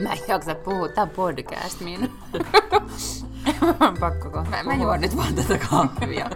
Mä 0.00 0.12
en 0.12 0.18
jaksa 0.28 0.54
puhua, 0.54 0.88
tää 0.88 1.04
on 1.04 1.10
podcast, 1.10 1.80
Minna. 1.80 2.08
Pakko 4.00 4.30
kohta 4.30 4.50
Mä, 4.50 4.62
mä 4.62 4.74
juon 4.74 5.00
nyt 5.00 5.16
vaan 5.16 5.34
tätä 5.34 5.58
kahvia. 5.58 6.30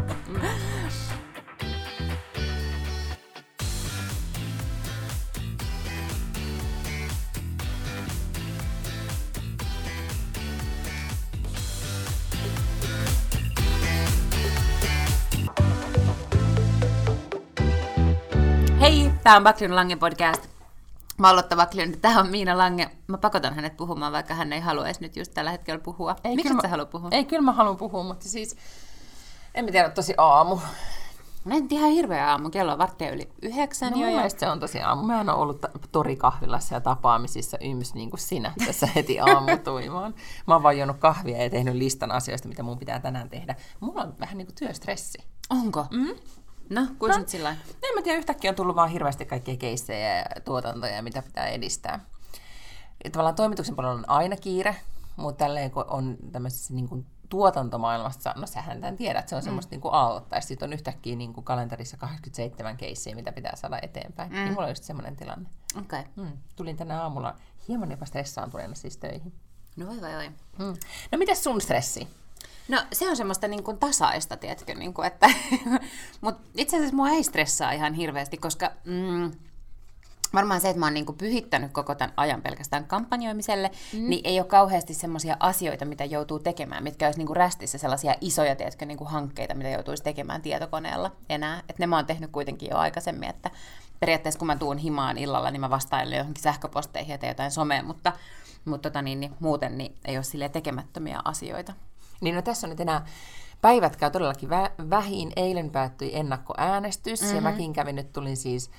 Hei, 18.80 19.10
tää 19.24 19.36
on 19.36 19.44
Baklin 19.44 19.76
Lange 19.76 19.96
podcast. 19.96 20.57
Mä 21.18 21.28
aloittava 21.28 21.62
Baklin, 21.66 22.00
tää 22.00 22.20
on 22.20 22.30
Miina 22.30 22.58
Lange. 22.58 22.90
Mä 23.06 23.18
pakotan 23.18 23.54
hänet 23.54 23.76
puhumaan, 23.76 24.12
vaikka 24.12 24.34
hän 24.34 24.52
ei 24.52 24.60
haluaisi 24.60 25.00
nyt 25.00 25.16
just 25.16 25.34
tällä 25.34 25.50
hetkellä 25.50 25.80
puhua. 25.80 26.16
Ei, 26.24 26.36
Miksi 26.36 26.52
et 26.52 26.58
sä 26.62 26.66
mä- 26.68 26.70
halua 26.70 26.86
puhua? 26.86 27.08
Ei, 27.12 27.24
kyllä 27.24 27.42
mä 27.42 27.52
haluan 27.52 27.76
puhua, 27.76 28.02
mutta 28.02 28.28
siis... 28.28 28.56
En 29.54 29.64
mä 29.64 29.70
tiedä, 29.70 29.90
tosi 29.90 30.14
aamu. 30.18 30.58
No 31.44 31.56
en 31.56 31.66
ihan 31.70 31.90
hirveä 31.90 32.30
aamu, 32.30 32.50
kello 32.50 32.72
on 32.72 32.78
varttia 32.78 33.10
yli 33.10 33.28
yhdeksän 33.42 33.92
No, 33.92 33.98
jo. 33.98 34.20
Ja... 34.20 34.28
se 34.28 34.48
on 34.50 34.60
tosi 34.60 34.80
aamu. 34.80 35.02
Mä 35.02 35.16
oon 35.16 35.28
ollut 35.30 35.60
ta- 35.60 35.68
torikahvilassa 35.92 36.74
ja 36.74 36.80
tapaamisissa 36.80 37.56
yms 37.60 37.94
niin 37.94 38.10
kuin 38.10 38.20
sinä 38.20 38.52
tässä 38.66 38.88
heti 38.94 39.20
aamutuimaan. 39.20 40.14
Mä 40.46 40.54
oon 40.54 40.62
vaan 40.62 40.76
juonut 40.78 40.96
kahvia 40.98 41.42
ja 41.42 41.50
tehnyt 41.50 41.74
listan 41.74 42.10
asioista, 42.12 42.48
mitä 42.48 42.62
mun 42.62 42.78
pitää 42.78 43.00
tänään 43.00 43.30
tehdä. 43.30 43.54
Mulla 43.80 44.02
on 44.02 44.14
vähän 44.20 44.38
niin 44.38 44.46
kuin 44.46 44.54
työstressi. 44.56 45.18
Onko? 45.50 45.86
Mm? 45.90 46.08
No, 46.70 46.86
kuinka 46.98 47.18
no. 47.18 47.24
sillä? 47.26 47.50
En 47.50 47.94
mä 47.94 48.02
tiedä, 48.02 48.18
yhtäkkiä 48.18 48.50
on 48.50 48.54
tullut 48.54 48.76
vaan 48.76 48.90
hirveästi 48.90 49.24
kaikkia 49.24 49.56
keissejä 49.56 50.16
ja 50.18 50.24
tuotantoja, 50.44 51.02
mitä 51.02 51.22
pitää 51.22 51.46
edistää. 51.46 52.00
Ja 53.04 53.10
tavallaan 53.10 53.34
toimituksen 53.34 53.76
puolella 53.76 53.98
on 53.98 54.08
aina 54.08 54.36
kiire, 54.36 54.76
mutta 55.16 55.44
tälleen 55.44 55.70
kun 55.70 55.84
on 55.88 56.16
tämmöisessä 56.32 56.74
niin 56.74 56.88
kuin 56.88 57.06
tuotantomaailmassa, 57.28 58.34
no 58.36 58.46
sähän 58.46 58.80
tämän 58.80 58.96
tiedät, 58.96 59.28
se 59.28 59.36
on 59.36 59.42
semmoista 59.42 59.68
mm. 59.68 59.70
niin 59.70 59.80
kuin 59.80 59.94
aloittaa. 59.94 60.40
Sitten 60.40 60.68
on 60.68 60.72
yhtäkkiä 60.72 61.16
niin 61.16 61.32
kuin 61.32 61.44
kalenterissa 61.44 61.96
87 61.96 62.76
keissiä, 62.76 63.14
mitä 63.14 63.32
pitää 63.32 63.56
saada 63.56 63.78
eteenpäin. 63.82 64.30
Mm. 64.30 64.36
Niin 64.36 64.52
mulla 64.52 64.64
on 64.64 64.70
just 64.70 64.84
semmoinen 64.84 65.16
tilanne. 65.16 65.50
Okei. 65.78 66.00
Okay. 66.00 66.24
Mm. 66.24 66.38
Tulin 66.56 66.76
tänä 66.76 67.02
aamulla 67.02 67.36
hieman 67.68 67.90
jopa 67.90 68.06
stressaantuneena 68.06 68.74
siis 68.74 68.96
töihin. 68.96 69.32
No 69.76 69.86
voi 69.86 70.00
voi 70.00 70.12
voi. 70.12 70.28
Mm. 70.58 70.76
No 71.12 71.18
mitäs 71.18 71.44
sun 71.44 71.60
stressi? 71.60 72.08
No 72.68 72.82
se 72.92 73.08
on 73.08 73.16
semmoista 73.16 73.48
niin 73.48 73.62
kuin 73.62 73.78
tasaista, 73.78 74.36
tiedätkö, 74.36 74.74
niin 74.74 74.94
kuin, 74.94 75.06
että... 75.06 75.30
Mutta 76.20 76.42
itse 76.56 76.76
asiassa 76.76 76.96
mua 76.96 77.08
ei 77.08 77.22
stressaa 77.22 77.72
ihan 77.72 77.94
hirveästi, 77.94 78.36
koska 78.36 78.70
mm, 78.84 79.30
varmaan 80.34 80.60
se, 80.60 80.68
että 80.68 80.80
mä 80.80 80.86
oon 80.86 80.94
niin 80.94 81.06
kuin 81.06 81.18
pyhittänyt 81.18 81.72
koko 81.72 81.94
tämän 81.94 82.14
ajan 82.16 82.42
pelkästään 82.42 82.84
kampanjoimiselle, 82.84 83.70
mm. 83.92 84.08
niin 84.08 84.20
ei 84.24 84.40
ole 84.40 84.46
kauheasti 84.46 84.94
semmoisia 84.94 85.36
asioita, 85.40 85.84
mitä 85.84 86.04
joutuu 86.04 86.38
tekemään, 86.38 86.82
mitkä 86.82 87.06
olisi 87.06 87.18
niin 87.18 87.26
kuin 87.26 87.36
rästissä 87.36 87.78
sellaisia 87.78 88.14
isoja, 88.20 88.56
tiedätkö, 88.56 88.86
niin 88.86 88.98
kuin 88.98 89.10
hankkeita, 89.10 89.54
mitä 89.54 89.68
joutuisi 89.68 90.02
tekemään 90.02 90.42
tietokoneella 90.42 91.12
enää. 91.28 91.58
Että 91.58 91.74
ne 91.78 91.86
mä 91.86 91.96
oon 91.96 92.06
tehnyt 92.06 92.30
kuitenkin 92.30 92.68
jo 92.70 92.76
aikaisemmin, 92.76 93.28
että 93.28 93.50
periaatteessa 94.00 94.38
kun 94.38 94.46
mä 94.46 94.56
tuun 94.56 94.78
himaan 94.78 95.18
illalla, 95.18 95.50
niin 95.50 95.60
mä 95.60 95.70
vastailen 95.70 96.18
johonkin 96.18 96.42
sähköposteihin 96.42 97.12
ja 97.12 97.18
teen 97.18 97.30
jotain 97.30 97.50
somea, 97.50 97.82
mutta, 97.82 98.12
mutta 98.64 98.90
tota 98.90 99.02
niin, 99.02 99.20
niin, 99.20 99.34
muuten 99.40 99.78
niin 99.78 99.94
ei 100.04 100.16
ole 100.16 100.24
silleen 100.24 100.50
tekemättömiä 100.50 101.20
asioita. 101.24 101.72
Niin 102.20 102.34
no 102.34 102.42
tässä 102.42 102.66
on 102.66 102.70
nyt 102.70 102.80
enää 102.80 103.06
päivät 103.60 103.96
käy 103.96 104.10
todellakin 104.10 104.48
vä- 104.48 104.90
vähin. 104.90 105.32
Eilen 105.36 105.70
päättyi 105.70 106.16
ennakkoäänestys 106.16 107.20
mm-hmm. 107.20 107.36
ja 107.36 107.42
mäkin 107.42 107.72
kävin 107.72 107.96
nyt, 107.96 108.12
tulin 108.12 108.36
siis 108.36 108.70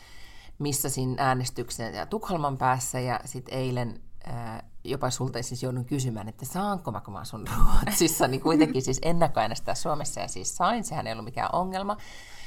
missasin 0.60 1.16
äänestyksen 1.18 1.94
ja 1.94 2.06
Tukholman 2.06 2.58
päässä 2.58 3.00
ja 3.00 3.20
sitten 3.26 3.58
eilen 3.58 4.02
ää, 4.24 4.64
jopa 4.84 5.10
sulta 5.10 5.44
siis 5.44 5.64
joudun 5.64 5.86
kysymään, 5.86 6.30
että 6.30 6.46
saanko 6.46 6.92
mä, 6.92 7.02
kun 7.02 7.14
mä 7.14 7.20
asun 7.20 7.48
Ruotsissa, 7.58 8.28
niin 8.28 8.42
kuitenkin 8.42 8.82
siis 8.88 9.00
ennakkoäänestää 9.02 9.76
Suomessa 9.76 10.20
ja 10.20 10.28
siis 10.28 10.56
sain, 10.56 10.84
sehän 10.84 11.08
ei 11.08 11.14
ollut 11.14 11.26
mikään 11.26 11.50
ongelma. 11.54 11.98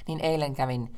Niin 0.09 0.21
eilen 0.21 0.55
kävin 0.55 0.97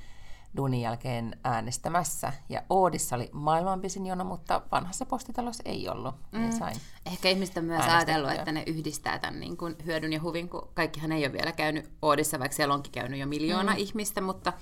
duunin 0.57 0.81
jälkeen 0.81 1.39
äänestämässä. 1.45 2.33
Ja 2.49 2.63
Oodissa 2.71 3.17
oli 3.17 3.31
maailman 3.33 3.81
pisin 3.81 4.07
jono, 4.07 4.25
mutta 4.25 4.63
vanhassa 4.73 5.07
postitalossa 5.07 5.63
ei 5.67 5.89
ollut. 5.89 6.15
Mm. 6.33 6.53
Sain. 6.53 6.77
Ehkä 7.07 7.29
ihmiset 7.29 7.57
on 7.57 7.65
myös 7.65 7.85
ajatellut, 7.85 8.31
että 8.31 8.53
ne 8.53 8.63
yhdistää 8.67 9.19
tämän 9.19 9.41
niin 9.41 9.57
kuin 9.57 9.77
hyödyn 9.87 10.13
ja 10.13 10.23
huvin, 10.23 10.49
kun 10.49 10.69
kaikkihan 10.75 11.13
ei 11.13 11.25
ole 11.25 11.33
vielä 11.33 11.53
käynyt 11.53 11.91
Oodissa, 12.03 12.39
vaikka 12.39 12.57
siellä 12.57 12.75
onkin 12.75 12.93
käynyt 12.93 13.21
jo 13.21 13.27
miljoona 13.27 13.73
mm. 13.73 13.79
ihmistä, 13.79 14.21
mutta, 14.21 14.53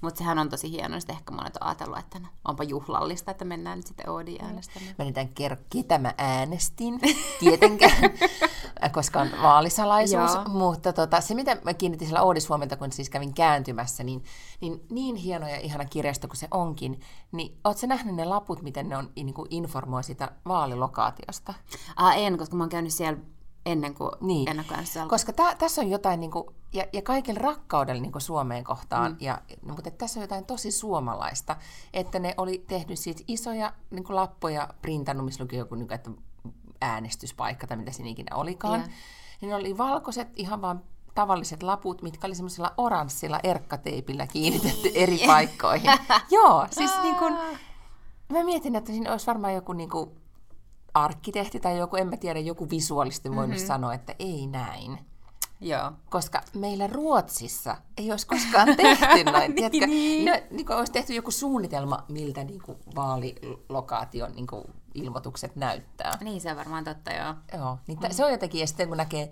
mutta 0.00 0.18
sehän 0.18 0.38
on 0.38 0.48
tosi 0.48 0.70
hienoa, 0.70 0.98
että 0.98 1.12
ehkä 1.12 1.32
monet 1.32 1.56
on 1.56 1.66
ajatellut, 1.66 1.98
että 1.98 2.18
no, 2.18 2.28
onpa 2.44 2.64
juhlallista, 2.64 3.30
että 3.30 3.44
mennään 3.44 3.78
nyt 3.78 3.86
sitten 3.86 4.10
Oodiin 4.10 4.44
äänestämään. 4.44 4.94
Mä 4.98 5.04
en 5.20 5.28
kerro, 5.28 5.56
ketä 5.70 5.98
mä 5.98 6.14
äänestin, 6.18 7.00
tietenkään, 7.40 8.02
koska 8.92 9.20
on 9.20 9.30
vaalisalaisuus. 9.42 10.34
Joo. 10.34 10.44
Mutta 10.44 10.92
tota, 10.92 11.20
se, 11.20 11.34
mitä 11.34 11.56
mä 11.64 11.74
kiinnitin 11.74 12.08
siellä 12.08 12.22
Oodissa 12.22 12.48
huomenta, 12.48 12.76
kun 12.76 12.92
siis 12.92 13.10
kävin 13.10 13.34
kääntymässä, 13.34 14.04
niin, 14.04 14.24
niin, 14.60 14.80
niin 14.90 15.16
hieno 15.16 15.37
ja 15.46 15.60
ihana 15.60 15.84
kirjasto 15.84 16.28
kuin 16.28 16.36
se 16.36 16.48
onkin, 16.50 17.00
niin 17.32 17.58
ootko 17.64 17.80
sä 17.80 17.86
nähnyt 17.86 18.14
ne 18.14 18.24
laput, 18.24 18.62
miten 18.62 18.88
ne 18.88 18.96
on, 18.96 19.10
niin 19.16 19.34
kuin 19.34 19.48
informoi 19.50 20.04
sitä 20.04 20.32
vaalilokaatiosta? 20.48 21.54
Ah, 21.96 22.18
en, 22.18 22.38
koska 22.38 22.56
mä 22.56 22.62
oon 22.62 22.70
käynyt 22.70 22.92
siellä 22.92 23.18
ennen 23.66 23.94
kuin 23.94 24.10
Niin. 24.20 24.48
ennakkoäänestys 24.48 24.96
alkoi. 24.96 25.08
Koska 25.08 25.32
tä, 25.32 25.54
tässä 25.58 25.80
on 25.80 25.90
jotain, 25.90 26.20
niin 26.20 26.30
kuin, 26.30 26.44
ja, 26.72 26.84
ja 26.92 27.02
kaikilla 27.02 27.40
rakkaudella 27.40 28.02
niin 28.02 28.12
kuin 28.12 28.22
Suomeen 28.22 28.64
kohtaan, 28.64 29.12
mm. 29.12 29.16
ja, 29.20 29.42
no, 29.62 29.74
mutta 29.74 29.90
tässä 29.90 30.20
on 30.20 30.24
jotain 30.24 30.44
tosi 30.44 30.70
suomalaista, 30.70 31.56
että 31.92 32.18
ne 32.18 32.34
oli 32.36 32.64
tehnyt 32.68 32.98
siitä 32.98 33.22
isoja 33.28 33.72
niin 33.90 34.04
kuin 34.04 34.16
lappuja, 34.16 34.68
printannut, 34.82 35.24
missä 35.24 35.44
luki 35.44 35.56
joku, 35.56 35.74
niin 35.74 35.88
kuin, 35.88 35.94
että 35.94 36.10
äänestyspaikka 36.80 37.66
tai 37.66 37.76
mitä 37.76 37.92
siinä 37.92 38.10
ikinä 38.10 38.36
olikaan. 38.36 38.80
Joo. 38.80 38.88
Niin 39.40 39.48
ne 39.48 39.54
oli 39.54 39.78
valkoiset, 39.78 40.28
ihan 40.36 40.62
vaan 40.62 40.82
tavalliset 41.18 41.62
laput, 41.62 42.02
mitkä 42.02 42.26
oli 42.26 42.34
semmoisella 42.34 42.74
oranssilla 42.76 43.40
erkkateipillä 43.42 44.26
kiinnitetty 44.26 44.90
eri 44.94 45.18
paikkoihin. 45.26 45.90
Joo, 46.30 46.66
siis 46.70 46.90
niin 47.02 47.14
kuin, 47.14 47.34
mä 48.32 48.44
mietin, 48.44 48.76
että 48.76 48.92
siinä 48.92 49.12
olisi 49.12 49.26
varmaan 49.26 49.54
joku 49.54 49.72
niin 49.72 49.90
kuin, 49.90 50.10
arkkitehti 50.94 51.60
tai 51.60 51.78
joku, 51.78 51.96
en 51.96 52.08
mä 52.08 52.16
tiedä, 52.16 52.38
joku 52.38 52.70
visuaalisti 52.70 53.30
voinut 53.30 53.48
mm-hmm. 53.48 53.66
sanoa, 53.66 53.94
että 53.94 54.14
ei 54.18 54.46
näin. 54.46 54.98
Joo. 55.60 55.92
Koska 56.10 56.42
meillä 56.54 56.86
Ruotsissa 56.86 57.76
ei 57.96 58.10
olisi 58.10 58.26
koskaan 58.26 58.76
tehty 58.76 59.24
noin. 59.32 59.54
tiedätkö? 59.54 59.86
Niin. 59.86 60.24
No, 60.24 60.32
niin 60.50 60.66
kuin 60.66 60.76
olisi 60.76 60.92
tehty 60.92 61.14
joku 61.14 61.30
suunnitelma, 61.30 62.04
miltä 62.08 62.44
niin 62.44 62.62
kuin 62.62 62.78
vaalilokaation 62.94 64.32
niin 64.32 64.46
kuin 64.46 64.64
ilmoitukset 64.94 65.56
näyttää. 65.56 66.18
Niin, 66.20 66.40
se 66.40 66.50
on 66.50 66.56
varmaan 66.56 66.84
totta, 66.84 67.12
joo. 67.12 67.34
Joo, 67.58 67.78
niin 67.86 67.98
mm. 67.98 68.10
se 68.10 68.24
on 68.24 68.30
jotenkin, 68.30 68.60
ja 68.60 68.66
sitten 68.66 68.88
kun 68.88 68.96
näkee 68.96 69.30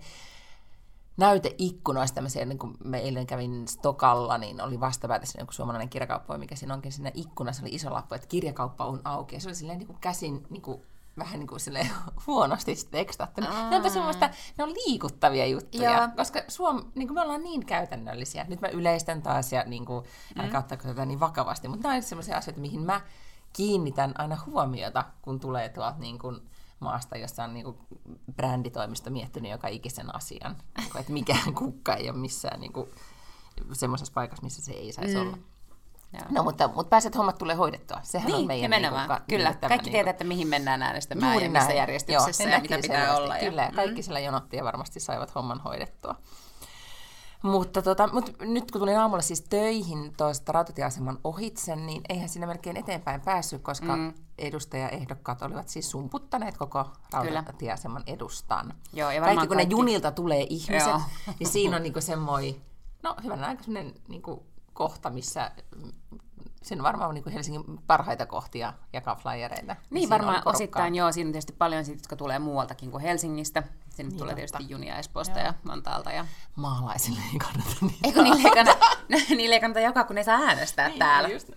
näyteikkunoista 1.17 2.15
tämmöisiä, 2.15 2.45
niin 2.45 2.59
kuin 2.59 2.77
me 2.83 2.97
eilen 2.97 3.27
kävin 3.27 3.67
Stokalla, 3.67 4.37
niin 4.37 4.61
oli 4.61 4.79
vastapäätä 4.79 5.25
siinä 5.25 5.41
joku 5.41 5.53
suomalainen 5.53 5.89
kirjakauppa, 5.89 6.37
mikä 6.37 6.55
siinä 6.55 6.73
onkin 6.73 6.91
siinä 6.91 7.11
ikkunassa 7.13 7.63
oli 7.63 7.75
iso 7.75 7.93
lappu, 7.93 8.15
että 8.15 8.27
kirjakauppa 8.27 8.85
on 8.85 9.01
auki, 9.03 9.35
ja 9.35 9.41
se 9.41 9.47
oli 9.47 9.55
silleen 9.55 9.79
niin 9.79 9.87
kuin 9.87 9.97
käsin 10.01 10.47
niin 10.49 10.61
kuin, 10.61 10.81
vähän 11.17 11.39
niin 11.39 11.47
kuin 11.47 11.59
silleen 11.59 11.89
huonosti 12.27 12.75
tekstattu. 12.91 13.41
Ne 13.41 13.47
on 13.75 13.81
tosi 13.81 13.93
semmoista, 13.93 14.29
ne 14.57 14.63
on 14.63 14.73
liikuttavia 14.73 15.45
juttuja, 15.45 15.91
Joo. 15.91 16.07
koska 16.15 16.41
Suom, 16.47 16.83
niin 16.95 17.07
kuin 17.07 17.15
me 17.15 17.21
ollaan 17.21 17.43
niin 17.43 17.65
käytännöllisiä. 17.65 18.45
Nyt 18.47 18.61
mä 18.61 18.67
yleistän 18.67 19.21
taas 19.21 19.53
ja 19.53 19.63
niin 19.63 19.85
kuin, 19.85 20.05
älkää 20.39 20.59
ottaako 20.59 20.83
tätä 20.83 21.05
niin 21.05 21.19
vakavasti, 21.19 21.67
mutta 21.67 21.87
nämä 21.87 21.95
on 21.95 22.03
semmoisia 22.03 22.37
asioita, 22.37 22.61
mihin 22.61 22.81
mä 22.81 23.01
kiinnitän 23.53 24.13
aina 24.17 24.37
huomiota, 24.45 25.05
kun 25.21 25.39
tulee 25.39 25.69
tuolta 25.69 25.99
niin 25.99 26.19
kuin 26.19 26.41
maasta, 26.79 27.17
jossa 27.17 27.43
on 27.43 27.53
niin 27.53 27.63
kuin 27.63 27.77
bränditoimisto 28.35 29.09
miettinyt 29.09 29.51
joka 29.51 29.67
ikisen 29.67 30.15
asian. 30.15 30.55
Niin 30.77 30.91
kuin, 30.91 30.99
että 30.99 31.13
mikään 31.13 31.53
kukka 31.53 31.95
ei 31.95 32.09
ole 32.09 32.17
missään 32.17 32.59
niin 32.59 32.73
kuin, 32.73 32.89
semmoisessa 33.73 34.13
paikassa, 34.13 34.43
missä 34.43 34.61
se 34.61 34.71
ei 34.71 34.91
saisi 34.91 35.15
mm. 35.15 35.21
olla. 35.21 35.37
Joo. 36.13 36.23
No, 36.29 36.43
mutta, 36.43 36.67
mutta 36.67 36.89
pääset 36.89 37.17
hommat 37.17 37.37
tulee 37.37 37.55
hoidettua. 37.55 37.99
Sehän 38.03 38.31
on 38.31 38.37
Niin, 38.37 38.47
meidän... 38.47 38.71
nimenomaan. 38.71 39.09
Niin 39.09 39.17
kuin, 39.17 39.37
Kyllä, 39.37 39.53
tämä 39.53 39.69
kaikki 39.69 39.85
niin 39.85 39.91
tietää, 39.91 40.11
että 40.11 40.23
mihin 40.23 40.47
mennään 40.47 40.81
äänestämään 40.81 41.43
ja 41.43 41.49
missä 41.49 41.73
järjestyksessä 41.73 42.43
Joo, 42.43 42.51
ja 42.51 42.59
mitä 42.59 42.75
pitää 42.81 42.97
selvästi. 42.97 43.21
olla. 43.23 43.37
Ja... 43.37 43.49
Kyllä, 43.49 43.61
ja 43.61 43.71
kaikki 43.71 44.03
siellä 44.03 44.19
jonotti 44.19 44.57
ja 44.57 44.63
varmasti 44.63 44.99
saivat 44.99 45.35
homman 45.35 45.61
hoidettua. 45.61 46.15
Mutta, 47.43 47.81
tota, 47.81 48.09
mutta 48.13 48.45
nyt 48.45 48.71
kun 48.71 48.81
tulin 48.81 48.99
aamulla 48.99 49.21
siis 49.21 49.41
töihin 49.41 50.13
tuosta 50.17 50.51
rautatieaseman 50.51 51.19
ohitse, 51.23 51.75
niin 51.75 52.01
eihän 52.09 52.29
siinä 52.29 52.47
melkein 52.47 52.77
eteenpäin 52.77 53.21
päässyt, 53.21 53.61
koska 53.61 53.95
mm. 53.95 54.13
edustajaehdokkaat 54.37 55.41
olivat 55.41 55.69
siis 55.69 55.91
sumputtaneet 55.91 56.57
koko 56.57 56.85
rautatieaseman 57.13 58.03
edustan. 58.07 58.73
Joo, 58.93 59.11
ja 59.11 59.21
kaikki 59.21 59.47
kun 59.47 59.57
ne 59.57 59.63
kaikki- 59.63 59.73
junilta 59.73 60.11
tulee 60.11 60.45
ihmiset, 60.49 60.87
Joo. 60.87 61.01
niin 61.39 61.49
siinä 61.49 61.75
on 61.75 61.83
niinku 61.83 62.01
semmoinen, 62.01 62.55
no 63.03 63.15
hyvänä 63.23 63.47
aika 63.47 63.63
semmoinen 63.63 63.93
niinku 64.07 64.45
kohta, 64.73 65.09
missä 65.09 65.51
siinä 66.63 66.83
varmaan 66.83 67.09
on 67.09 67.15
niinku 67.15 67.29
Helsingin 67.29 67.63
parhaita 67.87 68.25
kohtia 68.25 68.73
jakaa 68.93 69.15
flyereita. 69.15 69.75
Niin 69.89 70.09
varmaan 70.09 70.41
osittain 70.45 70.95
joo, 70.95 71.11
siinä 71.11 71.27
on 71.27 71.31
tietysti 71.31 71.53
paljon 71.53 71.85
siitä, 71.85 71.99
jotka 71.99 72.15
tulee 72.15 72.39
muualtakin 72.39 72.91
kuin 72.91 73.03
Helsingistä. 73.03 73.63
Sinne 73.97 74.09
Niin, 74.09 74.19
tulee 74.19 74.35
totta. 74.35 74.47
tietysti 74.47 74.73
junia 74.73 74.97
Espoosta 74.97 75.39
ja 75.39 75.53
Vantaalta. 75.67 76.11
Ja... 76.11 76.25
Maalaisille 76.55 77.19
ei 77.33 77.39
kannata 77.39 77.75
niitä. 77.81 77.97
Eikö 78.03 78.23
niille 78.23 78.49
ei 78.49 78.55
kannata, 78.55 78.85
niille 79.37 79.55
ei 79.55 79.61
kannata 79.61 79.79
jakaa, 79.79 80.03
kun 80.03 80.15
ne 80.15 80.23
saa 80.23 80.39
äänestää 80.39 80.89
täällä. 80.99 81.29
Just. 81.29 81.49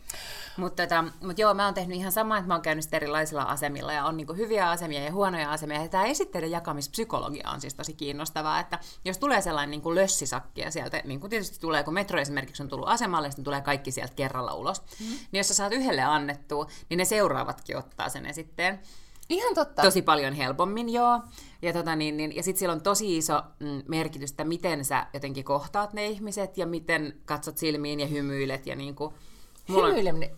Mutta 0.57 0.83
tota, 0.83 1.05
mut 1.23 1.39
joo, 1.39 1.55
mä 1.55 1.65
oon 1.65 1.75
tehnyt 1.75 1.97
ihan 1.97 2.13
samaa, 2.13 2.39
että 2.39 2.49
mä 2.49 2.55
oon 2.55 2.63
käynyt 2.63 2.95
erilaisilla 2.95 3.43
asemilla 3.43 3.93
ja 3.93 4.05
on 4.05 4.17
niinku 4.17 4.35
hyviä 4.35 4.71
asemia 4.71 5.05
ja 5.05 5.13
huonoja 5.13 5.53
asemia. 5.53 5.83
Ja 5.83 5.89
tämä 5.89 6.05
esitteiden 6.05 6.51
jakamispsykologia 6.51 7.51
on 7.51 7.61
siis 7.61 7.75
tosi 7.75 7.95
kiinnostavaa, 7.95 8.61
että 8.61 8.79
jos 9.05 9.19
tulee 9.19 9.41
sellainen 9.41 9.71
niinku 9.71 9.95
lössisakki 9.95 10.61
ja 10.61 10.71
sieltä, 10.71 11.03
niin 11.05 11.21
kuin 11.21 11.31
tietysti 11.31 11.61
tulee, 11.61 11.83
kun 11.83 11.95
metro 11.95 12.21
esimerkiksi 12.21 12.63
on 12.63 12.69
tullut 12.69 12.89
asemalle, 12.89 13.31
niin 13.37 13.45
tulee 13.45 13.61
kaikki 13.61 13.91
sieltä 13.91 14.15
kerralla 14.15 14.55
ulos, 14.55 14.83
mm. 15.01 15.07
niin 15.07 15.39
jos 15.39 15.49
sä 15.49 15.55
saat 15.55 15.73
yhdelle 15.73 16.03
annettua, 16.03 16.67
niin 16.89 16.99
ne 16.99 17.05
seuraavatkin 17.05 17.77
ottaa 17.77 18.09
sen 18.09 18.27
esitteen. 18.27 18.81
Ihan 19.31 19.55
totta. 19.55 19.83
Tosi 19.83 20.03
paljon 20.03 20.35
helpommin, 20.35 20.89
joo. 20.89 21.21
Ja, 21.63 21.73
tota, 21.73 21.97
niin, 21.97 22.17
niin, 22.17 22.37
ja 22.37 22.43
sitten 22.43 22.59
sillä 22.59 22.73
on 22.73 22.81
tosi 22.81 23.17
iso 23.17 23.43
mm, 23.61 23.83
merkitys, 23.89 24.31
että 24.31 24.45
miten 24.45 24.85
sä 24.85 25.07
jotenkin 25.15 25.45
kohtaat 25.45 25.93
ne 25.93 26.07
ihmiset 26.07 26.59
ja 26.59 26.67
miten 26.67 27.15
katsot 27.25 27.59
silmiin 27.59 28.01
ja 28.01 28.07
hymyilet. 28.07 28.67
Ja 28.67 28.77
niin 28.77 28.95
kuin, 28.95 29.15
mulla 29.69 29.83
on, 29.83 29.91
Hymyileminen, 29.91 30.31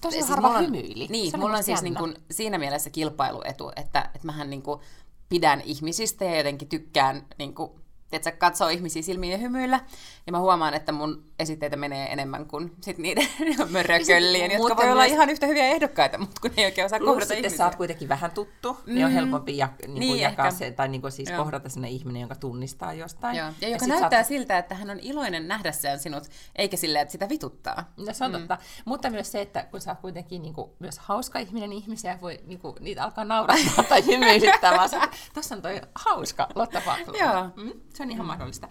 tosi 0.00 0.16
siis 0.16 0.28
harva 0.28 0.48
mulla 0.48 0.58
on, 0.58 0.64
hymyili. 0.64 1.06
Niin, 1.10 1.30
Se 1.30 1.36
mulla 1.36 1.50
on 1.50 1.58
musta 1.58 1.66
siis 1.66 1.82
niin 1.82 1.94
kuin, 1.94 2.14
siinä 2.30 2.58
mielessä 2.58 2.90
kilpailuetu, 2.90 3.72
että, 3.76 4.10
että 4.14 4.26
mähän 4.26 4.50
niin 4.50 4.62
kuin, 4.62 4.80
pidän 5.28 5.60
ihmisistä 5.60 6.24
ja 6.24 6.36
jotenkin 6.36 6.68
tykkään 6.68 7.26
niin 7.38 7.54
kuin, 7.54 7.70
että 8.12 8.32
katsoo 8.32 8.68
ihmisiä 8.68 9.02
silmiin 9.02 9.30
ja 9.32 9.38
hymyillä. 9.38 9.80
Ja 10.26 10.32
mä 10.32 10.38
huomaan, 10.40 10.74
että 10.74 10.92
mun 10.92 11.24
esitteitä 11.38 11.76
menee 11.76 12.12
enemmän 12.12 12.46
kuin 12.46 12.72
sit 12.80 12.98
niiden 12.98 13.26
mörököllien, 13.70 14.50
jotka 14.50 14.58
mutta 14.68 14.76
voi 14.76 14.92
olla 14.92 15.02
myös- 15.02 15.12
ihan 15.12 15.30
yhtä 15.30 15.46
hyviä 15.46 15.64
ehdokkaita, 15.66 16.18
mutta 16.18 16.40
kun 16.40 16.50
ne 16.56 16.62
ei 16.62 16.64
oikein 16.66 16.84
osaa 16.86 16.98
kohdata 16.98 17.20
sitten 17.20 17.38
ihmisiä. 17.38 17.56
sä 17.58 17.64
oot 17.64 17.74
kuitenkin 17.76 18.08
vähän 18.08 18.30
tuttu, 18.30 18.72
mm. 18.86 18.94
niin 18.94 19.06
on 19.06 19.12
helpompi 19.12 19.58
jak- 19.58 19.86
niin 19.86 19.94
Niin, 19.94 20.00
niin 20.12 20.20
jakaa 20.20 20.46
ehkä. 20.46 20.58
se, 20.58 20.70
tai 20.70 20.88
niin 20.88 21.00
kuin 21.00 21.12
siis 21.12 21.28
Joo. 21.30 21.38
kohdata 21.44 21.68
sellainen 21.68 21.96
ihminen, 21.96 22.20
jonka 22.20 22.34
tunnistaa 22.34 22.92
jostain. 22.92 23.36
Joo. 23.36 23.48
Ja 23.60 23.68
joka 23.68 23.84
sit 23.84 23.94
sä 23.94 24.00
näyttää 24.00 24.22
oot- 24.22 24.26
siltä, 24.26 24.58
että 24.58 24.74
hän 24.74 24.90
on 24.90 24.98
iloinen 25.00 25.48
nähdessään 25.48 25.98
sinut, 25.98 26.24
eikä 26.56 26.76
silleen, 26.76 27.02
että 27.02 27.12
sitä 27.12 27.28
vituttaa. 27.28 27.92
No 27.96 28.12
se 28.14 28.24
on 28.24 28.30
mm. 28.32 28.38
totta. 28.38 28.58
Mutta 28.84 29.10
myös 29.10 29.32
se, 29.32 29.40
että 29.40 29.62
kun 29.70 29.80
sä 29.80 29.90
oot 29.90 30.00
kuitenkin 30.00 30.42
niin 30.42 30.54
kuin, 30.54 30.70
myös 30.78 30.98
hauska 30.98 31.38
ihminen, 31.38 31.70
niin 31.70 31.82
ihmisiä 31.82 32.18
voi 32.20 32.40
niin 32.46 32.60
kuin, 32.60 32.74
niitä 32.80 33.04
alkaa 33.04 33.24
naurattaa 33.24 33.84
tai 33.88 34.06
hymyilyttää, 34.10 34.76
vaan 34.76 34.88
sä, 34.88 35.00
tossa 35.34 35.54
on 35.54 35.62
toi 35.62 35.80
hauska 35.94 36.48
Lotta. 36.54 36.82
Joo. 37.20 37.44
Mm, 37.56 37.72
se 38.00 38.04
on 38.04 38.10
ihan 38.10 38.26
mahdollista. 38.26 38.68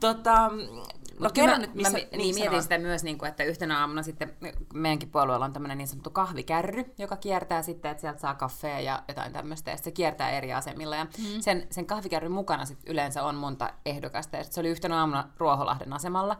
Tota, 0.00 0.48
no 0.48 1.24
Mut 1.24 1.32
kerro 1.32 1.52
mä, 1.52 1.58
nyt, 1.58 1.74
missä... 1.74 1.98
Mä, 1.98 1.98
niin, 1.98 2.34
sano 2.34 2.44
mietin 2.44 2.62
sitä 2.62 2.78
myös, 2.78 3.04
niin 3.04 3.18
kuin, 3.18 3.28
että 3.28 3.44
yhtenä 3.44 3.80
aamuna 3.80 4.02
sitten 4.02 4.36
meidänkin 4.74 5.10
puolueella 5.10 5.44
on 5.44 5.52
tämmöinen 5.52 5.78
niin 5.78 5.88
sanottu 5.88 6.10
kahvikärry, 6.10 6.84
joka 6.98 7.16
kiertää 7.16 7.62
sitten, 7.62 7.90
että 7.90 8.00
sieltä 8.00 8.20
saa 8.20 8.34
kaffea 8.34 8.80
ja 8.80 9.02
jotain 9.08 9.32
tämmöistä, 9.32 9.70
ja 9.70 9.76
se 9.76 9.90
kiertää 9.90 10.30
eri 10.30 10.52
asemilla. 10.52 10.96
Ja 10.96 11.04
mm. 11.04 11.40
sen, 11.40 11.66
sen 11.70 11.86
kahvikärryn 11.86 12.32
mukana 12.32 12.64
sitten 12.64 12.92
yleensä 12.92 13.22
on 13.22 13.34
monta 13.34 13.70
ehdokasta, 13.86 14.36
ja 14.36 14.44
se 14.44 14.60
oli 14.60 14.68
yhtenä 14.68 14.98
aamuna 14.98 15.28
Ruoholahden 15.38 15.92
asemalla. 15.92 16.36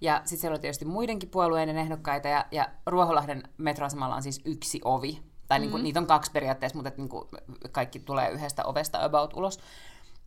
Ja 0.00 0.20
sitten 0.24 0.38
siellä 0.38 0.54
oli 0.54 0.60
tietysti 0.60 0.84
muidenkin 0.84 1.28
puolueiden 1.28 1.76
ehdokkaita, 1.76 2.28
ja, 2.28 2.44
ja 2.50 2.68
Ruoholahden 2.86 3.42
metroasemalla 3.58 4.16
on 4.16 4.22
siis 4.22 4.40
yksi 4.44 4.80
ovi. 4.84 5.22
Tai 5.48 5.58
niin 5.58 5.70
kuin, 5.70 5.82
niitä 5.82 6.00
on 6.00 6.06
kaksi 6.06 6.30
periaatteessa, 6.30 6.78
mutta 6.78 6.90
niin 6.96 7.08
kuin 7.08 7.28
kaikki 7.72 7.98
tulee 7.98 8.30
yhdestä 8.30 8.64
ovesta 8.64 9.04
about 9.04 9.34
ulos. 9.36 9.60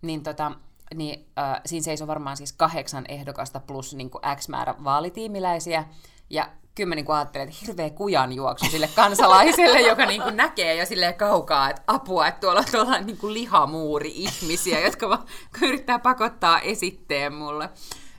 Niin 0.02 0.24
tota, 0.24 0.52
niin 0.96 1.28
äh, 1.40 1.62
siinä 1.66 1.84
seisoo 1.84 2.08
varmaan 2.08 2.38
siis 2.38 2.54
kahdeksan 2.54 3.06
ehdokasta 3.10 3.60
plus 3.60 3.96
niin 3.96 4.10
kuin 4.10 4.22
X 4.36 4.48
määrä 4.48 4.76
vaalitiimiläisiä. 4.84 5.86
Ja 6.30 6.50
kyllä 6.76 6.90
mä 6.90 6.96
niin 6.96 7.12
ajattelin, 7.12 7.48
että 7.48 7.60
hirveä 7.66 7.90
kujan 7.90 8.34
juoksu 8.34 8.66
sille 8.72 8.90
kansalaiselle, 8.96 9.82
joka 9.82 10.06
niin 10.06 10.22
kuin 10.22 10.38
näkee 10.38 10.76
jo 10.76 10.86
silleen 10.86 11.16
kaukaa, 11.16 11.70
että 11.70 11.82
apua, 11.88 12.28
että 12.28 12.40
tuolla 12.40 12.60
on 12.60 12.66
tuolla 12.72 13.00
niin 13.00 13.18
kuin 13.18 13.34
lihamuuri 13.34 14.12
ihmisiä, 14.16 14.80
jotka 14.86 15.10
vaan 15.10 15.26
yrittää 15.62 16.00
pakottaa 16.00 16.60
esitteen 16.60 17.34
mulle. 17.34 17.70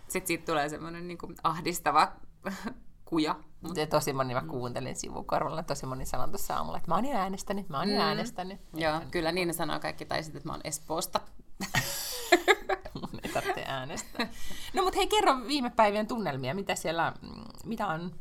Sitten 0.08 0.26
siitä 0.26 0.46
tulee 0.46 0.69
semmoinen 0.69 1.08
niin 1.08 1.19
kuin 1.19 1.34
ahdistava 1.44 2.12
kuja. 3.11 3.34
Ja 3.75 3.87
tosi 3.87 4.12
moni, 4.12 4.34
mä 4.34 4.43
kuuntelin 4.49 4.96
sivukorvalla, 4.96 5.62
tosi 5.62 5.87
moni 5.87 6.06
sanoi 6.06 6.28
tuossa 6.28 6.56
aamulla, 6.56 6.78
että 6.78 6.90
mä 6.90 6.94
oon 6.94 7.05
jo 7.05 7.17
äänestänyt, 7.17 7.69
mä 7.69 7.78
oon 7.78 7.90
jo 7.90 8.00
äänestänyt. 8.00 8.61
Joo, 8.75 9.00
kyllä 9.11 9.32
niin 9.32 9.49
ne 9.49 9.52
sanoo 9.52 9.81
kaikki, 9.81 10.05
tai 10.05 10.22
sitten, 10.22 10.38
että 10.38 10.49
mä 10.49 10.52
oon 10.52 10.61
Espoosta. 10.64 11.20
Mun 13.00 13.20
ei 13.24 13.32
tarvitse 13.32 13.64
äänestää. 13.66 14.28
No 14.74 14.82
mutta 14.82 14.96
hei, 14.96 15.06
kerro 15.06 15.36
viime 15.46 15.70
päivien 15.70 16.06
tunnelmia. 16.06 16.54
Mitä 16.54 16.74
siellä, 16.74 17.12
mm, 17.22 17.44
mitä 17.64 17.86
on, 17.86 18.14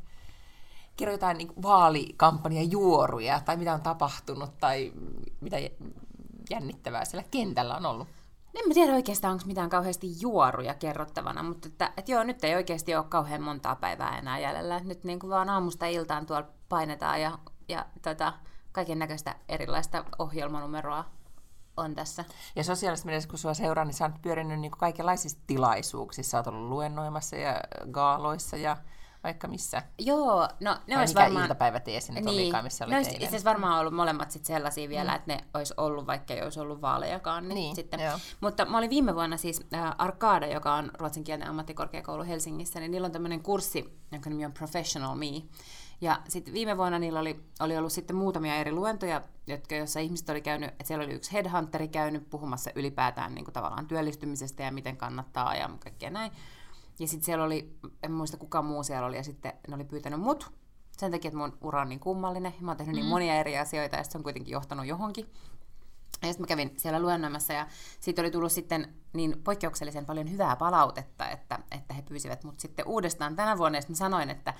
kerro 0.97 1.11
jotain 1.11 1.37
niin 1.37 1.53
vaalikampanjan 1.61 2.71
juoruja, 2.71 3.39
tai 3.39 3.57
mitä 3.57 3.73
on 3.73 3.81
tapahtunut, 3.81 4.57
tai 4.57 4.93
mitä 5.41 5.57
jännittävää 6.49 7.05
siellä 7.05 7.27
kentällä 7.31 7.75
on 7.75 7.85
ollut. 7.85 8.07
En 8.55 8.67
mä 8.67 8.73
tiedä 8.73 8.93
oikeastaan, 8.93 9.33
onko 9.33 9.45
mitään 9.45 9.69
kauheasti 9.69 10.07
juoruja 10.21 10.73
kerrottavana, 10.73 11.43
mutta 11.43 11.67
että, 11.67 11.91
että 11.97 12.11
joo, 12.11 12.23
nyt 12.23 12.43
ei 12.43 12.55
oikeasti 12.55 12.95
ole 12.95 13.05
kauhean 13.09 13.41
montaa 13.41 13.75
päivää 13.75 14.17
enää 14.17 14.39
jäljellä. 14.39 14.77
Et 14.77 14.83
Nyt 14.83 15.03
niin 15.03 15.19
kuin 15.19 15.29
vaan 15.29 15.49
aamusta 15.49 15.85
iltaan 15.85 16.25
tuolla 16.25 16.47
painetaan 16.69 17.21
ja, 17.21 17.39
ja 17.69 17.85
tota, 18.01 18.33
kaiken 18.71 18.99
näköistä 18.99 19.35
erilaista 19.49 20.05
ohjelmanumeroa 20.19 21.05
on 21.79 21.95
tässä. 21.95 22.25
Ja 22.55 22.63
sosiaalisessa 22.63 23.05
mediassa, 23.05 23.29
kun 23.29 23.39
sua 23.39 23.53
seuraa, 23.53 23.85
niin 23.85 23.93
sä 23.93 24.05
oot 24.05 24.21
pyörinyt 24.21 24.59
niin 24.59 24.71
kaikenlaisissa 24.71 25.39
tilaisuuksissa. 25.47 26.31
Sä 26.31 26.37
oot 26.37 26.47
ollut 26.47 26.69
luennoimassa 26.69 27.35
ja 27.35 27.61
gaaloissa 27.91 28.57
ja 28.57 28.77
vaikka 29.23 29.47
missä. 29.47 29.83
Joo, 29.99 30.47
no 30.59 30.77
ne 30.87 30.95
Vai 30.95 31.01
olisi 31.01 31.15
varmaan... 31.15 31.43
iltapäiväteesi 31.45 32.13
nyt 32.13 32.23
niin. 32.23 32.41
olikaan, 32.43 32.63
missä 32.63 32.85
eilen? 32.85 33.01
itse 33.01 33.17
asiassa 33.17 33.49
varmaan 33.49 33.79
ollut 33.79 33.93
molemmat 33.93 34.31
sit 34.31 34.45
sellaisia 34.45 34.89
vielä, 34.89 35.11
mm. 35.11 35.15
että 35.15 35.33
ne 35.33 35.43
olisi 35.53 35.73
ollut, 35.77 36.07
vaikka 36.07 36.33
ei 36.33 36.41
olisi 36.41 36.59
ollut 36.59 36.81
vaalejakaan. 36.81 37.47
Niin 37.47 37.55
Niin, 37.55 37.75
sitten. 37.75 37.99
joo. 37.99 38.19
Mutta 38.41 38.65
mä 38.65 38.77
olin 38.77 38.89
viime 38.89 39.15
vuonna 39.15 39.37
siis 39.37 39.61
äh, 39.73 39.95
Arkada, 39.97 40.47
joka 40.47 40.73
on 40.73 40.91
ruotsinkielinen 40.99 41.49
ammattikorkeakoulu 41.49 42.23
Helsingissä, 42.23 42.79
niin 42.79 42.91
niillä 42.91 43.05
on 43.05 43.11
tämmöinen 43.11 43.43
kurssi, 43.43 43.99
jonka 44.11 44.29
nimi 44.29 44.45
on 44.45 44.53
Professional 44.53 45.15
Me. 45.15 45.25
Ja 46.01 46.21
sitten 46.27 46.53
viime 46.53 46.77
vuonna 46.77 46.99
niillä 46.99 47.19
oli, 47.19 47.39
oli 47.59 47.77
ollut 47.77 47.91
sitten 47.91 48.15
muutamia 48.15 48.55
eri 48.55 48.71
luentoja, 48.71 49.21
jotka, 49.47 49.75
jossa 49.75 49.99
ihmiset 49.99 50.29
oli 50.29 50.41
käynyt, 50.41 50.69
että 50.69 50.83
siellä 50.83 51.05
oli 51.05 51.13
yksi 51.13 51.33
headhunteri 51.33 51.87
käynyt 51.87 52.29
puhumassa 52.29 52.71
ylipäätään 52.75 53.35
niin 53.35 53.45
kuin 53.45 53.53
tavallaan 53.53 53.87
työllistymisestä 53.87 54.63
ja 54.63 54.71
miten 54.71 54.97
kannattaa 54.97 55.55
ja 55.55 55.69
kaikkea 55.79 56.09
näin. 56.09 56.31
Ja 56.99 57.07
sitten 57.07 57.25
siellä 57.25 57.45
oli, 57.45 57.77
en 58.03 58.11
muista 58.11 58.37
kuka 58.37 58.61
muu 58.61 58.83
siellä 58.83 59.07
oli, 59.07 59.15
ja 59.15 59.23
sitten 59.23 59.53
ne 59.67 59.75
oli 59.75 59.83
pyytänyt 59.83 60.19
mut 60.19 60.51
sen 60.97 61.11
takia, 61.11 61.29
että 61.29 61.37
mun 61.37 61.57
ura 61.61 61.81
on 61.81 61.89
niin 61.89 61.99
kummallinen. 61.99 62.53
Mä 62.61 62.71
oon 62.71 62.77
tehnyt 62.77 62.95
niin 62.95 63.05
monia 63.05 63.35
eri 63.35 63.57
asioita, 63.57 63.95
ja 63.95 64.03
se 64.03 64.17
on 64.17 64.23
kuitenkin 64.23 64.51
johtanut 64.51 64.85
johonkin. 64.85 65.25
Ja 66.21 66.27
sitten 66.27 66.41
mä 66.43 66.47
kävin 66.47 66.73
siellä 66.77 66.99
luennoimassa, 66.99 67.53
ja 67.53 67.67
siitä 67.99 68.21
oli 68.21 68.31
tullut 68.31 68.51
sitten 68.51 68.95
niin 69.13 69.41
poikkeuksellisen 69.43 70.05
paljon 70.05 70.31
hyvää 70.31 70.55
palautetta, 70.55 71.29
että, 71.29 71.59
että 71.71 71.93
he 71.93 72.01
pyysivät 72.01 72.43
mut 72.43 72.59
sitten 72.59 72.87
uudestaan 72.87 73.35
tänä 73.35 73.57
vuonna, 73.57 73.77
ja 73.77 73.83
mä 73.89 73.95
sanoin, 73.95 74.29
että, 74.29 74.53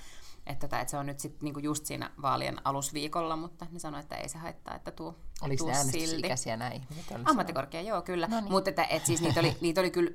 että, 0.50 0.66
että, 0.66 0.80
että 0.80 0.90
se 0.90 0.96
on 0.96 1.06
nyt 1.06 1.20
sitten 1.20 1.44
niinku 1.44 1.60
just 1.60 1.86
siinä 1.86 2.10
vaalien 2.22 2.60
alusviikolla, 2.64 3.36
mutta 3.36 3.66
ne 3.70 3.78
sanoivat, 3.78 4.04
että 4.04 4.16
ei 4.16 4.28
se 4.28 4.38
haittaa, 4.38 4.74
että 4.74 4.90
tuu, 4.90 5.16
Oliko 5.42 5.58
tuu 5.58 5.68
ne 5.68 5.76
äänestysikäisiä? 5.76 6.58
Oliko 7.00 7.30
Ammattikorkea, 7.30 7.80
joo, 7.80 8.02
kyllä. 8.02 8.26
No 8.26 8.40
niin. 8.40 8.52
Mutta 8.52 8.70
että, 8.70 8.84
et 8.84 9.06
siis 9.06 9.22
niitä 9.22 9.40
oli, 9.40 9.56
niitä 9.60 9.80
oli 9.80 9.90
kyllä 9.90 10.10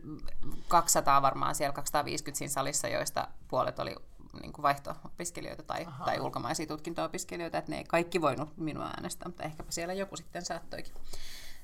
200 0.68 1.22
varmaan 1.22 1.56
siellä, 1.56 1.74
250 1.74 2.38
siinä 2.38 2.54
salissa, 2.54 2.88
joista 2.88 3.28
puolet 3.48 3.80
oli 3.80 3.96
niin 4.42 4.54
kuin 4.54 4.64
vaihto-opiskelijoita 4.64 5.64
tai, 5.64 5.88
tai 6.06 6.20
ulkomaisia 6.20 6.68
tutkinto-opiskelijoita, 6.68 7.58
että 7.58 7.72
ne 7.72 7.78
ei 7.78 7.84
kaikki 7.84 8.22
voinut 8.22 8.58
minua 8.58 8.86
äänestää, 8.86 9.28
mutta 9.28 9.44
ehkäpä 9.44 9.72
siellä 9.72 9.94
joku 9.94 10.16
sitten 10.16 10.46
saattoikin, 10.46 10.94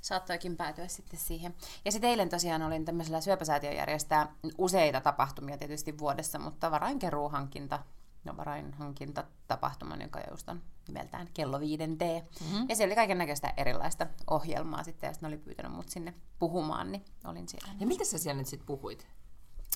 saattoikin 0.02 0.58
päätyä 0.58 0.88
sitten 0.88 1.20
siihen. 1.20 1.56
Ja 1.86 1.92
sitten 1.92 2.10
eilen 2.10 2.30
tosiaan 2.30 2.62
olin 2.62 2.86
tämmöisellä 2.86 3.22
syöpäsäätiön 3.22 3.76
järjestää 3.76 4.36
useita 4.58 5.02
tapahtumia 5.02 5.58
tietysti 5.58 5.98
vuodessa, 5.98 6.40
mutta 6.40 6.72
varainkeruuhankinta, 6.72 7.80
no 8.24 8.38
varainhankinta 8.38 9.24
tapahtuma, 9.48 9.96
jonka 9.96 10.20
just 10.32 10.50
on 10.50 10.62
nimeltään 10.88 11.28
kello 11.34 11.60
viiden 11.60 11.98
T. 11.98 12.02
Mm-hmm. 12.02 12.66
Ja 12.70 12.76
siellä 12.76 12.90
oli 12.90 12.96
kaiken 12.96 13.18
näköistä 13.18 13.54
erilaista 13.58 14.08
ohjelmaa 14.30 14.84
sitten, 14.84 15.08
ja 15.08 15.14
sitten 15.14 15.28
oli 15.28 15.38
pyytänyt 15.38 15.72
mut 15.72 15.90
sinne 15.90 16.14
puhumaan, 16.40 16.92
niin 16.92 17.06
olin 17.26 17.50
siellä. 17.50 17.74
Ja 17.80 17.88
mitä 17.88 18.06
sä 18.06 18.18
siellä 18.18 18.40
nyt 18.40 18.48
sitten 18.48 18.68
puhuit? 18.68 19.08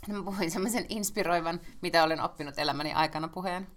No, 0.08 0.18
Mä 0.18 0.24
puhuin 0.24 0.52
semmoisen 0.52 0.86
inspiroivan, 0.90 1.62
mitä 1.82 2.04
olen 2.04 2.22
oppinut 2.22 2.60
elämäni 2.60 2.94
aikana 2.94 3.28
puheen. 3.28 3.68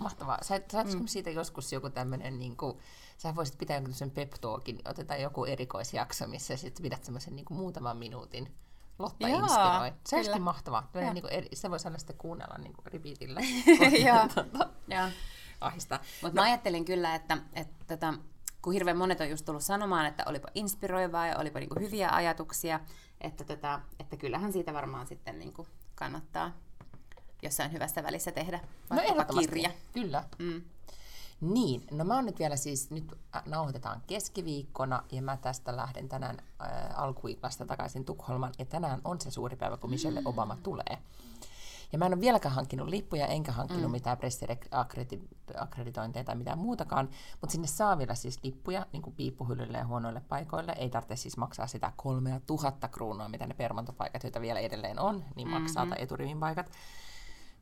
Mahtavaa. 0.00 0.38
Sä, 0.42 0.60
saatko 0.72 0.94
mm. 0.94 1.06
siitä 1.06 1.30
joskus 1.30 1.72
joku 1.72 1.90
tämmöinen, 1.90 2.38
niin 2.38 2.56
kuin, 2.56 2.78
sä 3.18 3.34
voisit 3.36 3.58
pitää 3.58 3.76
jonkun 3.76 3.94
sen 3.94 4.10
pep 4.10 4.32
talkin, 4.40 4.78
otetaan 4.84 5.22
joku 5.22 5.44
erikoisjakso, 5.44 6.26
missä 6.26 6.56
sitten 6.56 6.82
pidät 6.82 7.04
semmoisen 7.04 7.36
niin 7.36 7.46
muutaman 7.50 7.96
minuutin 7.96 8.54
Lotta 8.98 9.28
Jaa, 9.28 9.38
inspiroi. 9.38 9.88
Se 9.90 9.94
kyllä. 10.10 10.18
olisikin 10.20 10.42
mahtavaa. 10.42 10.80
Joo. 10.80 10.88
Tämmöinen 10.92 11.14
Niin 11.14 11.22
kuin 11.22 11.32
eri, 11.32 11.48
se 11.54 11.70
voisi 11.70 11.88
aina 11.88 11.98
sitten 11.98 12.16
kuunnella 12.16 12.58
niin 12.58 12.72
kuin 12.72 12.86
repeatillä. 12.92 13.40
Joo. 14.06 14.44
Joo. 14.88 15.08
Ahistaa. 15.60 15.98
Mutta 16.22 16.40
mä 16.40 16.46
ajattelin 16.46 16.84
kyllä, 16.84 17.14
että, 17.14 17.38
että 17.52 17.84
tota, 17.86 18.14
kun 18.62 18.72
hirveän 18.72 18.96
monet 18.96 19.20
on 19.20 19.30
just 19.30 19.44
tullut 19.44 19.62
sanomaan, 19.62 20.06
että 20.06 20.22
olipa 20.26 20.48
inspiroivaa 20.54 21.26
ja 21.26 21.38
olipa 21.38 21.58
niinku 21.58 21.80
hyviä 21.80 22.10
ajatuksia, 22.10 22.80
että, 23.20 23.44
tota, 23.44 23.80
että 24.00 24.16
kyllähän 24.16 24.52
siitä 24.52 24.72
varmaan 24.74 25.06
sitten 25.06 25.38
niinku 25.38 25.66
kannattaa 25.94 26.52
jossain 27.42 27.72
hyvässä 27.72 28.02
välissä 28.02 28.32
tehdä 28.32 28.56
No 28.58 28.96
vaikkapa 28.96 29.12
ehdottomasti. 29.12 29.48
kirja. 29.48 29.70
Kyllä. 29.92 30.24
Mm. 30.38 30.62
Niin, 31.40 31.86
no 31.90 32.04
mä 32.04 32.14
oon 32.14 32.26
nyt 32.26 32.38
vielä 32.38 32.56
siis, 32.56 32.90
nyt 32.90 33.12
äh, 33.36 33.42
nauhoitetaan 33.46 34.02
keskiviikkona 34.06 35.02
ja 35.12 35.22
mä 35.22 35.36
tästä 35.36 35.76
lähden 35.76 36.08
tänään 36.08 36.38
äh, 36.62 37.00
alkuillasta 37.00 37.66
takaisin 37.66 38.04
Tukholman 38.04 38.52
ja 38.58 38.64
tänään 38.64 39.00
on 39.04 39.20
se 39.20 39.30
suuri 39.30 39.56
päivä, 39.56 39.76
kun 39.76 39.90
Michelle 39.90 40.22
Obama 40.24 40.56
tulee. 40.62 40.98
Ja 41.92 41.98
mä 41.98 42.06
en 42.06 42.12
ole 42.12 42.20
vieläkään 42.20 42.54
hankkinut 42.54 42.88
lippuja, 42.88 43.26
enkä 43.26 43.52
hankkinut 43.52 43.84
mm. 43.84 43.90
mitään 43.90 44.18
pressiakkreditointeja 44.18 46.24
tai 46.24 46.34
mitään 46.34 46.58
muutakaan, 46.58 47.08
mutta 47.40 47.52
sinne 47.52 47.66
saa 47.66 47.98
vielä 47.98 48.14
siis 48.14 48.38
lippuja 48.42 48.86
niin 48.92 49.02
kuin 49.02 49.16
piippuhyllylle 49.16 49.78
ja 49.78 49.86
huonoille 49.86 50.22
paikoille. 50.28 50.74
Ei 50.78 50.90
tarvitse 50.90 51.16
siis 51.16 51.36
maksaa 51.36 51.66
sitä 51.66 51.92
kolmea 51.96 52.40
tuhatta 52.46 52.88
kruunua, 52.88 53.28
mitä 53.28 53.46
ne 53.46 53.54
permontopaikat, 53.54 54.22
joita 54.22 54.40
vielä 54.40 54.60
edelleen 54.60 55.00
on, 55.00 55.24
niin 55.36 55.48
maksaa 55.48 55.84
mm-hmm. 55.84 55.94
tai 55.94 56.02
eturivin 56.02 56.40
paikat. 56.40 56.70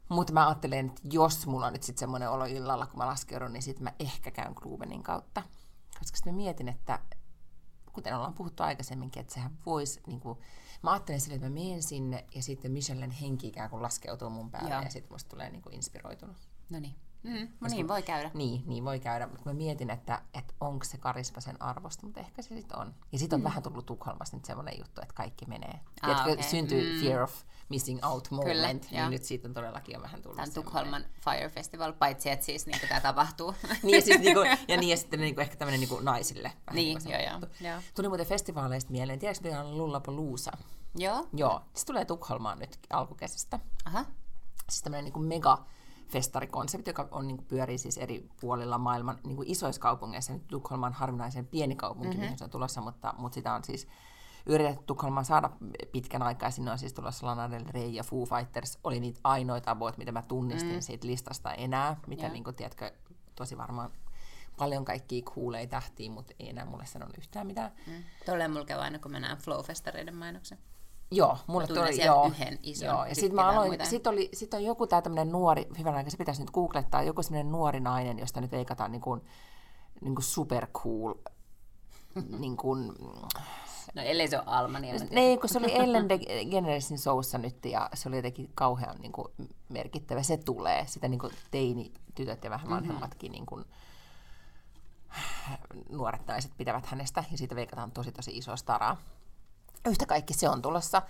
Mutta 0.08 0.32
mä 0.32 0.48
ajattelen, 0.48 0.86
että 0.86 1.02
jos 1.12 1.46
mulla 1.46 1.66
on 1.66 1.72
nyt 1.72 1.82
sitten 1.82 2.00
semmoinen 2.00 2.30
olo 2.30 2.44
illalla, 2.44 2.86
kun 2.86 2.98
mä 2.98 3.06
laskeudun, 3.06 3.52
niin 3.52 3.62
sitten 3.62 3.84
mä 3.84 3.92
ehkä 3.98 4.30
käyn 4.30 4.54
Klubenin 4.54 5.02
kautta. 5.02 5.42
Koska 5.98 6.16
sitten 6.16 6.34
mä 6.34 6.36
mietin, 6.36 6.68
että 6.68 6.98
kuten 7.92 8.16
ollaan 8.16 8.34
puhuttu 8.34 8.62
aikaisemminkin, 8.62 9.20
että 9.20 9.34
sehän 9.34 9.58
voisi, 9.66 10.00
niin 10.06 10.20
kuin, 10.20 10.38
mä 10.82 10.92
ajattelen 10.92 11.20
sille, 11.20 11.34
että 11.34 11.48
mä 11.48 11.54
menen 11.54 11.82
sinne 11.82 12.24
ja 12.34 12.42
sitten 12.42 12.72
Michellen 12.72 13.10
henki 13.10 13.46
ikään 13.46 13.70
kuin 13.70 13.82
laskeutuu 13.82 14.30
mun 14.30 14.50
päälle 14.50 14.70
Joo. 14.70 14.82
ja 14.82 14.90
sitten 14.90 15.12
musta 15.12 15.30
tulee 15.30 15.50
niin 15.50 15.62
kuin 15.62 15.74
inspiroitunut. 15.74 16.36
No 16.70 16.80
niin. 16.80 16.94
Mm, 17.22 17.48
no 17.60 17.68
niin, 17.68 17.88
voi 17.88 18.02
käydä. 18.02 18.30
Niin, 18.34 18.62
niin 18.66 18.84
voi 18.84 19.00
käydä, 19.00 19.26
mutta 19.26 19.42
mä 19.44 19.54
mietin, 19.54 19.90
että, 19.90 20.22
että 20.34 20.54
onko 20.60 20.84
se 20.84 20.98
karisma 20.98 21.40
sen 21.40 21.62
arvosta, 21.62 22.06
mutta 22.06 22.20
ehkä 22.20 22.42
se 22.42 22.48
sitten 22.48 22.78
on. 22.78 22.94
Ja 23.12 23.18
sitten 23.18 23.36
on 23.36 23.40
mm. 23.40 23.44
vähän 23.44 23.62
tullut 23.62 23.86
Tukholmasta 23.86 24.36
nyt 24.36 24.44
semmoinen 24.44 24.78
juttu, 24.78 25.00
että 25.00 25.14
kaikki 25.14 25.46
menee. 25.46 25.80
Ah, 26.02 26.08
Tiedätkö, 26.08 26.32
okay. 26.32 26.50
syntyy 26.50 26.94
mm. 26.94 27.00
fear 27.00 27.22
of 27.22 27.42
missing 27.68 28.06
out 28.06 28.30
moment, 28.30 28.52
Kyllä, 28.52 28.72
niin 28.72 29.10
nyt 29.10 29.24
siitä 29.24 29.48
on 29.48 29.54
todellakin 29.54 29.92
jo 29.92 30.02
vähän 30.02 30.22
tullut 30.22 30.36
Tämän 30.36 30.52
Tukholman 30.52 31.04
Fire 31.24 31.48
Festival, 31.48 31.92
paitsi 31.92 32.30
että 32.30 32.46
siis 32.46 32.66
niin 32.66 32.80
tämä 32.88 33.00
tapahtuu. 33.00 33.54
niin, 33.82 33.96
ja 33.96 34.02
siis, 34.02 34.20
niin 34.20 34.34
kuin, 34.34 34.48
ja, 34.68 34.76
niin, 34.76 34.90
ja 34.90 34.96
sitten 34.96 35.20
niin 35.20 35.34
kuin, 35.34 35.42
ehkä 35.42 35.56
tämmöinen 35.56 35.80
niin 35.80 35.88
kuin 35.88 36.04
naisille. 36.04 36.52
Niin, 36.72 36.98
joo, 37.04 37.20
joo, 37.20 37.40
joo. 37.60 37.80
Tuli 37.94 38.08
muuten 38.08 38.26
festivaaleista 38.26 38.90
mieleen, 38.90 39.18
tiedätkö, 39.18 39.48
että 39.48 39.60
on 39.60 39.78
Lullapalooza? 39.78 40.52
Joo. 40.94 41.28
Joo, 41.32 41.60
se 41.74 41.86
tulee 41.86 42.04
Tukholmaan 42.04 42.58
nyt 42.58 42.78
alkukesästä. 42.90 43.58
Aha. 43.84 44.04
Siis 44.70 44.82
tämmöinen 44.82 45.04
niin 45.04 45.12
kuin 45.12 45.26
mega 45.26 45.64
festarikonsepti, 46.08 46.90
joka 46.90 47.08
on, 47.10 47.26
niin 47.26 47.36
kuin, 47.36 47.46
pyörii 47.46 47.78
siis 47.78 47.98
eri 47.98 48.28
puolilla 48.40 48.78
maailman 48.78 49.18
niin 49.24 49.36
kuin 49.36 49.50
isoissa 49.50 49.80
kaupungeissa. 49.80 50.32
Nyt 50.32 50.46
Tukholma 50.46 50.86
on 50.86 50.92
harvinaisen 50.92 51.46
pieni 51.46 51.76
kaupunki, 51.76 52.08
mm-hmm. 52.08 52.22
mihin 52.22 52.38
se 52.38 52.44
on 52.44 52.50
tulossa, 52.50 52.80
mutta, 52.80 53.14
mutta 53.18 53.34
sitä 53.34 53.54
on 53.54 53.64
siis 53.64 53.88
yritetty 54.46 54.84
Tukholmaan 54.86 55.24
saada 55.24 55.50
pitkän 55.92 56.22
aikaa. 56.22 56.50
Sinne 56.50 56.70
on 56.70 56.78
siis 56.78 56.92
tulossa 56.92 57.26
Lana 57.26 57.50
Del 57.50 57.64
Rey 57.70 57.88
ja 57.88 58.02
Foo 58.02 58.24
Fighters. 58.24 58.78
Oli 58.84 59.00
niitä 59.00 59.20
ainoita 59.24 59.70
about, 59.70 59.98
mitä 59.98 60.12
mä 60.12 60.22
tunnistin 60.22 60.74
mm. 60.74 60.80
siitä 60.80 61.06
listasta 61.06 61.54
enää, 61.54 61.96
mitä 62.06 62.28
niin 62.28 62.44
kuin, 62.44 62.56
tiedätkö, 62.56 62.92
tosi 63.34 63.58
varmaan 63.58 63.90
paljon 64.56 64.84
kaikkia 64.84 65.22
kuulee 65.34 65.66
tähtiä, 65.66 66.10
mutta 66.10 66.34
ei 66.38 66.50
enää 66.50 66.64
mulle 66.64 66.86
sanonut 66.86 67.18
yhtään 67.18 67.46
mitään. 67.46 67.72
Mm. 67.86 67.92
Tolleen 68.26 68.50
mulla 68.50 68.64
käy 68.64 68.80
aina, 68.80 68.98
kun 68.98 69.10
mä 69.10 69.20
näen 69.20 69.38
Flow-festareiden 69.38 70.14
mainoksen. 70.14 70.58
Joo, 71.10 71.38
mulle 71.46 71.66
tuli, 71.66 72.04
joo, 72.04 72.26
yhden 72.26 72.58
ison. 72.62 72.88
Joo, 72.88 73.04
ja 73.04 73.14
sitten 73.14 73.34
mä 73.34 73.48
aloin, 73.48 73.86
sit, 73.86 74.06
oli, 74.06 74.28
sit 74.32 74.54
on 74.54 74.64
joku 74.64 74.86
tää 74.86 75.02
tämmönen 75.02 75.32
nuori, 75.32 75.66
hyvän 75.78 75.94
aika, 75.94 76.10
se 76.10 76.16
pitäisi 76.16 76.42
nyt 76.42 76.50
googlettaa, 76.50 77.02
joku 77.02 77.22
semmoinen 77.22 77.52
nuori 77.52 77.80
nainen, 77.80 78.18
josta 78.18 78.40
nyt 78.40 78.52
veikataan 78.52 78.92
niin 78.92 79.00
kuin, 79.00 79.20
niin 80.00 80.14
kuin 80.14 80.24
super 80.24 80.66
cool, 80.66 81.14
niin 82.38 82.56
kuin, 82.56 82.92
No 83.94 84.02
ellei 84.02 84.28
se 84.28 84.36
ole 84.36 84.44
Alma, 84.46 84.78
niin 84.78 85.08
Ei, 85.10 85.38
kun 85.38 85.48
se 85.48 85.58
oli 85.58 85.74
Ellen 85.74 86.08
DeGeneresin 86.08 86.98
soussa 86.98 87.38
nyt 87.38 87.64
ja 87.64 87.90
se 87.94 88.08
oli 88.08 88.16
jotenkin 88.16 88.50
kauhean 88.54 88.96
niin 89.00 89.12
kuin, 89.12 89.28
merkittävä. 89.68 90.22
Se 90.22 90.36
tulee, 90.36 90.86
sitä 90.86 91.08
niin 91.08 91.18
kuin, 91.18 91.32
teini-tytöt 91.50 92.44
ja 92.44 92.50
vähän 92.50 92.66
mhm. 92.66 92.74
vanhemmatkin 92.74 93.32
mm-hmm. 93.32 93.38
niin 93.38 93.46
kuin, 93.46 93.64
nuoret 95.90 96.26
naiset 96.26 96.52
pitävät 96.56 96.86
hänestä 96.86 97.24
ja 97.30 97.38
siitä 97.38 97.56
veikataan 97.56 97.90
tosi 97.90 98.12
tosi 98.12 98.36
iso 98.36 98.56
staraa. 98.56 98.96
Yhtä 99.86 100.06
kaikki 100.06 100.34
se 100.34 100.48
on 100.48 100.62
tulossa. 100.62 101.02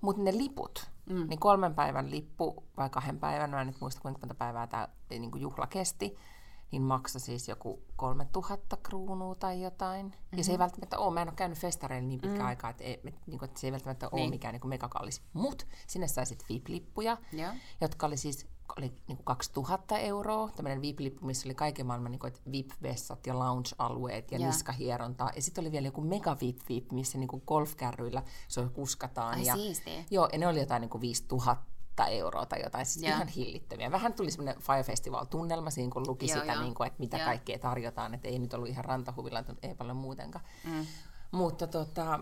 Mutta 0.00 0.22
ne 0.22 0.36
liput, 0.36 0.86
mm. 1.06 1.26
niin 1.28 1.40
kolmen 1.40 1.74
päivän 1.74 2.10
lippu 2.10 2.64
vai 2.76 2.90
kahden 2.90 3.18
päivän, 3.18 3.50
mä 3.50 3.60
en 3.60 3.66
nyt 3.66 3.80
muista 3.80 4.00
kuinka 4.00 4.20
monta 4.20 4.34
päivää 4.34 4.66
tämä 4.66 4.88
niin 5.10 5.30
juhla 5.40 5.66
kesti, 5.66 6.16
niin 6.72 6.82
maksoi 6.82 7.20
siis 7.20 7.48
joku 7.48 7.82
3000 7.96 8.76
kruunua 8.82 9.34
tai 9.34 9.62
jotain. 9.62 10.06
Mm-hmm. 10.06 10.38
Ja 10.38 10.44
se 10.44 10.50
ei 10.50 10.56
mhm. 10.56 10.62
välttämättä 10.62 10.98
ole, 10.98 11.14
mä 11.14 11.22
en 11.22 11.28
ole 11.28 11.36
käynyt 11.36 11.58
festareilla 11.58 12.08
niin 12.08 12.20
pitkä 12.20 12.38
mm. 12.38 12.46
aikaa, 12.46 12.70
että, 12.70 12.84
ei, 12.84 13.00
niin 13.26 13.38
kuin, 13.38 13.44
että 13.44 13.60
se 13.60 13.66
ei 13.66 13.72
välttämättä 13.72 14.08
niin. 14.12 14.22
ole 14.22 14.30
mikään 14.30 14.52
niin 14.52 14.68
megakallis. 14.68 15.22
Mutta 15.32 15.64
sinne 15.86 16.08
sai 16.08 16.26
sitten 16.26 16.46
VIP-lippuja, 16.48 17.18
ja. 17.32 17.54
jotka 17.80 18.06
oli 18.06 18.16
siis 18.16 18.46
oli 18.78 18.92
niin 19.08 19.16
kuin 19.16 19.24
2000 19.24 19.98
euroa, 19.98 20.50
tämmöinen 20.56 20.82
VIP-lippu, 20.82 21.26
missä 21.26 21.48
oli 21.48 21.54
kaiken 21.54 21.86
maailman 21.86 22.10
niin 22.10 22.18
kuin, 22.18 22.32
VIP-vessat 22.52 23.26
ja 23.26 23.34
lounge-alueet 23.34 24.30
ja, 24.30 24.38
ja. 24.38 24.46
niskahierontaa. 24.46 25.30
Ja 25.36 25.42
sitten 25.42 25.62
oli 25.62 25.72
vielä 25.72 25.86
joku 25.86 26.00
mega 26.00 26.36
VIP-VIP, 26.40 26.92
missä 26.92 27.18
niin 27.18 27.28
kuin 27.28 27.42
golfkärryillä 27.46 28.22
se 28.48 28.68
kuskataan. 28.74 29.34
Ai 29.34 29.46
ja, 29.46 29.54
siistiä. 29.54 30.04
Joo, 30.10 30.28
ja 30.32 30.38
ne 30.38 30.46
oli 30.46 30.60
jotain 30.60 30.80
niin 30.80 30.90
kuin 30.90 31.00
5000 31.00 31.72
euroa 31.98 32.46
tai 32.46 32.62
jotain, 32.62 32.86
siis 32.86 33.04
ihan 33.04 33.28
hillittömiä. 33.28 33.90
Vähän 33.90 34.12
tuli 34.12 34.30
semmoinen 34.30 34.62
Fire 34.62 34.82
Festival-tunnelma 34.82 35.70
siinä, 35.70 35.92
kun 35.92 36.06
luki 36.06 36.28
joo, 36.28 36.40
sitä, 36.40 36.52
joo. 36.52 36.62
Niin 36.62 36.74
kuin, 36.74 36.86
että 36.86 37.00
mitä 37.00 37.16
ja. 37.16 37.24
kaikkea 37.24 37.58
tarjotaan, 37.58 38.14
että 38.14 38.28
ei 38.28 38.38
nyt 38.38 38.54
ollut 38.54 38.68
ihan 38.68 38.84
rantahuvilla, 38.84 39.44
ei 39.62 39.74
paljon 39.74 39.96
muutenkaan. 39.96 40.44
Mm. 40.64 40.86
Mutta 41.30 41.66
tota, 41.66 42.20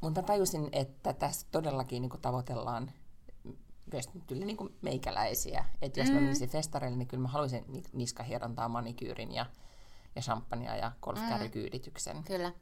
mutta 0.00 0.22
tajusin, 0.22 0.68
että 0.72 1.12
tässä 1.12 1.46
todellakin 1.50 2.02
niin 2.02 2.10
kuin 2.10 2.20
tavoitellaan 2.20 2.90
myös 3.92 4.10
tyyli 4.26 4.44
niin 4.44 4.56
kuin 4.56 4.76
meikäläisiä. 4.82 5.64
Että 5.82 6.00
jos 6.00 6.08
mm. 6.08 6.14
mä 6.14 6.20
menisin 6.20 6.48
festareille, 6.48 6.98
niin 6.98 7.08
kyllä 7.08 7.22
mä 7.22 7.28
haluaisin 7.28 7.64
niskahierontaa, 7.92 8.68
manikyyrin 8.68 9.32
ja, 9.32 9.46
ja 10.16 10.22
champagnea 10.22 10.76
ja 10.76 10.92
golfkärrykyydityksen. 11.02 12.16
Mm. 12.16 12.24
Kyllä. 12.24 12.52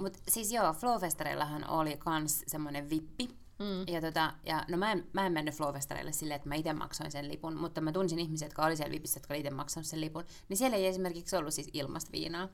Mutta 0.00 0.18
siis 0.28 0.52
joo, 0.52 0.72
Flowfestareillahan 0.72 1.70
oli 1.70 1.96
kans 1.96 2.44
semmoinen 2.46 2.90
vippi, 2.90 3.41
Mm. 3.62 3.94
Ja, 3.94 4.00
tota, 4.00 4.32
ja 4.46 4.64
no 4.68 4.76
mä 4.76 4.92
en, 4.92 5.06
mä 5.12 5.26
en 5.26 5.32
mennyt 5.32 5.54
Flowfestareille 5.54 6.12
silleen, 6.12 6.36
että 6.36 6.48
mä 6.48 6.54
itse 6.54 6.72
maksoin 6.72 7.10
sen 7.10 7.28
lipun, 7.28 7.56
mutta 7.56 7.80
mä 7.80 7.92
tunsin 7.92 8.18
ihmisiä, 8.18 8.46
jotka 8.46 8.64
oli 8.64 8.76
siellä 8.76 8.92
vipissä, 8.92 9.18
jotka 9.18 9.34
oli 9.34 9.40
itse 9.40 9.50
maksanut 9.50 9.86
sen 9.86 10.00
lipun, 10.00 10.24
niin 10.48 10.56
siellä 10.56 10.76
ei 10.76 10.86
esimerkiksi 10.86 11.36
ollut 11.36 11.54
siis 11.54 11.70
ilmasta 11.72 12.12
viinaa. 12.12 12.48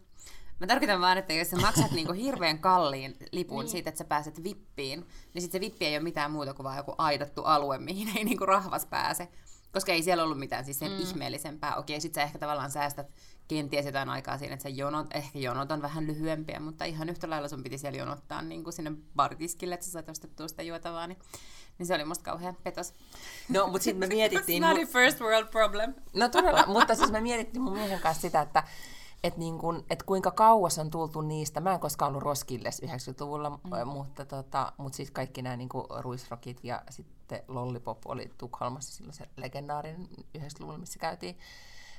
Mä 0.61 0.67
tarkoitan 0.67 1.01
vaan, 1.01 1.19
että 1.19 1.33
jos 1.33 1.51
sä 1.51 1.57
maksat 1.57 1.91
niinku 1.91 2.13
hirveän 2.13 2.59
kalliin 2.59 3.17
lipun 3.33 3.61
niin. 3.61 3.71
siitä, 3.71 3.89
että 3.89 3.99
sä 3.99 4.05
pääset 4.05 4.45
vippiin, 4.45 5.07
niin 5.35 5.43
sitten 5.43 5.59
se 5.59 5.67
vippi 5.67 5.85
ei 5.87 5.97
ole 5.97 6.03
mitään 6.03 6.31
muuta 6.31 6.55
kuin 6.55 6.65
vaan 6.65 6.77
joku 6.77 6.95
aidattu 6.99 7.43
alue, 7.43 7.79
mihin 7.79 8.17
ei 8.17 8.25
niinku 8.25 8.47
rahvas 8.47 8.87
pääse. 8.87 9.29
Koska 9.73 9.93
ei 9.93 10.03
siellä 10.03 10.25
ollut 10.25 10.39
mitään 10.39 10.65
siis 10.65 10.79
sen 10.79 10.93
mm. 10.93 10.99
ihmeellisempää. 10.99 11.77
Okei, 11.77 12.01
sit 12.01 12.15
sä 12.15 12.23
ehkä 12.23 12.39
tavallaan 12.39 12.71
säästät 12.71 13.11
kenties 13.49 13.87
jotain 13.87 14.09
aikaa 14.09 14.39
siinä, 14.39 14.55
että 14.55 14.63
sä 14.63 14.69
jonot, 14.69 15.07
ehkä 15.15 15.39
jonot 15.39 15.71
on 15.71 15.83
vähän 15.83 16.07
lyhyempiä, 16.07 16.61
mutta 16.61 16.85
ihan 16.85 17.09
yhtä 17.09 17.31
lailla 17.31 17.49
sun 17.49 17.63
piti 17.63 17.79
siellä 17.79 17.99
jonottaa 17.99 18.43
niin 18.43 18.65
kuin 18.65 18.75
sinne 18.75 18.93
bartiskille, 19.17 19.75
että 19.75 19.87
sä 19.87 19.93
sait 19.93 20.09
ostettua 20.09 20.49
sitä 20.49 20.63
juotavaa, 20.63 21.07
niin, 21.07 21.19
niin 21.79 21.87
se 21.87 21.95
oli 21.95 22.05
musta 22.05 22.25
kauhean 22.25 22.57
petos. 22.63 22.95
No, 23.49 23.67
mutta 23.67 23.85
sitten 23.85 24.09
me 24.09 24.15
mietittiin... 24.17 24.63
It's 24.63 24.67
not 24.67 24.79
a 24.83 24.87
first 24.87 25.21
world 25.21 25.47
problem. 25.47 25.95
No 26.15 26.29
todella, 26.29 26.65
mutta 26.67 26.95
siis 26.95 27.13
me 27.13 27.21
mietittiin 27.21 27.63
mun 27.63 27.73
miehen 27.73 28.01
kanssa 28.01 28.21
sitä, 28.21 28.41
että 28.41 28.63
että 29.25 29.39
niin 29.39 29.59
kun, 29.59 29.85
et 29.91 30.03
kuinka 30.03 30.31
kauas 30.31 30.79
on 30.79 30.91
tultu 30.91 31.21
niistä. 31.21 31.61
Mä 31.61 31.75
en 31.75 31.81
koskaan 31.81 32.09
ollut 32.09 32.23
Roskilles 32.23 32.83
90-luvulla, 32.83 33.51
mm. 33.51 33.89
mutta, 33.89 34.25
tota, 34.25 34.73
mutta 34.77 34.97
siis 34.97 35.11
kaikki 35.11 35.43
nämä 35.43 35.57
niin 35.57 35.69
ruisrokit 36.01 36.61
ja 36.63 36.83
sitten 36.91 37.43
Lollipop 37.49 37.99
oli 38.05 38.31
Tukholmassa 38.39 38.93
silloin 38.93 39.15
se 39.15 39.29
legendaarinen 39.37 40.09
90-luvulla, 40.39 40.79
missä 40.79 40.99
käytiin. 40.99 41.39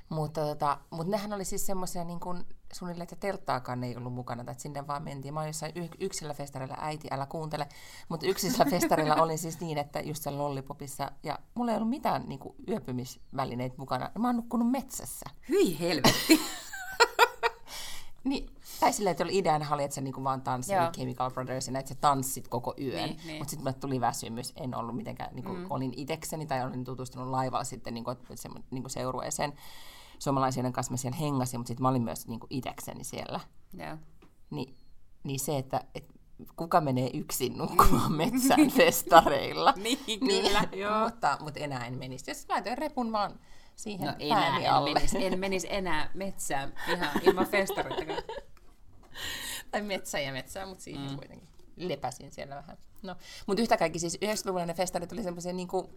Mutta, 0.10 0.42
tota, 0.42 0.78
mutta 0.90 1.12
nehän 1.12 1.34
oli 1.34 1.46
siis 1.46 1.66
semmoisia 1.66 2.04
niin 2.04 2.20
kuin 2.20 2.44
suunnilleen, 2.74 3.04
että 3.04 3.16
telttaakaan 3.16 3.84
ei 3.84 3.98
ollut 3.98 4.14
mukana, 4.14 4.52
että 4.52 4.64
sinne 4.64 4.88
vaan 4.88 5.04
mentiin. 5.04 5.34
Mä 5.34 5.40
olin 5.40 5.50
jossain 5.50 5.72
y- 5.76 6.06
yksillä 6.06 6.34
festarilla, 6.34 6.76
äiti, 6.80 7.08
älä 7.12 7.26
kuuntele, 7.26 7.68
mutta 8.10 8.26
yksillä 8.26 8.66
festarilla 8.72 9.16
olin 9.16 9.38
siis 9.38 9.60
niin, 9.60 9.78
että 9.78 10.00
just 10.00 10.24
sen 10.24 10.38
lollipopissa, 10.38 11.12
ja 11.24 11.40
mulla 11.56 11.72
ei 11.72 11.78
ollut 11.78 11.90
mitään 11.90 12.24
niin 12.28 12.40
kuin, 12.40 12.56
yöpymisvälineitä 12.68 13.76
mukana. 13.78 14.12
Mä 14.20 14.28
oon 14.28 14.36
nukkunut 14.36 14.72
metsässä. 14.72 15.26
Hyi 15.50 15.80
helvetti! 15.80 16.40
niin, 18.24 18.50
tai 18.80 18.94
silleen, 18.94 19.12
että 19.12 19.24
oli 19.24 19.38
ideana 19.38 19.66
oli, 19.72 19.84
että 19.84 19.96
sä 19.96 20.02
niinku 20.02 20.24
vaan 20.24 20.42
tanssit 20.42 20.76
Chemical 20.96 21.32
Brothers 21.32 21.68
ja 21.68 21.80
että 21.80 21.90
sä 21.90 21.96
tanssit 22.02 22.48
koko 22.48 22.74
yön. 22.82 23.10
Niin, 23.10 23.20
niin. 23.26 23.38
Mutta 23.38 23.50
sitten 23.50 23.64
mulle 23.64 23.74
tuli 23.80 24.02
väsymys, 24.02 24.54
en 24.56 24.76
ollut 24.76 24.96
mitenkään, 24.96 25.36
niinku, 25.36 25.54
mm. 25.54 25.66
olin 25.70 25.94
itekseni 25.98 26.46
tai 26.46 26.66
olin 26.66 26.84
tutustunut 26.84 27.28
laivalla 27.28 27.64
sitten 27.64 27.94
niinku, 27.94 28.12
se, 28.36 28.50
niinku 28.72 28.90
seurueeseen 28.90 29.54
suomalaisien 30.20 30.74
kanssa 30.74 30.94
mä 30.94 30.98
siellä 30.98 31.18
hengasin, 31.18 31.60
mutta 31.60 31.68
sitten 31.68 31.82
mä 31.82 31.90
olin 31.90 32.02
myös 32.02 32.28
niinku 32.28 32.48
itekseni 32.50 33.04
siellä. 33.04 33.40
Yeah. 33.80 34.00
Ni, 34.50 34.76
niin 35.24 35.40
se, 35.40 35.58
että 35.58 35.82
et, 35.96 36.06
kuka 36.56 36.82
menee 36.82 37.10
yksin 37.14 37.58
nukkumaan 37.58 38.12
metsään 38.12 38.72
festareilla. 38.78 39.74
niin, 39.78 40.20
kyllä, 40.20 40.62
niin, 40.62 40.80
joo. 40.82 41.04
Mutta, 41.04 41.38
mutta 41.42 41.60
enää 41.60 41.86
en 41.86 41.98
menisi. 41.98 42.32
Jos 42.32 42.46
laitoin 42.50 42.78
repun 42.78 43.12
vaan 43.12 43.40
siihen 43.76 44.08
no, 44.08 44.16
enää 44.20 44.60
en 44.60 44.72
alle. 44.72 44.94
Menisi, 44.94 45.26
en 45.26 45.40
menisi 45.40 45.68
enää 45.70 46.12
metsään 46.14 46.74
ihan 46.94 47.10
ilman 47.22 47.48
festareita. 47.48 48.14
tai 49.72 49.82
metsään 49.82 50.24
ja 50.24 50.32
metsään, 50.32 50.70
mutta 50.70 50.84
siihen 50.84 51.10
mm. 51.10 51.18
kuitenkin 51.18 51.50
lepäsin 51.78 52.32
siellä 52.32 52.56
vähän. 52.56 52.78
No, 53.04 53.16
mutta 53.48 53.62
yhtä 53.62 53.78
kaikki 53.78 54.00
siis 54.00 54.16
90-luvulla 54.16 54.66
ne 54.66 54.74
festarit 54.74 55.12
oli 55.12 55.24
semmoisia 55.24 55.54
niinku, 55.54 55.90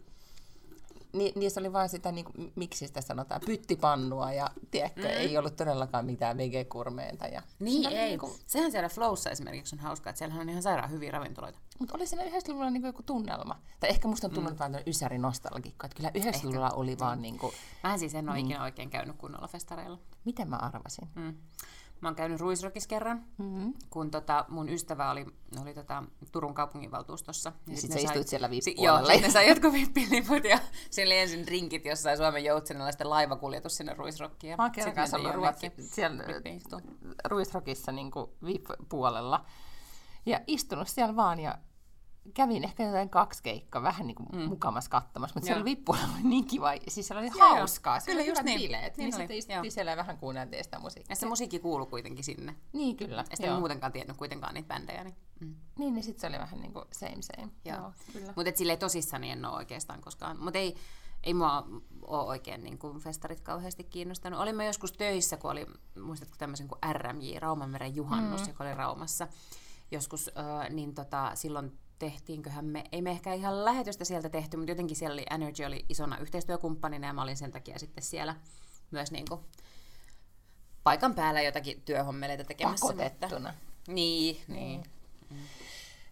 ni, 1.12 1.33
niissä 1.37 1.61
oli 1.61 1.73
vain 1.73 1.88
sitä, 1.88 2.12
niin 2.12 2.25
kuin, 2.25 2.52
miksi 2.54 2.87
sitä 2.87 3.00
sanotaan, 3.00 3.40
pyttipannua 3.47 4.33
ja 4.33 4.50
tiedätkö, 4.71 5.00
mm. 5.00 5.09
ei 5.09 5.38
ollut 5.38 5.57
todellakaan 5.57 6.07
mitään 6.07 6.37
vegekurmeenta. 6.37 7.26
Ja 7.26 7.42
niin 7.59 7.92
ei, 7.92 8.09
niin 8.09 8.19
kuin... 8.19 8.33
sehän 8.47 8.71
siellä 8.71 8.88
Flowssa 8.88 9.31
esimerkiksi 9.31 9.76
on 9.76 9.81
hauskaa, 9.81 10.11
että 10.11 10.19
siellä 10.19 10.40
on 10.40 10.49
ihan 10.49 10.62
sairaan 10.62 10.90
hyviä 10.90 11.11
ravintoloita. 11.11 11.59
Mutta 11.78 11.95
oli 11.97 12.07
siinä 12.07 12.25
90-luvulla 12.25 12.71
niinku 12.71 12.87
joku 12.87 13.02
tunnelma. 13.02 13.61
Tai 13.81 13.90
ehkä 13.90 14.09
musta 14.09 14.26
on 14.26 14.35
tullut 14.35 14.52
mm. 14.52 14.59
vaan 14.59 14.78
ysäri 14.87 15.19
nostalgikko, 15.19 15.87
että 15.87 15.97
kyllä 15.97 16.31
90-luvulla 16.31 16.71
oli 16.71 16.99
vaan 16.99 17.23
niinku... 17.23 17.52
Mä 17.83 17.99
siis 17.99 18.14
en 18.14 18.28
ole 18.28 18.38
mm. 18.38 18.45
ikinä 18.45 18.62
oikein 18.62 18.90
käynyt 18.90 19.16
kunnolla 19.16 19.49
festareilla. 19.49 19.99
Miten 20.25 20.49
mä 20.49 20.57
arvasin? 20.57 21.09
Mm. 21.14 21.35
Mä 22.02 22.09
oon 22.09 22.14
käynyt 22.14 22.40
Ruisrokissa 22.40 22.88
kerran, 22.88 23.25
mm-hmm. 23.38 23.73
kun 23.90 24.11
tota, 24.11 24.44
mun 24.49 24.68
ystävä 24.68 25.11
oli, 25.11 25.26
oli 25.62 25.75
tota, 25.75 26.02
Turun 26.32 26.54
kaupunginvaltuustossa. 26.54 27.52
Ja 27.66 27.76
sitten 27.76 28.00
sä 28.00 28.04
istuit 28.04 28.28
siellä 28.28 28.50
vippuolella. 28.50 29.00
Joo, 29.00 29.12
sitten 29.12 29.32
sai 29.32 29.49
jotkut 29.49 29.73
vippiliput 29.73 30.44
ja 30.44 30.59
siinä 30.90 31.09
oli 31.09 31.18
ensin 31.18 31.49
rinkit 31.49 31.85
jossain 31.85 32.16
Suomen 32.16 32.44
joutsenilla 32.44 32.88
ja 32.88 32.92
sitten 32.92 33.11
laivakuljetus 33.11 33.76
sinne 33.76 33.94
Ruisrokkiin. 33.94 34.56
Mä 34.56 34.62
oon 34.62 34.73
kerran 34.73 34.94
kanssa 34.94 35.16
ollut 35.16 35.35
ruotsi, 35.35 35.73
siellä 35.78 36.25
Ruisrokissa 37.25 37.92
niin 37.92 38.11
VIP-puolella 38.44 39.44
ja 40.26 40.40
istunut 40.47 40.88
siellä 40.88 41.16
vaan 41.16 41.40
ja 41.40 41.59
kävin 42.34 42.64
ehkä 42.64 42.84
jotain 42.84 43.10
kaksi 43.10 43.42
keikkaa 43.42 43.82
vähän 43.82 44.06
niin 44.06 44.14
kuin 44.14 44.28
mm. 44.32 44.48
mukamas 44.48 44.88
katsomassa, 44.88 45.34
mutta 45.34 45.46
siellä 45.46 45.64
vippu 45.64 45.92
oli 45.92 46.22
niin 46.30 46.44
kiva, 46.44 46.72
siis 46.88 47.08
siellä 47.08 47.20
oli 47.20 47.30
joo, 47.38 47.56
hauskaa, 47.56 48.00
siellä 48.00 48.22
kyllä, 48.22 48.32
oli 48.32 48.38
just 48.38 48.42
niin. 48.42 48.60
bileet, 48.60 48.96
niin, 48.96 49.04
niin 49.04 49.12
sitten 49.12 49.36
istuttiin 49.36 49.72
siellä 49.72 49.90
ja 49.90 49.96
vähän 49.96 50.18
kuunneltiin 50.18 50.64
sitä 50.64 50.78
musiikkia. 50.78 51.12
Ja 51.12 51.16
se 51.16 51.26
musiikki 51.26 51.58
kuului 51.58 51.86
kuitenkin 51.86 52.24
sinne. 52.24 52.56
Niin 52.72 52.96
kyllä. 52.96 53.24
Ja 53.30 53.36
sitten 53.36 53.58
muutenkaan 53.58 53.92
tiennyt 53.92 54.16
kuitenkaan 54.16 54.54
niitä 54.54 54.68
bändejä. 54.68 55.04
Niin, 55.04 55.16
mm. 55.40 55.54
niin, 55.78 55.94
niin 55.94 56.04
sitten 56.04 56.20
se 56.20 56.26
oli 56.26 56.38
vähän 56.38 56.60
niin 56.60 56.72
kuin 56.72 56.84
same 56.92 57.22
same. 57.22 57.52
Joo, 57.64 57.76
joo 57.76 57.92
kyllä. 58.12 58.32
Mutta 58.36 58.52
silleen 58.54 58.78
tosissani 58.78 59.30
en 59.30 59.44
ole 59.44 59.56
oikeastaan 59.56 60.00
koskaan, 60.00 60.38
mutta 60.40 60.58
ei, 60.58 60.76
ei 61.22 61.34
mua 61.34 61.66
ole 62.02 62.24
oikein 62.24 62.64
niin 62.64 62.78
kuin 62.78 62.98
festarit 62.98 63.40
kauheasti 63.40 63.84
kiinnostanut. 63.84 64.40
Olimme 64.40 64.66
joskus 64.66 64.92
töissä, 64.92 65.36
kun 65.36 65.50
oli, 65.50 65.66
muistatko 66.02 66.36
tämmöisen 66.38 66.68
kuin 66.68 66.78
RMJ, 66.92 67.38
Raumanmeren 67.38 67.96
juhannus, 67.96 68.42
mm. 68.42 68.48
joka 68.48 68.64
oli 68.64 68.74
Raumassa 68.74 69.28
joskus, 69.92 70.30
äh, 70.38 70.70
niin 70.70 70.94
tota, 70.94 71.30
silloin 71.34 71.78
tehtiinköhän 72.02 72.64
me, 72.64 72.85
ei 72.92 73.02
me 73.02 73.11
ehkä 73.11 73.35
ihan 73.35 73.64
lähetystä 73.64 74.04
sieltä 74.04 74.28
tehty, 74.28 74.56
mutta 74.56 74.71
jotenkin 74.71 74.97
siellä 74.97 75.14
oli, 75.14 75.26
Energy 75.30 75.64
oli 75.64 75.85
isona 75.88 76.18
yhteistyökumppanina 76.18 77.06
ja 77.06 77.12
mä 77.12 77.23
olin 77.23 77.37
sen 77.37 77.52
takia 77.52 77.78
sitten 77.78 78.04
siellä 78.04 78.37
myös 78.90 79.11
niin 79.12 79.25
kuin 79.28 79.40
paikan 80.85 81.14
päällä 81.14 81.42
jotakin 81.42 81.82
työhommeleita 81.82 82.44
tekemässä. 82.44 82.87
Pakotettuna. 82.87 83.54
Niin, 83.88 84.40
niin. 84.49 84.85
Mm. 85.30 85.37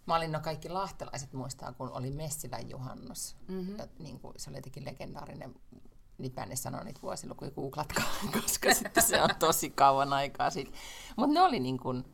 Mä 0.06 0.16
olin 0.16 0.32
no 0.32 0.40
kaikki 0.40 0.68
lahtelaiset 0.68 1.32
muistaa, 1.32 1.72
kun 1.72 1.92
oli 1.92 2.10
Messilän 2.10 2.70
juhannus. 2.70 3.36
Mm-hmm. 3.48 3.78
Ja, 3.78 3.86
niin 3.98 4.20
kuin, 4.20 4.34
se 4.36 4.50
oli 4.50 4.58
jotenkin 4.58 4.84
legendaarinen 4.84 5.54
Nipänne 6.18 6.56
sanoi 6.56 6.84
niitä 6.84 7.02
vuosilukuja, 7.02 7.50
googlatkaa, 7.50 8.10
koska 8.42 8.74
sitten 8.74 9.02
se 9.02 9.22
on 9.22 9.30
tosi 9.38 9.70
kauan 9.70 10.12
aikaa 10.12 10.50
sitten. 10.50 10.80
Mutta 11.16 11.34
ne 11.34 11.40
oli 11.40 11.60
niin 11.60 11.78
kuin, 11.78 12.04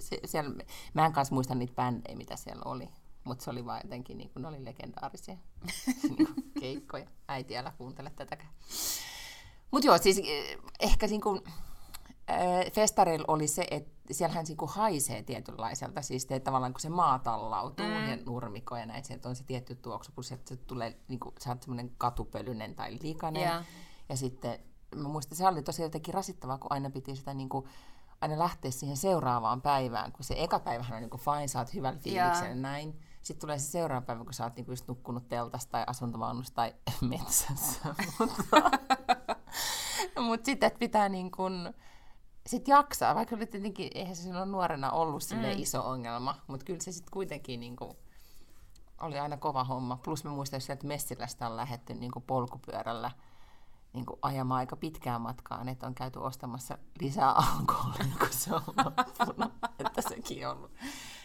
se, 0.00 0.20
siellä, 0.24 0.64
mä 0.94 1.06
en 1.06 1.12
kanssa 1.12 1.34
muista 1.34 1.54
niitä 1.54 1.74
bändejä, 1.74 2.16
mitä 2.16 2.36
siellä 2.36 2.62
oli. 2.64 2.88
Mutta 3.24 3.44
se 3.44 3.50
oli 3.50 3.64
vaan 3.64 3.80
jotenkin, 3.84 4.18
niin 4.18 4.30
kuin, 4.30 4.42
ne 4.42 4.48
oli 4.48 4.64
legendaarisia 4.64 5.36
niin 6.18 6.28
keikkoja. 6.60 7.06
Äiti, 7.28 7.58
älä 7.58 7.72
kuuntele 7.78 8.10
tätäkään. 8.16 8.50
Mutta 9.70 9.86
joo, 9.86 9.98
siis 9.98 10.18
eh, 10.18 10.58
ehkä 10.80 11.06
niin 11.06 11.20
kuin, 11.20 11.40
äh, 12.30 12.72
festareilla 12.72 13.24
oli 13.28 13.48
se, 13.48 13.66
että 13.70 13.90
siellähän 14.10 14.44
niin 14.48 14.56
kuin 14.56 14.70
haisee 14.70 15.22
tietynlaiselta, 15.22 16.02
siis 16.02 16.26
te, 16.26 16.40
tavallaan 16.40 16.72
kun 16.72 16.80
se 16.80 16.88
maa 16.88 17.18
tallautuu 17.18 17.86
mm. 17.86 18.10
ja 18.10 18.18
nurmiko 18.26 18.76
ja 18.76 18.86
näin, 18.86 19.04
sieltä 19.04 19.28
on 19.28 19.36
se 19.36 19.44
tietty 19.44 19.74
tuoksu, 19.74 20.12
kun 20.14 20.24
sieltä 20.24 20.48
se 20.48 20.56
tulee, 20.56 20.96
niin 21.08 21.20
kuin, 21.20 21.34
sä 21.40 21.50
oot 21.50 21.62
semmoinen 21.62 21.92
katupölyinen 21.98 22.74
tai 22.74 22.98
likainen. 23.02 23.42
Yeah. 23.42 23.64
Ja 24.08 24.16
sitten 24.16 24.58
mä 24.96 25.08
muistan, 25.08 25.36
se 25.36 25.48
oli 25.48 25.62
tosi 25.62 25.82
jotenkin 25.82 26.14
rasittavaa, 26.14 26.58
kun 26.58 26.72
aina 26.72 26.90
piti 26.90 27.16
sitä 27.16 27.34
niin 27.34 27.48
kuin, 27.48 27.64
aina 28.20 28.38
lähteä 28.38 28.70
siihen 28.70 28.96
seuraavaan 28.96 29.62
päivään, 29.62 30.12
kun 30.12 30.24
se 30.24 30.34
eka 30.38 30.58
päivähän 30.58 30.96
on 30.96 31.00
niin 31.00 31.10
kuin 31.10 31.20
fine, 31.20 31.48
sä 31.48 31.58
oot 31.58 31.74
hyvällä 31.74 31.98
fiiliksellä 31.98 32.54
näin. 32.54 33.00
Sitten 33.22 33.40
tulee 33.40 33.58
se 33.58 33.70
seuraava 33.70 34.06
päivä, 34.06 34.24
kun 34.24 34.34
sä 34.34 34.44
oot 34.44 34.56
niinku 34.56 34.72
just 34.72 34.88
nukkunut 34.88 35.28
teltassa 35.28 35.70
tai 35.70 35.84
asuntovaunussa 35.86 36.54
tai 36.54 36.74
metsässä. 37.00 37.94
mutta 38.18 38.70
mut 40.26 40.44
sitten 40.44 40.70
pitää 40.78 41.08
niin 41.08 41.30
kuin, 41.30 41.74
sit 42.46 42.68
jaksaa, 42.68 43.14
vaikka 43.14 43.36
oli 43.36 43.46
tietenkin, 43.46 43.90
eihän 43.94 44.16
se 44.16 44.22
silloin 44.22 44.52
nuorena 44.52 44.90
ollut 44.90 45.22
sille 45.22 45.54
mm. 45.54 45.62
iso 45.62 45.88
ongelma, 45.88 46.34
mutta 46.46 46.64
kyllä 46.64 46.80
se 46.80 46.92
sitten 46.92 47.12
kuitenkin 47.12 47.60
niin 47.60 47.76
kuin, 47.76 47.96
oli 49.00 49.18
aina 49.18 49.36
kova 49.36 49.64
homma. 49.64 49.96
Plus 49.96 50.24
mä 50.24 50.30
muistan, 50.30 50.60
että 50.68 50.86
Messilästä 50.86 51.46
on 51.46 51.56
lähetty 51.56 51.94
niin 51.94 52.12
kuin 52.12 52.24
polkupyörällä– 52.26 53.10
niin 53.92 54.06
kuin 54.06 54.18
ajamaan 54.22 54.58
aika 54.58 54.76
pitkään 54.76 55.20
matkaan, 55.20 55.68
että 55.68 55.86
on 55.86 55.94
käyty 55.94 56.18
ostamassa 56.18 56.78
lisää 57.00 57.32
alkoholia, 57.58 58.14
kun 58.18 58.28
se 58.30 58.54
on 58.54 58.62
loppunut, 58.66 59.52
että 59.86 60.02
sekin 60.02 60.48
on 60.48 60.56
ollut. 60.56 60.70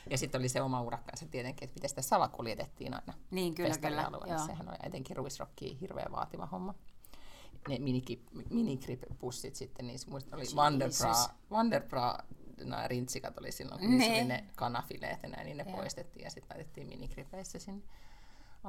Ja 0.09 0.17
sitten 0.17 0.39
oli 0.39 0.49
se 0.49 0.61
oma 0.61 0.81
urakkansa 0.81 1.25
tietenkin, 1.25 1.63
että 1.63 1.75
miten 1.75 1.89
sitä 1.89 2.01
salakuljetettiin 2.01 2.93
aina 2.93 3.13
niin, 3.31 3.55
kyllä, 3.55 3.77
kyllä. 3.77 4.37
Sehän 4.45 4.69
on 4.69 4.75
etenkin 4.83 5.15
ruisrokkiin 5.15 5.77
hirveän 5.77 6.11
vaativa 6.11 6.45
homma. 6.45 6.73
Ne 7.69 7.77
minigrip-pussit 8.49 9.55
sitten, 9.55 9.87
niin 9.87 9.99
oli 10.33 10.43
Wonderbra, 10.55 11.13
Wonderbra 11.51 12.17
nämä 12.57 12.87
rintsikat 12.87 13.37
oli 13.37 13.51
silloin, 13.51 13.81
kun 13.81 13.97
ne. 13.97 14.05
oli 14.05 14.23
ne 14.23 14.45
kanafileet 14.55 15.23
ja 15.23 15.29
näin, 15.29 15.45
niin 15.45 15.57
ne 15.57 15.63
ja. 15.67 15.75
poistettiin 15.75 16.23
ja 16.23 16.29
sitten 16.29 16.57
laitettiin 16.57 16.87
minigripeissä 16.87 17.59
sinne 17.59 17.83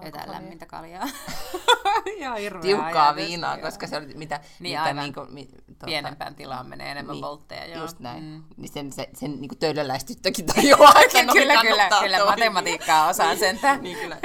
jotain 0.02 0.30
lämmintä 0.30 0.66
kaljaa. 0.66 1.04
Ihan 2.16 2.38
hirveä 2.38 2.62
Tiukkaa 2.62 3.08
ajatus, 3.08 3.24
viinaa, 3.26 3.56
joo. 3.56 3.62
koska 3.62 3.86
se 3.86 3.96
oli 3.96 4.06
mitä... 4.14 4.40
Niin 4.60 4.80
mitä 4.80 4.92
niin 4.92 5.14
kuin, 5.14 5.34
mi, 5.34 5.46
tuota, 5.46 5.86
Pienempään 5.86 6.34
tilaan 6.34 6.66
menee 6.66 6.90
enemmän 6.90 7.14
niin, 7.14 7.22
voltteja. 7.22 7.66
Joo. 7.66 7.82
Just 7.82 7.98
näin. 7.98 8.24
Mm. 8.24 8.44
Niin 8.56 8.72
sen, 8.72 8.92
sen, 8.92 9.06
sen 9.14 9.40
niin 9.40 9.58
töölöläistyttökin 9.58 10.46
tajuaa, 10.46 10.94
että 11.04 11.32
Kyllä, 11.32 11.60
kyllä, 11.60 11.88
kyllä 12.00 12.24
matematiikkaa 12.24 13.08
osaan 13.08 13.38
sentä. 13.38 13.76
niin 13.82 13.98
kyllä. 13.98 14.16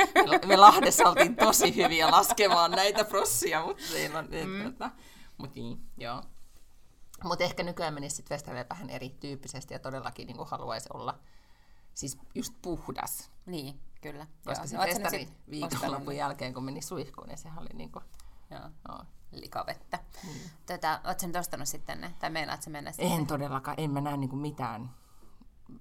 Me 0.45 0.58
Lahdessa 0.58 1.10
oltiin 1.10 1.36
tosi 1.36 1.75
hyviä 1.75 2.12
laskemaan 2.12 2.71
näitä 2.71 3.03
prossia, 3.03 3.65
mutta 3.65 3.84
siinä 3.84 4.19
on... 4.19 4.25
Mm. 4.25 4.62
Tuota, 4.63 4.91
mut 5.38 5.55
niin, 5.55 5.77
joo. 5.97 6.23
Mutta 7.23 7.43
ehkä 7.43 7.63
nykyään 7.63 7.93
menisi 7.93 8.15
sitten 8.15 8.36
festareille 8.38 8.69
vähän 8.69 8.89
erityyppisesti 8.89 9.73
ja 9.73 9.79
todellakin 9.79 10.27
niin 10.27 10.38
haluaisi 10.45 10.89
olla 10.93 11.19
siis 11.93 12.17
just 12.36 12.53
puhdas. 12.62 13.32
Niin, 13.45 13.79
Kyllä. 14.02 14.28
Koska 14.46 14.68
se 14.68 14.78
festari 14.78 15.28
viikonlopun 15.50 16.16
jälkeen, 16.16 16.54
kun 16.54 16.64
meni 16.64 16.82
suihkuun, 16.82 17.28
niin 17.28 17.38
sehän 17.38 17.60
oli 17.60 17.70
niinku... 17.74 18.02
Joo. 18.52 18.70
No. 18.88 19.06
Likavettä. 19.32 20.00
Mm. 20.24 20.30
Tätä, 20.66 21.02
ootko 21.06 21.20
sen 21.20 21.38
ostanut 21.38 21.68
sitten 21.68 22.02
ne? 22.02 22.14
Tai 22.20 22.30
meinaat 22.30 22.62
se 22.62 22.70
mennä 22.70 22.92
sitten? 22.92 23.12
En 23.12 23.28
todellakaan. 23.28 23.80
En 23.80 23.92
mä 23.92 24.02
näe 24.02 24.18
niinku 24.18 24.36
mitään 24.36 24.90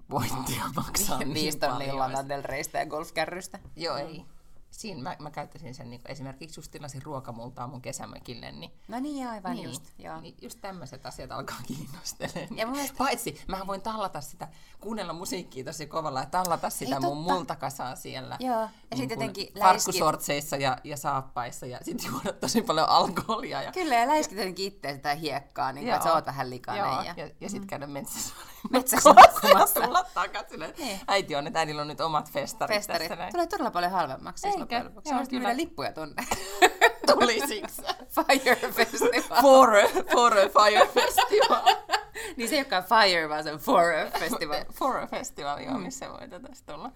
voittia 0.09 0.63
maksaa 0.75 1.19
niin, 1.19 1.33
Viisi 1.33 1.59
tonnia 1.59 1.97
Lana 1.97 2.29
Del 2.29 2.41
Reystä 2.43 2.77
ja 2.77 2.85
golfkärrystä. 2.85 3.59
Joo, 3.75 3.97
mm. 3.97 4.25
Ei 4.69 4.79
siinä 4.79 5.01
mä, 5.01 5.15
mä 5.19 5.31
käyttäisin 5.31 5.75
sen, 5.75 5.89
niin 5.89 6.01
esimerkiksi 6.05 6.59
just 6.59 6.71
tilasin 6.71 7.01
ruokamultaa 7.01 7.67
mun 7.67 7.81
kesämökille. 7.81 8.51
Niin, 8.51 8.71
no 8.87 8.99
niin, 8.99 9.27
aivan 9.27 9.55
niin, 9.55 9.63
just. 9.63 9.83
Joo. 9.97 10.21
Niin 10.21 10.35
just 10.41 10.59
tämmöiset 10.61 11.05
asiat 11.05 11.31
alkaa 11.31 11.57
kiinnostelemaan. 11.67 12.57
Ja 12.57 12.67
mielestä... 12.67 12.97
Paitsi, 12.97 13.41
mä 13.47 13.67
voin 13.67 13.81
tallata 13.81 14.21
sitä, 14.21 14.47
kuunnella 14.79 15.13
musiikkia 15.13 15.65
tosi 15.65 15.87
kovalla 15.87 16.19
ja 16.19 16.25
tallata 16.25 16.69
sitä 16.69 16.95
Ei, 16.95 17.01
mun 17.01 17.17
totta. 17.17 17.33
multakasaa 17.33 17.95
siellä. 17.95 18.37
Joo, 18.39 18.61
ja 18.61 18.69
niin 18.91 18.97
sitten 18.97 19.15
jotenkin 19.15 19.53
Farkkusortseissa 19.59 20.55
ja, 20.57 20.77
ja 20.83 20.97
saappaissa 20.97 21.65
ja 21.65 21.79
sitten 21.81 22.11
juoda 22.11 22.33
tosi 22.33 22.61
paljon 22.61 22.89
alkoholia. 22.89 23.61
Ja... 23.61 23.71
Kyllä, 23.71 23.95
ja 23.95 24.07
läiskit 24.07 24.37
jotenkin 24.37 24.65
itse 24.65 24.93
sitä 24.93 25.15
hiekkaa, 25.15 25.71
niin 25.71 25.89
että 25.89 26.03
sä 26.03 26.13
oot 26.13 26.25
vähän 26.25 26.49
likainen. 26.49 26.85
Joo, 26.85 27.01
ja, 27.01 27.13
ja, 27.17 27.29
ja 27.41 27.49
sitten 27.49 27.61
mm. 27.61 27.67
käydä 27.67 27.87
metsässä. 27.87 28.33
Metsässä 28.69 29.09
nukkumassa. 29.09 29.81
tulla 29.85 30.05
takaisin. 30.13 30.59
Niin. 30.77 30.99
Äiti 31.07 31.35
on, 31.35 31.47
että 31.47 31.59
äidillä 31.59 31.81
on 31.81 31.87
nyt 31.87 32.01
omat 32.01 32.31
festarit, 32.31 32.77
festarit. 32.77 33.01
tässä. 33.01 33.15
Näin. 33.15 33.31
Tulee 33.31 33.47
todella 33.47 33.71
paljon 33.71 33.91
halvemmaksi. 33.91 34.47
Eikä. 34.59 34.91
Joo, 35.05 35.23
Sä 35.23 35.29
kyllä 35.29 35.57
lippuja 35.57 35.93
tonne. 35.93 36.23
Tuli 37.13 37.47
siksi. 37.47 37.81
Fire 38.09 38.71
Festival. 38.71 39.41
For 39.41 39.75
a, 39.75 39.87
for 40.11 40.37
a 40.37 40.49
Fire 40.49 40.87
Festival. 40.87 41.75
niin 42.37 42.49
se 42.49 42.55
ei 42.55 42.59
olekaan 42.59 42.83
Fire, 42.83 43.29
vaan 43.29 43.43
se 43.43 43.53
on 43.53 43.59
For 43.59 43.93
a 43.93 44.19
Festival. 44.19 44.65
for 44.79 44.97
a 44.97 45.07
Festival, 45.07 45.59
joo, 45.59 45.77
missä 45.77 46.09
voi 46.09 46.27
tästä 46.27 46.73
tulla. 46.73 46.91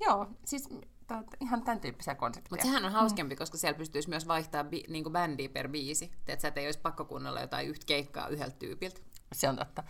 Joo, 0.00 0.26
siis 0.44 0.68
ihan 1.40 1.62
tämän 1.62 1.80
tyyppisiä 1.80 2.14
konsepteja. 2.14 2.50
Mutta 2.50 2.66
sehän 2.66 2.84
on 2.84 2.92
hauskempi, 2.92 3.34
mm. 3.34 3.38
koska 3.38 3.58
siellä 3.58 3.78
pystyisi 3.78 4.08
myös 4.08 4.28
vaihtamaan 4.28 4.72
bi- 4.72 4.84
niinku 4.88 5.10
bändiä 5.10 5.48
per 5.48 5.68
biisi. 5.68 6.12
Että 6.26 6.42
sä 6.42 6.52
ei 6.56 6.66
olisi 6.66 6.80
pakko 6.80 7.04
kuunnella 7.04 7.40
jotain 7.40 7.68
yhtä 7.68 7.86
keikkaa 7.86 8.28
yhdeltä 8.28 8.56
tyypiltä. 8.58 9.00
Se 9.34 9.48
on 9.48 9.56
totta. 9.56 9.82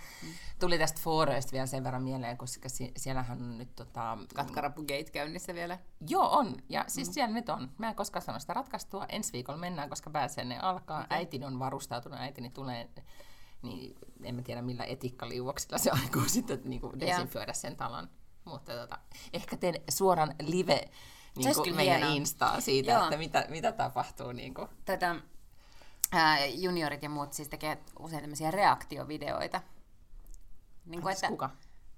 Tuli 0.59 0.79
tästä 0.79 1.01
Foreista 1.01 1.53
vielä 1.53 1.67
sen 1.67 1.85
verran 1.85 2.03
mieleen, 2.03 2.37
koska 2.39 2.69
si- 2.69 2.93
siellähän 2.97 3.43
on 3.43 3.59
nyt... 3.59 3.77
Tota, 3.77 4.19
Katkarapu 4.35 4.81
Gate 4.81 5.11
käynnissä 5.13 5.55
vielä. 5.55 5.79
Joo, 6.09 6.37
on. 6.37 6.57
Ja 6.69 6.85
siis 6.89 7.09
mm. 7.09 7.13
siellä 7.13 7.35
nyt 7.35 7.49
on. 7.49 7.71
Mä 7.79 7.89
en 7.89 7.95
koskaan 7.95 8.23
sano 8.23 8.39
sitä 8.39 8.55
ratkaistua. 8.55 9.07
Ensi 9.09 9.33
viikolla 9.33 9.59
mennään, 9.59 9.89
koska 9.89 10.11
pääsee 10.11 10.45
ne 10.45 10.59
alkaa. 10.59 11.05
Okay. 11.05 11.19
Äitini 11.19 11.45
on 11.45 11.59
varustautunut. 11.59 12.21
Äitini 12.21 12.51
tulee, 12.51 12.89
niin 13.63 13.97
en 14.23 14.35
mä 14.35 14.43
tiedä 14.43 14.63
millä 14.63 14.85
etikkaliuoksilla 14.85 15.79
se 15.79 15.91
aikoo 15.91 16.25
sitten 16.27 16.61
niin 16.65 16.81
kuin 16.81 17.01
desinfioida 17.01 17.53
sen 17.53 17.77
talon. 17.77 18.09
Mutta 18.45 18.73
tota, 18.73 18.99
ehkä 19.33 19.57
teen 19.57 19.75
suoran 19.91 20.35
live 20.43 20.91
niin 21.37 21.55
kuin 21.55 21.77
meidän 21.77 21.97
hienoa. 21.97 22.15
Instaa 22.15 22.61
siitä, 22.61 22.93
Joo. 22.93 23.05
että 23.05 23.17
mitä, 23.17 23.47
mitä 23.49 23.73
tapahtuu. 23.73 24.33
Niin 24.33 24.55
kuin. 24.55 24.69
Tätä, 24.85 25.17
ää, 26.13 26.47
juniorit 26.47 27.03
ja 27.03 27.11
muut 27.11 27.33
siis 27.33 27.49
tekee 27.49 27.79
usein 27.99 28.21
tämmöisiä 28.21 28.51
reaktiovideoita. 28.51 29.61
Niin 30.87 31.03
kuin, 31.03 31.13
että, 31.13 31.29
kuka? 31.29 31.51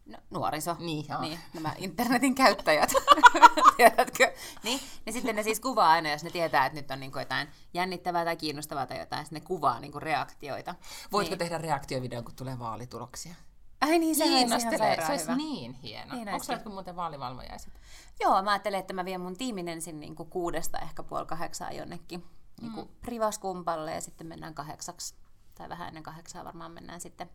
No, 0.06 0.18
nuoriso. 0.30 0.76
Niin, 0.78 1.06
joo. 1.08 1.20
niin, 1.20 1.38
nämä 1.54 1.74
internetin 1.78 2.34
käyttäjät. 2.34 2.92
Tiedätkö? 3.76 4.32
Niin, 4.62 4.80
niin 5.06 5.12
sitten 5.12 5.36
ne 5.36 5.42
siis 5.42 5.60
kuvaa 5.60 5.90
aina, 5.90 6.10
jos 6.10 6.24
ne 6.24 6.30
tietää, 6.30 6.66
että 6.66 6.80
nyt 6.80 6.90
on 6.90 7.00
niin 7.00 7.12
jotain 7.16 7.48
jännittävää 7.74 8.24
tai 8.24 8.36
kiinnostavaa 8.36 8.86
tai 8.86 8.98
jotain, 8.98 9.24
sitten 9.24 9.42
ne 9.42 9.46
kuvaa 9.46 9.80
niin 9.80 10.02
reaktioita. 10.02 10.74
Voitko 11.12 11.30
niin. 11.30 11.38
tehdä 11.38 11.58
reaktiovideon, 11.58 12.24
kun 12.24 12.34
tulee 12.34 12.58
vaalituloksia? 12.58 13.34
Ai 13.80 13.98
niin, 13.98 14.16
se 14.16 14.24
ihan 14.24 14.60
Se 14.60 14.68
olisi 15.10 15.24
hyvä. 15.24 15.36
niin 15.36 15.72
hieno. 15.72 16.14
Niin 16.14 16.28
Onko 16.28 16.44
sä 16.44 16.60
muuten 16.64 16.96
vaalivalvojaiset? 16.96 17.72
Joo, 18.20 18.42
mä 18.42 18.50
ajattelin, 18.50 18.78
että 18.78 18.92
mä 18.92 19.04
vien 19.04 19.20
mun 19.20 19.36
tiimin 19.36 19.68
ensin 19.68 20.00
niin 20.00 20.16
kuin 20.16 20.30
kuudesta 20.30 20.78
ehkä 20.78 21.02
puoli 21.02 21.26
kahdeksaa 21.26 21.72
jonnekin 21.72 22.24
niin 22.62 22.72
kuin 22.72 22.88
privaskumpalle 23.00 23.94
ja 23.94 24.00
sitten 24.00 24.26
mennään 24.26 24.54
kahdeksaksi, 24.54 25.14
tai 25.54 25.68
vähän 25.68 25.88
ennen 25.88 26.02
kahdeksaa 26.02 26.44
varmaan 26.44 26.72
mennään 26.72 27.00
sitten 27.00 27.30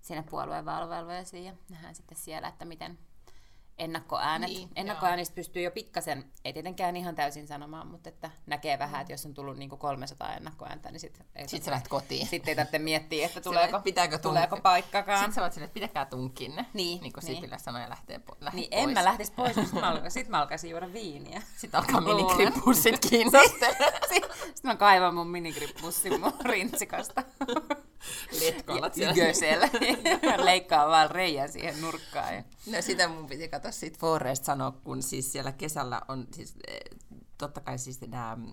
sinne 0.00 0.22
puolueen 0.30 0.64
vaalivalvojaisiin 0.64 1.44
ja 1.44 1.52
nähdään 1.70 1.94
sitten 1.94 2.18
siellä, 2.18 2.48
että 2.48 2.64
miten 2.64 2.98
ennakkoäänet. 3.84 4.50
Niin, 4.50 4.68
Ennakkoäänistä 4.76 5.34
pystyy 5.34 5.62
jo 5.62 5.70
pikkasen, 5.70 6.24
ei 6.44 6.52
tietenkään 6.52 6.96
ihan 6.96 7.14
täysin 7.14 7.46
sanomaan, 7.46 7.86
mutta 7.86 8.08
että 8.08 8.30
näkee 8.46 8.78
vähän, 8.78 9.00
että 9.00 9.12
jos 9.12 9.26
on 9.26 9.34
tullut 9.34 9.56
niin 9.56 9.68
kuin 9.68 9.78
300 9.78 10.34
ennakkoääntä, 10.34 10.90
niin 10.90 11.00
sitten 11.00 11.26
ei, 11.36 11.48
Sitten 11.48 11.64
sä 11.64 11.70
lähdet 11.70 11.88
kotiin. 11.88 12.26
sit 12.26 12.48
ei 12.48 12.54
tarvitse 12.56 12.78
miettiä, 12.78 13.26
että 13.26 13.40
tuleeko, 13.40 13.80
pitääkö 13.80 14.18
tuleeko 14.18 14.56
paikkakaan. 14.62 15.18
Sitten 15.18 15.34
sä 15.34 15.42
oot 15.42 15.52
silleen, 15.52 15.66
että 15.66 15.74
pitäkää 15.74 16.04
tunkinne. 16.04 16.66
Niin, 16.74 17.00
niin 17.02 17.12
kuin 17.12 17.24
niin. 17.24 17.34
Sipilä 17.36 17.58
sanoi 17.58 17.82
ja 17.82 17.88
lähtee, 17.88 18.16
po- 18.30 18.36
lähtee 18.40 18.60
Niin 18.60 18.70
pois. 18.70 18.82
en 18.84 18.90
mä 18.94 19.04
lähtisi 19.04 19.32
pois, 19.32 19.56
mutta 19.56 19.80
mä 19.80 19.88
alkaisin, 19.88 20.22
sit 20.22 20.28
mä 20.30 20.40
alkaisin 20.40 20.70
juoda 20.70 20.92
viiniä. 20.92 21.42
Sitten 21.60 21.80
alkaa 21.80 22.00
minikrippussit 22.00 22.98
kiinnostella. 23.10 23.92
Sitten 24.08 24.30
mä 24.62 24.76
kaivan 24.76 25.14
mun 25.14 25.26
minigrippussin 25.28 26.20
mun 26.20 26.32
rintsikasta. 26.50 27.22
Letkoilat 28.40 28.94
siellä. 29.32 29.68
Leikkaa 30.44 30.88
vaan 30.88 31.10
reijän 31.10 31.52
siihen 31.52 31.80
nurkkaan. 31.80 32.34
Ja... 32.34 32.42
No 32.66 32.82
sitä 32.82 33.08
mun 33.08 33.26
piti 33.26 33.48
katsoa 33.48 33.72
siitä 33.72 33.98
Forest 34.00 34.44
sanoa, 34.44 34.70
kun 34.70 35.02
siis 35.02 35.32
siellä 35.32 35.52
kesällä 35.52 36.02
on 36.08 36.26
siis 36.32 36.54
eh, 36.68 36.80
totta 37.38 37.60
kai 37.60 37.78
siis 37.78 38.00
nämä 38.00 38.36
mm, 38.36 38.46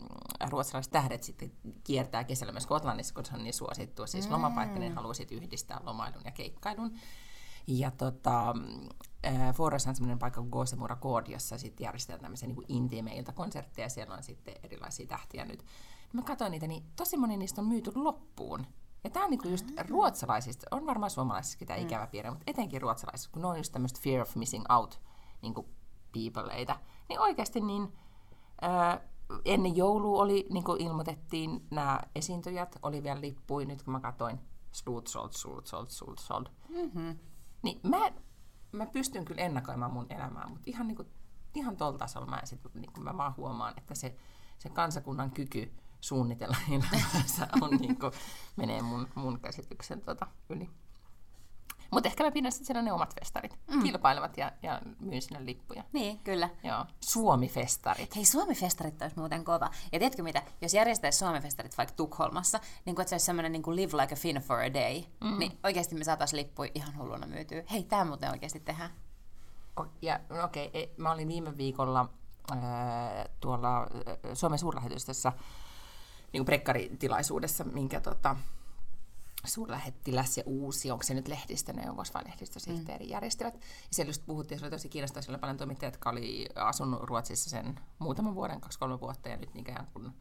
ruotsalaiset 0.49 0.91
tähdet 0.91 1.23
sitten 1.23 1.51
kiertää 1.83 2.23
kesällä 2.23 2.51
myös 2.51 2.63
Skotlannissa, 2.63 3.13
kun 3.13 3.25
se 3.25 3.35
on 3.35 3.43
niin 3.43 3.53
suosittua. 3.53 4.07
Siis 4.07 4.29
lomapaikka, 4.29 4.79
niin 4.79 4.95
haluaa 4.95 5.13
sitten 5.13 5.37
yhdistää 5.37 5.81
lomailun 5.83 6.21
ja 6.25 6.31
keikkailun. 6.31 6.95
Ja 7.67 7.91
tota, 7.91 8.55
äh, 9.25 9.55
Forest 9.55 9.87
on 9.87 9.95
semmoinen 9.95 10.19
paikka 10.19 10.41
kuin 10.41 10.49
Gosemura 10.49 10.95
Gård, 10.95 11.27
jossa 11.27 11.57
sitten 11.57 11.85
järjestetään 11.85 12.21
tämmöisiä 12.21 12.47
niin 12.47 12.65
intiimeiltä 12.67 13.31
konsertteja. 13.31 13.89
Siellä 13.89 14.15
on 14.15 14.23
sitten 14.23 14.53
erilaisia 14.63 15.07
tähtiä 15.07 15.45
nyt. 15.45 15.65
Mä 16.13 16.21
katsoin 16.21 16.51
niitä, 16.51 16.67
niin 16.67 16.83
tosi 16.95 17.17
moni 17.17 17.37
niistä 17.37 17.61
on 17.61 17.67
myyty 17.67 17.91
loppuun. 17.95 18.65
Ja 19.03 19.09
tämä 19.09 19.25
on 19.25 19.31
niinku 19.31 19.47
just 19.47 19.65
ruotsalaisista, 19.89 20.67
on 20.71 20.85
varmaan 20.85 21.09
suomalaisissakin 21.09 21.67
tämä 21.67 21.79
ikävä 21.79 22.07
piirre, 22.07 22.29
mutta 22.29 22.43
etenkin 22.47 22.81
ruotsalaisissa, 22.81 23.29
kun 23.31 23.41
ne 23.41 23.47
on 23.47 23.57
just 23.57 23.71
tämmöistä 23.71 23.99
fear 24.03 24.21
of 24.21 24.35
missing 24.35 24.65
out 24.69 25.01
niinku 25.41 25.69
peopleita, 26.13 26.79
niin 27.09 27.19
oikeasti 27.19 27.61
niin, 27.61 27.93
ää, 28.61 29.01
ennen 29.45 29.75
joulua 29.75 30.21
oli, 30.21 30.47
niin 30.49 30.63
kuin 30.63 30.81
ilmoitettiin, 30.81 31.67
nämä 31.71 31.99
esiintyjät, 32.15 32.75
oli 32.83 33.03
vielä 33.03 33.21
lippui, 33.21 33.65
nyt 33.65 33.83
kun 33.83 33.91
mä 33.91 33.99
katsoin 33.99 34.39
Slutsold, 34.71 35.31
Slutsold, 35.31 35.85
Slutsold, 35.89 36.45
Mm-hmm. 36.69 37.19
niin 37.63 37.79
mä, 37.83 38.11
mä 38.71 38.85
pystyn 38.85 39.25
kyllä 39.25 39.41
ennakoimaan 39.41 39.93
mun 39.93 40.05
elämää, 40.09 40.47
mutta 40.47 40.63
ihan, 40.65 40.87
niin 40.87 40.95
kuin, 40.95 41.07
ihan 41.55 41.77
tuolla 41.77 41.97
tasolla 41.97 42.27
mä, 42.27 42.41
sit, 42.43 42.59
niin 42.73 42.93
kuin 42.93 43.03
mä 43.03 43.17
vaan 43.17 43.33
huomaan, 43.37 43.73
että 43.77 43.95
se, 43.95 44.15
se 44.57 44.69
kansakunnan 44.69 45.31
kyky 45.31 45.73
suunnitella 46.01 46.57
elämäänsä 46.71 47.47
on, 47.61 47.69
niin 47.69 47.99
kuin, 47.99 48.11
menee 48.55 48.81
mun, 48.81 49.07
mun 49.15 49.39
käsityksen 49.39 50.01
tota, 50.01 50.27
yli. 50.49 50.69
Mutta 51.91 52.09
ehkä 52.09 52.23
mä 52.23 52.31
pidän 52.31 52.51
sitten 52.51 52.65
siellä 52.65 52.81
ne 52.81 52.91
omat 52.91 53.15
festarit. 53.19 53.59
Mm. 53.67 53.83
Kilpailevat 53.83 54.37
ja, 54.37 54.51
ja 54.63 54.81
myyn 54.99 55.21
sinne 55.21 55.45
lippuja. 55.45 55.83
Niin, 55.93 56.19
kyllä. 56.19 56.49
Joo. 56.63 56.85
Suomi-festarit. 57.01 58.15
Hei, 58.15 58.25
Suomi-festarit 58.25 59.01
olisi 59.01 59.19
muuten 59.19 59.43
kova. 59.43 59.69
Ja 59.91 59.99
tiedätkö 59.99 60.23
mitä, 60.23 60.43
jos 60.61 60.73
järjestäisi 60.73 61.17
Suomi-festarit 61.17 61.77
vaikka 61.77 61.95
Tukholmassa, 61.95 62.59
niin 62.85 63.01
että 63.01 63.09
se 63.09 63.15
olisi 63.15 63.25
semmoinen 63.25 63.51
niin 63.51 63.75
live 63.75 63.97
like 64.01 64.13
a 64.13 64.17
Finn 64.17 64.41
for 64.41 64.59
a 64.59 64.73
day, 64.73 65.03
mm. 65.23 65.39
niin 65.39 65.59
oikeasti 65.63 65.95
me 65.95 66.03
saataisiin 66.03 66.37
lippuja 66.37 66.71
ihan 66.75 66.97
hulluna 66.97 67.27
myytyä. 67.27 67.63
Hei, 67.71 67.83
tämä 67.83 68.05
muuten 68.05 68.31
oikeasti 68.31 68.59
tehdään. 68.59 68.89
O- 69.79 69.85
Ja 70.01 70.19
no 70.29 70.43
okei, 70.43 70.67
okay, 70.67 70.87
mä 70.97 71.11
olin 71.11 71.27
viime 71.27 71.57
viikolla 71.57 72.09
ää, 72.51 73.29
tuolla 73.39 73.77
ää, 73.77 73.87
Suomen 74.33 74.59
suurlähetystössä 74.59 75.33
niin 76.33 76.45
prekkaritilaisuudessa, 76.45 77.63
minkä 77.63 78.01
tota, 78.01 78.35
suurlähettiläs 79.45 80.37
ja 80.37 80.43
uusi, 80.45 80.91
onko 80.91 81.03
se 81.03 81.13
nyt 81.13 81.27
lehdistöneuvos 81.27 82.13
vai 82.13 82.23
lehdistösihteeri 82.25 83.05
mm. 83.05 83.11
järjestivät. 83.11 83.53
Ja 83.53 83.61
siellä 83.91 84.09
just 84.09 84.25
puhuttiin, 84.25 84.59
se 84.59 84.65
oli 84.65 84.71
tosi 84.71 84.89
kiinnostavaa, 84.89 85.21
siellä 85.21 85.35
oli 85.35 85.41
paljon 85.41 85.57
toimittajia, 85.57 85.87
jotka 85.87 86.09
oli 86.09 86.49
asunut 86.55 87.03
Ruotsissa 87.03 87.49
sen 87.49 87.79
muutaman 87.99 88.35
vuoden, 88.35 88.61
kaksi-kolme 88.61 88.99
vuotta, 88.99 89.29
ja 89.29 89.37
nyt 89.37 89.55
ikään 89.55 89.87
kuin 89.93 90.13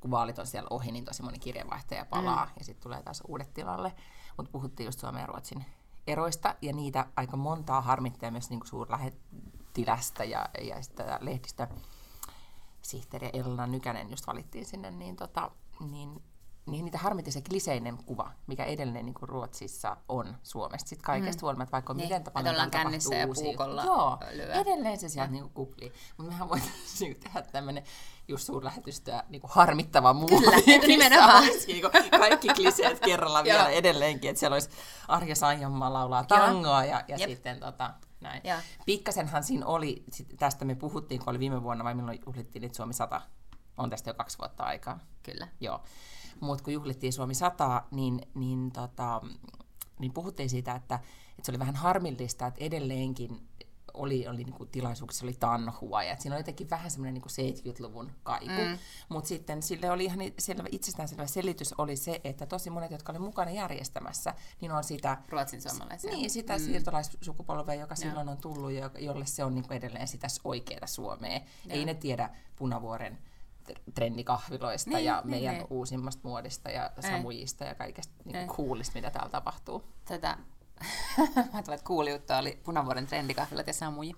kun 0.00 0.10
vaalit 0.10 0.38
on 0.38 0.46
siellä 0.46 0.68
ohi, 0.70 0.92
niin 0.92 1.04
tosi 1.04 1.22
moni 1.22 1.38
kirjeenvaihtaja 1.38 2.04
palaa, 2.04 2.44
mm. 2.44 2.52
ja 2.58 2.64
sitten 2.64 2.82
tulee 2.82 3.02
taas 3.02 3.22
uudet 3.28 3.54
tilalle. 3.54 3.92
Mutta 4.36 4.52
puhuttiin 4.52 4.84
just 4.84 4.98
Suomen 4.98 5.20
ja 5.20 5.26
Ruotsin 5.26 5.64
eroista, 6.06 6.54
ja 6.62 6.72
niitä 6.72 7.06
aika 7.16 7.36
montaa 7.36 7.80
harmittaa 7.80 8.30
myös 8.30 8.50
niin 8.50 8.60
suurlähettilästä 8.64 10.24
ja, 10.24 10.48
ja 10.62 10.82
sitä 10.82 11.18
lehdistä 11.20 11.68
sihteeri 12.90 13.30
Elna 13.32 13.66
Nykänen 13.66 14.10
just 14.10 14.26
valittiin 14.26 14.66
sinne, 14.66 14.90
niin, 14.90 15.16
tota, 15.16 15.50
niin, 15.90 16.22
niin 16.66 16.84
niitä 16.84 16.98
harmitti 16.98 17.32
se 17.32 17.40
kliseinen 17.40 17.96
kuva, 18.04 18.32
mikä 18.46 18.64
edelleen 18.64 19.04
niin 19.04 19.14
kuin 19.14 19.28
Ruotsissa 19.28 19.96
on 20.08 20.36
Suomesta. 20.42 20.88
Sitten 20.88 21.04
kaikesta 21.04 21.40
mm. 21.40 21.42
huolimatta, 21.42 21.72
vaikka 21.72 21.94
Niin, 21.94 22.08
miten 22.08 22.32
paljon 22.32 22.54
ollaan 22.54 22.70
kännissä 22.70 23.10
tapahtuu 23.10 23.44
ja 23.44 23.48
puukolla 23.48 23.84
Joo, 23.84 24.18
lyö. 24.32 24.52
edelleen 24.52 24.98
se 24.98 25.08
sieltä 25.08 25.32
niin 25.32 25.50
kuplii. 25.50 25.92
Mutta 26.16 26.32
mehän 26.32 26.48
voitaisiin 26.48 27.16
tehdä 27.16 27.42
tämmöinen 27.42 27.84
just 28.28 28.46
suurlähetystöä 28.46 29.22
niin 29.28 29.40
kuin 29.40 29.50
harmittava 29.54 30.12
muu. 30.12 30.28
Kyllä, 30.28 30.86
nimenomaan. 30.86 31.44
Niin 31.66 31.80
kuin 31.80 32.20
kaikki 32.20 32.48
kliseet 32.48 33.00
kerralla 33.00 33.44
vielä 33.44 33.68
edelleenkin, 33.68 34.30
että 34.30 34.40
siellä 34.40 34.54
olisi 34.54 34.70
Arja 35.08 35.36
Saijonmaa 35.36 35.92
laulaa 35.92 36.24
tangoa 36.24 36.84
ja, 36.84 37.04
ja 37.08 37.16
Jep. 37.16 37.30
sitten 37.30 37.60
tota, 37.60 37.94
näin. 38.20 38.40
Joo. 38.44 38.58
Pikkasenhan 38.86 39.44
siinä 39.44 39.66
oli, 39.66 40.04
tästä 40.38 40.64
me 40.64 40.74
puhuttiin, 40.74 41.18
kun 41.18 41.28
oli 41.28 41.38
viime 41.38 41.62
vuonna, 41.62 41.84
vai 41.84 41.94
milloin 41.94 42.20
juhlittiin 42.26 42.62
nyt 42.62 42.74
Suomi 42.74 42.92
100? 42.92 43.20
On 43.76 43.90
tästä 43.90 44.10
jo 44.10 44.14
kaksi 44.14 44.38
vuotta 44.38 44.64
aikaa. 44.64 44.98
Kyllä. 45.22 45.48
Joo. 45.60 45.82
Mutta 46.40 46.64
kun 46.64 46.72
juhlittiin 46.72 47.12
Suomi 47.12 47.34
100, 47.34 47.82
niin, 47.90 48.20
niin, 48.34 48.72
tota, 48.72 49.20
niin 49.98 50.12
puhuttiin 50.12 50.50
siitä, 50.50 50.74
että, 50.74 50.94
että 50.94 51.42
se 51.42 51.52
oli 51.52 51.58
vähän 51.58 51.76
harmillista, 51.76 52.46
että 52.46 52.64
edelleenkin 52.64 53.49
oli, 53.94 54.28
oli 54.28 54.44
niinku 54.44 54.66
tilaisuuksissa 54.66 55.26
oli 55.26 55.36
tanhua, 55.40 56.02
ja 56.02 56.16
siinä 56.18 56.34
oli 56.34 56.40
jotenkin 56.40 56.70
vähän 56.70 56.90
semmoinen 56.90 57.14
niinku 57.14 57.28
70-luvun 57.28 58.12
kaiku. 58.22 58.62
Mm. 58.62 58.78
Mutta 59.08 59.28
sitten 59.28 59.62
sille 59.62 59.90
oli 59.90 60.04
ihan 60.04 60.18
selvä, 60.38 60.68
itsestäänselvä 60.70 61.26
selitys 61.26 61.74
oli 61.78 61.96
se, 61.96 62.20
että 62.24 62.46
tosi 62.46 62.70
monet, 62.70 62.90
jotka 62.90 63.12
oli 63.12 63.18
mukana 63.18 63.50
järjestämässä, 63.50 64.34
niin 64.60 64.72
on 64.72 64.84
sitä 64.84 65.18
Ruotsin 65.28 65.62
suomalaisia. 65.62 66.10
niin, 66.10 66.30
sitä 66.30 66.58
mm. 66.58 66.64
siirtolaissukupolvea, 66.64 67.74
joka 67.74 67.94
silloin 67.94 68.28
on 68.28 68.38
tullut 68.38 68.72
ja 68.72 68.90
jolle 68.98 69.26
se 69.26 69.44
on 69.44 69.54
niin 69.54 69.72
edelleen 69.72 70.08
sitä 70.08 70.26
oikeaa 70.44 70.86
Suomea. 70.86 71.40
Ei 71.68 71.84
ne 71.84 71.94
tiedä 71.94 72.30
Punavuoren 72.56 73.18
trendikahviloista 73.94 74.90
Niin, 74.90 75.04
ja 75.04 75.20
niin, 75.20 75.30
meidän 75.30 75.54
niin. 75.54 75.66
uusimmasta 75.70 76.28
muodista 76.28 76.70
ja 76.70 76.90
samujista 77.00 77.64
ja 77.64 77.74
kaikesta 77.74 78.14
niin 78.24 78.48
kuulista, 78.48 78.94
mitä 78.94 79.10
täällä 79.10 79.30
tapahtuu. 79.30 79.84
Tätä, 80.04 80.38
mä 81.36 81.44
ajattelin, 81.52 81.74
että 81.74 81.86
kuuliutta 81.86 82.38
oli 82.38 82.58
punavuoden 82.64 83.06
trendikahvilat 83.06 83.66
ja 83.66 83.72
samuji. 83.72 84.14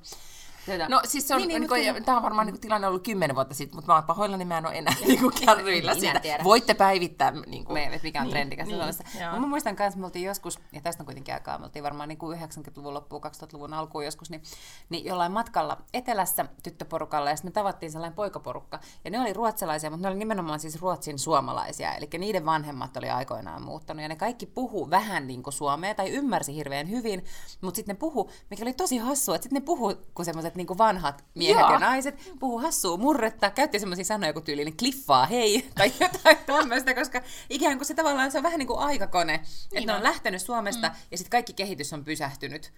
Tätä, 0.66 0.88
No 0.88 1.00
siis 1.04 1.28
se 1.28 1.34
on, 1.34 1.38
Niin, 1.40 1.48
niin, 1.48 1.60
niin, 1.60 1.70
niin, 1.70 1.94
niin, 1.94 2.04
tämä 2.04 2.16
on 2.16 2.22
varmaan 2.22 2.46
niin 2.46 2.60
tilanne 2.60 2.86
ollut 2.86 3.02
kymmenen 3.02 3.36
vuotta 3.36 3.54
sitten, 3.54 3.76
mutta 3.76 3.92
mä 3.92 3.94
oon 3.94 4.04
pahoillani, 4.04 4.44
mä 4.44 4.58
en 4.58 4.66
ole 4.66 4.78
enää 4.78 4.94
niin 5.06 5.20
kuin 5.22 5.34
kärryillä 5.46 5.94
siitä. 5.94 6.20
tiedän. 6.20 6.44
Voitte 6.44 6.74
päivittää. 6.74 7.32
Niin 7.46 7.64
kuin, 7.64 7.74
me, 7.74 8.00
mikä 8.02 8.20
on 8.20 8.24
niin, 8.24 8.32
trendikäs 8.32 8.68
niin, 8.68 8.78
joo. 9.20 9.40
Mä 9.40 9.46
muistan 9.46 9.76
kanssa, 9.76 10.00
me 10.00 10.06
oltiin 10.06 10.24
joskus, 10.24 10.58
ja 10.72 10.80
tästä 10.80 11.02
on 11.02 11.06
kuitenkin 11.06 11.34
aikaa, 11.34 11.58
me 11.58 11.64
oltiin 11.64 11.82
varmaan 11.82 12.08
niin 12.08 12.18
kuin 12.18 12.38
90-luvun 12.38 12.94
loppuun, 12.94 13.22
2000-luvun 13.24 13.74
alkuun 13.74 14.04
joskus, 14.04 14.30
niin, 14.30 14.42
niin 14.88 15.04
jollain 15.04 15.32
matkalla 15.32 15.78
etelässä 15.94 16.46
tyttöporukalla, 16.62 17.30
ja 17.30 17.36
sitten 17.36 17.50
me 17.50 17.52
tavattiin 17.52 17.92
sellainen 17.92 18.16
poikaporukka, 18.16 18.80
ja 19.04 19.10
ne 19.10 19.20
oli 19.20 19.32
ruotsalaisia, 19.32 19.90
mutta 19.90 20.02
ne 20.02 20.10
oli 20.10 20.18
nimenomaan 20.18 20.60
siis 20.60 20.80
ruotsin 20.80 21.18
suomalaisia, 21.18 21.94
eli 21.94 22.08
niiden 22.18 22.46
vanhemmat 22.46 22.96
oli 22.96 23.10
aikoinaan 23.10 23.62
muuttanut, 23.62 24.02
ja 24.02 24.08
ne 24.08 24.16
kaikki 24.16 24.46
puhu 24.46 24.90
vähän 24.90 25.26
niin 25.26 25.42
kuin 25.42 25.54
suomea, 25.54 25.94
tai 25.94 26.10
ymmärsi 26.10 26.54
hirveän 26.54 26.90
hyvin, 26.90 27.24
mutta 27.60 27.76
sitten 27.76 27.94
ne 27.94 27.98
puhu, 27.98 28.30
mikä 28.50 28.64
oli 28.64 28.72
tosi 28.72 28.98
hassua, 28.98 29.34
että 29.34 29.42
sitten 29.42 29.62
ne 29.62 29.64
puhu 29.64 29.94
kuin 30.14 30.26
semmoiset 30.26 30.51
niin 30.56 30.78
vanhat 30.78 31.24
miehet 31.34 31.60
Joo. 31.60 31.72
ja 31.72 31.78
naiset, 31.78 32.32
puhuu 32.38 32.58
hassua 32.58 32.96
murretta, 32.96 33.50
käytti 33.50 33.78
semmoisia 33.78 34.04
sanoja 34.04 34.32
kuin 34.32 34.44
tyylinen 34.44 34.76
kliffaa 34.76 35.26
hei, 35.26 35.68
tai 35.78 35.92
jotain 36.00 36.36
tämmöistä, 36.46 36.94
koska 36.94 37.22
ikään 37.50 37.78
kuin 37.78 37.86
se 37.86 37.94
tavallaan 37.94 38.32
se 38.32 38.38
on 38.38 38.44
vähän 38.44 38.58
niin 38.58 38.66
kuin 38.66 38.78
aikakone, 38.78 39.34
että 39.72 39.86
ne 39.86 39.92
on 39.92 39.98
on. 39.98 40.04
lähtenyt 40.04 40.42
Suomesta 40.42 40.88
mm. 40.88 40.94
ja 41.10 41.18
sitten 41.18 41.30
kaikki 41.30 41.52
kehitys 41.52 41.92
on 41.92 42.04
pysähtynyt. 42.04 42.72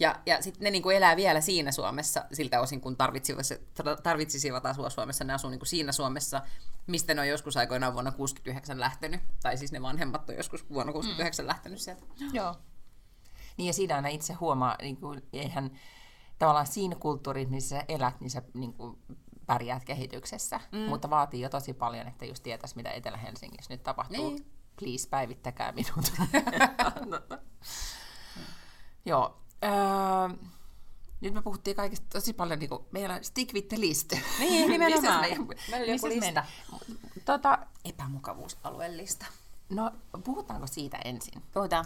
Ja, 0.00 0.20
ja 0.26 0.42
sitten 0.42 0.64
ne 0.64 0.70
niinku 0.70 0.90
elää 0.90 1.16
vielä 1.16 1.40
siinä 1.40 1.72
Suomessa 1.72 2.24
siltä 2.32 2.60
osin, 2.60 2.80
kun 2.80 2.96
tarvitsisivat, 2.96 4.02
tarvitsisivat 4.02 4.66
asua 4.66 4.90
Suomessa. 4.90 5.24
Ne 5.24 5.32
asuu 5.32 5.50
niinku 5.50 5.64
siinä 5.64 5.92
Suomessa, 5.92 6.42
mistä 6.86 7.14
ne 7.14 7.20
on 7.20 7.28
joskus 7.28 7.56
aikoinaan 7.56 7.92
vuonna 7.92 8.12
69 8.12 8.80
lähtenyt. 8.80 9.20
Tai 9.42 9.56
siis 9.56 9.72
ne 9.72 9.82
vanhemmat 9.82 10.30
on 10.30 10.36
joskus 10.36 10.70
vuonna 10.70 10.92
69 10.92 11.44
mm. 11.44 11.48
lähtenyt 11.48 11.78
sieltä. 11.78 12.02
Joo. 12.32 12.54
Niin 13.56 13.66
ja 13.66 13.72
siinä 13.72 13.96
aina 13.96 14.08
itse 14.08 14.32
huomaa, 14.32 14.76
niin 14.82 14.96
kuin, 14.96 15.22
eihän 15.32 15.70
tavallaan 16.38 16.66
siinä 16.66 16.94
kulttuurissa, 16.94 17.54
missä 17.54 17.68
sä 17.68 17.84
elät, 17.88 18.20
niin 18.20 18.30
sä 18.30 18.42
niin 18.54 18.72
kuin, 18.72 18.98
pärjäät 19.46 19.84
kehityksessä, 19.84 20.60
mm. 20.72 20.78
mutta 20.78 21.10
vaatii 21.10 21.40
jo 21.40 21.48
tosi 21.48 21.74
paljon, 21.74 22.08
että 22.08 22.24
just 22.24 22.42
tietäisi, 22.42 22.76
mitä 22.76 22.90
Etelä-Helsingissä 22.90 23.74
nyt 23.74 23.82
tapahtuu. 23.82 24.30
Niin. 24.30 24.46
Please, 24.78 25.08
päivittäkää 25.08 25.72
minut. 25.72 26.12
Joo. 29.06 29.38
Öö, 29.64 30.36
nyt 31.20 31.34
me 31.34 31.42
puhuttiin 31.42 31.76
kaikista 31.76 32.06
tosi 32.12 32.32
paljon, 32.32 32.58
niin 32.58 32.68
kuin, 32.68 32.84
meillä 32.90 33.18
stick 33.22 33.54
with 33.54 33.68
the 33.68 33.80
list. 33.80 34.12
Niin, 34.38 34.70
nimenomaan. 34.72 35.20
meidän, 35.20 35.46
meillä 35.70 35.84
on 35.84 35.88
joku 35.88 36.08
lista. 36.08 36.44
Tota, 37.24 37.58
Epämukavuusalueen 37.84 38.96
lista. 38.96 39.26
No, 39.68 39.92
puhutaanko 40.24 40.66
siitä 40.66 40.98
ensin? 41.04 41.42
Puhutaan. 41.52 41.84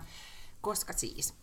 Koska 0.61 0.93
siis... 0.93 1.35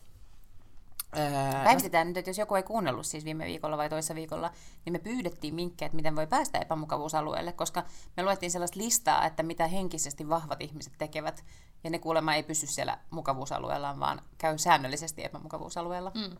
Öö, 1.18 1.64
Päivitetään 1.64 2.08
nyt, 2.08 2.18
että 2.18 2.30
jos 2.30 2.38
joku 2.38 2.56
ei 2.56 2.64
kuunnellut 2.64 3.06
siis 3.06 3.26
viime 3.26 3.46
viikolla 3.46 3.78
vai 3.78 3.90
toissa 3.90 4.16
viikolla, 4.16 4.52
niin 4.86 4.94
me 4.94 5.00
pyydettiin 5.00 5.56
minkkejä, 5.56 5.88
että 5.88 5.96
miten 5.96 6.16
voi 6.16 6.28
päästä 6.28 6.60
epämukavuusalueelle, 6.60 7.54
koska 7.54 7.84
me 8.18 8.24
luettiin 8.24 8.52
sellaista 8.52 8.80
listaa, 8.80 9.26
että 9.26 9.44
mitä 9.44 9.68
henkisesti 9.68 10.30
vahvat 10.30 10.62
ihmiset 10.62 10.94
tekevät, 10.98 11.46
ja 11.84 11.90
ne 11.90 12.00
kuulemma 12.00 12.36
ei 12.36 12.44
pysy 12.44 12.68
siellä 12.68 12.98
mukavuusalueellaan, 13.10 14.00
vaan 14.00 14.22
käy 14.38 14.58
säännöllisesti 14.58 15.26
epämukavuusalueella. 15.26 16.12
Mm. 16.16 16.38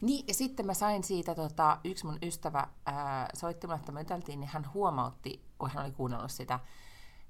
Niin, 0.00 0.24
ja 0.28 0.34
sitten 0.34 0.66
mä 0.66 0.74
sain 0.74 1.04
siitä, 1.04 1.34
tota, 1.34 1.78
yksi 1.84 2.06
mun 2.06 2.18
ystävä 2.22 2.66
ää, 2.86 3.28
soitti 3.34 3.66
mulle, 3.66 3.78
että 3.78 3.92
me 3.92 4.04
niin 4.26 4.44
hän 4.52 4.72
huomautti, 4.74 5.44
kun 5.58 5.70
hän 5.70 5.84
oli 5.84 5.92
kuunnellut 5.92 6.30
sitä, 6.30 6.60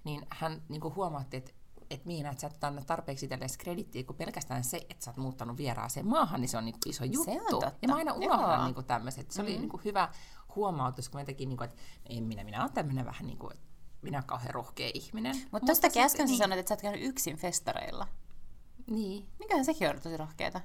niin 0.05 0.27
hän 0.31 0.63
niin 0.69 0.95
huomautti, 0.95 1.37
että 1.37 1.53
että 1.91 2.07
Miina, 2.07 2.31
että 2.31 2.41
sä 2.41 2.47
et 2.47 2.65
anna 2.65 2.83
tarpeeksi 2.85 3.27
itsellesi 3.27 3.59
kredittiä, 3.59 4.05
kun 4.05 4.17
pelkästään 4.17 4.65
se, 4.65 4.87
että 4.91 5.05
sä 5.05 5.11
oot 5.11 5.17
muuttanut 5.17 5.57
vieraaseen 5.57 6.07
maahan, 6.07 6.41
niin 6.41 6.49
se 6.49 6.59
on 6.59 6.65
niin 6.65 6.77
iso 6.87 7.05
juttu. 7.05 7.25
Se 7.25 7.31
on 7.31 7.47
totta. 7.51 7.73
Ja 7.83 7.89
mä 7.89 7.95
aina 7.95 8.13
unohdan 8.13 8.75
niin 8.75 8.85
tämmöiset. 8.85 9.31
Se 9.31 9.43
mm-hmm. 9.43 9.53
oli 9.53 9.61
niin 9.61 9.71
kuin 9.71 9.85
hyvä 9.85 10.09
huomautus, 10.57 11.09
kun 11.09 11.21
mä 11.21 11.25
tekin, 11.25 11.49
niin 11.49 11.57
kuin, 11.57 11.69
että 11.69 11.83
en 12.09 12.25
minä, 12.25 12.45
minä 12.45 12.61
olen 12.61 12.73
tämmöinen 12.73 13.07
vähän 13.07 13.27
niin 13.27 13.39
kuin, 13.39 13.53
minä 14.03 14.23
kauhean 14.23 14.55
rohkea 14.55 14.91
ihminen. 14.95 15.37
Mut 15.37 15.53
Mutta 15.53 15.67
tuostakin 15.67 16.03
äsken 16.03 16.27
niin. 16.27 16.37
sä 16.37 16.45
sanoit, 16.45 16.61
että 16.61 16.69
sä 16.69 16.75
oot 16.75 16.83
käynyt 16.83 17.09
yksin 17.09 17.37
festareilla. 17.37 18.09
Niin. 18.91 19.29
Mikähän 19.39 19.65
sekin 19.65 19.91
on 19.91 20.01
tosi 20.01 20.17
rohkeeta. 20.17 20.61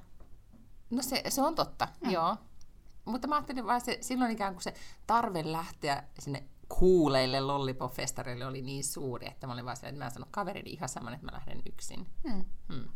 No 0.90 1.02
se, 1.02 1.22
se 1.28 1.42
on 1.42 1.54
totta, 1.54 1.88
mm. 2.00 2.10
joo. 2.10 2.36
Mutta 3.04 3.28
mä 3.28 3.34
ajattelin 3.34 3.66
vaan 3.66 3.80
se, 3.80 3.98
silloin 4.00 4.30
ikään 4.30 4.52
kuin 4.54 4.62
se 4.62 4.74
tarve 5.06 5.52
lähteä 5.52 6.04
sinne 6.18 6.44
kuuleille 6.78 7.40
lollipop-festareille 7.40 8.46
oli 8.46 8.62
niin 8.62 8.84
suuri, 8.84 9.26
että 9.26 9.46
mä 9.46 9.52
olin 9.52 9.64
vaan 9.64 9.76
että 9.82 10.04
mä 10.04 10.10
sanonut 10.10 10.28
kaverini 10.32 10.70
ihan 10.70 10.88
saman, 10.88 11.14
että 11.14 11.26
mä 11.26 11.32
lähden 11.32 11.62
yksin. 11.66 12.06
Mm. 12.24 12.44
Mm. 12.68 12.88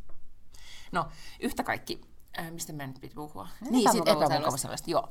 No, 0.92 1.08
yhtä 1.40 1.62
kaikki, 1.62 2.00
äh, 2.38 2.50
mistä 2.50 2.72
mä 2.72 2.86
nyt 2.86 3.00
piti 3.00 3.14
puhua? 3.14 3.48
No, 3.60 3.70
niin, 3.70 3.92
sitten 3.92 4.16
epämukavuusalueesta, 4.16 4.90
joo. 4.90 5.08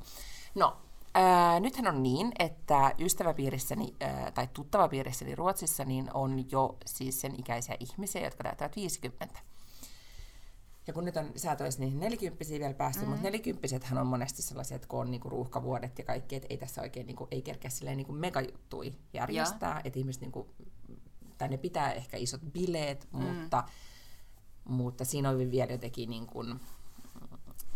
No, 0.55 0.77
äh, 1.17 1.61
nythän 1.61 1.87
on 1.87 2.03
niin, 2.03 2.31
että 2.39 2.95
ystäväpiirissäni 2.99 3.95
äh, 4.03 4.33
tai 4.33 4.47
tuttavapiirissäni 4.53 5.35
Ruotsissa 5.35 5.85
niin 5.85 6.09
on 6.13 6.51
jo 6.51 6.77
siis 6.85 7.21
sen 7.21 7.39
ikäisiä 7.39 7.77
ihmisiä, 7.79 8.21
jotka 8.23 8.43
täyttävät 8.43 8.75
50. 8.75 9.39
Ja 10.87 10.93
kun 10.93 11.05
nyt 11.05 11.17
on, 11.17 11.31
sä 11.35 11.51
et 11.51 11.61
olisi 11.61 11.79
niihin 11.79 11.99
nelikymppisiä 11.99 12.59
vielä 12.59 12.73
päässyt, 12.73 13.03
mm. 13.03 13.09
mutta 13.09 13.23
nelikymppisethän 13.23 13.97
on 13.97 14.07
monesti 14.07 14.41
sellaisia, 14.41 14.75
että 14.75 14.87
kun 14.87 14.99
on 14.99 15.11
niinku 15.11 15.29
ruuhkavuodet 15.29 15.99
ja 15.99 16.05
kaikki, 16.05 16.35
että 16.35 16.47
ei 16.49 16.57
tässä 16.57 16.81
oikein 16.81 17.07
niinku, 17.07 17.27
ei 17.31 17.41
kerkeä 17.41 17.69
silleen 17.69 17.97
niinku 17.97 18.13
megajuttui 18.13 18.93
järjestää, 19.13 19.81
että 19.83 19.99
ihmiset 19.99 20.21
niinku, 20.21 20.47
tai 21.37 21.47
ne 21.47 21.57
pitää 21.57 21.93
ehkä 21.93 22.17
isot 22.17 22.41
bileet, 22.51 23.07
mm. 23.13 23.23
mutta, 23.23 23.63
mutta 24.65 25.05
siinä 25.05 25.29
on 25.29 25.51
vielä 25.51 25.71
jotenkin 25.71 26.09
niin 26.09 26.27
kuin, 26.27 26.59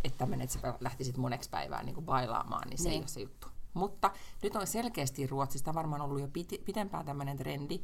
että 0.04 0.18
tämmöinen, 0.18 0.46
että 0.46 0.60
sä 0.60 0.74
lähtisit 0.80 1.18
moneksi 1.18 1.50
päivään 1.50 1.86
niin 1.86 1.96
kuin 1.96 2.06
bailaamaan, 2.06 2.68
niin 2.68 2.78
se 2.78 2.84
niin. 2.84 2.94
ei 2.94 3.00
ole 3.00 3.08
se 3.08 3.22
juttu. 3.22 3.48
Mutta 3.74 4.12
nyt 4.44 4.56
on 4.56 4.68
selkeästi 4.68 5.28
Ruotsista 5.28 5.74
varmaan 5.74 6.02
ollut 6.02 6.22
jo 6.22 6.28
pitempään 6.66 7.06
tämmöinen 7.06 7.38
trendi, 7.38 7.82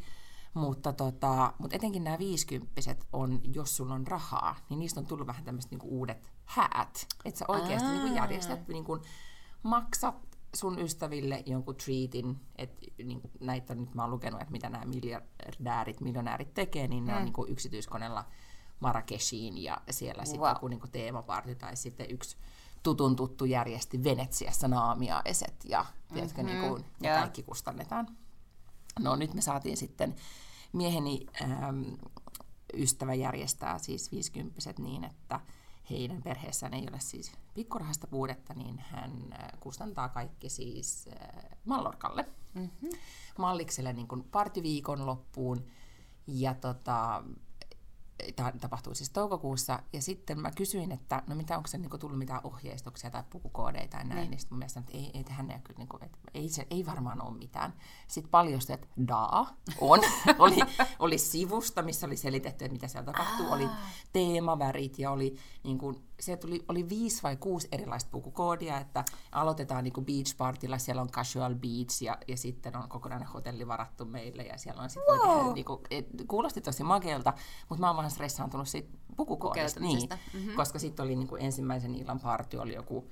mutta, 0.54 0.94
tota, 0.94 1.54
mutta 1.58 1.76
etenkin 1.76 2.04
nämä 2.04 2.20
viisikymppiset 2.20 3.08
on, 3.14 3.42
jos 3.44 3.78
sulla 3.78 3.94
on 3.94 4.08
rahaa, 4.08 4.56
niin 4.70 4.80
niistä 4.80 5.00
on 5.00 5.06
tullut 5.06 5.28
vähän 5.28 5.44
tämmöiset 5.44 5.72
niinku 5.72 5.88
uudet 5.90 6.32
häät. 6.46 7.08
Että 7.26 7.38
sä 7.40 7.46
oikeasti 7.48 7.90
niinku 7.90 8.16
järjestät, 8.16 8.68
niinku, 8.68 9.00
maksat 9.64 10.16
sun 10.56 10.80
ystäville 10.80 11.44
jonkun 11.46 11.76
treatin, 11.76 12.40
että 12.56 12.86
niin, 13.04 13.22
näitä 13.40 13.76
nyt 13.76 13.96
mä 13.96 14.02
oon 14.02 14.12
lukenut, 14.12 14.42
että 14.42 14.52
mitä 14.52 14.70
nämä 14.70 14.86
miljardäärit, 14.86 16.02
miljonäärit 16.02 16.54
tekee, 16.54 16.88
niin 16.88 17.06
ne 17.06 17.12
mm. 17.12 17.18
on 17.18 17.26
niin 17.26 17.52
yksityiskoneella 17.52 18.26
Marrakeshiin 18.80 19.64
ja 19.64 19.82
siellä 19.90 20.20
wow. 20.22 20.26
sitten 20.26 20.50
joku 20.50 20.68
niin 20.68 20.92
teemaparty 20.92 21.56
tai 21.56 21.76
sitten 21.76 22.12
yksi 22.12 22.38
tutun 22.84 23.16
tuttu 23.16 23.46
järjesti 23.46 24.04
Venetsiassa 24.04 24.68
naamiaiset 24.68 25.56
ja 25.66 25.82
mm-hmm. 25.82 26.14
tiedätkö, 26.14 26.44
niin 26.44 26.70
kuin, 26.70 26.86
ja 27.02 27.10
yeah. 27.10 27.22
kaikki 27.22 27.44
kustannetaan. 27.44 28.08
No 29.00 29.16
nyt 29.16 29.34
me 29.34 29.42
saatiin 29.42 29.78
sitten 29.78 30.16
mieheni 30.74 31.26
ähm, 31.42 31.84
ystävä 32.74 33.14
järjestää 33.14 33.80
siis 33.80 34.12
50 34.12 34.74
niin, 34.78 35.04
että 35.04 35.40
heidän 35.90 36.22
perheessään 36.22 36.74
ei 36.74 36.88
ole 36.92 37.00
siis 37.00 37.32
pikkurahasta 37.54 38.08
puudetta, 38.08 38.54
niin 38.54 38.80
hän 38.80 39.12
äh, 39.34 39.60
kustantaa 39.60 40.10
kaikki 40.10 40.50
siis 40.50 41.10
äh, 41.22 41.58
Mallorkalle. 41.66 42.26
Mm-hmm. 42.54 42.90
Mallikselle 43.38 43.94
niin 43.94 44.08
kuin 44.08 44.24
partiviikon 44.24 45.06
loppuun. 45.06 45.66
Ja 46.28 46.54
tota, 46.54 47.24
tapahtui 48.62 48.96
siis 48.96 49.10
toukokuussa, 49.10 49.80
ja 49.94 50.02
sitten 50.02 50.40
mä 50.40 50.52
kysyin, 50.52 50.92
että 50.92 51.24
no 51.28 51.36
mitä, 51.36 51.58
onko 51.58 51.68
se 51.68 51.78
niin 51.78 52.00
tullut 52.00 52.18
mitään 52.18 52.42
ohjeistuksia 52.44 53.12
tai 53.12 53.24
pukukoodeja 53.30 53.88
tai 53.88 54.04
näin, 54.04 54.20
niin, 54.20 54.32
niin 54.32 54.40
sitten 54.40 54.56
mun 54.56 54.60
mielestä, 54.60 54.80
että 54.80 54.92
ei, 54.94 55.12
ei 55.14 55.24
tähän 55.24 55.52
ei, 55.52 55.60
kyllä, 55.60 55.78
niin 55.78 55.88
kuin, 55.88 56.04
että 56.04 56.18
ei, 56.34 56.50
se, 56.50 56.68
ei 56.70 56.86
varmaan 56.86 57.22
ole 57.22 57.38
mitään. 57.38 57.74
Sitten 58.08 58.32
paljostui, 58.32 58.74
että 58.74 58.88
daa 59.08 59.58
on, 59.82 60.00
oli, 60.40 60.58
oli 61.00 61.18
sivusta, 61.18 61.82
missä 61.82 62.08
oli 62.08 62.18
selitetty, 62.18 62.66
että 62.66 62.74
mitä 62.74 62.88
siellä 62.88 63.14
tapahtuu, 63.14 63.52
oli 63.52 63.70
teemavärit 64.14 65.00
ja 65.00 65.12
oli 65.12 65.36
niin 65.64 65.78
kuin, 65.78 66.07
se 66.20 66.38
tuli, 66.38 66.66
oli 66.68 66.90
viisi 66.90 67.24
vai 67.24 67.38
kuusi 67.38 67.68
erilaista 67.72 68.10
pukukoodia, 68.12 68.78
että 68.78 69.06
aloitetaan 69.32 69.84
niin 69.84 70.06
beach 70.06 70.38
partilla, 70.38 70.78
siellä 70.78 71.02
on 71.02 71.10
casual 71.10 71.56
beach 71.56 72.04
ja, 72.04 72.18
ja 72.28 72.38
sitten 72.38 72.76
on 72.76 72.90
kokonainen 72.90 73.28
hotelli 73.28 73.68
varattu 73.68 74.06
meille 74.06 74.44
ja 74.44 74.58
siellä 74.58 74.82
on 74.82 74.90
sitten 74.90 75.16
wow. 75.16 75.28
voi 75.28 75.38
tehdä, 75.38 75.54
niin 75.54 75.66
kuin, 75.66 75.80
et, 75.92 76.08
kuulosti 76.28 76.62
tosi 76.62 76.84
makealta, 76.84 77.34
mutta 77.70 77.80
mä 77.80 77.88
oon 77.88 77.98
vähän 77.98 78.12
stressaantunut 78.12 78.68
siitä 78.68 78.90
pukukoodista, 79.18 79.80
niin, 79.80 80.10
mm-hmm. 80.34 80.56
koska 80.56 80.80
sitten 80.80 81.04
oli 81.04 81.16
niin 81.16 81.28
kuin 81.28 81.42
ensimmäisen 81.42 81.96
illan 81.96 82.20
party 82.20 82.58
oli 82.58 82.74
joku 82.74 83.08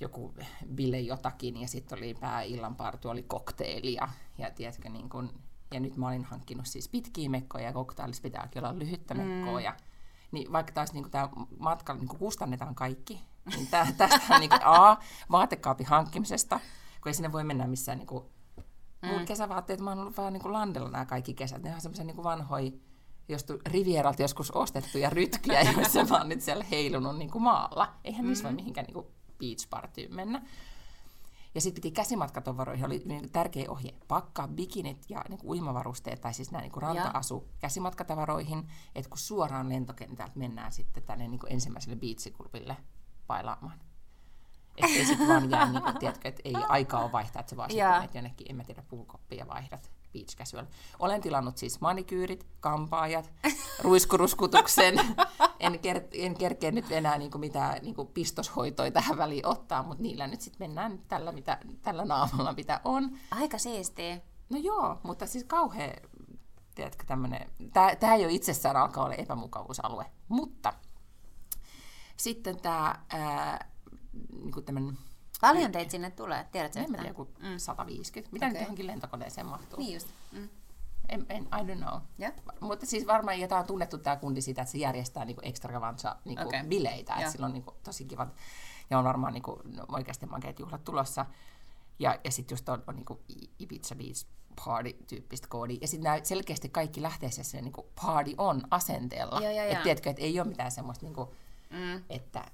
joku 0.00 0.34
bile 0.74 1.00
jotakin 1.00 1.60
ja 1.60 1.68
sitten 1.68 1.98
oli 1.98 2.14
pääillan 2.14 2.76
party 2.76 3.08
oli 3.08 3.22
kokteili 3.22 3.94
ja, 3.94 4.08
ja 4.38 4.50
tiedätkö 4.50 4.88
niin 4.88 5.08
kuin, 5.08 5.30
ja 5.74 5.80
nyt 5.80 5.96
mä 5.96 6.08
olin 6.08 6.24
hankkinut 6.24 6.66
siis 6.66 6.88
pitkiä 6.88 7.28
mekkoja 7.28 7.64
ja 7.64 7.72
koktailissa 7.72 8.22
pitääkin 8.22 8.64
olla 8.64 8.78
lyhyttä 8.78 9.14
mekkoa 9.14 9.58
mm. 9.58 9.64
ja 9.64 9.76
niin 10.32 10.52
vaikka 10.52 10.72
taas 10.72 10.92
niin 10.92 11.10
tämä 11.10 11.28
matka 11.58 11.94
niin 11.94 12.08
kustannetaan 12.08 12.74
kaikki, 12.74 13.20
niin 13.56 13.66
tää, 13.66 13.92
tästä 13.96 14.38
niin 14.38 14.50
kuin, 14.50 14.60
A, 14.64 14.96
vaatekaapin 15.30 15.86
hankkimisesta, 15.86 16.60
kun 17.00 17.10
ei 17.10 17.14
sinne 17.14 17.32
voi 17.32 17.44
mennä 17.44 17.66
missään 17.66 17.98
niin 17.98 18.06
kuin, 18.06 18.24
mm. 19.02 19.08
mun 19.08 19.24
kesävaatteet, 19.24 19.80
mä 19.80 19.90
oon 19.90 19.98
ollut 19.98 20.16
vähän 20.16 20.32
niin 20.32 20.42
kuin 20.42 20.52
landella 20.52 20.90
nämä 20.90 21.06
kaikki 21.06 21.34
kesät, 21.34 21.62
ne 21.62 21.74
on 21.74 21.80
semmoisia 21.80 22.04
niin 22.04 22.24
vanhoja, 22.24 22.70
jostu 23.28 23.58
Rivieralta 23.66 24.22
joskus 24.22 24.50
ostettuja 24.50 25.10
rytkiä, 25.10 25.62
joissa 25.76 26.04
mä 26.04 26.18
oon 26.18 26.28
nyt 26.28 26.40
siellä 26.40 26.64
heilunut 26.64 27.18
niin 27.18 27.30
kuin 27.30 27.42
maalla. 27.42 27.94
Eihän 28.04 28.26
niissä 28.26 28.44
mm. 28.44 28.48
voi 28.48 28.56
mihinkään 28.56 28.84
niin 28.84 28.94
kuin 28.94 29.06
beach 29.38 29.68
partyyn 29.70 30.14
mennä. 30.14 30.42
Ja 31.54 31.60
sitten 31.60 31.82
piti 31.82 31.90
käsimatkatavaroihin, 31.94 32.86
oli 32.86 33.02
niin 33.04 33.32
tärkeä 33.32 33.70
ohje, 33.70 33.94
pakkaa 34.08 34.48
bikinit 34.48 35.04
ja 35.08 35.24
niin 35.28 35.38
kuin 35.38 35.50
uimavarusteet, 35.50 36.20
tai 36.20 36.34
siis 36.34 36.50
nämä 36.50 36.62
niin 36.62 36.72
kuin 36.72 36.82
ranta-asu 36.82 37.48
käsimatkatavaroihin, 37.58 38.68
että 38.94 39.08
kun 39.08 39.18
suoraan 39.18 39.68
lentokentältä 39.68 40.32
mennään 40.34 40.72
sitten 40.72 41.02
tänne 41.02 41.28
niin 41.28 41.40
kuin 41.40 41.52
ensimmäiselle 41.52 41.96
biitsiklubille 41.96 42.76
pailaamaan. 43.26 43.80
Että 44.76 44.98
ei 44.98 45.06
sitten 45.06 45.28
vaan 45.28 45.50
jää, 45.50 45.72
niin 45.72 45.82
kuin, 45.82 45.98
tiedätkö, 45.98 46.28
että 46.28 46.42
ei 46.44 46.54
aikaa 46.68 47.02
ole 47.02 47.12
vaihtaa, 47.12 47.40
että 47.40 47.50
se 47.50 47.56
vaan 47.56 47.70
sitten 47.70 48.10
jonnekin, 48.14 48.46
en 48.50 48.56
mä 48.56 48.64
tiedä, 48.64 48.82
puukoppia 48.82 49.38
ja 49.38 49.48
vaihdat 49.48 49.90
beach 50.12 50.36
casual. 50.36 50.66
Olen 50.98 51.20
tilannut 51.20 51.58
siis 51.58 51.80
manikyyrit, 51.80 52.46
kampaajat, 52.60 53.32
ruiskuruskutuksen. 53.84 54.94
En, 55.62 55.74
ker- 55.74 56.08
en 56.12 56.34
kerkeä 56.34 56.70
nyt 56.70 56.92
enää 56.92 57.18
niin 57.18 57.30
kuin 57.30 57.40
mitään 57.40 57.82
niin 57.82 57.94
kuin 57.94 58.08
pistoshoitoja 58.08 58.90
tähän 58.90 59.18
väliin 59.18 59.46
ottaa, 59.46 59.82
mutta 59.82 60.02
niillä 60.02 60.26
nyt 60.26 60.40
sitten 60.40 60.68
mennään 60.68 60.98
tällä, 61.08 61.32
mitä, 61.32 61.58
tällä 61.82 62.04
naamalla, 62.04 62.52
mitä 62.52 62.80
on. 62.84 63.18
Aika 63.30 63.58
siistiä. 63.58 64.20
No 64.50 64.58
joo, 64.58 65.00
mutta 65.02 65.26
siis 65.26 65.44
kauhean, 65.44 65.92
tiedätkö, 66.74 67.04
tämmöinen, 67.06 67.50
tämä 68.00 68.16
jo 68.16 68.28
itsessään 68.28 68.76
alkaa 68.76 69.04
olla 69.04 69.14
epämukavuusalue, 69.14 70.06
mutta 70.28 70.72
sitten 72.16 72.60
tämä 72.60 72.94
niin 74.32 74.64
tämmöinen 74.64 74.98
Paljon 75.42 75.72
teitä 75.72 75.90
sinne 75.90 76.10
tulee, 76.10 76.46
tiedätkö? 76.52 76.80
En 76.80 76.86
tiedä, 76.86 77.08
joku 77.08 77.28
mm. 77.42 77.58
150. 77.58 78.32
Mitä 78.32 78.46
okay. 78.46 78.52
nyt 78.52 78.62
johonkin 78.62 78.86
lentokoneeseen 78.86 79.46
mahtuu? 79.46 79.78
Niin 79.78 79.94
just. 79.94 80.08
Mm. 80.32 80.48
En, 81.12 81.26
en, 81.28 81.42
I 81.42 81.72
don't 81.72 81.76
know. 81.76 82.00
Yeah. 82.20 82.32
Mutta 82.60 82.86
siis 82.86 83.06
varmaan, 83.06 83.36
tämä 83.48 83.60
on 83.60 83.66
tunnettu 83.66 83.98
tämä 83.98 84.16
kundi 84.16 84.40
siitä, 84.40 84.62
että 84.62 84.72
se 84.72 84.78
järjestää 84.78 85.24
niinku 85.24 85.42
extravaganza 85.44 86.16
niinku 86.24 86.48
Okei. 86.48 86.62
bileitä, 86.64 87.14
Joo. 87.20 87.30
sillä 87.30 87.46
on 87.46 87.52
niinku 87.52 87.74
tosi 87.82 88.04
kivat, 88.04 88.34
ja 88.90 88.98
on 88.98 89.04
varmaan 89.04 89.32
niinku, 89.32 89.62
no, 89.64 89.84
oikeasti 89.88 90.26
makeat 90.26 90.58
juhlat 90.58 90.84
tulossa. 90.84 91.26
Ja, 91.98 92.18
ja 92.24 92.30
sitten 92.30 92.52
just 92.54 92.68
on, 92.68 92.82
on 92.86 92.96
niinku 92.96 93.20
Ibiza 93.58 93.94
Beach 93.94 94.26
party-tyyppistä 94.64 95.48
koodia. 95.48 95.78
Ja 95.80 95.88
sitten 95.88 96.26
selkeästi 96.26 96.68
kaikki 96.68 97.02
lähtee 97.02 97.30
se 97.30 97.44
sinne 97.44 97.62
niinku 97.62 97.86
party 98.02 98.34
on 98.38 98.62
asenteella. 98.70 99.40
Että 99.68 99.82
tiedätkö, 99.82 100.10
että 100.10 100.22
ei 100.22 100.40
ole 100.40 100.48
mitään 100.48 100.70
semmoista, 100.70 101.06
niinku, 101.06 101.34
Mm. 101.70 102.04
että 102.10 102.44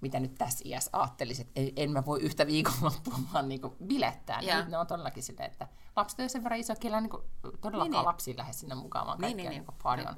mitä 0.00 0.20
nyt 0.20 0.34
tässä 0.34 0.62
iässä 0.64 0.90
ajattelisit, 0.92 1.48
että 1.48 1.60
en, 1.60 1.72
en 1.76 1.90
mä 1.90 2.04
voi 2.06 2.20
yhtä 2.20 2.46
viikonloppua 2.46 3.18
vaan 3.34 3.48
niinku 3.48 3.76
bilettää. 3.86 4.40
Joo. 4.40 4.56
Niin 4.56 4.70
ne 4.70 4.78
on 4.78 4.86
todellakin 4.86 5.22
silleen, 5.22 5.50
että 5.50 5.68
lapset 5.96 6.20
on 6.20 6.30
sen 6.30 6.44
verran 6.44 6.60
iso, 6.60 6.74
kellä 6.80 7.00
niinku, 7.00 7.24
todellakaan 7.60 7.72
Niin, 7.72 7.80
niin, 7.80 7.90
niin. 7.90 8.04
lapsia 8.04 8.34
lähde 8.36 8.52
sinne 8.52 8.74
mukaan, 8.74 9.06
vaan 9.06 9.18
Niin, 9.18 9.36
niin, 9.36 9.36
niin, 9.36 9.50
niin. 9.50 9.66
niin, 9.68 9.78
party 9.82 10.06
on. 10.08 10.16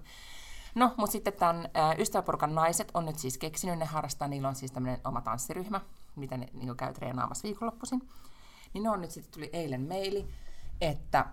No, 0.74 0.94
mutta 0.96 1.12
sitten 1.12 1.32
tämän 1.32 1.56
ä, 1.76 1.94
ystäväporukan 1.98 2.54
naiset 2.54 2.90
on 2.94 3.04
nyt 3.04 3.18
siis 3.18 3.38
keksinyt, 3.38 3.78
ne 3.78 3.84
harrastaa, 3.84 4.28
niillä 4.28 4.48
on 4.48 4.54
siis 4.54 4.72
tämmöinen 4.72 5.00
oma 5.04 5.20
tanssiryhmä, 5.20 5.80
mitä 6.16 6.36
ne 6.36 6.48
niin 6.52 6.76
käy 6.76 6.92
treenaamassa 6.94 7.42
viikonloppuisin. 7.42 8.08
Niin 8.74 8.82
ne 8.82 8.90
on 8.90 9.00
nyt 9.00 9.10
sitten 9.10 9.32
tuli 9.34 9.50
eilen 9.52 9.80
meili, 9.80 10.28
että 10.80 11.26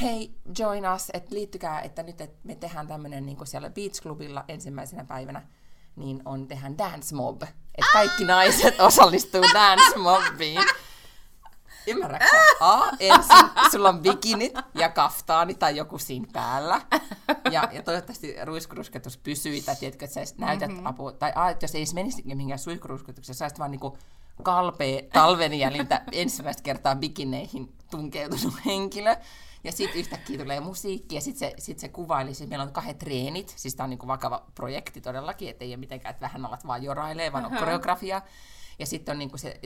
hei, 0.00 0.34
join 0.58 0.84
us, 0.94 1.10
että 1.14 1.34
liittykää, 1.34 1.80
että 1.80 2.02
nyt 2.02 2.20
että 2.20 2.38
me 2.44 2.54
tehdään 2.54 2.86
tämmöinen 2.86 3.26
niin 3.26 3.46
siellä 3.46 3.70
Beach 3.70 4.02
Clubilla 4.02 4.44
ensimmäisenä 4.48 5.04
päivänä, 5.04 5.42
niin 5.96 6.22
on 6.24 6.48
tehdään 6.48 6.78
dance 6.78 7.14
mob. 7.14 7.42
Että 7.74 7.92
kaikki 7.92 8.24
naiset 8.24 8.80
osallistuu 8.80 9.42
dance 9.42 9.98
mobiin. 9.98 10.64
Ymmärrätkö? 11.86 12.36
A, 12.60 12.82
ensin 13.00 13.50
sulla 13.70 13.88
on 13.88 14.00
bikinit 14.00 14.54
ja 14.74 14.88
kaftaani 14.88 15.54
tai 15.54 15.76
joku 15.76 15.98
siinä 15.98 16.26
päällä. 16.32 16.80
Ja, 17.50 17.68
ja 17.72 17.82
toivottavasti 17.82 18.36
ruiskurusketus 18.44 19.16
pysyy, 19.16 19.60
tai 19.60 19.76
tiedätkö, 19.76 20.04
että 20.04 20.24
sä 20.24 20.34
näytät 20.38 20.70
mm-hmm. 20.70 20.86
apua. 20.86 21.12
Tai 21.12 21.32
A, 21.34 21.50
että 21.50 21.64
jos 21.64 21.74
ei 21.74 21.84
menisi 21.94 22.22
mihinkään 22.24 22.60
ruiskurusketukseen, 22.66 23.36
sä 23.36 23.50
vaan 23.58 23.70
niinku 23.70 23.98
kalpea 24.42 25.02
talven 25.12 25.54
jäljiltä 25.54 26.02
ensimmäistä 26.12 26.62
kertaa 26.62 26.94
bikineihin 26.94 27.72
tunkeutunut 27.90 28.54
henkilö. 28.66 29.16
Ja 29.64 29.72
sitten 29.72 29.98
yhtäkkiä 29.98 30.38
tulee 30.38 30.60
musiikki 30.60 31.14
ja 31.14 31.20
sitten 31.20 31.50
se, 31.50 31.54
sit 31.58 31.78
se 31.78 31.88
kuvaili, 31.88 32.34
siis 32.34 32.48
meillä 32.50 32.62
on 32.62 32.72
kahdet 32.72 32.98
treenit, 32.98 33.54
siis 33.56 33.74
tämä 33.74 33.84
on 33.84 33.90
niinku 33.90 34.06
vakava 34.06 34.46
projekti 34.54 35.00
todellakin, 35.00 35.50
että 35.50 35.64
ei 35.64 35.70
ole 35.70 35.76
mitenkään, 35.76 36.10
että 36.10 36.20
vähän 36.20 36.46
alat 36.46 36.66
vaan 36.66 36.82
jorailee, 36.82 37.32
vaan 37.32 37.44
on 37.44 37.56
koreografia. 37.58 38.22
Ja 38.78 38.86
sitten 38.86 39.12
on 39.12 39.18
niinku 39.18 39.38
se, 39.38 39.60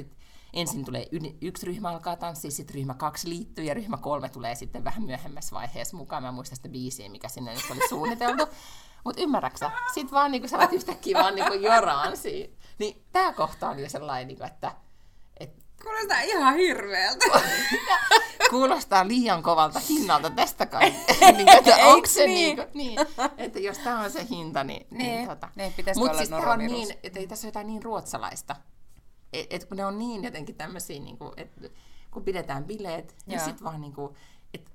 ensin 0.52 0.84
tulee 0.84 1.06
y- 1.12 1.36
yksi 1.40 1.66
ryhmä 1.66 1.88
alkaa 1.90 2.16
tanssia, 2.16 2.50
sitten 2.50 2.74
ryhmä 2.74 2.94
kaksi 2.94 3.28
liittyy 3.28 3.64
ja 3.64 3.74
ryhmä 3.74 3.96
kolme 3.96 4.28
tulee 4.28 4.54
sitten 4.54 4.84
vähän 4.84 5.02
myöhemmässä 5.02 5.56
vaiheessa 5.56 5.96
mukaan. 5.96 6.22
Mä 6.22 6.28
en 6.28 6.34
muista 6.34 6.56
sitä 6.56 6.68
biisiä, 6.68 7.08
mikä 7.08 7.28
sinne 7.28 7.54
nyt 7.54 7.70
oli 7.70 7.88
suunniteltu. 7.88 8.46
Mutta 9.04 9.22
ymmärräksä? 9.22 9.70
Sitten 9.94 10.14
vaan 10.14 10.30
niinku 10.30 10.48
sä 10.48 10.68
yhtäkkiä 10.72 11.18
vaan 11.18 11.34
niinku 11.34 11.54
joraan 11.54 12.16
siinä. 12.16 12.54
Niin 12.78 13.04
tää 13.12 13.32
kohta 13.32 13.68
on 13.68 13.78
jo 13.78 13.88
sellainen, 13.88 14.28
niinku, 14.28 14.44
että 14.44 14.72
Kuulostaa 15.86 16.20
ihan 16.20 16.54
hirveältä. 16.56 17.24
kuulostaa 18.50 19.08
liian 19.08 19.42
kovalta 19.42 19.80
hinnalta 19.88 20.30
tästä 20.30 20.66
kai. 20.66 20.90
niin, 21.36 21.48
että 21.48 21.76
onko 21.76 22.06
se 22.06 22.26
niin? 22.26 22.56
niin? 22.56 22.68
niin? 22.74 23.00
Että 23.36 23.58
jos 23.58 23.78
tämä 23.78 24.00
on 24.00 24.10
se 24.10 24.26
hinta, 24.30 24.64
niin... 24.64 24.86
Niin, 24.90 25.28
tota. 25.28 25.48
niin, 25.56 25.72
pitäisikö 25.72 26.00
Mut 26.00 26.10
olla 26.10 26.18
siis 26.18 26.32
on 26.32 26.58
niin, 26.58 26.94
että 27.02 27.18
ei 27.18 27.26
tässä 27.26 27.46
ole 27.46 27.48
jotain 27.48 27.66
niin 27.66 27.82
ruotsalaista. 27.82 28.56
Et, 29.32 29.46
et 29.50 29.64
kun 29.64 29.76
ne 29.76 29.86
on 29.86 29.98
niin 29.98 30.24
jotenkin 30.24 30.54
tämmöisiä, 30.54 31.00
niin 31.00 31.18
kuin, 31.18 31.32
että 31.36 31.68
kun 32.10 32.24
pidetään 32.24 32.64
bileet, 32.64 33.14
niin 33.26 33.40
sitten 33.40 33.64
vaan 33.64 33.80
niin 33.80 33.92
kuin, 33.92 34.14
että 34.54 34.70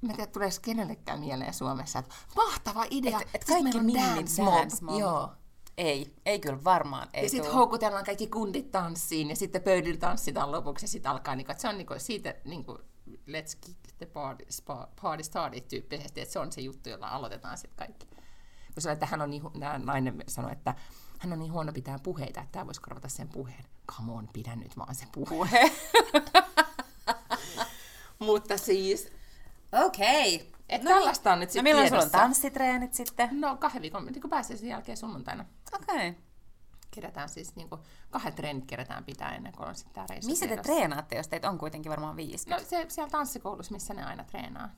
mä 0.00 0.12
tiedä, 0.12 0.30
tuleeko 0.32 0.56
kenellekään 0.62 1.20
mieleen 1.20 1.54
Suomessa, 1.54 1.98
että 1.98 2.14
mahtava 2.36 2.84
idea, 2.90 3.20
Et- 3.20 3.28
et 3.34 3.44
kaikki 3.44 3.80
meillä 3.80 4.02
on 4.02 4.16
dance 4.16 4.42
dance 4.42 4.84
mob. 4.84 5.00
Joo. 5.00 5.30
Ei, 5.78 6.14
ei 6.26 6.40
kyllä 6.40 6.64
varmaan. 6.64 7.08
Ei 7.12 7.24
Ja 7.24 7.30
sitten 7.30 7.52
houkutellaan 7.52 8.04
kaikki 8.04 8.26
kundit 8.26 8.70
tanssiin 8.70 9.30
ja 9.30 9.36
sitten 9.36 9.62
pöydillä 9.62 10.00
tanssitaan 10.00 10.52
lopuksi 10.52 10.84
ja 10.84 10.88
sitten 10.88 11.12
alkaa, 11.12 11.36
niinku, 11.36 11.52
että 11.52 11.62
se 11.62 11.68
on 11.68 11.78
niinku 11.78 11.94
siitä 11.98 12.34
niinku, 12.44 12.78
let's 13.10 13.58
kick 13.60 13.78
the 13.98 14.06
party, 14.06 14.46
spa, 14.50 14.88
party 15.02 15.24
started 15.24 15.60
tyyppisesti, 15.60 16.20
että 16.20 16.32
se 16.32 16.38
on 16.38 16.52
se 16.52 16.60
juttu, 16.60 16.88
jolla 16.88 17.08
aloitetaan 17.08 17.58
sitten 17.58 17.86
kaikki. 17.86 18.06
Kun 18.74 18.82
se, 18.82 18.92
että 18.92 19.06
hän 19.06 19.22
on 19.22 19.30
niin, 19.30 19.42
nää 19.54 19.78
nainen 19.78 20.24
sanoi, 20.28 20.52
että 20.52 20.74
hän 21.18 21.32
on 21.32 21.38
niin 21.38 21.52
huono 21.52 21.72
pitää 21.72 21.98
puheita, 21.98 22.40
että 22.40 22.52
tämä 22.52 22.66
voisi 22.66 22.80
korvata 22.80 23.08
sen 23.08 23.28
puheen. 23.28 23.64
Come 23.92 24.12
on, 24.12 24.28
pidä 24.32 24.56
nyt 24.56 24.76
vaan 24.78 24.94
se 24.94 25.06
puhe. 25.12 25.28
Puhe. 25.28 25.72
Mutta 28.26 28.58
siis, 28.58 29.12
Okei. 29.84 30.52
että 30.68 30.88
no, 30.88 30.94
tällaista 30.96 31.32
on 31.32 31.40
nyt 31.40 31.48
No 31.48 31.52
sitten 31.52 31.64
milloin 31.64 31.88
sulla 31.88 32.02
on 32.02 32.10
tanssitreenit 32.10 32.94
sitten? 32.94 33.40
No 33.40 33.56
kahden 33.56 33.82
viikon, 33.82 34.06
niin 34.06 34.20
kun 34.20 34.30
pääsee 34.30 34.56
sen 34.56 34.68
jälkeen 34.68 34.96
sunnuntaina. 34.96 35.44
Okei. 35.74 36.08
Okay. 36.08 36.22
Kerätään 36.90 37.28
siis, 37.28 37.56
niin 37.56 37.68
kuin, 37.68 37.80
kahdet 38.10 38.34
treenit 38.34 38.64
kerätään 38.66 39.04
pitää 39.04 39.34
ennen 39.34 39.52
kuin 39.52 39.68
on 39.68 39.74
sitten 39.74 39.94
tämä 39.94 40.06
reissu 40.10 40.30
Missä 40.30 40.46
te 40.46 40.56
treenaatte, 40.56 41.16
jos 41.16 41.28
teitä 41.28 41.50
on 41.50 41.58
kuitenkin 41.58 41.90
varmaan 41.90 42.16
50? 42.16 42.64
No 42.64 42.68
se 42.70 42.86
siellä 42.88 43.10
tanssikoulussa, 43.10 43.72
missä 43.72 43.94
ne 43.94 44.04
aina 44.04 44.24
treenaa. 44.24 44.70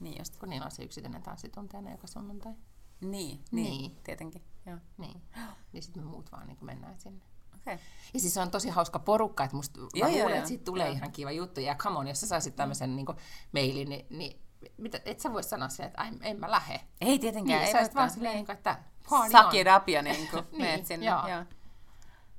Niin 0.00 0.18
just. 0.18 0.36
Kun 0.36 0.48
niillä 0.48 0.64
on 0.64 0.70
se 0.70 0.82
yksityinen 0.82 1.22
tanssitunti 1.22 1.76
aina 1.76 1.90
joka 1.90 2.06
sunnuntai. 2.06 2.52
Niin, 3.00 3.10
niin, 3.10 3.44
Niin. 3.50 3.96
tietenkin. 4.04 4.42
Joo. 4.66 4.78
Niin. 4.98 5.22
Niin 5.72 5.82
sitten 5.82 6.02
me 6.02 6.10
muut 6.10 6.32
vaan 6.32 6.46
niin 6.46 6.58
mennään 6.60 7.00
sinne. 7.00 7.24
Okei. 7.56 7.74
Okay. 7.74 7.86
Ja 8.14 8.20
siis 8.20 8.34
se 8.34 8.40
on 8.40 8.50
tosi 8.50 8.68
hauska 8.68 8.98
porukka, 8.98 9.44
että 9.44 9.56
musta 9.56 9.80
Joo, 9.80 10.08
mä 10.08 10.14
luulen, 10.14 10.28
joo. 10.28 10.36
että 10.36 10.48
siitä 10.48 10.64
tulee 10.64 10.86
Joo. 10.86 10.96
ihan 10.96 11.12
kiva 11.12 11.30
juttu. 11.30 11.60
Ja 11.60 11.74
come 11.74 11.98
on, 11.98 12.08
jos 12.08 12.20
sä 12.20 12.26
saisit 12.26 12.56
tämmöisen 12.56 12.96
niin 12.96 13.06
mailin, 13.52 13.88
niin, 13.88 14.06
niin 14.10 14.42
mitä, 14.76 15.00
et 15.04 15.20
sä 15.20 15.32
voi 15.32 15.42
sanoa 15.42 15.68
silleen, 15.68 15.88
että 15.88 16.02
ai, 16.02 16.10
en 16.20 16.40
mä 16.40 16.50
lähe. 16.50 16.80
Ei 17.00 17.18
tietenkään, 17.18 17.64
Niin, 17.64 17.76
ei 17.76 17.86
sä 17.86 17.94
vaan 17.94 18.10
silleen, 18.10 18.34
Niin. 18.34 18.46
niin. 18.46 18.56
että 18.56 18.78
party 19.10 19.30
Suck 19.30 19.44
on. 19.46 19.54
it 19.54 19.66
up 19.76 19.88
ja 19.88 20.02
niin 20.12 20.28
kuin 20.28 20.44
Niin, 20.50 20.62
meet 20.62 20.86
sinne. 20.86 21.06
joo. 21.06 21.28
Joo. 21.28 21.44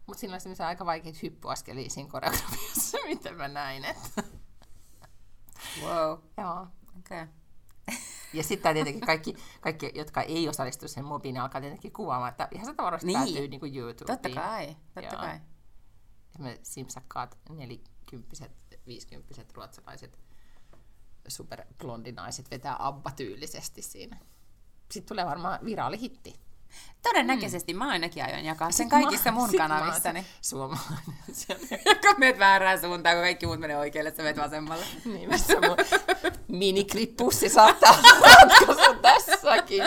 Mutta 0.07 0.19
siinä 0.19 0.33
on 0.33 0.41
semmoisia 0.41 0.67
aika 0.67 0.85
vaikeita 0.85 1.19
hyppyaskelia 1.23 1.89
siinä 1.89 2.09
koreografiassa, 2.09 2.97
mitä 3.07 3.31
mä 3.31 3.47
näin. 3.47 3.85
Että. 3.85 4.23
Wow. 5.83 6.17
Joo. 6.37 6.67
Okei. 6.99 7.21
Okay. 7.23 7.27
Ja 8.33 8.43
sitten 8.43 8.73
tietenkin 8.73 9.05
kaikki, 9.05 9.35
kaikki, 9.61 9.91
jotka 9.95 10.21
ei 10.21 10.49
osallistu 10.49 10.87
sen 10.87 11.05
mobiin, 11.05 11.33
ne 11.33 11.39
alkaa 11.39 11.61
tietenkin 11.61 11.93
kuvaamaan, 11.93 12.29
että 12.31 12.47
ihan 12.51 12.65
sata 12.65 12.83
varmasti 12.83 13.07
Niin. 13.07 13.19
päätyy 13.19 13.47
niin 13.47 13.59
kuin 13.59 13.75
YouTubeen. 13.77 14.19
Totta 14.19 14.41
kai, 14.41 14.75
totta 14.93 15.15
Joo. 15.15 15.21
kai. 15.21 15.39
Me 16.39 16.59
simpsakkaat 16.63 17.37
nelikymppiset, 17.49 18.51
viisikymppiset 18.87 19.53
ruotsalaiset 19.53 20.19
superblondinaiset 21.27 22.51
vetää 22.51 22.75
abba-tyylisesti 22.79 23.81
siinä. 23.81 24.17
Sitten 24.91 25.07
tulee 25.15 25.25
varmaan 25.25 25.59
viraalihitti. 25.65 26.39
Todennäköisesti 27.01 27.73
mä 27.73 27.89
ainakin 27.89 28.23
aion 28.23 28.45
jakaa 28.45 28.71
sen 28.71 28.89
kaikissa 28.89 29.31
mun 29.31 29.49
kanavissani. 29.57 30.25
Suomalainen. 30.41 30.99
Kun 32.01 32.15
meet 32.17 32.39
väärään 32.39 32.81
suuntaan, 32.81 33.15
kun 33.15 33.23
kaikki 33.23 33.45
muut 33.45 33.59
menee 33.59 33.77
oikealle, 33.77 34.13
sä 34.15 34.23
meet 34.23 34.37
vasemmalle. 34.37 34.85
niin, 35.05 35.29
missä 35.29 35.53
mun 35.53 35.77
miniklippussi 36.47 37.49
saattaa 37.49 37.99
ratkaisu 38.25 38.95
tässäkin. 39.01 39.83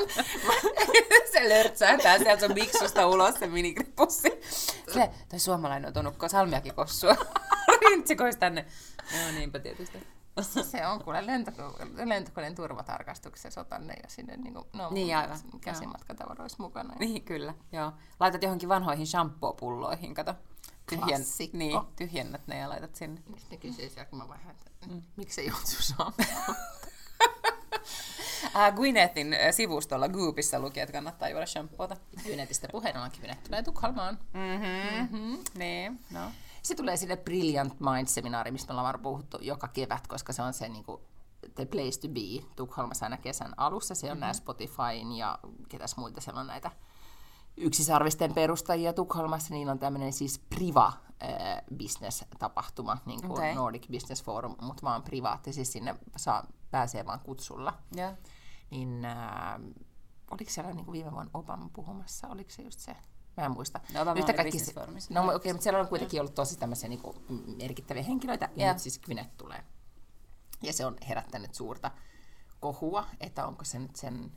se 1.32 1.48
lörtsähtää 1.48 2.18
sieltä 2.18 2.46
sun 2.46 2.54
miksusta 2.54 3.06
ulos 3.06 3.34
se 3.34 3.46
minikripussi. 3.46 4.40
Se, 4.94 5.10
toi 5.28 5.38
suomalainen 5.38 5.86
on 5.86 5.92
tuonut 5.92 6.14
salmiakin 6.26 6.74
kossua. 6.74 7.16
Rintsikois 7.88 8.36
tänne. 8.36 8.66
Joo, 9.12 9.32
niinpä 9.32 9.58
tietysti. 9.58 10.21
Se 10.70 10.86
on 10.86 11.04
kuule 11.04 11.20
lentoko- 11.20 12.06
lentokoneen 12.08 12.54
turvatarkastuksessa, 12.54 13.60
otan 13.60 13.86
ne 13.86 13.94
jo 13.94 14.08
sinne 14.08 14.36
niin 14.36 14.54
kuin, 14.54 14.64
no, 14.72 14.90
Niin, 14.90 15.16
aivan. 15.16 15.38
käsimatkatavaroissa 15.60 16.62
mukana. 16.62 16.94
Niin, 16.98 17.22
kyllä, 17.22 17.54
joo. 17.72 17.92
Laitat 18.20 18.42
johonkin 18.42 18.68
vanhoihin 18.68 19.06
shampoo-pulloihin, 19.06 20.14
kato. 20.14 20.34
Tyhjen, 20.88 21.08
Klassikko. 21.08 21.56
niin, 21.58 21.80
tyhjennät 21.96 22.46
ne 22.46 22.58
ja 22.58 22.68
laitat 22.68 22.96
sinne. 22.96 23.20
Sitten 23.26 23.42
ne 23.50 23.56
kysyy 23.56 23.88
siellä, 23.88 24.04
kun 24.10 24.18
mä 24.18 24.28
vaihan, 24.28 24.50
että 24.50 24.70
mm. 24.86 25.02
miksi 25.16 25.34
se 25.34 25.42
Jontsu 25.42 25.82
saa? 25.82 26.12
Äh, 28.56 28.74
Gwynethin 28.74 29.36
sivustolla 29.50 30.08
Goopissa 30.08 30.58
luki, 30.58 30.80
että 30.80 30.92
kannattaa 30.92 31.28
juoda 31.28 31.46
shampoota. 31.46 31.96
Kynetistä 32.24 32.68
puheen 32.72 32.96
ollaan 32.96 33.10
Kynet 33.20 33.44
tulee 33.44 33.62
Tukholmaan. 33.62 34.18
Mm-hmm. 34.32 34.98
mm-hmm. 35.18 35.38
Niin, 35.54 36.00
no. 36.10 36.20
Se 36.62 36.74
tulee 36.74 36.96
sinne 36.96 37.16
Brilliant 37.16 37.80
Mind-seminaari, 37.80 38.50
mistä 38.50 38.72
me 38.72 38.78
ollaan 38.78 39.00
puhuttu 39.00 39.38
joka 39.40 39.68
kevät, 39.68 40.06
koska 40.06 40.32
se 40.32 40.42
on 40.42 40.52
se 40.52 40.68
niin 40.68 40.84
kuin, 40.84 41.00
the 41.54 41.66
place 41.66 42.00
to 42.00 42.08
be 42.08 42.54
Tukholmassa 42.56 43.06
aina 43.06 43.16
kesän 43.16 43.54
alussa. 43.56 43.94
Se 43.94 44.06
on 44.06 44.10
mm-hmm. 44.10 44.20
nämä 44.20 44.32
Spotifyn 44.32 45.12
ja 45.12 45.38
ketäs 45.68 45.96
muita 45.96 46.20
siellä 46.20 46.40
on 46.40 46.46
näitä 46.46 46.70
yksisarvisten 47.56 48.34
perustajia 48.34 48.92
Tukholmassa. 48.92 49.54
Niillä 49.54 49.72
on 49.72 49.78
tämmöinen 49.78 50.12
siis 50.12 50.38
priva 50.38 50.86
äh, 51.22 51.62
business-tapahtuma, 51.78 52.98
niin 53.06 53.20
kuin 53.20 53.32
okay. 53.32 53.54
Nordic 53.54 53.88
Business 53.90 54.24
Forum, 54.24 54.56
mutta 54.60 54.82
vaan 54.82 55.02
privaatti, 55.02 55.52
siis 55.52 55.72
sinne 55.72 55.94
saa, 56.16 56.46
pääsee 56.70 57.06
vaan 57.06 57.20
kutsulla. 57.20 57.74
Joo. 57.94 58.12
Niin 58.70 59.04
äh, 59.04 59.60
oliko 60.30 60.50
siellä 60.50 60.72
niin 60.72 60.84
kuin 60.84 60.92
viime 60.92 61.12
vuonna 61.12 61.30
Obama 61.34 61.70
puhumassa, 61.72 62.28
oliko 62.28 62.50
se 62.50 62.62
just 62.62 62.80
se? 62.80 62.96
Mä 63.36 63.44
en 63.44 63.50
muista. 63.50 63.80
No, 63.94 64.14
Yhtä 64.14 64.32
kaikki 64.32 64.58
se-. 64.58 64.72
No 65.10 65.22
okei, 65.22 65.36
okay, 65.36 65.52
mutta 65.52 65.62
siellä 65.62 65.80
on 65.80 65.88
kuitenkin 65.88 66.20
ollut 66.20 66.34
tosi 66.34 66.58
tämmöisiä 66.58 66.88
niin 66.88 67.00
kuin, 67.00 67.16
merkittäviä 67.58 68.02
henkilöitä, 68.02 68.48
ja 68.56 68.72
nyt 68.72 68.82
siis 68.82 68.98
Gwyneth 68.98 69.30
tulee. 69.36 69.64
Ja 70.62 70.72
se 70.72 70.86
on 70.86 70.96
herättänyt 71.08 71.54
suurta 71.54 71.90
kohua, 72.60 73.06
että 73.20 73.46
onko 73.46 73.64
se 73.64 73.78
nyt 73.78 73.96
sen, 73.96 74.32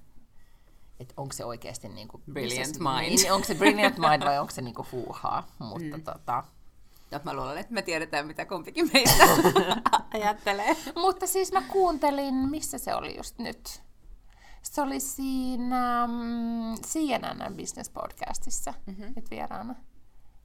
että 0.99 1.13
onko 1.17 1.33
se 1.33 1.45
oikeasti 1.45 1.89
niin 1.89 2.07
kuin, 2.07 2.23
Brilliant 2.31 2.77
mind. 2.79 3.15
Niin, 3.15 3.31
onko 3.31 3.47
se 3.47 3.55
brilliant 3.55 3.97
mind 3.97 4.25
vai 4.25 4.39
onko 4.39 4.51
se 4.51 4.61
niin 4.61 4.75
kuin 4.75 4.87
huuhaa, 4.91 5.47
mutta 5.59 5.97
mm. 5.97 6.03
tota, 6.03 6.43
No, 7.11 7.19
mä 7.23 7.33
luulen, 7.33 7.57
että 7.57 7.73
me 7.73 7.81
tiedetään, 7.81 8.27
mitä 8.27 8.45
kumpikin 8.45 8.89
meistä 8.93 9.23
ajattelee. 10.13 10.75
Mutta 10.95 11.27
siis 11.27 11.51
mä 11.51 11.61
kuuntelin, 11.61 12.35
missä 12.35 12.77
se 12.77 12.95
oli 12.95 13.17
just 13.17 13.37
nyt? 13.39 13.81
Se 14.65 14.81
oli 14.81 14.99
siinä 14.99 16.03
um, 16.03 16.75
CNN 16.81 17.57
Business 17.57 17.89
Podcastissa 17.89 18.73
mm-hmm. 18.85 19.13
nyt 19.15 19.29
vieraana. 19.31 19.75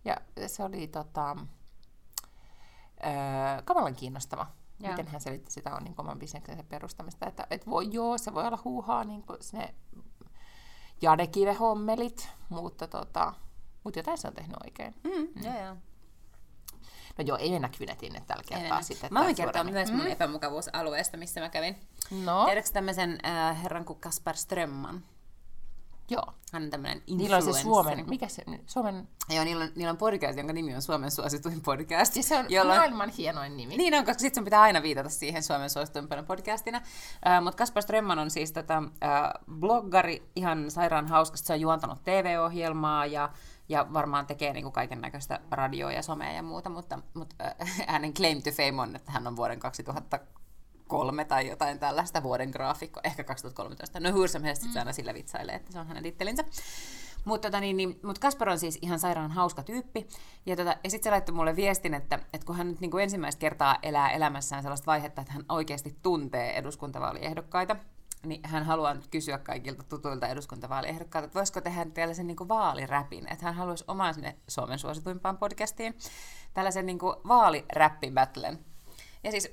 Ja 0.05 0.17
se 0.47 0.65
oli 0.65 0.89
tota, 0.89 1.37
öö, 3.05 3.63
kamalan 3.65 3.95
kiinnostava. 3.95 4.47
Joo. 4.81 4.91
Miten 4.91 5.07
hän 5.07 5.21
selitti 5.21 5.51
sitä 5.51 5.75
on 5.75 5.85
niin 5.85 5.95
oman 5.99 6.19
bisneksensä 6.19 6.65
perustamista. 6.65 7.27
Että 7.27 7.47
et 7.51 7.67
voi, 7.67 7.89
joo, 7.93 8.19
se 8.19 8.35
voi 8.35 8.47
olla 8.47 8.59
huuhaa 8.65 9.05
niin 9.05 9.23
kuin 9.23 9.39
ne 9.53 9.75
jadekivehommelit, 11.03 12.29
mutta, 12.49 12.87
tota, 12.87 13.35
mutta 13.85 13.99
jotain 13.99 14.19
se 14.19 14.29
on 14.29 14.35
tehnyt 14.35 14.57
oikein. 14.65 14.95
Mm, 15.05 15.11
mm. 15.11 15.45
Joo, 15.45 15.65
joo. 15.65 15.77
No 17.19 17.25
joo, 17.25 17.37
ei 17.37 17.51
mennä 17.51 17.69
Kvinetiin 17.69 18.13
nyt 18.13 18.27
tällä 18.27 18.43
kertaa 18.43 18.59
Enemmän. 18.59 18.85
sitten. 18.85 19.13
Mä 19.13 19.21
voin 19.21 19.37
kertoa 19.37 19.65
myös 19.65 19.93
mun 19.93 20.07
epämukavuusalueesta, 20.07 21.17
missä 21.17 21.41
mä 21.41 21.49
kävin. 21.49 21.77
No, 22.25 22.45
Tiedätkö 22.45 22.71
tämmöisen 22.73 23.19
äh, 23.27 23.63
herran 23.63 23.85
kuin 23.85 24.01
Kaspar 24.01 24.37
Strömman? 24.37 25.05
joo. 26.11 26.33
Hän 26.53 26.63
on 26.63 26.71
tämmöinen 26.71 27.03
Niillä 27.11 27.37
on 27.37 27.43
se. 27.43 27.53
Suomen, 27.53 28.09
mikä 28.09 28.29
se, 28.29 28.43
Suomen, 28.67 29.09
Joo, 29.29 29.45
niillä 29.45 29.65
on, 29.65 29.71
niillä 29.75 29.91
on 29.91 29.97
podcast, 29.97 30.39
jonka 30.39 30.53
nimi 30.53 30.75
on 30.75 30.83
Suomen 30.83 31.11
suosituin 31.11 31.61
podcast. 31.61 32.13
siis 32.13 32.29
se 32.29 32.37
on 32.39 32.47
jolla 32.49 32.75
maailman 32.77 33.09
hienoin 33.09 33.57
nimi. 33.57 33.77
Niin 33.77 33.95
on, 33.95 34.05
koska 34.05 34.19
sitten 34.19 34.35
sun 34.41 34.45
pitää 34.45 34.61
aina 34.61 34.83
viitata 34.83 35.09
siihen 35.09 35.43
Suomen 35.43 35.71
suosituimpana 35.71 36.23
podcastina. 36.23 36.81
Äh, 37.27 37.43
Mutta 37.43 37.57
Kaspar 37.59 37.83
Strömman 37.83 38.19
on 38.19 38.31
siis 38.31 38.53
tätä, 38.53 38.77
äh, 38.77 39.31
bloggari, 39.59 40.23
ihan 40.37 40.71
sairaan 40.71 41.07
hauskasta. 41.07 41.47
Se 41.47 41.53
on 41.53 41.61
juontanut 41.61 42.05
TV-ohjelmaa 42.05 43.07
ja, 43.07 43.31
ja 43.71 43.87
varmaan 43.93 44.27
tekee 44.27 44.53
niinku 44.53 44.71
kaiken 44.71 45.01
näköistä 45.01 45.41
radioa 45.51 45.93
ja 45.93 46.03
somea 46.03 46.33
ja 46.33 46.43
muuta, 46.43 46.71
mutta, 46.71 46.99
mutta 47.15 47.37
äh, 47.63 47.87
hänen 47.87 48.15
claim 48.15 48.43
to 48.43 48.51
fame 48.51 48.83
on, 48.83 48.97
että 48.97 49.13
hän 49.13 49.27
on 49.27 49.37
vuoden 49.37 49.61
2003 49.61 51.25
tai 51.25 51.49
jotain 51.49 51.79
tällaista 51.79 52.23
vuoden 52.23 52.51
graafikko, 52.51 53.01
ehkä 53.05 53.25
2013. 53.25 54.01
No 54.01 54.13
Hursamhest 54.13 54.63
mm. 54.63 54.71
aina 54.79 54.93
sillä 54.93 55.15
vitsailee, 55.15 55.55
että 55.55 55.73
se 55.73 55.79
on 55.79 55.87
hänen 55.87 56.03
tittelinsä. 56.03 56.45
Mutta 57.25 57.49
tota, 57.49 57.61
niin, 57.61 57.77
niin, 57.77 58.01
mut 58.03 58.19
Kaspar 58.19 58.49
on 58.49 58.59
siis 58.59 58.79
ihan 58.83 58.99
sairaan 58.99 59.31
hauska 59.31 59.63
tyyppi. 59.63 60.09
Ja, 60.47 60.57
tota, 60.57 60.77
ja 60.85 60.91
sitten 60.91 61.05
se 61.05 61.11
laittoi 61.11 61.35
mulle 61.35 61.57
viestin, 61.57 61.95
että, 61.95 62.19
että 62.33 62.47
kun 62.47 62.57
hän 62.57 62.69
nyt 62.69 62.81
niin 62.81 62.91
kuin 62.91 63.03
ensimmäistä 63.03 63.41
kertaa 63.41 63.79
elää 63.83 64.11
elämässään 64.11 64.63
sellaista 64.63 64.87
vaihetta, 64.87 65.21
että 65.21 65.33
hän 65.33 65.45
oikeasti 65.49 65.97
tuntee 66.03 66.57
eduskuntavaaliehdokkaita, 66.59 67.77
niin 68.27 68.41
hän 68.45 68.65
haluaa 68.65 68.95
nyt 68.95 69.07
kysyä 69.07 69.39
kaikilta 69.39 69.83
tutuilta 69.83 70.29
eduskuntavaaliehdokkailta, 70.29 71.27
että 71.27 71.39
voisiko 71.39 71.61
tehdä 71.61 71.85
tällaisen 71.85 72.27
niin 72.27 72.37
kuin 72.37 72.49
vaaliräpin, 72.49 73.33
että 73.33 73.45
hän 73.45 73.55
haluaisi 73.55 73.85
oman 73.89 74.15
sinne 74.15 74.37
Suomen 74.49 74.79
suosituimpaan 74.79 75.39
podcastiin 75.39 75.99
tällaisen 76.55 76.87
niin 76.87 76.99
kuin 76.99 77.17
vaaliräppibattlen. 77.29 78.59
Ja 79.25 79.31
siis 79.31 79.51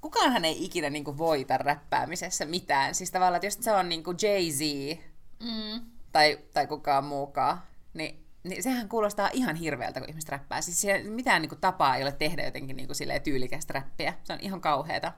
kukaanhan 0.00 0.44
ei 0.44 0.64
ikinä 0.64 0.90
niin 0.90 1.04
kuin 1.04 1.18
voita 1.18 1.58
räppäämisessä 1.58 2.44
mitään. 2.46 2.94
Siis 2.94 3.10
tavallaan, 3.10 3.36
että 3.36 3.46
jos 3.46 3.58
se 3.60 3.72
on 3.72 3.88
niin 3.88 4.04
kuin 4.04 4.16
Jay-Z, 4.22 4.98
Mm. 5.40 5.80
tai, 6.12 6.38
tai 6.54 6.66
kukaan 6.66 7.04
muukaan, 7.04 7.62
niin, 7.94 8.26
niin 8.44 8.62
sehän 8.62 8.88
kuulostaa 8.88 9.30
ihan 9.32 9.56
hirveältä, 9.56 10.00
kun 10.00 10.08
ihmiset 10.08 10.30
räppää. 10.30 10.60
Siis 10.60 10.80
siellä 10.80 11.10
mitään 11.10 11.42
niin 11.42 11.48
kuin, 11.48 11.60
tapaa 11.60 11.96
ei 11.96 12.02
ole 12.02 12.12
tehdä 12.12 12.44
jotenkin 12.44 12.76
niin 12.76 12.86
kuin, 12.86 12.96
silleen, 12.96 13.22
tyylikästä 13.22 13.72
räppiä. 13.72 14.14
Se 14.24 14.32
on 14.32 14.38
ihan 14.40 14.60
kauheata. 14.60 15.12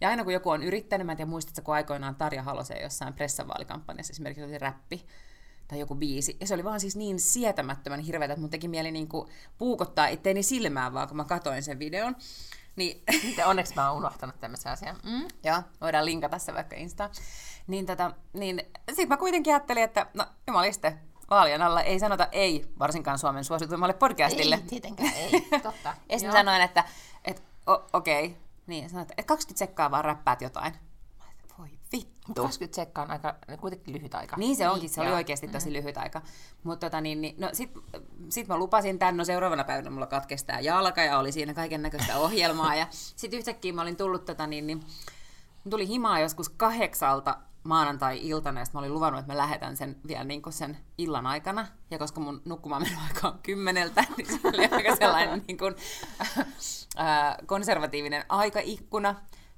Ja 0.00 0.08
aina 0.08 0.24
kun 0.24 0.32
joku 0.32 0.50
on 0.50 0.62
yrittänyt, 0.62 1.06
mä 1.06 1.12
en 1.12 1.16
tiedä 1.16 1.30
muistatko, 1.30 1.62
kun 1.62 1.74
aikoinaan 1.74 2.14
Tarja 2.14 2.42
Halosen 2.42 2.82
jossain 2.82 3.14
pressavaalikampanjassa 3.14 4.10
esimerkiksi 4.10 4.44
oli 4.44 4.58
räppi, 4.58 5.06
tai 5.68 5.78
joku 5.78 5.94
biisi. 5.94 6.36
Ja 6.40 6.46
se 6.46 6.54
oli 6.54 6.64
vaan 6.64 6.80
siis 6.80 6.96
niin 6.96 7.20
sietämättömän 7.20 8.00
hirveätä, 8.00 8.32
että 8.32 8.40
mun 8.40 8.50
teki 8.50 8.68
mieli 8.68 8.90
niin 8.90 9.08
kuin 9.08 9.28
puukottaa 9.58 10.06
itteeni 10.06 10.42
silmään 10.42 10.94
vaan, 10.94 11.08
kun 11.08 11.16
mä 11.16 11.24
katoin 11.24 11.62
sen 11.62 11.78
videon. 11.78 12.16
Niin 12.76 13.02
Sitten 13.22 13.46
onneksi 13.46 13.74
mä 13.74 13.90
oon 13.90 13.98
unohtanut 13.98 14.40
tämmöisen 14.40 14.72
asian. 14.72 14.96
Mm. 15.04 15.28
Joo, 15.44 15.62
voidaan 15.80 16.04
linkata 16.04 16.38
se 16.38 16.54
vaikka 16.54 16.76
Insta. 16.76 17.10
Niin, 17.66 17.86
tota, 17.86 18.12
niin 18.32 18.62
sit 18.94 19.08
mä 19.08 19.16
kuitenkin 19.16 19.52
ajattelin, 19.52 19.82
että 19.82 20.06
no 20.14 20.26
jumaliste, 20.46 20.98
vaalien 21.30 21.62
alla 21.62 21.82
ei 21.82 21.98
sanota 21.98 22.28
ei, 22.32 22.64
varsinkaan 22.78 23.18
Suomen 23.18 23.44
suosituimmalle 23.44 23.94
podcastille. 23.94 24.54
Ei, 24.54 24.62
tietenkään 24.62 25.14
ei. 25.14 25.30
Totta. 25.62 25.94
Ja 26.08 26.18
sitten 26.18 26.38
sanoin, 26.38 26.62
että 26.62 26.84
et, 27.24 27.42
o- 27.66 27.86
okei, 27.92 28.26
okay. 28.26 28.38
niin 28.66 28.90
sanoin, 28.90 29.02
että 29.10 29.22
20 29.22 29.58
sekkaa 29.58 29.90
vaan 29.90 30.04
räppäät 30.04 30.42
jotain. 30.42 30.74
Että 31.40 31.54
Voi 31.58 31.68
vittu. 31.92 32.42
20 32.42 32.76
sekkaa 32.76 33.04
on 33.04 33.10
aika, 33.10 33.34
kuitenkin 33.60 33.94
lyhyt 33.94 34.14
aika. 34.14 34.36
Niin 34.36 34.56
se 34.56 34.68
onkin, 34.68 34.90
se 34.90 35.00
oli 35.00 35.12
oikeasti 35.12 35.48
tosi 35.48 35.72
lyhyt 35.72 35.96
aika. 35.96 36.22
Mutta 36.62 36.86
tota, 36.86 37.00
niin, 37.00 37.20
niin, 37.20 37.34
no 37.38 37.50
sit, 37.52 37.70
sit 38.28 38.48
mä 38.48 38.56
lupasin 38.56 38.98
tän, 38.98 39.16
no 39.16 39.24
seuraavana 39.24 39.64
päivänä 39.64 39.90
mulla 39.90 40.06
katkesi 40.06 40.46
tää 40.46 40.60
jalka 40.60 41.02
ja 41.02 41.18
oli 41.18 41.32
siinä 41.32 41.54
kaiken 41.54 41.82
näköistä 41.82 42.18
ohjelmaa. 42.18 42.74
Ja 42.74 42.86
sit 42.90 43.34
yhtäkkiä 43.34 43.72
mä 43.72 43.82
olin 43.82 43.96
tullut 43.96 44.24
tota, 44.24 44.46
niin, 44.46 44.66
niin, 44.66 44.80
tuli 45.70 45.88
himaa 45.88 46.20
joskus 46.20 46.48
kahdeksalta 46.48 47.38
maanantai-iltana, 47.64 48.60
ja 48.60 48.66
mä 48.72 48.80
olin 48.80 48.94
luvannut, 48.94 49.20
että 49.20 49.32
mä 49.32 49.38
lähetän 49.38 49.76
sen 49.76 49.96
vielä 50.08 50.24
niin 50.24 50.42
sen 50.50 50.78
illan 50.98 51.26
aikana. 51.26 51.66
Ja 51.90 51.98
koska 51.98 52.20
mun 52.20 52.42
nukkumaan 52.44 52.86
aika 53.08 53.28
on 53.28 53.38
kymmeneltä, 53.42 54.04
niin 54.16 54.26
se 54.26 54.40
oli 54.48 54.68
aika 54.70 54.96
sellainen 54.96 55.44
niin 55.48 55.58
kuin, 55.58 55.74
äh, 57.00 57.36
konservatiivinen 57.46 58.24
aikaikkuna. 58.28 59.14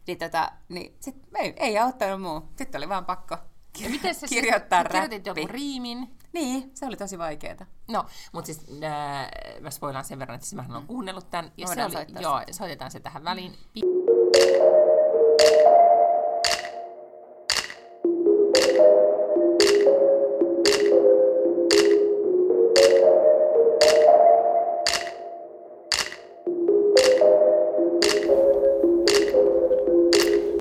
Niin, 0.07 0.19
tota, 0.19 0.53
niin 0.69 0.97
sit 1.01 1.17
ei, 1.39 1.55
ei 1.57 1.79
auttanut 1.79 2.23
muu. 2.23 2.43
Sitten 2.59 2.79
oli 2.79 2.89
vaan 2.89 3.05
pakko 3.07 3.37
Ja 3.79 3.91
miten 3.91 4.15
se 4.15 4.27
kirjoittaa 4.29 4.81
siis, 4.81 4.93
kirjoitit 4.93 5.27
joku 5.27 5.47
riimin? 5.47 6.17
Niin, 6.33 6.71
se 6.75 6.87
oli 6.87 6.97
tosi 6.97 7.19
vaikeeta. 7.19 7.67
No, 7.89 8.07
mutta 8.33 8.47
siis 8.47 8.67
äh, 8.85 9.31
mä 9.61 9.71
spoilaan 9.71 10.05
sen 10.05 10.19
verran, 10.19 10.35
että 10.35 10.47
siis 10.47 10.55
mähän 10.55 10.73
olen 10.73 10.87
kuunnellut 10.87 11.31
tämän. 11.31 11.53
Ja 11.57 11.67
se 11.67 11.71
Voidaan 11.71 11.87
oli, 11.87 11.93
soittaa 11.93 12.23
joo, 12.23 12.43
soitetaan 12.51 12.91
se 12.91 13.01
tähän 13.01 13.25
väliin. 13.25 13.53
Pi- 13.73 13.83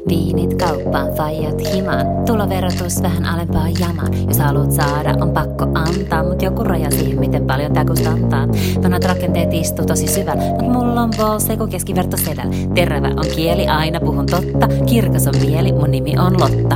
Viinit 0.09 0.53
kauppaan, 0.53 1.13
faijat 1.13 1.73
himaan, 1.73 2.05
tuloverotus 2.25 3.01
vähän 3.01 3.25
alempaa 3.25 3.69
jamaan. 3.79 4.27
Jos 4.27 4.39
haluat 4.39 4.71
saada, 4.71 5.15
on 5.21 5.31
pakko 5.31 5.65
antaa, 5.75 6.23
mut 6.23 6.41
joku 6.41 6.63
raja 6.63 6.91
siihen, 6.91 7.19
miten 7.19 7.45
paljon 7.47 7.73
tää 7.73 7.85
kustantaa. 7.85 8.47
Vanhat 8.83 9.03
rakenteet 9.03 9.53
istuu 9.53 9.85
tosi 9.85 10.07
syvällä, 10.07 10.43
mut 10.61 10.71
mulla 10.71 11.01
on 11.01 11.11
balls, 11.17 11.49
eiku 11.49 11.67
keskiverto 11.67 12.17
sedällä. 12.17 12.55
Terävä 12.75 13.07
on 13.07 13.25
kieli, 13.35 13.67
aina 13.67 13.99
puhun 13.99 14.25
totta, 14.25 14.67
kirkas 14.85 15.27
on 15.27 15.37
mieli, 15.37 15.71
mun 15.71 15.91
nimi 15.91 16.17
on 16.17 16.39
Lotta. 16.39 16.75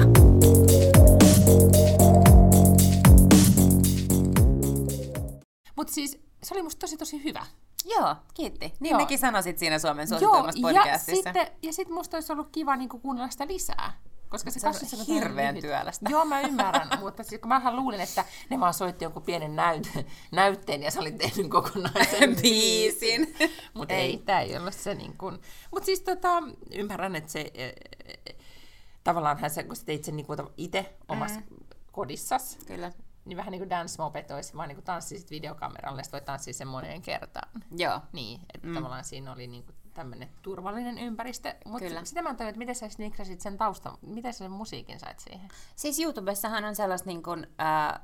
Mutta 5.76 5.94
siis 5.94 6.20
se 6.44 6.54
oli 6.54 6.64
musta 6.64 6.80
tosi 6.80 6.98
tosi 6.98 7.24
hyvä. 7.24 7.42
Joo, 7.86 8.16
kiitti. 8.34 8.74
Niin 8.80 8.92
Joo. 8.92 9.00
nekin 9.00 9.20
sanosit 9.20 9.58
siinä 9.58 9.80
Suomen 9.80 10.08
Joo, 10.12 10.20
suosituimmassa 10.20 10.60
ja 10.60 10.74
podcastissa. 10.74 11.24
sitten, 11.24 11.48
ja 11.62 11.74
sit 11.74 11.90
musta 11.90 12.18
olisi 12.18 12.34
ollut 12.34 12.50
kiva 12.52 12.76
niinku 12.76 13.00
kuunnella 13.00 13.30
sitä 13.30 13.48
lisää. 13.48 13.94
Koska 14.30 14.52
se, 14.52 14.60
Se 14.60 14.68
on 14.68 14.74
kasvissa 14.74 15.14
hirveän 15.14 15.62
työlästä. 15.62 16.10
Joo, 16.10 16.26
mä 16.26 16.42
ymmärrän, 16.42 16.90
mutta 17.00 17.24
siis 17.24 17.42
kun 17.42 17.50
mähän 17.50 17.76
luulin, 17.76 18.02
että 18.02 18.26
ne 18.50 18.60
vaan 18.60 18.74
soitti 18.74 19.06
jonkun 19.06 19.24
pienen 19.24 19.56
näyt, 19.56 19.90
näytteen 20.32 20.84
ja 20.84 20.92
sä 20.92 21.00
olit 21.00 21.18
tehnyt 21.18 21.50
kokonaisen 21.50 22.36
Biisin. 22.42 23.36
Mutta 23.74 23.94
ei, 23.94 24.18
tää 24.18 24.42
ei 24.42 24.58
ollut 24.58 24.74
se 24.74 24.96
niin 24.96 25.18
kuin... 25.18 25.40
Mutta 25.72 25.86
siis 25.86 26.02
tota, 26.02 26.30
ymmärrän, 26.76 27.16
että 27.16 27.32
se... 27.32 27.52
eh, 27.54 27.74
eh, 28.26 28.36
Tavallaan 29.04 29.50
se, 29.50 29.64
kun 29.64 29.76
sä 29.76 29.86
teit 29.86 30.04
sen 30.04 30.16
niin 30.16 30.26
kuin 30.26 30.40
itse 30.58 30.94
omassa 31.08 31.40
mm. 31.40 31.46
kodissas, 31.92 32.58
Kyllä. 32.68 32.92
Niin 33.26 33.38
vähän 33.38 33.52
niin 33.52 33.60
kuin 33.60 33.70
dance 33.70 34.02
mopet 34.02 34.32
olisi, 34.32 34.58
vaan 34.58 34.68
niin 34.68 34.76
kuin 34.76 34.86
tanssisit 34.86 35.32
videokameralle 35.32 36.02
ja 36.02 36.12
voit 36.12 36.26
tanssia 36.26 36.54
sen 36.54 36.68
moneen 36.68 37.02
kertaan. 37.02 37.50
Joo. 37.72 38.02
Niin, 38.12 38.42
että 38.54 38.68
mm. 38.68 38.74
tavallaan 38.74 39.04
siinä 39.04 39.32
oli 39.32 39.48
niinku 39.48 39.72
tämmöinen 39.94 40.30
turvallinen 40.42 40.98
ympäristö. 40.98 41.56
Mutta 41.66 42.06
sitä 42.06 42.22
mä 42.22 42.34
tajua, 42.34 42.50
että 42.50 42.60
miten 42.60 42.76
sä 42.76 42.88
niksasit 42.98 43.42
sen 43.42 43.58
taustan, 43.58 43.98
miten 44.02 44.34
sä 44.34 44.38
sen 44.38 44.52
musiikin 44.52 45.00
sait 45.00 45.20
siihen? 45.20 45.50
Siis 45.76 46.00
YouTubessahan 46.00 46.66
on 46.66 46.76
sellaista 46.76 47.10
niin 47.10 47.24
kuin, 47.24 47.48
äh, 47.62 48.00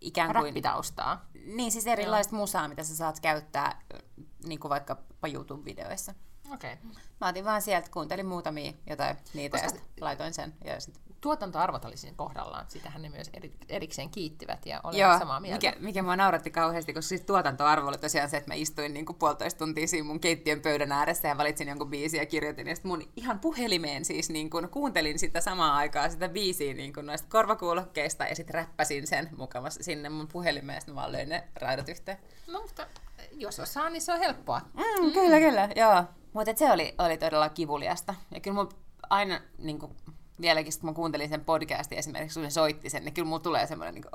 ikään 0.00 0.32
kuin... 0.32 0.44
Räppitaustaa. 0.44 1.24
Niin, 1.46 1.72
siis 1.72 1.86
erilaista 1.86 2.36
musaa, 2.36 2.68
mitä 2.68 2.82
sä 2.82 2.96
saat 2.96 3.20
käyttää 3.20 3.66
äh, 3.66 4.00
niin 4.44 4.60
kuin 4.60 4.70
vaikkapa 4.70 5.28
YouTube-videoissa. 5.28 6.14
Okei. 6.52 6.72
Okay. 6.72 7.02
Mä 7.20 7.28
otin 7.28 7.44
vaan 7.44 7.62
sieltä, 7.62 7.90
kuuntelin 7.90 8.26
muutamia 8.26 8.72
jotain 8.86 9.16
niitä 9.34 9.58
Koska... 9.58 9.78
ja 9.78 9.84
laitoin 10.00 10.34
sen. 10.34 10.54
Ja 10.64 10.80
sit... 10.80 11.00
Tuotantoarvot 11.20 11.84
oli 11.84 11.96
siinä 11.96 12.16
kohdallaan. 12.16 12.64
Sitähän 12.68 13.02
ne 13.02 13.08
myös 13.08 13.30
eri, 13.34 13.52
erikseen 13.68 14.10
kiittivät 14.10 14.66
ja 14.66 14.80
olen 14.84 14.98
Joo, 14.98 15.18
samaa 15.18 15.40
mieltä. 15.40 15.66
Mikä, 15.66 15.80
mikä 15.80 16.02
mua 16.02 16.16
nauratti 16.16 16.50
kauheasti, 16.50 16.92
koska 16.92 17.08
siis 17.08 17.20
tuotantoarvo 17.20 17.88
oli 17.88 17.98
tosiaan 17.98 18.30
se, 18.30 18.36
että 18.36 18.50
mä 18.50 18.54
istuin 18.54 18.94
niin 18.94 19.06
kuin 19.06 19.16
puolitoista 19.16 19.58
tuntia 19.58 19.86
siinä 19.86 20.06
mun 20.06 20.20
keittiön 20.20 20.60
pöydän 20.60 20.92
ääressä 20.92 21.28
ja 21.28 21.38
valitsin 21.38 21.68
jonkun 21.68 21.90
biisin 21.90 22.18
ja 22.18 22.26
kirjoitin. 22.26 22.66
Ja 22.66 22.74
mun 22.82 23.02
ihan 23.16 23.40
puhelimeen 23.40 24.04
siis 24.04 24.30
niin 24.30 24.50
kuin, 24.50 24.68
kuuntelin 24.68 25.18
sitä 25.18 25.40
samaa 25.40 25.76
aikaa, 25.76 26.10
sitä 26.10 26.28
biisiä 26.28 26.74
niin 26.74 26.92
kuin 26.92 27.06
noista 27.06 27.28
korvakuulokkeista 27.30 28.24
ja 28.24 28.34
sitten 28.34 28.54
räppäsin 28.54 29.06
sen 29.06 29.28
mukavasti 29.36 29.84
sinne 29.84 30.08
mun 30.08 30.28
puhelimeen 30.28 30.76
ja 30.76 30.80
sitten 30.80 30.94
mä 30.94 31.00
vaan 31.00 31.12
löin 31.12 31.28
ne 31.28 31.48
raidat 31.54 31.88
yhteen. 31.88 32.18
No, 32.46 32.62
mutta 32.62 32.86
jos 33.32 33.60
osaa, 33.60 33.90
niin 33.90 34.02
se 34.02 34.12
on 34.12 34.18
helppoa. 34.18 34.60
Mm, 34.74 35.06
mm. 35.06 35.12
Kyllä, 35.12 35.38
kyllä, 35.38 35.68
joo. 35.76 36.04
Mutta 36.32 36.52
se 36.56 36.72
oli, 36.72 36.94
oli 36.98 37.18
todella 37.18 37.48
kivuliasta. 37.48 38.14
Ja 38.34 38.40
kyllä 38.40 38.54
mun 38.54 38.68
aina, 39.10 39.40
niin 39.58 39.78
kuin, 39.78 39.96
vieläkin 40.40 40.72
kun 40.80 40.90
mä 40.90 40.94
kuuntelin 40.94 41.28
sen 41.28 41.44
podcastin 41.44 41.98
esimerkiksi, 41.98 42.40
kun 42.40 42.50
se 42.50 42.54
soitti 42.54 42.90
sen, 42.90 43.04
niin 43.04 43.14
kyllä 43.14 43.28
mulla 43.28 43.40
tulee 43.40 43.66
semmoinen 43.66 43.94
niin 43.94 44.04
kuin, 44.10 44.12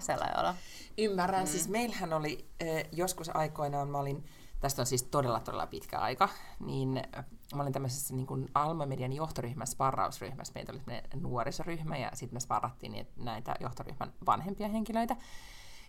sellainen 0.00 0.38
olo. 0.38 0.54
Ymmärrän. 0.98 1.44
Mm. 1.44 1.50
Siis 1.50 1.68
meillähän 1.68 2.12
oli 2.12 2.48
joskus 2.92 3.36
aikoinaan, 3.36 3.88
mä 3.88 3.98
olin, 3.98 4.24
tästä 4.60 4.82
on 4.82 4.86
siis 4.86 5.02
todella 5.02 5.40
todella 5.40 5.66
pitkä 5.66 5.98
aika, 5.98 6.28
niin 6.60 7.02
mä 7.54 7.62
olin 7.62 7.72
tämmöisessä 7.72 8.14
niin 8.14 8.26
kuin 8.26 8.48
Alma 8.54 8.86
Median 8.86 9.12
johtoryhmässä, 9.12 9.72
sparrausryhmässä. 9.72 10.52
Meitä 10.54 10.72
oli 10.72 10.80
nuorisoryhmä 11.20 11.96
ja 11.96 12.10
sitten 12.14 12.36
me 12.36 12.40
sparrattiin 12.40 13.06
näitä 13.16 13.54
johtoryhmän 13.60 14.12
vanhempia 14.26 14.68
henkilöitä. 14.68 15.16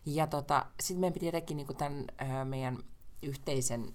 Ja 0.05 0.27
tota, 0.27 0.65
sitten 0.79 0.99
meidän 0.99 1.13
piti 1.13 1.25
jotenkin 1.25 1.57
niin 1.57 1.77
tämän 1.77 2.05
meidän 2.47 2.77
yhteisen 3.21 3.93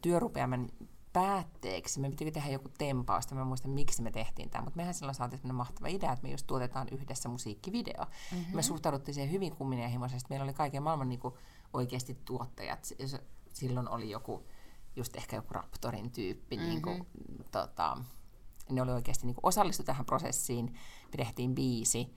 työrupeaman 0.00 0.68
päätteeksi, 1.14 2.00
me 2.00 2.10
piti 2.10 2.30
tehdä 2.30 2.50
joku 2.50 2.68
tempaus, 2.78 3.30
mä 3.30 3.44
muistan 3.44 3.70
miksi 3.70 4.02
me 4.02 4.10
tehtiin 4.10 4.50
tämä, 4.50 4.64
mutta 4.64 4.76
mehän 4.76 4.94
silloin 4.94 5.14
saatiin 5.14 5.38
sellainen 5.38 5.56
mahtava 5.56 5.88
idea, 5.88 6.12
että 6.12 6.22
me 6.22 6.30
just 6.30 6.46
tuotetaan 6.46 6.88
yhdessä 6.92 7.28
musiikkivideo. 7.28 8.04
Mm-hmm. 8.32 8.56
Me 8.56 8.62
suhtauduttiin 8.62 9.14
siihen 9.14 9.32
hyvin 9.32 9.56
kunnianhimoisesti, 9.56 10.26
meillä 10.30 10.44
oli 10.44 10.54
kaiken 10.54 10.82
maailman 10.82 11.08
niin 11.08 11.20
kuin, 11.20 11.34
oikeasti 11.72 12.18
tuottajat, 12.24 12.88
silloin 13.52 13.88
oli 13.88 14.10
joku, 14.10 14.46
just 14.96 15.16
ehkä 15.16 15.36
joku 15.36 15.48
Raptorin 15.50 16.10
tyyppi, 16.10 16.56
mm-hmm. 16.56 16.70
niin 16.70 16.82
kuin, 16.82 17.06
tota, 17.50 17.98
ne 18.70 18.82
oli 18.82 18.92
oikeasti 18.92 19.26
niin 19.26 19.36
osallistu 19.42 19.82
tähän 19.82 20.06
prosessiin, 20.06 20.74
pidettiin 21.10 21.54
biisi, 21.54 22.14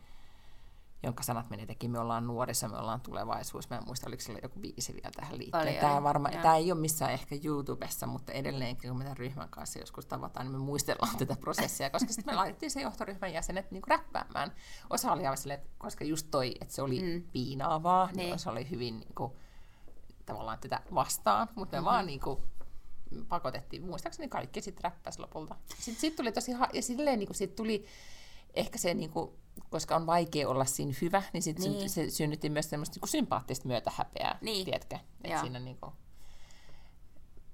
jonka 1.04 1.24
sanat 1.24 1.50
meni 1.50 1.66
teki, 1.66 1.88
me 1.88 2.00
ollaan 2.00 2.28
nuorissa, 2.28 2.68
me 2.68 2.78
ollaan 2.78 3.02
tulevaisuus. 3.02 3.70
Mä 3.70 3.78
en 3.78 3.86
muista, 3.86 4.10
oliko 4.10 4.22
sillä 4.22 4.39
joku 4.43 4.60
biisi 4.60 4.93
vielä 4.93 5.12
tähän 5.16 5.38
liittyen. 5.38 5.76
Tämä, 5.76 6.04
varma, 6.04 6.30
tämä 6.30 6.56
ei 6.56 6.72
ole 6.72 6.80
missään 6.80 7.12
ehkä 7.12 7.36
YouTubessa, 7.43 8.08
mutta 8.08 8.32
edelleenkin, 8.32 8.89
kun 8.89 8.98
me 8.98 9.04
tämän 9.04 9.18
ryhmän 9.18 9.50
kanssa 9.50 9.80
joskus 9.80 10.06
tavataan, 10.06 10.45
niin 10.45 10.60
me 10.60 10.66
muistellaan 10.66 11.18
tätä 11.18 11.36
prosessia, 11.36 11.89
koska 11.89 12.14
sitten 12.14 12.34
me 12.34 12.36
laitettiin 12.41 12.72
se 12.72 12.82
johtoryhmän 12.82 13.34
jäsenet 13.34 13.72
niin 13.72 13.84
räppäämään. 13.88 14.52
Osa 14.89 15.12
oli 15.12 15.26
aivan 15.26 15.38
silleen, 15.38 15.60
että 15.60 15.70
koska 15.78 16.04
just 16.04 16.28
toi, 16.32 16.56
että 16.62 16.74
se 16.74 16.82
oli 16.82 17.02
mm. 17.02 17.24
piinaavaa, 17.32 18.06
niin, 18.08 18.18
niin 18.18 18.34
osa 18.34 18.52
oli 18.52 18.70
hyvin 18.70 19.00
niin 19.00 19.16
kuin, 19.16 19.32
tavallaan 20.26 20.60
tätä 20.60 20.82
vastaan, 20.93 21.48
mutta 21.56 21.78
me 21.78 21.80
mm-hmm. 21.80 21.86
vaan 21.86 22.06
niin 22.06 22.20
kuin, 22.20 22.39
pakotettiin, 23.30 23.86
muistaakseni 23.86 24.30
kaikki 24.30 24.62
sitten 24.62 24.84
räppäsi 24.84 25.20
lopulta. 25.20 25.56
Sitten 25.66 26.02
sit 26.02 26.16
tuli 26.16 26.32
tosi, 26.32 26.52
ha- 26.52 26.70
ja 26.74 26.82
silleen 26.82 27.20
niin 27.20 27.28
kuin, 27.28 27.38
sit 27.38 27.56
tuli 27.56 27.86
ehkä 28.54 28.78
se, 28.78 28.93
niin 28.93 29.10
kuin, 29.10 29.32
koska 29.70 29.95
on 29.95 30.05
vaikea 30.05 30.49
olla 30.49 30.65
siinä 30.65 30.93
hyvä, 31.01 31.24
niin, 31.34 31.43
sit 31.43 31.59
niin. 31.59 31.89
se 31.89 32.09
synnytti 32.09 32.49
myös 32.49 32.70
semmoista 32.70 32.93
niin 32.93 33.01
kuin 33.01 33.09
sympaattista 33.09 33.68
myötähäpeää, 33.68 34.38
niin. 34.41 34.65
tiedätkö? 34.65 34.97
Että 35.24 35.41
siinä 35.41 35.59
niin 35.59 35.78
kuin, 35.78 35.93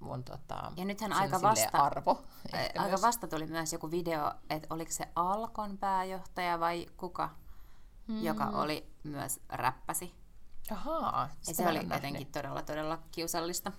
on 0.01 0.23
tota, 0.23 0.71
ja 0.75 0.85
nythän 0.85 1.13
aika 1.13 1.41
vasta, 1.41 1.77
arvo. 1.77 2.21
Aika 2.53 2.87
myös. 2.87 3.01
vasta 3.01 3.27
tuli 3.27 3.47
myös 3.47 3.73
joku 3.73 3.91
video, 3.91 4.31
että 4.49 4.67
oliko 4.69 4.91
se 4.91 5.07
Alkon 5.15 5.77
pääjohtaja 5.77 6.59
vai 6.59 6.87
kuka, 6.97 7.29
hmm. 8.07 8.23
joka 8.23 8.45
oli 8.45 8.89
myös 9.03 9.39
räppäsi. 9.49 10.13
Ahaa, 10.71 11.29
ja 11.47 11.53
se 11.53 11.67
oli 11.67 11.87
jotenkin 11.93 12.27
todella, 12.27 12.61
todella 12.61 12.99
kiusallista. 13.11 13.71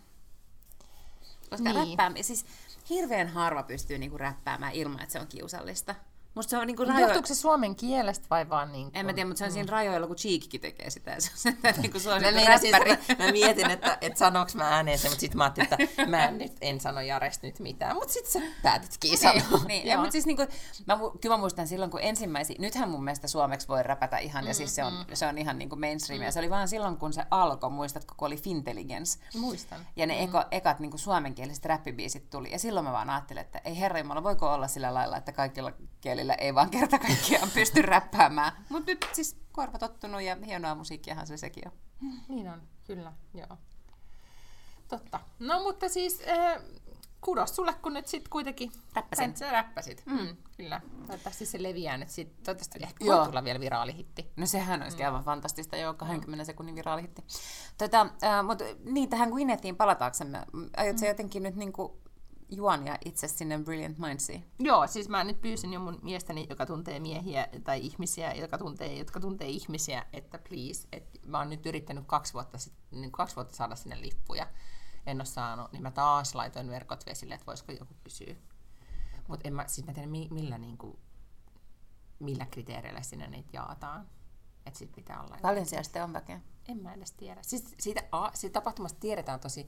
Koska 1.51 1.73
niin. 1.73 1.99
räppää, 1.99 2.23
siis 2.23 2.47
hirveän 2.91 3.29
harva 3.29 3.63
pystyy 3.63 3.99
niinku 3.99 4.19
räppäämään 4.19 4.73
ilman, 4.73 5.01
että 5.01 5.13
se 5.13 5.21
on 5.21 5.27
kiusallista. 5.27 5.95
Musta 6.35 6.51
se 6.51 6.59
on 6.59 6.67
niin 6.67 6.77
kuin 6.77 6.89
rajo... 6.89 7.01
Johtuuko 7.01 7.27
se 7.27 7.35
suomen 7.35 7.77
kielestä 7.77 8.27
vai 8.31 8.49
vaan 8.49 8.73
niin 8.73 8.87
kuin... 8.87 8.97
En 8.97 9.07
mä 9.07 9.13
tiedä, 9.13 9.27
mutta 9.29 9.39
se 9.39 9.45
on 9.45 9.53
siinä 9.53 9.71
rajoilla, 9.71 10.07
kun 10.07 10.17
Cheekki 10.17 10.59
tekee 10.59 10.91
sitä. 10.91 11.15
Se 11.21 11.31
on 11.33 11.39
se, 11.75 11.81
niin 11.81 11.93
kuin 11.93 12.03
mä, 12.05 12.31
niin, 12.31 12.61
siis, 12.61 12.73
mä 13.19 13.33
mietin, 13.33 13.71
että, 13.71 13.99
että 14.01 14.19
sanoks 14.19 14.55
mä 14.55 14.69
ääneen 14.69 14.99
sen, 14.99 15.11
mutta 15.11 15.21
sitten 15.21 15.39
mä 15.39 15.45
ajattelin, 15.45 15.69
että 15.73 16.07
mä 16.07 16.25
en, 16.25 16.39
nyt, 16.39 16.53
en 16.61 16.81
sano 16.81 17.01
Jaresta 17.01 17.47
nyt 17.47 17.59
mitään. 17.61 17.95
Mutta 17.95 18.13
sitten 18.13 18.33
sä 18.33 18.41
päätitkin 18.63 19.19
sanoa. 19.19 19.35
Niin, 19.35 19.67
niin 19.69 19.87
ja, 19.87 19.97
mutta 19.97 20.13
siis 20.13 20.27
niin 20.27 20.37
kuin, 20.37 20.49
mä, 20.87 20.99
kyllä 21.21 21.37
mä 21.37 21.41
muistan 21.41 21.67
silloin, 21.67 21.91
kun 21.91 22.01
ensimmäisiä... 22.03 22.57
Nythän 22.59 22.91
mun 22.91 23.05
mielestä 23.05 23.29
suomeksi 23.29 23.69
voi 23.69 23.83
räpätä 23.83 24.19
ihan, 24.19 24.45
mm, 24.45 24.49
ja 24.49 24.55
siis 24.55 24.75
se 24.75 24.85
on, 24.85 24.93
mm. 24.93 25.05
se 25.15 25.27
on 25.27 25.39
ihan 25.39 25.59
niin 25.59 25.69
kuin 25.69 25.81
mainstream. 25.81 26.21
Mm. 26.21 26.25
Ja 26.25 26.33
se 26.33 26.39
oli 26.39 26.51
vaan 26.51 26.69
silloin, 26.69 26.97
kun 26.97 27.13
se 27.13 27.25
alkoi, 27.31 27.71
muistatko, 27.71 28.15
kun 28.17 28.27
oli 28.27 28.37
Fintelligence. 28.37 29.19
Muistan. 29.35 29.81
Ja 29.97 30.07
ne 30.07 30.15
mm. 30.15 30.25
eko, 30.25 30.45
ekat 30.51 30.81
niin 30.81 30.91
kuin 30.91 31.01
suomenkieliset 31.01 31.65
räppibiisit 31.65 32.31
tuli. 32.31 32.53
Ja 32.53 32.59
silloin 32.59 32.87
mä 32.87 32.93
vaan 32.93 33.11
ajattelin, 33.11 33.41
että 33.41 33.61
ei 33.65 33.81
herra 33.81 33.99
Jumala, 33.99 34.23
voiko 34.23 34.53
olla 34.53 34.69
sillä 34.69 34.95
lailla, 34.95 35.17
että 35.17 35.33
kaikilla 35.33 35.73
kielillä 36.01 36.24
ei 36.33 36.55
vaan 36.55 36.71
kerta 36.71 36.99
kaikkiaan 36.99 37.51
pysty 37.55 37.83
räppäämään. 37.83 38.53
Mutta 38.69 38.91
nyt 38.91 39.07
siis 39.13 39.37
korva 39.53 39.79
tottunut 39.79 40.23
ja 40.23 40.37
hienoa 40.47 40.75
musiikkiahan 40.75 41.27
se 41.27 41.37
sekin 41.37 41.69
on. 41.69 41.73
Niin 42.29 42.49
on, 42.49 42.63
kyllä, 42.87 43.13
joo. 43.35 43.59
Totta. 44.89 45.21
No 45.39 45.63
mutta 45.63 45.89
siis 45.89 46.23
äh, 46.29 46.63
kudos 47.21 47.57
sulle, 47.57 47.75
kun 47.75 47.93
nyt 47.93 48.07
sitten 48.07 48.31
kuitenkin 48.31 48.73
Räppäsin. 48.95 49.37
sä 49.37 49.53
räppäsit. 49.53 50.03
Mm. 50.07 50.21
Mm, 50.21 50.37
kyllä. 50.57 50.81
Toivottavasti 51.07 51.47
se 51.47 51.63
leviää 51.63 51.97
nyt 51.97 52.11
sit. 52.11 52.43
Toivottavasti 52.43 52.79
ehkä 52.83 53.05
voi 53.05 53.27
tulla 53.27 53.45
vielä 53.45 53.61
viraalihitti. 53.61 54.31
No 54.37 54.47
sehän 54.47 54.83
olisi 54.83 54.97
mm. 54.97 55.05
aivan 55.05 55.25
fantastista, 55.25 55.77
jo 55.77 55.95
20 55.95 56.45
sekunnin 56.45 56.75
viraalihitti. 56.75 57.25
Tota, 57.79 58.01
äh, 58.01 58.47
mutta 58.47 58.65
niin, 58.85 59.09
tähän 59.09 59.31
Gwynettiin 59.31 59.77
palataksemme. 59.77 60.43
Aiotko 60.77 61.03
mm. 61.03 61.09
jotenkin 61.09 61.43
nyt 61.43 61.57
niinku 61.57 62.04
juonia 62.49 62.99
itse 63.05 63.29
sinne 63.29 63.59
Brilliant 63.59 63.99
Mindsiin? 63.99 64.51
Joo, 64.59 64.87
siis 64.87 65.09
mä 65.09 65.25
nyt 65.25 65.41
pyysin 65.41 65.73
jo 65.73 65.81
mun 65.81 65.99
miestäni, 66.03 66.47
joka 66.51 66.67
tuntee 66.67 67.01
miehiä 67.01 67.49
tai 67.65 67.81
ihmisiä, 67.81 68.35
jotka 68.35 68.59
tuntee, 68.59 68.99
jotka 68.99 69.21
tuntee 69.21 69.49
ihmisiä, 69.49 70.07
että 70.13 70.39
please, 70.39 70.89
että 70.93 71.19
mä 71.27 71.39
oon 71.39 71.51
nyt 71.51 71.67
yrittänyt 71.67 72.05
kaksi 72.07 72.33
vuotta, 72.33 72.59
sit, 72.59 72.75
niin 72.91 73.13
kaksi 73.13 73.37
vuotta 73.37 73.57
saada 73.57 73.77
sinne 73.77 74.01
lippuja. 74.01 74.47
En 75.07 75.17
ole 75.17 75.25
saanut, 75.25 75.73
niin 75.73 75.83
mä 75.83 75.91
taas 75.91 76.35
laitoin 76.35 76.71
verkot 76.71 77.07
vesille, 77.07 77.35
että 77.35 77.47
voisiko 77.47 77.73
joku 77.73 77.95
kysyä. 78.05 78.35
Mutta 79.29 79.49
en 79.49 79.55
mä, 79.55 79.65
siis 79.67 79.87
mä 79.87 79.93
tiedä, 79.93 80.09
millä, 80.09 80.59
niin 80.59 80.79
kuin, 80.79 80.99
millä 82.19 82.47
kriteereillä 82.47 83.03
sinne 83.03 83.29
niitä 83.29 83.51
jaataan. 83.53 84.09
Että 84.67 84.79
sit 84.79 84.93
pitää 84.93 85.23
olla... 85.23 85.39
Paljon 85.43 85.67
siellä 85.67 85.83
sitten 85.83 86.05
on 86.05 86.13
väkeä? 86.13 86.41
En 86.69 86.83
mä 86.83 86.93
edes 86.93 87.13
tiedä. 87.13 87.43
Siis 87.43 87.75
siitä, 87.81 88.03
a, 88.13 88.31
siitä 88.35 88.53
tapahtumasta 88.53 89.01
tiedetään 89.01 89.41
tosi 89.41 89.67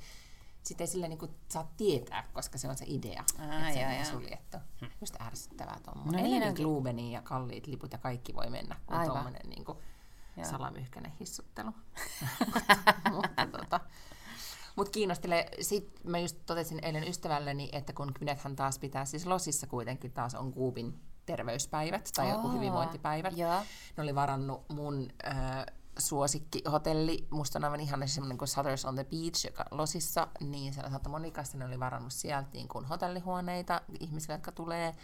sitä 0.66 0.84
ei 0.84 0.88
sillä 0.88 1.08
niinku 1.08 1.28
saa 1.48 1.72
tietää, 1.76 2.28
koska 2.32 2.58
se 2.58 2.68
on 2.68 2.76
se 2.76 2.84
idea, 2.88 3.24
Aa, 3.38 3.68
että 3.68 3.72
se 3.72 3.98
on 4.00 4.20
suljettu. 4.20 4.56
Hm. 4.80 4.86
Just 5.00 5.20
ärsyttävää 5.20 5.78
tuommoinen. 5.84 6.24
No 6.24 6.30
niin, 6.30 6.54
Glubeni 6.54 7.12
ja 7.12 7.22
kalliit 7.22 7.66
liput 7.66 7.92
ja 7.92 7.98
kaikki 7.98 8.34
voi 8.34 8.50
mennä, 8.50 8.76
kun 8.86 8.96
tuommoinen 9.06 9.48
niinku 9.48 9.82
salamyhkäinen 10.42 11.12
hissuttelu. 11.20 11.70
mutta, 13.14 13.46
tota, 13.46 13.80
mut 14.76 14.88
kiinnostelee, 14.88 15.48
sit 15.60 16.04
mä 16.04 16.18
just 16.18 16.36
totesin 16.46 16.84
eilen 16.84 17.08
ystävälleni, 17.08 17.68
että 17.72 17.92
kun 17.92 18.14
Kynethän 18.14 18.56
taas 18.56 18.78
pitää, 18.78 19.04
siis 19.04 19.26
Losissa 19.26 19.66
kuitenkin 19.66 20.12
taas 20.12 20.34
on 20.34 20.52
Kuubin 20.52 21.00
terveyspäivät 21.26 22.10
tai 22.16 22.30
joku 22.30 22.48
hyvinvointipäivät. 22.48 23.36
Ja. 23.36 23.64
Ne 23.96 24.02
oli 24.02 24.14
varannut 24.14 24.68
mun 24.68 25.08
äh, 25.26 25.66
suosikkihotelli, 25.98 27.26
musta 27.30 27.58
on 27.58 27.64
aivan 27.64 27.80
ihan 27.80 28.08
semmoinen 28.08 28.38
kuin 28.38 28.48
Sutters 28.48 28.84
on 28.84 28.94
the 28.94 29.04
Beach, 29.04 29.46
joka 29.46 29.64
Losissa, 29.70 30.28
niin 30.40 30.74
siellä 30.74 30.90
Santa 30.90 31.08
Monikassa 31.08 31.58
ne 31.58 31.64
oli 31.64 31.80
varannut 31.80 32.12
sieltä 32.12 32.48
niin 32.52 32.68
kuin 32.68 32.84
hotellihuoneita 32.84 33.80
ihmisille, 34.00 34.34
jotka 34.34 34.52
tulee. 34.52 34.94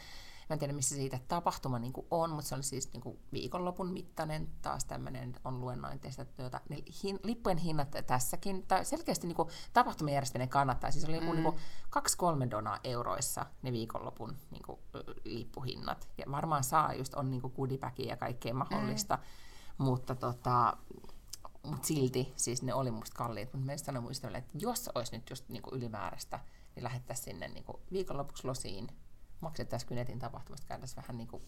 Mä 0.49 0.55
en 0.55 0.59
tiedä, 0.59 0.72
missä 0.72 0.95
siitä 0.95 1.18
tapahtuma 1.28 1.78
niin 1.78 1.93
kuin 1.93 2.07
on, 2.11 2.30
mutta 2.30 2.49
se 2.49 2.55
oli 2.55 2.62
siis 2.62 2.93
niin 2.93 3.01
kuin 3.01 3.18
viikonlopun 3.32 3.93
mittainen 3.93 4.49
taas 4.62 4.84
tämmöinen 4.84 5.36
on 5.45 5.61
luennointeista. 5.61 6.24
Tuota, 6.24 6.61
ne 6.68 6.76
hin, 7.03 7.20
lippujen 7.22 7.59
hinnat 7.59 7.88
tässäkin, 8.07 8.66
tai 8.66 8.84
selkeästi 8.84 9.26
niin 9.26 9.36
kuin, 9.36 9.49
tapahtumien 9.72 10.14
järjestäminen 10.14 10.49
kannattaa. 10.49 10.90
Siis 10.90 11.05
oli 11.05 11.20
mm. 11.20 11.26
niin 11.26 11.55
kaksi-kolme 11.90 12.51
donaa 12.51 12.78
euroissa 12.84 13.47
ne 13.62 13.72
viikonlopun 13.72 14.36
niin 14.51 14.62
kuin, 14.62 14.78
lippuhinnat. 15.24 16.09
Ja 16.18 16.24
varmaan 16.30 16.64
saa 16.64 16.95
just, 16.95 17.14
on 17.14 17.30
niin 17.30 17.43
kuin 17.43 17.80
ja 17.99 18.16
kaikkea 18.16 18.55
mahdollista. 18.55 19.16
Mm 19.16 19.22
mutta 19.83 20.14
tota, 20.14 20.76
mut 21.62 21.85
silti 21.85 22.33
siis 22.37 22.62
ne 22.62 22.74
oli 22.74 22.91
musta 22.91 23.16
kalliit, 23.16 23.53
mutta 23.53 23.66
mä 23.66 23.76
sanoin 23.76 24.05
muistavalle, 24.05 24.39
että 24.39 24.59
jos 24.59 24.91
olisi 24.95 25.16
nyt 25.16 25.30
just 25.30 25.49
niinku 25.49 25.70
ylimääräistä, 25.74 26.41
niin 26.76 26.85
lähettäisiin 26.85 27.24
sinne 27.24 27.49
niinku 27.49 27.80
viikonlopuksi 27.93 28.47
losiin, 28.47 28.89
maksettaisiin 29.41 29.89
Kynetin 29.89 30.18
tapahtumasta, 30.18 30.66
käytäisiin 30.66 30.97
vähän 30.97 31.16
niinku 31.16 31.43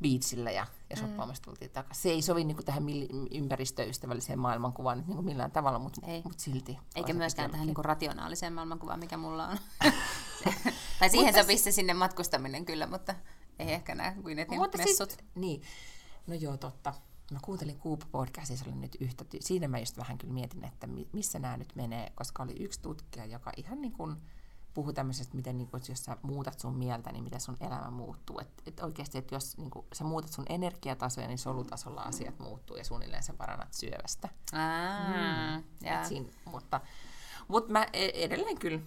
biitsillä 0.00 0.50
ja, 0.50 0.66
ja 0.90 0.96
shoppaamassa 0.96 1.42
tultiin 1.42 1.70
takaisin. 1.70 2.02
Se 2.02 2.10
ei 2.10 2.22
sovi 2.22 2.44
niin 2.44 2.54
kuin 2.56 2.66
tähän 2.66 2.82
milli- 2.82 3.08
ympäristöystävälliseen 3.30 4.38
maailmankuvaan 4.38 4.98
nyt 4.98 5.06
niin 5.06 5.16
kuin 5.16 5.26
millään 5.26 5.50
tavalla, 5.50 5.78
mutta 5.78 6.00
Ei. 6.06 6.22
mut 6.24 6.38
silti. 6.38 6.78
Eikä 6.96 7.12
myöskään 7.12 7.50
tähän 7.50 7.66
niinku 7.66 7.82
rationaaliseen 7.82 8.52
maailmankuvaan, 8.52 9.00
mikä 9.00 9.16
mulla 9.16 9.46
on. 9.46 9.58
tai 10.98 11.10
siihen 11.10 11.34
sopisi 11.34 11.64
se 11.64 11.72
sinne 11.72 11.94
matkustaminen 11.94 12.64
kyllä, 12.64 12.86
mutta 12.86 13.14
ei 13.58 13.72
ehkä 13.72 13.94
nämä 13.94 14.14
Gwynettin 14.22 14.58
Mutta 14.58 14.78
messut. 14.78 15.10
siis, 15.10 15.24
niin. 15.34 15.62
No 16.26 16.34
joo, 16.34 16.56
totta. 16.56 16.94
Mä 17.32 17.38
kuuntelin 17.42 17.78
Coop 17.80 18.00
podcastissa, 18.12 18.64
oli 18.68 18.74
nyt 18.74 18.96
yhtä, 19.00 19.24
ty- 19.24 19.38
siinä 19.40 19.68
mä 19.68 19.78
just 19.78 19.96
vähän 19.96 20.18
kyllä 20.18 20.34
mietin, 20.34 20.64
että 20.64 20.86
mi- 20.86 21.08
missä 21.12 21.38
nämä 21.38 21.56
nyt 21.56 21.76
menee, 21.76 22.12
koska 22.14 22.42
oli 22.42 22.56
yksi 22.60 22.80
tutkija, 22.82 23.26
joka 23.26 23.52
ihan 23.56 23.80
niin 23.80 23.92
kuin 23.92 24.16
puhui 24.74 24.94
tämmöisestä, 24.94 25.36
miten 25.36 25.58
niin 25.58 25.68
kuin, 25.68 25.82
jos 25.88 26.04
sä 26.04 26.16
muutat 26.22 26.60
sun 26.60 26.74
mieltä, 26.76 27.12
niin 27.12 27.24
miten 27.24 27.40
sun 27.40 27.56
elämä 27.60 27.90
muuttuu. 27.90 28.38
Että 28.40 28.62
et 28.66 28.80
oikeasti, 28.80 29.18
että 29.18 29.34
jos 29.34 29.58
niin 29.58 29.70
kuin, 29.70 29.86
sä 29.92 30.04
muutat 30.04 30.32
sun 30.32 30.44
energiatasoja, 30.48 31.26
niin 31.26 31.38
solutasolla 31.38 32.00
asiat 32.02 32.38
muuttuu 32.38 32.76
ja 32.76 32.84
suunnilleen 32.84 33.22
sä 33.22 33.32
parannat 33.34 33.74
syövästä. 33.74 34.28
Aa, 34.52 35.56
Et 35.56 35.64
jaa. 35.80 36.04
siinä, 36.04 36.28
mutta, 36.44 36.80
mutta 37.48 37.72
mä 37.72 37.86
e- 37.92 38.24
edelleen 38.24 38.58
kyllä 38.58 38.80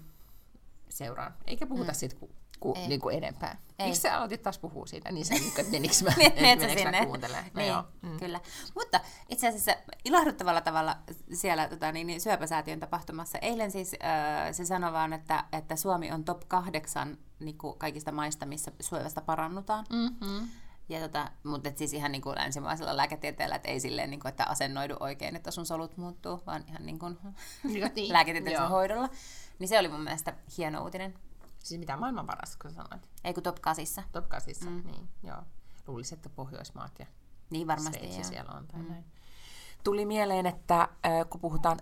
seuraan. 0.90 1.34
Eikä 1.48 1.68
puhuta 1.68 1.92
mm. 1.92 1.96
siitä 1.96 2.16
ku, 2.64 2.74
ku, 2.74 2.80
Ei. 2.80 2.88
niin 2.88 3.00
kuin 3.00 3.18
enempää. 3.18 3.58
Ei. 3.80 3.86
Miksi 3.86 4.02
sä 4.02 4.18
aloitit 4.18 4.42
taas 4.42 4.60
puhua 4.60 4.86
siitä? 4.86 5.12
Niin 5.12 5.26
sä, 5.26 5.34
niin, 5.34 5.48
että 5.48 5.72
menikö 5.72 5.94
mä, 6.04 6.12
Niin, 6.18 6.42
menikö 6.42 6.68
mä 6.68 6.74
sinne. 6.74 7.06
kuuntelemaan? 7.06 7.46
No 7.54 7.62
niin, 7.62 7.68
joo. 7.70 7.84
mm. 8.02 8.18
kyllä. 8.20 8.40
Mutta 8.76 9.00
itse 9.30 9.48
asiassa 9.48 9.76
ilahduttavalla 10.06 10.62
tavalla 10.62 10.98
siellä 11.34 11.68
tota, 11.68 11.92
niin, 11.92 12.08
niin, 12.08 12.22
syöpäsäätiön 12.22 12.80
tapahtumassa 12.80 13.38
eilen 13.38 13.72
siis 13.72 13.96
äh, 14.04 14.52
se 14.52 14.66
sanoi 14.66 14.94
vaan, 14.94 15.14
että, 15.14 15.44
että 15.52 15.76
Suomi 15.76 16.12
on 16.12 16.24
top 16.24 16.42
kahdeksan 16.48 17.18
niin 17.40 17.58
kuin 17.58 17.78
kaikista 17.78 18.12
maista, 18.12 18.46
missä 18.46 18.72
syövästä 18.82 19.22
parannutaan. 19.22 19.86
Mm-hmm. 19.90 20.50
Ja 20.90 21.00
tota, 21.00 21.32
mutta 21.44 21.70
et 21.70 21.78
siis 21.78 21.94
ihan 21.94 22.12
niin 22.12 22.22
kuin 22.22 22.36
länsimaisella 22.36 22.98
lääketieteellä, 22.98 23.56
että 23.56 23.70
ei 23.70 23.80
silleen, 23.80 24.10
niin 24.10 24.20
kuin, 24.20 24.30
että 24.30 24.46
asennoidu 24.46 24.96
oikein, 25.00 25.36
että 25.36 25.52
sun 25.52 25.66
solut 25.66 25.98
muuttuu, 25.98 26.42
vaan 26.46 26.64
ihan 26.68 26.86
niin 26.86 27.00
kuin 27.04 27.18
Niin, 27.64 28.14
lääketieteellisellä 28.14 28.70
hoidolla. 28.70 29.10
Niin 29.60 29.68
se 29.68 29.80
oli 29.80 29.88
mun 29.88 30.04
mielestä 30.04 30.34
hieno 30.58 30.84
uutinen. 30.84 31.14
Siis 31.64 31.80
mitä 31.80 31.98
maailman 31.98 32.28
paras, 32.28 32.58
kun 32.58 32.74
sanoit? 32.74 33.10
Ei 33.24 33.34
kun 33.34 33.44
top 33.44 33.60
8. 33.62 33.86
Top 34.12 34.30
8, 34.30 34.54
mm. 34.66 34.84
niin 34.86 35.10
joo. 35.24 35.44
Luulisin, 35.88 36.16
että 36.16 36.30
Pohjoismaat 36.30 37.00
ja 37.00 37.06
Niin 37.50 37.68
varmasti. 37.68 37.98
Sveitsi 37.98 38.20
joo. 38.20 38.30
siellä 38.30 38.52
on 38.52 38.68
tai 38.68 38.82
mm. 38.82 38.90
näin. 38.90 39.06
Tuli 39.84 40.06
mieleen, 40.06 40.46
että 40.46 40.90
kun 41.30 41.42
puhutaan 41.42 41.80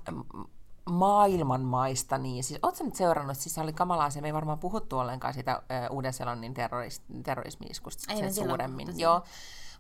maailman 0.90 1.62
maista, 1.62 2.18
niin 2.18 2.44
siis 2.44 2.60
ootko 2.64 2.84
nyt 2.84 2.96
seurannut, 2.96 3.38
siis 3.38 3.56
se 3.56 3.62
oli 3.62 3.74
kamalaa, 3.74 4.10
se 4.10 4.22
me 4.22 4.28
ei 4.28 4.34
varmaan 4.34 4.60
puhuttu 4.60 4.98
ollenkaan 4.98 5.34
siitä 5.34 5.64
Uuden-Seelannin 5.90 6.54
terroris, 6.54 7.02
terrorismi-iskusta 7.24 8.16
sen 8.16 8.34
suuremmin. 8.34 8.86
puhuttu 8.86 9.02
Joo, 9.02 9.24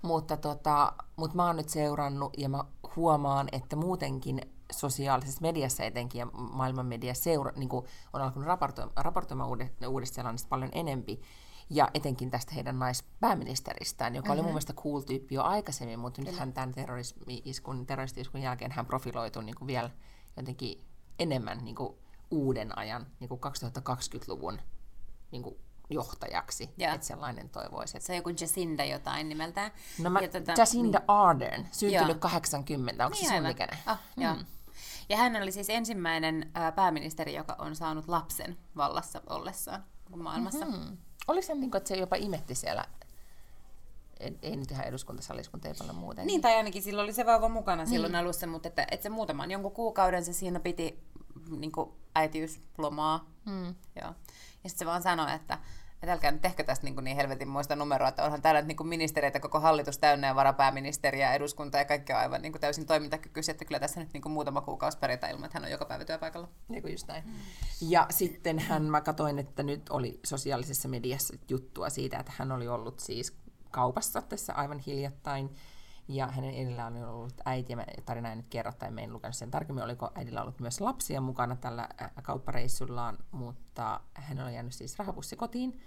mutta, 0.01 0.37
tota, 0.37 0.93
mutta 1.15 1.35
mä 1.35 1.45
oon 1.45 1.55
nyt 1.55 1.69
seurannut 1.69 2.33
ja 2.37 2.49
mä 2.49 2.63
huomaan, 2.95 3.47
että 3.51 3.75
muutenkin 3.75 4.41
sosiaalisessa 4.71 5.41
mediassa 5.41 5.83
etenkin 5.83 6.19
ja 6.19 6.25
maailman 6.33 6.85
media 6.85 7.13
seura, 7.13 7.51
niin 7.55 7.69
on 8.13 8.21
alkanut 8.21 8.47
raportoimaan, 8.47 9.05
raportoimaan 9.05 9.49
Uude- 9.49 9.87
Uudesta-Seelannista 9.87 10.49
paljon 10.49 10.71
enempi. 10.73 11.21
Ja 11.69 11.89
etenkin 11.93 12.31
tästä 12.31 12.53
heidän 12.55 12.79
naispääministeristään, 12.79 14.15
joka 14.15 14.25
mm-hmm. 14.25 14.33
oli 14.33 14.41
mun 14.41 14.51
mielestä 14.51 14.73
cool 14.73 14.99
tyyppi 14.99 15.35
jo 15.35 15.43
aikaisemmin, 15.43 15.99
mutta 15.99 16.21
nyt 16.21 16.37
hän 16.37 16.53
tämän 16.53 16.71
terrorismi-iskun, 16.71 17.85
terroristi-iskun 17.85 18.41
jälkeen 18.41 18.71
hän 18.71 18.85
profiloitui 18.85 19.43
niin 19.43 19.55
kuin 19.55 19.67
vielä 19.67 19.89
jotenkin 20.37 20.85
enemmän 21.22 21.57
niin 21.63 21.76
kuin 21.76 21.95
uuden 22.32 22.78
ajan, 22.78 23.07
niin 23.19 23.30
kuin 23.30 23.41
2020-luvun 23.41 24.59
niin 25.32 25.43
kuin 25.43 25.55
johtajaksi. 25.89 26.69
Joo. 26.78 26.93
Että 26.93 27.07
sellainen 27.07 27.49
toivoisi. 27.49 27.97
Että... 27.97 28.07
Se 28.07 28.13
on 28.13 28.17
joku 28.17 28.30
Jacinda 28.30 28.86
jotain 28.86 29.30
nimeltään. 29.30 29.72
No 29.99 30.09
mä, 30.09 30.19
Ja 30.19 30.28
tota- 30.28 30.53
Jacinda 30.57 31.01
Ardern, 31.07 31.67
syntynyt 31.72 32.07
Joo. 32.07 32.19
80, 32.19 33.05
onko 33.05 33.17
se 33.17 33.28
sun 33.28 33.47
ikäinen? 33.47 33.78
Ah, 33.86 33.99
mm. 34.15 34.24
joo. 34.24 34.36
Ja 35.09 35.17
hän 35.17 35.36
oli 35.36 35.51
siis 35.51 35.69
ensimmäinen 35.69 36.51
ää, 36.53 36.72
pääministeri, 36.72 37.34
joka 37.36 37.55
on 37.59 37.76
saanut 37.76 38.07
lapsen 38.07 38.57
vallassa 38.78 39.22
ollessaan 39.30 39.84
maailmassa. 40.15 40.65
Mm-hmm. 40.65 40.86
Hmm. 40.88 40.97
Oliko 41.28 41.47
se 41.47 41.55
niin 41.55 41.72
kuin, 41.72 41.78
että 41.78 41.88
se 41.88 41.95
jopa 41.95 42.15
imetti 42.15 42.55
siellä, 42.55 42.86
ei, 44.22 44.38
ei 44.41 44.55
nyt 44.55 44.72
ihan 44.72 44.86
eduskuntasalissa, 44.86 45.51
kun 45.51 45.61
ei 45.65 45.74
paljon 45.80 45.95
muuten. 45.95 46.28
Niin, 46.28 46.41
tai 46.41 46.55
ainakin 46.55 46.82
silloin 46.82 47.03
oli 47.03 47.13
se 47.13 47.26
vauva 47.26 47.49
mukana 47.49 47.86
silloin 47.86 48.15
alussa, 48.15 48.47
mutta 48.47 48.67
että, 48.67 48.88
että 48.91 49.03
se 49.03 49.09
muutaman 49.09 49.51
jonkun 49.51 49.72
kuukauden 49.72 50.26
se 50.26 50.34
siinä 50.34 50.59
piti 50.59 51.03
niin 51.49 51.72
kuin 51.72 51.91
äitiyslomaa. 52.15 53.32
Hmm. 53.45 53.76
Joo. 54.01 54.13
Ja 54.63 54.69
sitten 54.69 54.80
se 54.80 54.86
vaan 54.86 55.01
sanoi, 55.01 55.34
että, 55.34 55.57
että 55.93 56.13
älkää 56.13 56.32
nyt 56.32 56.41
tehkö 56.41 56.63
tästä 56.63 56.86
niin, 56.86 56.93
kuin 56.93 57.03
niin 57.03 57.17
helvetin 57.17 57.47
muista 57.47 57.76
numeroa, 57.76 58.07
että 58.07 58.24
onhan 58.24 58.41
täällä 58.41 58.61
niin 58.61 58.78
kuin 58.78 58.88
ministereitä 58.88 59.39
koko 59.39 59.59
hallitus 59.59 59.97
täynnä 59.97 60.28
ja 60.28 60.36
varapääministeri 60.36 61.22
ja 61.22 61.34
eduskunta 61.34 61.78
ja 61.78 61.86
kaikki 61.86 62.13
on 62.13 62.19
aivan 62.19 62.41
niin 62.41 62.51
kuin 62.51 62.61
täysin 62.61 62.86
toimintakykyisiä, 62.86 63.51
että 63.51 63.65
kyllä 63.65 63.80
tässä 63.80 63.99
nyt 63.99 64.13
niin 64.13 64.22
kuin 64.22 64.34
muutama 64.34 64.61
kuukausi 64.61 64.97
pärjätään 64.97 65.32
ilman, 65.32 65.45
että 65.45 65.59
hän 65.59 65.65
on 65.65 65.72
joka 65.72 65.86
päivä 65.86 66.05
työpaikalla. 66.05 66.49
Niin 66.67 66.82
kuin 66.82 66.91
just 66.91 67.07
näin. 67.07 67.24
Ja 67.82 68.07
sitten 68.09 68.59
hän, 68.59 68.84
mä 68.84 69.01
katsoin, 69.01 69.39
että 69.39 69.63
nyt 69.63 69.89
oli 69.89 70.19
sosiaalisessa 70.26 70.88
mediassa 70.88 71.34
juttua 71.49 71.89
siitä, 71.89 72.19
että 72.19 72.32
hän 72.36 72.51
oli 72.51 72.67
ollut 72.67 72.99
siis 72.99 73.38
kaupassa 73.72 74.22
tässä 74.22 74.53
aivan 74.53 74.80
hiljattain. 74.80 75.55
Ja 76.07 76.28
hänen 76.28 76.53
edellään 76.53 76.93
oli 76.93 77.03
ollut 77.03 77.34
äiti, 77.45 77.74
ja 77.74 77.78
mä 77.78 77.86
tarina 78.05 78.30
ei 78.30 78.36
nyt 78.36 78.47
kerro, 78.49 78.72
tai 78.72 78.89
en 78.97 79.13
lukenut 79.13 79.36
sen 79.36 79.51
tarkemmin, 79.51 79.84
oliko 79.84 80.11
äidillä 80.15 80.41
ollut 80.41 80.59
myös 80.59 80.82
lapsia 80.82 81.22
mukana 81.22 81.55
tällä 81.55 81.89
kauppareissullaan, 82.24 83.17
mutta 83.32 83.99
hän 84.13 84.39
oli 84.39 84.53
jäänyt 84.53 84.74
siis 84.74 84.99
rahapussi 84.99 85.36
kotiin, 85.36 85.82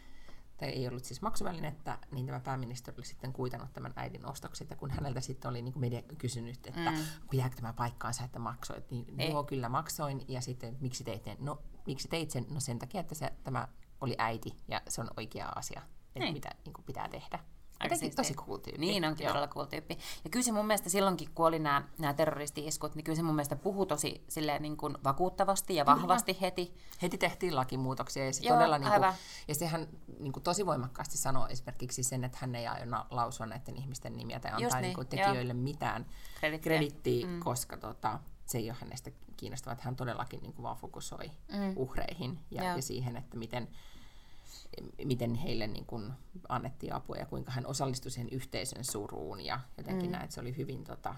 tai 0.56 0.68
ei 0.68 0.88
ollut 0.88 1.04
siis 1.04 1.22
maksuvälinettä, 1.22 1.98
niin 2.10 2.26
tämä 2.26 2.40
pääministeri 2.40 2.96
oli 2.98 3.06
sitten 3.06 3.32
kuitannut 3.32 3.72
tämän 3.72 3.92
äidin 3.96 4.26
ostokset, 4.26 4.70
ja 4.70 4.76
kun 4.76 4.90
häneltä 4.90 5.20
sitten 5.20 5.48
oli 5.48 5.62
niin 5.62 5.72
kuin 5.72 5.80
media 5.80 6.02
kysynyt, 6.18 6.66
että 6.66 6.90
mm. 6.90 6.96
pitääkö 7.30 7.56
tämä 7.56 7.72
paikkaansa, 7.72 8.24
että 8.24 8.38
maksoit, 8.38 8.90
niin 8.90 9.20
Ei. 9.20 9.30
joo, 9.30 9.44
kyllä 9.44 9.68
maksoin, 9.68 10.24
ja 10.28 10.40
sitten 10.40 10.76
miksi 10.80 11.04
teit 11.04 11.24
sen? 11.24 11.36
No, 11.40 11.62
miksi 11.86 12.08
teit 12.08 12.30
sen? 12.30 12.46
No 12.50 12.60
sen 12.60 12.78
takia, 12.78 13.00
että 13.00 13.14
se, 13.14 13.32
tämä 13.44 13.68
oli 14.00 14.14
äiti, 14.18 14.56
ja 14.68 14.82
se 14.88 15.00
on 15.00 15.10
oikea 15.16 15.48
asia, 15.54 15.82
että 16.06 16.18
Niin. 16.18 16.34
mitä 16.34 16.50
niin 16.64 16.72
kuin 16.72 16.84
pitää 16.84 17.08
tehdä. 17.08 17.38
Aika 17.80 17.94
Jotenkin 17.94 18.16
tosi 18.16 18.34
cool 18.34 18.56
tyyppi. 18.56 18.80
Niin 18.80 19.04
onkin 19.04 19.24
Joo. 19.24 19.32
todella 19.32 19.48
cool 19.48 19.64
tyyppi. 19.64 19.98
Ja 20.24 20.30
kyllä 20.30 20.44
se 20.44 20.52
mun 20.52 20.66
mielestä 20.66 20.88
silloinkin, 20.88 21.28
kun 21.34 21.46
oli 21.46 21.58
nämä, 21.58 21.88
nämä 21.98 22.14
terroristi-iskut, 22.14 22.94
niin 22.94 23.04
kyllä 23.04 23.16
se 23.16 23.22
mun 23.22 23.34
mielestä 23.34 23.56
puhui 23.56 23.86
tosi 23.86 24.24
silleen 24.28 24.62
niin 24.62 24.76
kuin 24.76 24.96
vakuuttavasti 25.04 25.74
ja 25.74 25.86
vahvasti 25.86 26.38
heti. 26.40 26.74
Heti 27.02 27.18
tehtiin 27.18 27.56
lakimuutoksia 27.56 28.26
ja 28.26 28.32
se 28.32 28.42
Joo, 28.46 28.56
todella, 28.56 28.78
niin 28.78 28.90
kuin, 28.90 29.12
ja 29.48 29.54
sehän 29.54 29.88
niin 30.18 30.32
kuin, 30.32 30.42
tosi 30.42 30.66
voimakkaasti 30.66 31.18
sanoo 31.18 31.46
esimerkiksi 31.46 32.02
sen, 32.02 32.24
että 32.24 32.38
hän 32.40 32.54
ei 32.54 32.66
aio 32.66 32.86
lausua 33.10 33.46
näiden 33.46 33.76
ihmisten 33.76 34.16
nimiä 34.16 34.40
tai 34.40 34.50
Just 34.50 34.64
antaa 34.64 34.80
niin, 34.80 34.82
niin 34.82 34.94
kuin, 34.94 35.08
joo. 35.12 35.26
tekijöille 35.26 35.54
mitään 35.54 36.06
Kredittiä. 36.40 36.70
kredittiä, 36.72 37.26
mm. 37.26 37.40
koska 37.40 37.76
tota, 37.76 38.20
se 38.46 38.58
ei 38.58 38.70
ole 38.70 38.76
hänestä 38.80 39.10
kiinnostavaa, 39.36 39.72
että 39.72 39.84
hän 39.84 39.96
todellakin 39.96 40.42
niin 40.42 40.52
kuin, 40.52 40.62
vaan 40.62 40.76
fokusoi 40.76 41.30
mm. 41.52 41.72
uhreihin 41.76 42.40
ja, 42.50 42.64
Joo. 42.64 42.76
ja 42.76 42.82
siihen, 42.82 43.16
että 43.16 43.36
miten, 43.36 43.68
miten 45.04 45.34
heille 45.34 45.66
niin 45.66 45.86
kuin, 45.86 46.12
annettiin 46.48 46.92
apua 46.92 47.16
ja 47.16 47.26
kuinka 47.26 47.52
hän 47.52 47.66
osallistui 47.66 48.10
siihen 48.10 48.32
yhteisön 48.32 48.84
suruun 48.84 49.40
ja 49.40 49.60
jotenkin 49.78 50.06
mm. 50.06 50.12
näin, 50.12 50.24
että 50.24 50.34
se 50.34 50.40
oli 50.40 50.56
hyvin 50.56 50.84
tota, 50.84 51.14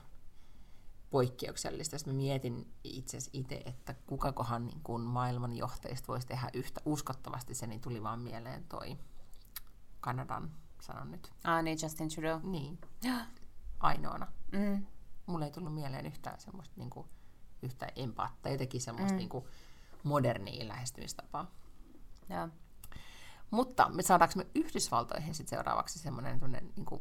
poikkeuksellista. 1.11 1.99
Sitten 1.99 2.15
mä 2.15 2.17
mietin 2.17 2.73
itse 2.85 3.19
itse, 3.33 3.63
että 3.67 3.95
kukakohan 4.07 4.67
niin 4.67 4.81
kuin 4.83 5.03
maailman 5.03 5.57
johtajista 5.57 6.09
voisi 6.09 6.27
tehdä 6.27 6.51
yhtä 6.55 6.81
uskottavasti 6.85 7.55
se, 7.55 7.67
niin 7.67 7.81
tuli 7.81 8.03
vaan 8.03 8.21
mieleen 8.21 8.65
toi 8.65 8.97
Kanadan, 10.01 10.51
sanon 10.81 11.11
nyt. 11.11 11.33
Ah 11.45 11.63
niin, 11.63 11.79
Justin 11.83 12.09
Trudeau. 12.09 12.41
Niin, 12.43 12.79
ainoana. 13.81 14.27
Mm. 14.53 14.87
Mulle 15.27 15.45
ei 15.45 15.51
tullut 15.51 15.75
mieleen 15.75 16.07
yhtään 16.07 16.41
semmoista 16.41 16.75
niin 16.77 16.91
kuin, 16.91 17.07
yhtä 17.63 17.89
empaattia, 17.97 18.53
jotenkin 18.53 18.81
semmoista 18.81 19.13
mm. 19.13 19.19
niin 19.19 19.29
kuin, 19.29 19.45
modernia 20.03 20.69
lähestymistapaa. 20.69 21.51
Joo. 22.29 22.49
Mutta 23.51 23.89
me 23.89 24.03
saadaanko 24.03 24.33
me 24.37 24.47
Yhdysvaltoihin 24.55 25.35
sit 25.35 25.49
seuraavaksi 25.49 25.99
semmoinen 25.99 26.41
niin 26.77 27.01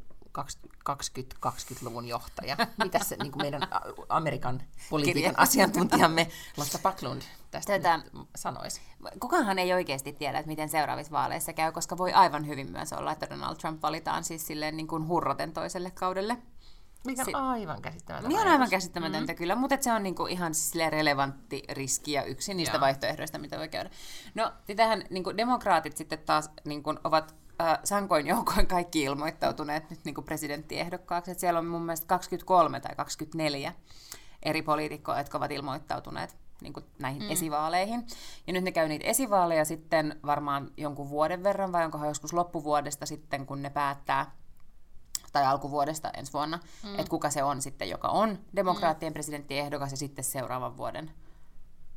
20-20-luvun 0.90 2.08
johtaja? 2.08 2.58
Mitä 2.84 3.04
se 3.04 3.16
niin 3.16 3.32
kuin 3.32 3.44
meidän 3.44 3.62
Amerikan 4.10 4.62
politiikan 4.90 5.32
Kirja. 5.32 5.44
asiantuntijamme 5.44 6.28
Lotta 6.58 6.80
Backlund 6.80 7.22
tästä 7.52 7.74
Tätä- 7.80 8.00
sanoisi? 8.36 8.82
Kukaanhan 9.20 9.60
ei 9.60 9.74
oikeasti 9.74 10.14
tiedä, 10.14 10.40
että 10.40 10.48
miten 10.48 10.70
seuraavissa 10.70 11.12
vaaleissa 11.12 11.54
käy, 11.54 11.72
koska 11.72 11.98
voi 11.98 12.14
aivan 12.14 12.48
hyvin 12.48 12.72
myös 12.72 12.94
olla, 12.94 13.12
että 13.12 13.30
Donald 13.30 13.56
Trump 13.56 13.82
valitaan 13.82 14.24
siis 14.24 14.48
silleen 14.48 14.78
niin 14.78 14.88
kuin 14.88 15.08
hurroten 15.08 15.54
toiselle 15.54 15.92
kaudelle. 15.92 16.38
Mikä 17.06 17.22
on 17.22 17.26
Si- 17.26 17.34
aivan 17.34 17.82
käsittämätöntä. 17.82 18.30
Niin 18.30 18.48
on 18.48 18.48
aivan 18.48 18.70
käsittämätöntä 18.70 19.34
mm. 19.34 19.38
kyllä, 19.38 19.56
mutta 19.56 19.78
se 19.82 19.92
on 19.92 20.04
niinku 20.04 20.26
ihan 20.26 20.56
siis 20.56 20.90
relevantti 20.90 21.64
riski 21.70 22.12
ja 22.12 22.24
yksi 22.24 22.54
niistä 22.54 22.76
Joo. 22.76 22.82
vaihtoehdoista, 22.82 23.38
mitä 23.38 23.58
voi 23.58 23.68
käydä. 23.68 23.90
No, 24.36 24.54
tähän 24.76 25.04
niinku 25.10 25.38
demokraatit 25.38 25.98
sitten 25.98 26.20
taas 26.20 26.50
niinku 26.66 26.94
ovat 27.04 27.36
äh, 27.62 27.80
sankoin 27.84 28.28
joukoin 28.28 28.68
kaikki 28.68 29.04
ilmoittautuneet 29.04 29.90
nyt 29.90 30.00
niinku 30.06 30.22
presidenttiehdokkaaksi. 30.22 31.32
Et 31.32 31.40
siellä 31.40 31.60
on 31.60 31.66
mun 31.66 31.82
mielestä 31.82 32.08
23 32.08 32.80
tai 32.80 32.96
24 32.96 33.74
eri 34.44 34.62
poliitikkoa, 34.62 35.18
jotka 35.18 35.38
ovat 35.38 35.52
ilmoittautuneet 35.52 36.38
niin 36.62 36.74
kuin 36.74 36.86
näihin 37.00 37.24
mm. 37.24 37.32
esivaaleihin. 37.32 38.08
Ja 38.48 38.54
nyt 38.54 38.64
ne 38.64 38.72
käy 38.72 38.88
niitä 38.88 39.06
esivaaleja 39.06 39.66
sitten 39.66 40.20
varmaan 40.26 40.72
jonkun 40.78 41.10
vuoden 41.10 41.44
verran, 41.44 41.72
vai 41.72 41.86
onkohan 41.86 42.08
joskus 42.08 42.34
loppuvuodesta 42.34 43.06
sitten, 43.06 43.46
kun 43.46 43.62
ne 43.62 43.70
päättää 43.70 44.32
tai 45.36 45.46
alkuvuodesta 45.46 46.10
ensi 46.10 46.34
vuonna, 46.34 46.60
mm. 46.84 47.00
että 47.00 47.10
kuka 47.10 47.30
se 47.30 47.44
on 47.44 47.62
sitten, 47.62 47.90
joka 47.90 48.08
on 48.08 48.40
demokraattien 48.56 49.12
mm. 49.12 49.14
presidenttiehdokas 49.14 49.92
ja 49.92 49.98
sitten 49.98 50.24
seuraavan 50.24 50.78
vuoden, 50.78 51.12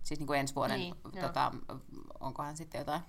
siis 0.02 0.20
niin 0.20 0.26
kuin 0.26 0.40
ensi 0.40 0.54
vuoden, 0.54 0.78
niin, 0.78 0.94
tota, 1.20 1.52
onkohan 2.20 2.56
sitten 2.56 2.78
jotain 2.78 3.00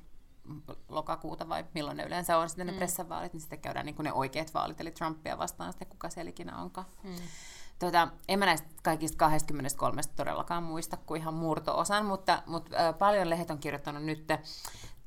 lokakuuta 0.89 1.49
vai 1.49 1.65
milloin 1.73 1.97
ne 1.97 2.03
yleensä 2.03 2.37
on 2.37 2.49
sitten 2.49 2.65
ne 2.65 2.71
mm. 2.71 2.77
pressavaalit, 2.77 3.33
niin 3.33 3.41
sitten 3.41 3.59
käydään 3.59 3.85
niin 3.85 3.95
kuin 3.95 4.03
ne 4.03 4.13
oikeat 4.13 4.53
vaalit, 4.53 4.81
eli 4.81 4.91
Trumpia 4.91 5.37
vastaan 5.37 5.73
sitten 5.73 5.87
kuka 5.87 6.09
se 6.09 6.21
ikinä 6.21 6.57
onkaan. 6.57 6.87
Mm. 7.03 7.15
Tota, 7.79 8.07
en 8.27 8.39
mä 8.39 8.45
näistä 8.45 8.67
kaikista 8.83 9.17
23 9.17 10.01
todellakaan 10.15 10.63
muista 10.63 10.97
kuin 10.97 11.21
ihan 11.21 11.33
murto-osan, 11.33 12.05
mutta, 12.05 12.43
mutta 12.45 12.77
äh, 12.77 12.97
paljon 12.97 13.29
lehdet 13.29 13.51
on 13.51 13.59
kirjoittanut 13.59 14.03
nyt 14.03 14.27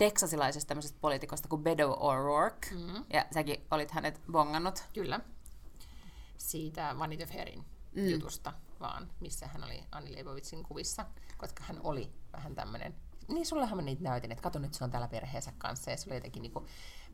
teksasilaisesta 0.02 0.68
tämmöisestä 0.68 0.98
poliitikosta 1.00 1.48
kuin 1.48 1.62
Beto 1.62 1.94
O'Rourke, 1.94 2.74
mm. 2.74 3.04
ja 3.12 3.26
säkin 3.34 3.66
olit 3.70 3.90
hänet 3.90 4.20
bongannut. 4.32 4.84
Kyllä. 4.94 5.20
Siitä 6.38 6.94
Vanity 6.98 7.24
Fairin 7.24 7.64
mm. 7.94 8.08
jutusta 8.08 8.52
vaan, 8.80 9.10
missä 9.20 9.46
hän 9.46 9.64
oli 9.64 9.84
Anni 9.92 10.14
Leibovitsin 10.14 10.62
kuvissa, 10.62 11.06
koska 11.38 11.64
hän 11.64 11.80
oli 11.82 12.12
vähän 12.32 12.54
tämmöinen 12.54 12.94
niin 13.28 13.46
sullehan 13.46 13.78
mä 13.78 13.82
niitä 13.82 14.02
näytin, 14.02 14.32
että 14.32 14.42
kato 14.42 14.58
nyt 14.58 14.74
se 14.74 14.84
on 14.84 14.90
täällä 14.90 15.08
perheensä 15.08 15.52
kanssa 15.58 15.90
ja 15.90 15.96
se 15.96 16.08
oli 16.08 16.16
jotenkin 16.16 16.42
niin 16.42 16.52
kuin, 16.52 16.66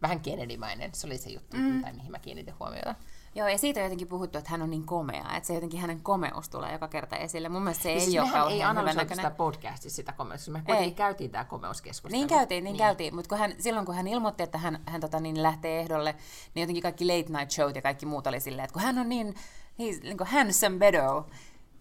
vähän 0.03 0.21
Kennedymäinen. 0.21 0.95
Se 0.95 1.07
oli 1.07 1.19
se 1.19 1.31
juttu, 1.31 1.57
mm. 1.57 1.83
tai 1.83 1.93
mihin 1.93 2.11
mä 2.11 2.19
kiinnitin 2.19 2.55
huomiota. 2.59 2.95
Joo, 3.35 3.49
ja 3.49 3.59
siitä 3.59 3.81
on 3.81 3.85
jotenkin 3.85 4.09
puhuttu, 4.09 4.39
että 4.39 4.51
hän 4.51 4.63
on 4.63 4.71
niin 4.71 4.87
komea, 4.87 5.37
että 5.37 5.47
se 5.47 5.55
jotenkin 5.55 5.81
hänen 5.81 6.01
komeus 6.01 6.49
tulee 6.49 6.73
joka 6.73 6.89
kerta 6.89 7.17
esille. 7.17 7.49
Mun 7.49 7.63
mielestä 7.63 7.83
se 7.83 7.91
ei 7.91 8.01
siis 8.01 8.23
ole 8.23 8.31
kauhean 8.31 8.53
ei 8.53 8.63
analysoitu 8.63 9.15
sitä 9.15 9.31
podcastissa 9.31 9.97
sitä 9.97 10.13
komeusta, 10.13 10.51
me 10.51 10.63
kuitenkin 10.67 10.95
käytiin 10.95 11.31
tämä 11.31 11.45
komeuskeskustelu. 11.45 12.21
Niin 12.21 12.29
käytiin, 12.29 12.65
niin, 12.65 12.73
niin. 12.73 12.79
käytiin, 12.79 13.15
mutta 13.15 13.29
kun 13.29 13.39
hän, 13.39 13.55
silloin 13.59 13.87
kun 13.87 13.95
hän 13.95 14.09
ilmoitti, 14.09 14.43
että 14.43 14.59
hän, 14.59 14.81
hän 14.87 15.01
tota, 15.01 15.21
niin 15.21 15.43
lähtee 15.43 15.81
ehdolle, 15.81 16.15
niin 16.55 16.61
jotenkin 16.61 16.83
kaikki 16.83 17.05
late 17.07 17.39
night 17.39 17.51
showt 17.51 17.77
ja 17.77 17.83
kaikki 17.83 18.07
muut 18.07 18.27
oli 18.27 18.41
silleen, 18.41 18.65
että 18.65 18.73
kun 18.73 18.83
hän 18.83 18.99
on 18.99 19.09
niin, 19.09 19.35
he's, 19.79 20.03
niin 20.03 20.19
kuin 20.19 20.29
handsome 20.29 20.79
bedo, 20.79 21.27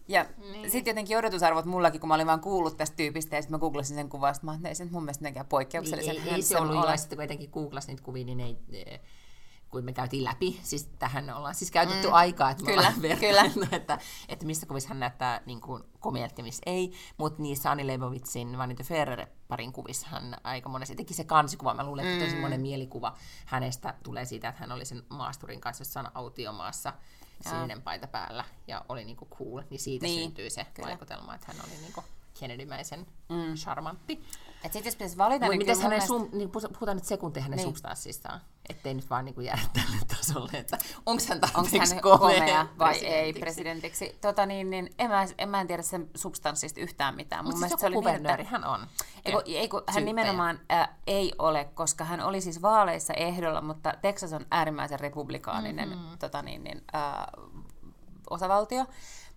ja 0.07 0.25
niin. 0.51 0.71
sitten 0.71 0.91
jotenkin 0.91 1.17
odotusarvot 1.17 1.65
mullakin, 1.65 1.99
kun 1.99 2.07
mä 2.07 2.15
olin 2.15 2.27
vaan 2.27 2.41
kuullut 2.41 2.77
tästä 2.77 2.95
tyypistä, 2.95 3.35
ja 3.35 3.41
sitten 3.41 3.55
mä 3.55 3.59
googlasin 3.59 3.95
sen 3.95 4.09
kuvasta, 4.09 4.45
mä 4.45 4.53
että 4.55 4.69
ei 4.69 4.75
se 4.75 4.85
mun 4.85 5.03
mielestä 5.03 5.21
mitenkään 5.21 5.45
poikkeuksellisen 5.45 6.15
niin, 6.15 6.27
ei, 6.27 6.33
ei 6.33 6.41
se 6.41 6.57
ollut, 6.57 6.89
ja 6.89 6.97
sitten 6.97 7.17
kuitenkin 7.17 7.49
googlasin 7.49 7.87
niitä 7.87 8.03
kuvia, 8.03 8.25
niin 8.25 8.39
ei, 8.39 8.57
kun 9.69 9.85
me 9.85 9.93
käytiin 9.93 10.23
läpi, 10.23 10.59
siis 10.63 10.89
tähän 10.99 11.29
ollaan 11.29 11.55
siis 11.55 11.71
käytetty 11.71 12.07
mm. 12.07 12.13
aikaa, 12.13 12.51
että 12.51 12.65
kyllä, 12.65 12.93
kyllä. 13.19 13.51
että, 13.77 13.99
että 14.29 14.45
missä 14.45 14.65
kuvissa 14.65 14.89
hän 14.89 14.99
näyttää 14.99 15.41
niin 15.45 15.61
kuin 15.61 15.83
komealta, 15.99 16.43
missä 16.43 16.63
ei, 16.65 16.93
mutta 17.17 17.41
niissä 17.41 17.71
Ani 17.71 17.87
Leibovitsin 17.87 18.57
Vanity 18.57 18.83
Ferrer 18.83 19.27
parin 19.47 19.73
kuvissa 19.73 20.07
hän 20.07 20.35
aika 20.43 20.69
monesti, 20.69 20.95
teki 20.95 21.13
se 21.13 21.23
kansikuva, 21.23 21.73
mä 21.73 21.83
luulen, 21.83 22.07
että 22.07 22.25
mm. 22.25 22.29
tosi 22.29 22.41
monen 22.41 22.61
mielikuva 22.61 23.17
hänestä 23.45 23.93
tulee 24.03 24.25
siitä, 24.25 24.49
että 24.49 24.61
hän 24.61 24.71
oli 24.71 24.85
sen 24.85 25.03
maasturin 25.09 25.61
kanssa 25.61 25.81
jossain 25.81 26.07
autiomaassa, 26.13 26.93
sininen 27.49 27.81
paita 27.81 28.07
päällä 28.07 28.43
ja 28.67 28.85
oli 28.89 29.05
niinku 29.05 29.27
cool, 29.37 29.61
niin 29.69 29.79
siitä 29.79 30.05
niin, 30.05 30.21
syntyy 30.21 30.49
se 30.49 30.65
kyllä. 30.73 30.87
vaikutelma, 30.87 31.35
että 31.35 31.47
hän 31.47 31.65
oli 31.65 31.81
niinku 31.81 32.03
Kennedymäisen 32.39 33.07
mm. 33.29 33.55
charmantti. 33.55 34.23
Et 34.63 34.73
sit 34.73 34.85
jos 34.85 34.95
pitäisi 34.95 35.17
valita, 35.17 35.45
Mut 35.45 35.51
niin 35.51 35.59
mites 35.59 35.77
hänen 35.77 35.89
mielestä... 35.89 36.07
sum, 36.07 36.29
niin 36.31 36.49
puhutaan 36.49 36.97
nyt 36.97 37.05
sekuntia 37.05 37.43
hänen 37.43 37.57
niin. 37.57 37.67
substanssistaan, 37.67 38.41
ettei 38.69 38.93
nyt 38.93 39.09
vaan 39.09 39.25
niinku 39.25 39.41
jäädä 39.41 39.61
tälle 39.73 39.97
tasolle, 40.17 40.51
että 40.53 40.77
onko 41.05 41.23
hän 41.29 41.39
tarpeeksi 41.39 41.93
hän 41.93 42.01
komea 42.01 42.67
vai 42.79 43.05
ei 43.05 43.33
presidentiksi. 43.33 44.17
Tota 44.21 44.45
niin, 44.45 44.69
niin 44.69 44.89
en, 44.99 45.09
mä, 45.09 45.25
en 45.37 45.49
mä 45.49 45.61
en 45.61 45.67
tiedä 45.67 45.81
sen 45.81 46.09
substanssista 46.15 46.79
yhtään 46.79 47.15
mitään. 47.15 47.45
Mun 47.45 47.57
siis 47.57 47.73
se 47.77 47.87
oli 47.87 47.95
niin, 47.95 48.15
että... 48.15 48.43
hän 48.43 48.65
on. 48.65 48.87
Ei, 49.25 49.31
kun, 49.31 49.41
ei, 49.45 49.67
kun 49.69 49.83
hän 49.87 50.05
nimenomaan 50.05 50.59
äh, 50.71 50.89
ei 51.07 51.33
ole, 51.39 51.69
koska 51.73 52.03
hän 52.03 52.21
oli 52.21 52.41
siis 52.41 52.61
vaaleissa 52.61 53.13
ehdolla, 53.13 53.61
mutta 53.61 53.93
Texas 54.01 54.33
on 54.33 54.45
äärimmäisen 54.51 54.99
republikaaninen 54.99 55.89
mm-hmm. 55.89 56.17
tota 56.17 56.41
niin, 56.41 56.63
niin, 56.63 56.83
äh, 56.95 57.25
osavaltio. 58.29 58.85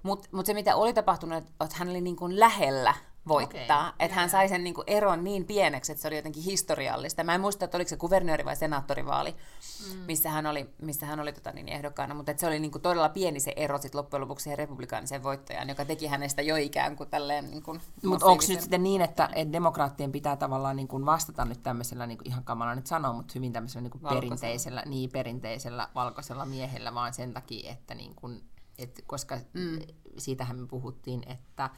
Mutta 0.03 0.29
mut 0.33 0.47
se, 0.47 0.55
mitä 0.55 0.77
oli 0.77 0.95
tapahtunut, 0.95 1.39
että 1.39 1.77
hän 1.77 1.89
oli 1.89 2.01
niin 2.01 2.17
kuin 2.17 2.41
lähellä 2.41 2.95
voittaa. 3.29 3.89
Okay. 3.89 3.93
Että 3.99 4.15
hän 4.15 4.31
sai 4.31 4.49
sen 4.49 4.65
niin 4.65 4.75
kuin 4.75 4.85
eron 4.87 5.25
niin 5.25 5.45
pieneksi, 5.45 5.93
että 5.93 6.03
se 6.03 6.09
oli 6.09 6.17
jotenkin 6.17 6.43
historiallista. 6.43 7.25
Mä 7.25 7.35
en 7.35 7.41
muista, 7.41 7.65
että 7.65 7.77
oliko 7.77 7.89
se 7.89 7.97
kuvernööri 7.97 8.45
vai 8.45 8.57
senaattorivaali, 8.57 9.31
mm. 9.31 9.99
missä 9.99 10.31
hän 10.31 10.47
oli, 10.47 10.71
missä 10.83 11.07
hän 11.07 11.21
oli 11.21 11.33
tota, 11.33 11.53
niin 11.53 11.69
ehdokkaana, 11.69 12.15
mutta 12.15 12.33
se 12.37 12.47
oli 12.47 12.59
niin 12.59 12.71
kuin 12.71 12.83
todella 12.83 13.09
pieni 13.09 13.41
se 13.41 13.53
ero 13.57 13.79
sit 13.79 13.95
loppujen 13.95 14.21
lopuksi 14.21 14.45
siihen 14.45 14.59
republikaaniseen 14.59 15.23
voittajaan, 15.23 15.69
joka 15.69 15.85
teki 15.85 16.07
hänestä 16.07 16.43
jo 16.43 16.57
ikään 16.57 16.97
kuin 16.97 17.11
tälleen 17.11 17.51
niin 17.51 17.63
kuin 17.63 17.81
Mutta 18.05 18.27
onko 18.27 18.45
nyt 18.49 18.61
sitten 18.61 18.83
niin, 18.83 19.03
että, 19.03 19.29
että 19.35 19.53
demokraattien 19.53 20.13
pitää 20.13 20.37
tavallaan 20.37 20.77
niin 20.77 20.89
kuin 20.89 21.07
vastata 21.07 21.45
nyt 21.45 21.63
tämmöisellä, 21.63 22.07
niin 22.07 22.19
kuin 22.19 22.29
ihan 22.29 22.45
kamala 22.45 22.75
nyt 22.75 22.87
sanoa, 22.87 23.13
mutta 23.13 23.33
hyvin 23.35 23.53
tämmöisellä 23.53 23.83
niin 23.83 23.91
kuin 23.91 24.15
perinteisellä, 24.15 24.83
niin, 24.87 25.11
perinteisellä 25.11 25.89
valkoisella 25.95 26.45
miehellä, 26.45 26.95
vaan 26.95 27.15
sen 27.15 27.35
takia, 27.35 27.73
että 27.73 27.95
niin 27.95 28.15
kuin, 28.15 28.45
et, 28.79 29.05
koska 29.07 29.39
mm. 29.53 29.79
siitähän 30.19 30.59
me 30.59 30.67
puhuttiin, 30.67 31.23
että 31.27 31.71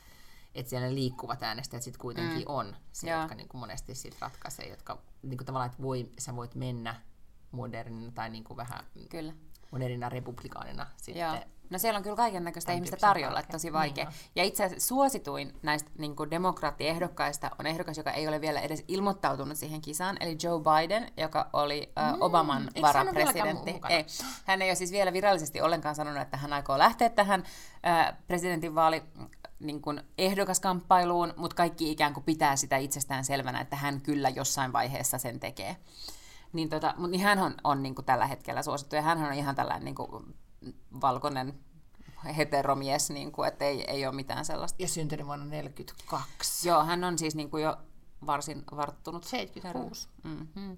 että 0.54 0.70
siellä 0.70 0.94
liikkuvat 0.94 1.42
äänestäjät 1.42 1.82
sitten 1.82 2.00
kuitenkin 2.00 2.38
mm. 2.38 2.54
on 2.54 2.76
se, 2.92 3.10
Joo. 3.10 3.20
jotka 3.20 3.34
niin 3.34 3.48
kuin 3.48 3.60
monesti 3.60 3.94
sit 3.94 4.16
ratkaisee, 4.20 4.68
jotka 4.68 4.98
niin 5.22 5.36
kuin 5.38 5.46
tavallaan, 5.46 5.70
että 5.70 5.82
voi, 5.82 6.08
sä 6.18 6.36
voit 6.36 6.54
mennä 6.54 6.94
modernina 7.50 8.12
tai 8.14 8.30
niin 8.30 8.44
kuin 8.44 8.56
vähän 8.56 8.84
Kyllä. 9.10 9.32
modernina 9.70 10.08
republikaanina 10.08 10.86
sitten. 10.96 11.22
Joo. 11.22 11.36
No 11.70 11.78
siellä 11.78 11.96
on 11.96 12.02
kyllä 12.02 12.16
kaiken 12.16 12.44
näköistä 12.44 12.72
ihmistä 12.72 12.96
tarjolla, 12.96 13.40
että 13.40 13.52
tosi 13.52 13.72
vaikea. 13.72 14.04
Niin 14.04 14.14
ja 14.36 14.44
itse 14.44 14.64
asiassa 14.64 14.88
suosituin 14.88 15.52
näistä 15.62 15.90
niin 15.98 16.14
demokraattiehdokkaista 16.30 17.50
on 17.58 17.66
ehdokas, 17.66 17.96
joka 17.96 18.10
ei 18.10 18.28
ole 18.28 18.40
vielä 18.40 18.60
edes 18.60 18.84
ilmoittautunut 18.88 19.58
siihen 19.58 19.80
kisaan, 19.80 20.16
eli 20.20 20.36
Joe 20.42 20.60
Biden, 20.60 21.12
joka 21.16 21.50
oli 21.52 21.92
uh, 21.96 22.16
mm, 22.16 22.22
Obaman 22.22 22.70
varapresidentti. 22.82 23.72
Hän, 23.82 23.92
ei, 23.92 24.06
hän 24.44 24.62
ei 24.62 24.68
ole 24.68 24.74
siis 24.74 24.92
vielä 24.92 25.12
virallisesti 25.12 25.60
ollenkaan 25.60 25.94
sanonut, 25.94 26.22
että 26.22 26.36
hän 26.36 26.52
aikoo 26.52 26.78
lähteä 26.78 27.08
tähän 27.08 27.40
uh, 27.40 28.16
presidentinvaali 28.26 29.02
niin 29.62 29.82
kuin 29.82 30.00
ehdokaskamppailuun, 30.18 31.34
mutta 31.36 31.56
kaikki 31.56 31.90
ikään 31.90 32.14
kuin 32.14 32.24
pitää 32.24 32.56
sitä 32.56 32.76
itsestään 32.76 33.24
selvänä, 33.24 33.60
että 33.60 33.76
hän 33.76 34.00
kyllä 34.00 34.28
jossain 34.28 34.72
vaiheessa 34.72 35.18
sen 35.18 35.40
tekee. 35.40 35.76
Niin, 36.52 36.68
tota, 36.68 36.94
mutta 36.96 37.10
niin 37.10 37.20
hän 37.20 37.38
on, 37.38 37.54
on 37.64 37.82
niin 37.82 37.94
kuin 37.94 38.04
tällä 38.04 38.26
hetkellä 38.26 38.62
suosittu, 38.62 38.96
ja 38.96 39.02
hän 39.02 39.22
on 39.22 39.32
ihan 39.32 39.54
tällainen 39.54 39.84
niin 39.84 39.94
kuin 39.94 40.34
valkoinen 41.00 41.54
heteromies, 42.36 43.10
niin 43.10 43.32
kuin, 43.32 43.48
että 43.48 43.64
ei, 43.64 43.90
ei 43.90 44.06
ole 44.06 44.14
mitään 44.14 44.44
sellaista. 44.44 44.82
Ja 44.82 44.88
syntynyt 44.88 45.26
vuonna 45.26 45.44
1942. 45.44 46.68
Joo, 46.68 46.84
hän 46.84 47.04
on 47.04 47.18
siis 47.18 47.34
niin 47.34 47.50
kuin 47.50 47.62
jo 47.62 47.76
varsin 48.26 48.64
varttunut. 48.76 49.24
76. 49.24 50.08
Mm. 50.24 50.46
Mm. 50.54 50.76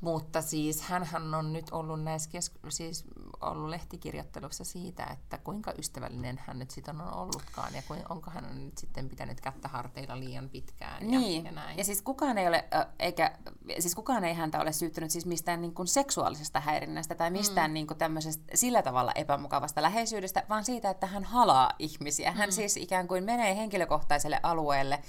Mutta 0.00 0.42
siis 0.42 0.82
hän 0.82 1.34
on 1.34 1.52
nyt 1.52 1.66
ollut 1.70 2.02
näissä 2.02 2.30
kesk- 2.30 2.70
siis 2.70 3.04
ollut 3.40 3.68
lehtikirjoittelussa 3.68 4.64
siitä, 4.64 5.04
että 5.04 5.38
kuinka 5.38 5.72
ystävällinen 5.78 6.40
hän 6.46 6.58
nyt 6.58 6.70
sitten 6.70 7.00
on 7.00 7.14
ollutkaan 7.14 7.74
ja 7.74 7.82
kuin, 7.88 8.02
onko 8.08 8.30
hän 8.30 8.64
nyt 8.64 8.78
sitten 8.78 9.08
pitänyt 9.08 9.40
kättä 9.40 9.68
harteilla 9.68 10.18
liian 10.18 10.48
pitkään 10.48 11.06
niin. 11.06 11.44
ja, 11.44 11.50
ja 11.50 11.54
näin. 11.54 11.78
Ja 11.78 11.84
siis 11.84 12.02
kukaan 12.02 12.38
ei 12.38 12.48
ole, 12.48 12.64
eikä, 12.98 13.38
siis 13.78 13.94
kukaan 13.94 14.24
ei 14.24 14.34
häntä 14.34 14.60
ole 14.60 14.72
syyttänyt 14.72 15.10
siis 15.10 15.26
mistään 15.26 15.60
niin 15.60 15.74
kuin 15.74 15.88
seksuaalisesta 15.88 16.60
häirinnästä 16.60 17.14
tai 17.14 17.30
mistään 17.30 17.70
mm. 17.70 17.74
niin 17.74 17.86
kuin 17.86 17.98
tämmöisestä 17.98 18.44
sillä 18.54 18.82
tavalla 18.82 19.12
epämukavasta 19.14 19.82
läheisyydestä, 19.82 20.46
vaan 20.48 20.64
siitä, 20.64 20.90
että 20.90 21.06
hän 21.06 21.24
halaa 21.24 21.70
ihmisiä. 21.78 22.32
Hän 22.32 22.48
mm. 22.48 22.52
siis 22.52 22.76
ikään 22.76 23.08
kuin 23.08 23.24
menee 23.24 23.56
henkilökohtaiselle 23.56 24.40
alueelle, 24.42 25.02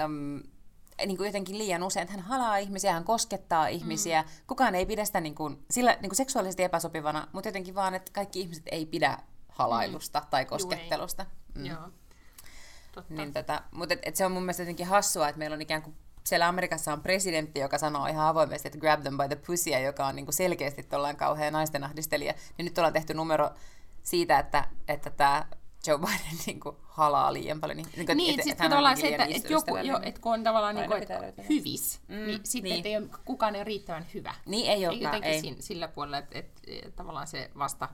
äm, 0.00 0.42
niin 1.06 1.16
kuin 1.16 1.26
jotenkin 1.26 1.58
liian 1.58 1.82
usein, 1.82 2.02
että 2.02 2.14
hän 2.14 2.24
halaa 2.24 2.56
ihmisiä, 2.56 2.92
hän 2.92 3.04
koskettaa 3.04 3.66
ihmisiä. 3.66 4.22
Mm. 4.22 4.28
Kukaan 4.46 4.74
ei 4.74 4.86
pidä 4.86 5.04
sitä 5.04 5.20
niin 5.20 5.34
kuin, 5.34 5.64
sillä, 5.70 5.96
niin 6.00 6.10
kuin 6.10 6.16
seksuaalisesti 6.16 6.62
epäsopivana, 6.62 7.28
mutta 7.32 7.48
jotenkin 7.48 7.74
vaan, 7.74 7.94
että 7.94 8.12
kaikki 8.12 8.40
ihmiset 8.40 8.64
ei 8.72 8.86
pidä 8.86 9.18
halailusta 9.48 10.20
mm. 10.20 10.26
tai 10.30 10.44
koskettelusta. 10.44 11.26
Mm. 11.54 11.66
Joo. 11.66 11.88
Totta. 12.92 13.14
Niin 13.14 13.32
tota, 13.32 13.62
mutta 13.70 13.94
et, 13.94 14.00
et 14.02 14.16
se 14.16 14.26
on 14.26 14.32
mun 14.32 14.42
mielestä 14.42 14.62
jotenkin 14.62 14.86
hassua, 14.86 15.28
että 15.28 15.38
meillä 15.38 15.54
on 15.54 15.62
ikään 15.62 15.82
kuin 15.82 15.96
siellä 16.24 16.48
Amerikassa 16.48 16.92
on 16.92 17.02
presidentti, 17.02 17.60
joka 17.60 17.78
sanoo 17.78 18.06
ihan 18.06 18.26
avoimesti, 18.26 18.68
että 18.68 18.78
grab 18.78 19.02
them 19.02 19.16
by 19.16 19.28
the 19.28 19.36
pussy, 19.46 19.70
joka 19.70 20.06
on 20.06 20.16
niin 20.16 20.26
kuin 20.26 20.34
selkeästi 20.34 20.82
tuollainen 20.82 21.16
kauhean 21.16 21.52
naisten 21.52 21.84
ahdistelija. 21.84 22.34
Niin 22.58 22.64
nyt 22.64 22.78
ollaan 22.78 22.92
tehty 22.92 23.14
numero 23.14 23.50
siitä, 24.02 24.38
että, 24.38 24.68
että 24.88 25.10
tämä 25.10 25.46
Joe 25.86 25.98
Biden 25.98 26.38
niin 26.46 26.60
kuin 26.60 26.76
halaa 26.82 27.32
liian 27.32 27.60
paljon. 27.60 27.76
Niin, 27.76 27.88
niin, 27.96 28.16
niin 28.16 28.42
siis 28.42 28.56
tavallaan 28.56 28.96
se, 28.96 29.08
että, 29.08 29.24
että, 29.24 29.52
joku, 29.52 29.76
jo, 29.76 30.00
että 30.02 30.20
kun 30.20 30.32
on 30.32 30.44
tavallaan 30.44 30.74
niin 30.74 30.86
kuin, 30.86 31.02
että 31.02 31.42
hyvis, 31.48 32.00
mm, 32.08 32.16
niin 32.16 32.40
sitten 32.44 32.72
niin. 32.72 32.86
ei 32.86 32.96
ole, 32.96 33.08
kukaan 33.24 33.54
ei 33.54 33.58
ole 33.58 33.64
riittävän 33.64 34.06
hyvä. 34.14 34.34
Niin 34.46 34.70
ei 34.70 34.86
olekaan, 34.86 35.02
Jotenkin 35.02 35.32
ei. 35.32 35.40
Siinä, 35.40 35.56
sillä 35.60 35.88
puolella, 35.88 36.18
että, 36.18 36.38
että, 36.38 36.60
että 36.66 36.90
tavallaan 36.90 37.26
se 37.26 37.50
vasta, 37.58 37.88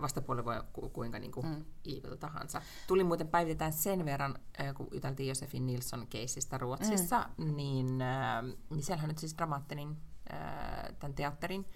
vastapuoli 0.00 0.44
voi 0.44 0.62
ku, 0.72 0.88
kuinka 0.88 1.18
niin 1.18 1.32
kuin 1.32 1.46
mm. 1.46 1.64
evil 1.84 2.16
tahansa. 2.16 2.62
Tuli 2.86 3.04
muuten 3.04 3.28
päivitetään 3.28 3.72
sen 3.72 4.04
verran, 4.04 4.38
kun 4.76 4.88
juteltiin 4.92 5.28
Josefin 5.28 5.66
Nilsson 5.66 6.06
keisistä 6.06 6.58
Ruotsissa, 6.58 7.28
mm. 7.38 7.56
niin, 7.56 7.98
niin 8.70 8.82
siellähän 8.82 9.08
nyt 9.08 9.18
siis 9.18 9.36
dramaattinen 9.36 9.96
tämän 10.98 11.14
teatterin 11.14 11.66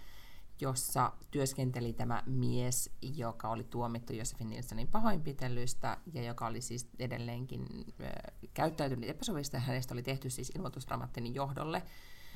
jossa 0.61 1.13
työskenteli 1.31 1.93
tämä 1.93 2.23
mies, 2.27 2.91
joka 3.03 3.49
oli 3.49 3.65
tuomittu 3.65 4.13
Josefin 4.13 4.51
Nilssonin 4.51 4.89
pahoinpitelystä 4.89 5.99
ja 6.13 6.23
joka 6.23 6.47
oli 6.47 6.61
siis 6.61 6.89
edelleenkin 6.99 7.67
äh, 8.01 8.11
käyttäytynyt 8.55 9.11
epäsovista. 9.11 9.59
Hänestä 9.59 9.95
oli 9.95 10.03
tehty 10.03 10.31
siis 10.31 10.53
ilmoitus 10.55 10.87
Dramattinin 10.87 11.35
johdolle, 11.35 11.83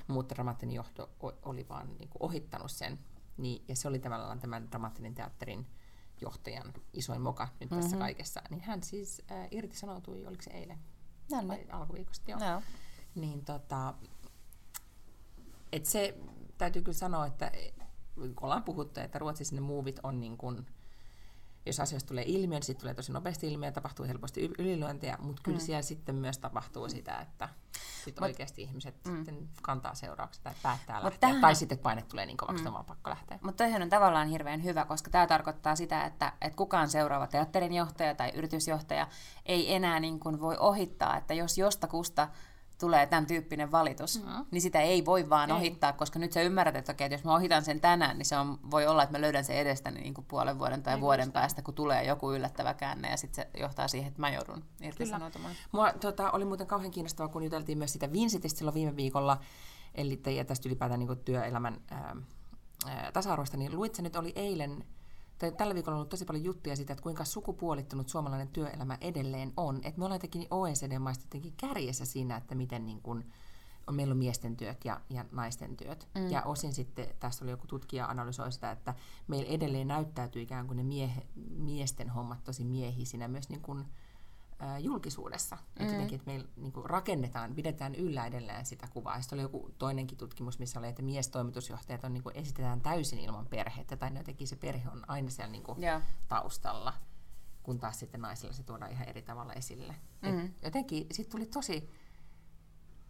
mutta 0.09 0.35
Dramattinin 0.35 0.77
johto 0.77 1.11
oli 1.43 1.69
vaan 1.69 1.89
niin 1.99 2.09
kuin 2.09 2.23
ohittanut 2.23 2.71
sen 2.71 2.99
niin, 3.37 3.65
ja 3.69 3.77
se 3.77 3.89
oli 3.89 3.99
tavallaan 3.99 4.41
tämän 4.41 4.71
dramaattinen 4.71 5.15
teatterin 5.15 5.67
johtajan 6.21 6.73
isoin 6.93 7.21
moka 7.21 7.49
nyt 7.61 7.69
tässä 7.69 7.89
mm-hmm. 7.89 7.99
kaikessa, 7.99 8.43
niin 8.51 8.61
hän 8.61 8.83
siis 8.83 9.23
äh, 9.31 9.49
irtisanoutui, 9.51 10.27
oliko 10.27 10.43
se 10.43 10.51
eilen? 10.51 10.79
No, 11.31 11.49
Vai 11.49 11.67
alkuviikosta, 11.71 12.31
joo. 12.31 12.41
Joo. 12.41 12.63
Niin 13.15 13.45
tota, 13.45 13.95
et 15.73 15.87
se 15.87 16.19
täytyy 16.59 16.83
kyllä 16.83 16.99
sanoa, 16.99 17.27
että 17.27 17.53
kun 18.15 18.35
ollaan 18.41 18.63
puhuttu, 18.63 19.01
että 19.01 19.19
Ruotsissa 19.19 19.55
ne 19.55 19.61
muuvit 19.61 20.01
on 20.03 20.21
niin 20.21 20.37
kuin, 20.37 20.67
jos 21.67 21.81
asioista 21.81 22.09
tulee 22.09 22.25
ilmiö, 22.27 22.59
niin 22.59 22.67
sitten 22.67 22.81
tulee 22.81 22.95
tosi 22.95 23.13
nopeasti 23.13 23.53
ilmiö 23.53 23.69
ja 23.69 23.73
tapahtuu 23.73 24.07
helposti 24.07 24.51
ylilyöntejä, 24.59 25.19
mutta 25.21 25.43
kyllä 25.43 25.59
mm. 25.59 25.65
siellä 25.65 25.83
sitten 25.83 26.15
myös 26.15 26.39
tapahtuu 26.39 26.89
sitä, 26.89 27.19
että 27.19 27.49
sit 28.05 28.15
Mut, 28.15 28.23
oikeasti 28.23 28.63
ihmiset 28.63 28.95
mm. 29.05 29.17
sitten 29.17 29.49
kantaa 29.63 29.95
seuraukset 29.95 30.43
tai 30.43 30.55
päättää 30.63 30.97
Mut 30.97 31.05
lähteä. 31.05 31.29
Tähän... 31.29 31.41
Tai 31.41 31.55
sitten 31.55 31.79
paine 31.79 32.03
tulee 32.03 32.27
niin 32.27 32.37
kovaksi, 32.37 32.63
mm. 32.63 32.67
että 32.67 32.79
on 32.79 32.85
pakko 32.85 33.11
lähteä. 33.11 33.39
Mutta 33.43 33.65
toihan 33.65 33.83
on 33.83 33.89
tavallaan 33.89 34.29
hirveän 34.29 34.65
hyvä, 34.65 34.85
koska 34.85 35.11
tämä 35.11 35.27
tarkoittaa 35.27 35.77
sitä, 35.77 36.05
että, 36.05 36.33
että 36.41 36.57
kukaan 36.57 36.89
seuraava 36.89 37.27
teatterinjohtaja 37.27 38.15
tai 38.15 38.33
yritysjohtaja 38.35 39.09
ei 39.47 39.75
enää 39.75 40.01
niin 40.01 40.21
kuin 40.21 40.41
voi 40.41 40.57
ohittaa, 40.59 41.17
että 41.17 41.35
jos 41.35 41.59
jostakusta 41.59 42.29
tulee 42.83 43.07
tämän 43.07 43.27
tyyppinen 43.27 43.73
valitus, 43.73 44.23
mm-hmm. 44.23 44.45
niin 44.51 44.63
sitä 44.63 44.81
ei 44.81 45.05
voi 45.05 45.31
vaan 45.31 45.51
ei. 45.51 45.57
ohittaa, 45.57 45.93
koska 45.93 46.19
nyt 46.19 46.33
sä 46.33 46.43
ymmärrät, 46.43 46.77
että, 46.77 46.93
okei, 46.93 47.05
että 47.05 47.15
jos 47.15 47.25
mä 47.25 47.35
ohitan 47.35 47.65
sen 47.65 47.81
tänään, 47.81 48.19
niin 48.19 48.27
se 48.27 48.37
on, 48.37 48.59
voi 48.71 48.87
olla, 48.87 49.03
että 49.03 49.19
mä 49.19 49.21
löydän 49.21 49.45
sen 49.45 49.57
edestäni 49.57 50.01
niin 50.01 50.15
kuin 50.15 50.25
puolen 50.25 50.59
vuoden 50.59 50.83
tai 50.83 50.95
ei 50.95 51.01
vuoden 51.01 51.27
just. 51.27 51.33
päästä, 51.33 51.63
kun 51.63 51.75
tulee 51.75 52.05
joku 52.05 52.33
yllättävä 52.33 52.75
käänne, 52.75 53.11
ja 53.11 53.17
sitten 53.17 53.45
se 53.45 53.61
johtaa 53.61 53.89
siihen, 53.89 54.09
että 54.09 54.21
mä 54.21 54.31
joudun 54.31 54.65
irtisanoutumaan. 54.81 55.55
Mua 55.73 55.93
tota, 55.93 56.31
oli 56.31 56.45
muuten 56.45 56.67
kauhean 56.67 56.91
kiinnostavaa, 56.91 57.33
kun 57.33 57.43
juteltiin 57.43 57.79
myös 57.79 57.93
sitä 57.93 58.13
Vincentistä 58.13 58.59
silloin 58.59 58.75
viime 58.75 58.97
viikolla, 58.97 59.41
eli 59.95 60.21
ja 60.37 60.45
tästä 60.45 60.69
ylipäätään 60.69 61.01
niin 61.01 61.19
työelämän 61.25 61.81
ää, 61.91 62.17
ää, 62.87 63.13
tasa-arvosta, 63.13 63.57
niin 63.57 63.77
luit 63.77 63.99
nyt 63.99 64.17
oli 64.17 64.33
eilen 64.37 64.85
tällä 65.51 65.75
viikolla 65.75 65.97
on 65.97 65.99
ollut 65.99 66.09
tosi 66.09 66.25
paljon 66.25 66.45
juttuja 66.45 66.77
siitä, 66.77 66.93
että 66.93 67.03
kuinka 67.03 67.25
sukupuolittunut 67.25 68.09
suomalainen 68.09 68.49
työelämä 68.49 68.99
edelleen 69.01 69.53
on. 69.57 69.77
Että 69.77 69.99
me 69.99 70.05
ollaan 70.05 70.17
jotenkin 70.17 70.47
OECD-maista 70.51 71.25
jotenkin 71.25 71.55
kärjessä 71.57 72.05
siinä, 72.05 72.37
että 72.37 72.55
miten 72.55 72.87
niin 72.87 73.03
kuin, 73.03 73.33
on, 73.87 73.95
meillä 73.95 74.13
on 74.13 74.19
miesten 74.19 74.57
työt 74.57 74.85
ja, 74.85 75.01
ja 75.11 75.25
naisten 75.33 75.77
työt. 75.77 76.09
Mm. 76.15 76.31
Ja 76.31 76.43
osin 76.43 76.75
sitten, 76.75 77.07
tässä 77.21 77.45
oli 77.45 77.51
joku 77.51 77.67
tutkija 77.67 78.07
analysoi 78.07 78.53
sitä, 78.53 78.71
että 78.71 78.95
meillä 79.27 79.51
edelleen 79.51 79.89
näyttäytyy 79.89 80.43
ikään 80.43 80.67
kuin 80.67 80.77
ne 80.77 80.83
miehe, 80.83 81.23
miesten 81.51 82.11
hommat 82.11 82.45
tosi 82.45 82.65
miehisinä 82.65 83.29
myös 83.29 83.49
niin 83.49 83.63
kuin, 83.63 83.85
julkisuudessa. 84.79 85.57
Mm. 85.57 85.63
Että 85.83 85.95
jotenkin, 85.95 86.17
että 86.17 86.31
meillä 86.31 86.49
niin 86.57 86.73
kuin 86.73 86.91
rakennetaan, 86.91 87.55
pidetään 87.55 87.95
yllä 87.95 88.27
edelleen 88.27 88.67
sitä 88.67 88.89
kuvaa. 88.91 89.21
Sitten 89.21 89.37
oli 89.37 89.43
joku 89.43 89.71
toinenkin 89.79 90.19
tutkimus, 90.19 90.59
missä 90.59 90.79
oli, 90.79 90.89
että 90.89 91.03
miestoimitusjohtajat 91.03 92.05
on, 92.05 92.13
niin 92.13 92.23
kuin, 92.23 92.37
esitetään 92.37 92.81
täysin 92.81 93.19
ilman 93.19 93.47
perhettä, 93.47 93.97
tai 93.97 94.11
jotenkin 94.17 94.49
se 94.49 94.57
perhe 94.57 94.89
on 94.89 95.11
aina 95.11 95.31
siellä 95.31 95.53
niin 95.53 95.63
kuin, 95.63 95.83
yeah. 95.83 96.03
taustalla, 96.29 96.95
kun 97.63 97.79
taas 97.79 97.99
sitten 97.99 98.21
naisilla 98.21 98.53
se 98.53 98.63
tuodaan 98.63 98.93
ihan 98.93 99.09
eri 99.09 99.23
tavalla 99.23 99.53
esille. 99.53 99.97
Mm. 100.23 100.45
Et 100.45 100.53
jotenkin 100.63 101.07
sitten 101.11 101.33
tuli 101.33 101.47
tosi 101.47 101.91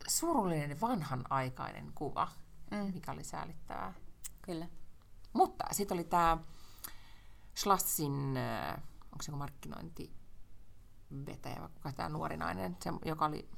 surullinen 0.09 0.81
vanhanaikainen 0.81 1.93
kuva, 1.95 2.29
mm. 2.71 2.95
mikä 2.95 3.13
oli 3.13 3.25
säälittävää. 3.25 3.95
Kyllä. 4.43 4.69
Mutta 5.33 5.65
sitten 5.73 5.95
oli 5.95 6.05
tämä 6.05 6.39
Schlassin, 7.57 8.39
onko 9.05 9.23
se 9.23 9.33
markkinointi, 9.33 10.22
vetäjä, 11.27 11.69
kuka 11.75 11.93
tämä 11.93 12.09
nuori 12.09 12.37
nainen, 12.37 12.77
se, 12.81 12.91
joka 13.05 13.25
oli, 13.25 13.49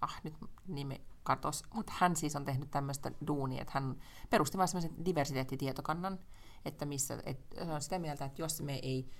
ah 0.00 0.20
nyt 0.24 0.34
nimi 0.68 1.00
katos, 1.22 1.62
mutta 1.74 1.92
hän 1.96 2.16
siis 2.16 2.36
on 2.36 2.44
tehnyt 2.44 2.70
tämmöistä 2.70 3.10
duunia, 3.26 3.62
että 3.62 3.72
hän 3.74 3.96
perusti 4.30 4.58
vain 4.58 4.68
semmoisen 4.68 5.04
diversiteettitietokannan, 5.04 6.18
että 6.64 6.86
missä, 6.86 7.22
että 7.26 7.74
on 7.74 7.82
sitä 7.82 7.98
mieltä, 7.98 8.24
että 8.24 8.42
jos 8.42 8.62
me 8.62 8.74
ei, 8.82 9.10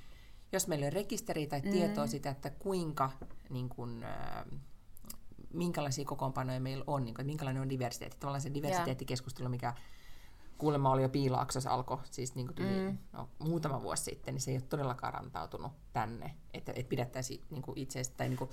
jos 0.52 0.68
meillä 0.68 0.86
on 0.86 0.92
rekisteri 0.92 1.46
tai 1.46 1.60
mm. 1.60 1.70
tietoa 1.70 2.06
siitä, 2.06 2.30
että 2.30 2.50
kuinka 2.50 3.10
niin 3.50 3.68
kuin, 3.68 4.04
äh, 4.04 4.44
minkälaisia 5.52 6.04
kokoonpanoja 6.04 6.60
meillä 6.60 6.84
on, 6.86 7.04
niin 7.04 7.14
kuin, 7.14 7.22
että 7.22 7.30
minkälainen 7.30 7.62
on 7.62 7.68
diversiteetti. 7.68 8.20
Tavallaan 8.20 8.40
se 8.40 8.54
diversiteettikeskustelu, 8.54 9.48
mikä 9.48 9.74
kuulemma 10.58 10.90
oli 10.90 11.02
jo 11.02 11.08
Piilaaksossa 11.08 11.70
alkoi 11.70 11.98
siis 12.10 12.34
niin 12.34 12.46
kuin 12.46 12.56
tyli, 12.56 12.90
mm. 12.90 12.98
no, 13.12 13.28
muutama 13.38 13.82
vuosi 13.82 14.02
sitten, 14.02 14.34
niin 14.34 14.42
se 14.42 14.50
ei 14.50 14.56
ole 14.56 14.62
todellakaan 14.62 15.14
rantautunut 15.14 15.72
tänne, 15.92 16.34
että, 16.54 16.72
että 16.76 16.88
pidettäisiin 16.88 17.44
niin 17.50 17.62
kuin 17.62 17.78
itseis, 17.78 18.10
tai 18.10 18.28
niin 18.28 18.38
kuin 18.38 18.50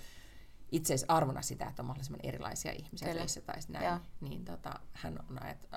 itseisarvona 0.72 1.42
sitä, 1.42 1.66
että 1.66 1.82
on 1.82 1.86
mahdollisimman 1.86 2.20
erilaisia 2.24 2.72
ihmisiä 2.72 3.14
töissä 3.14 3.42
tai 3.42 3.56
näin, 3.68 3.86
ja. 3.86 4.00
niin 4.22 4.46
tota, 4.46 4.80
hän 4.94 5.20
on 5.30 5.44
ajat, 5.44 5.68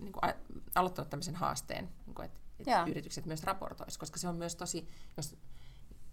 niin 0.00 0.12
kuin, 0.12 0.24
a, 0.24 0.32
aloittanut 0.74 1.10
tämmöisen 1.10 1.34
haasteen, 1.34 1.88
niin 2.06 2.14
kuin, 2.14 2.26
että, 2.26 2.40
että 2.58 2.84
yritykset 2.86 3.26
myös 3.26 3.42
raportoisivat, 3.42 4.00
koska 4.00 4.18
se 4.18 4.28
on 4.28 4.36
myös 4.36 4.56
tosi, 4.56 4.88
jos 5.16 5.36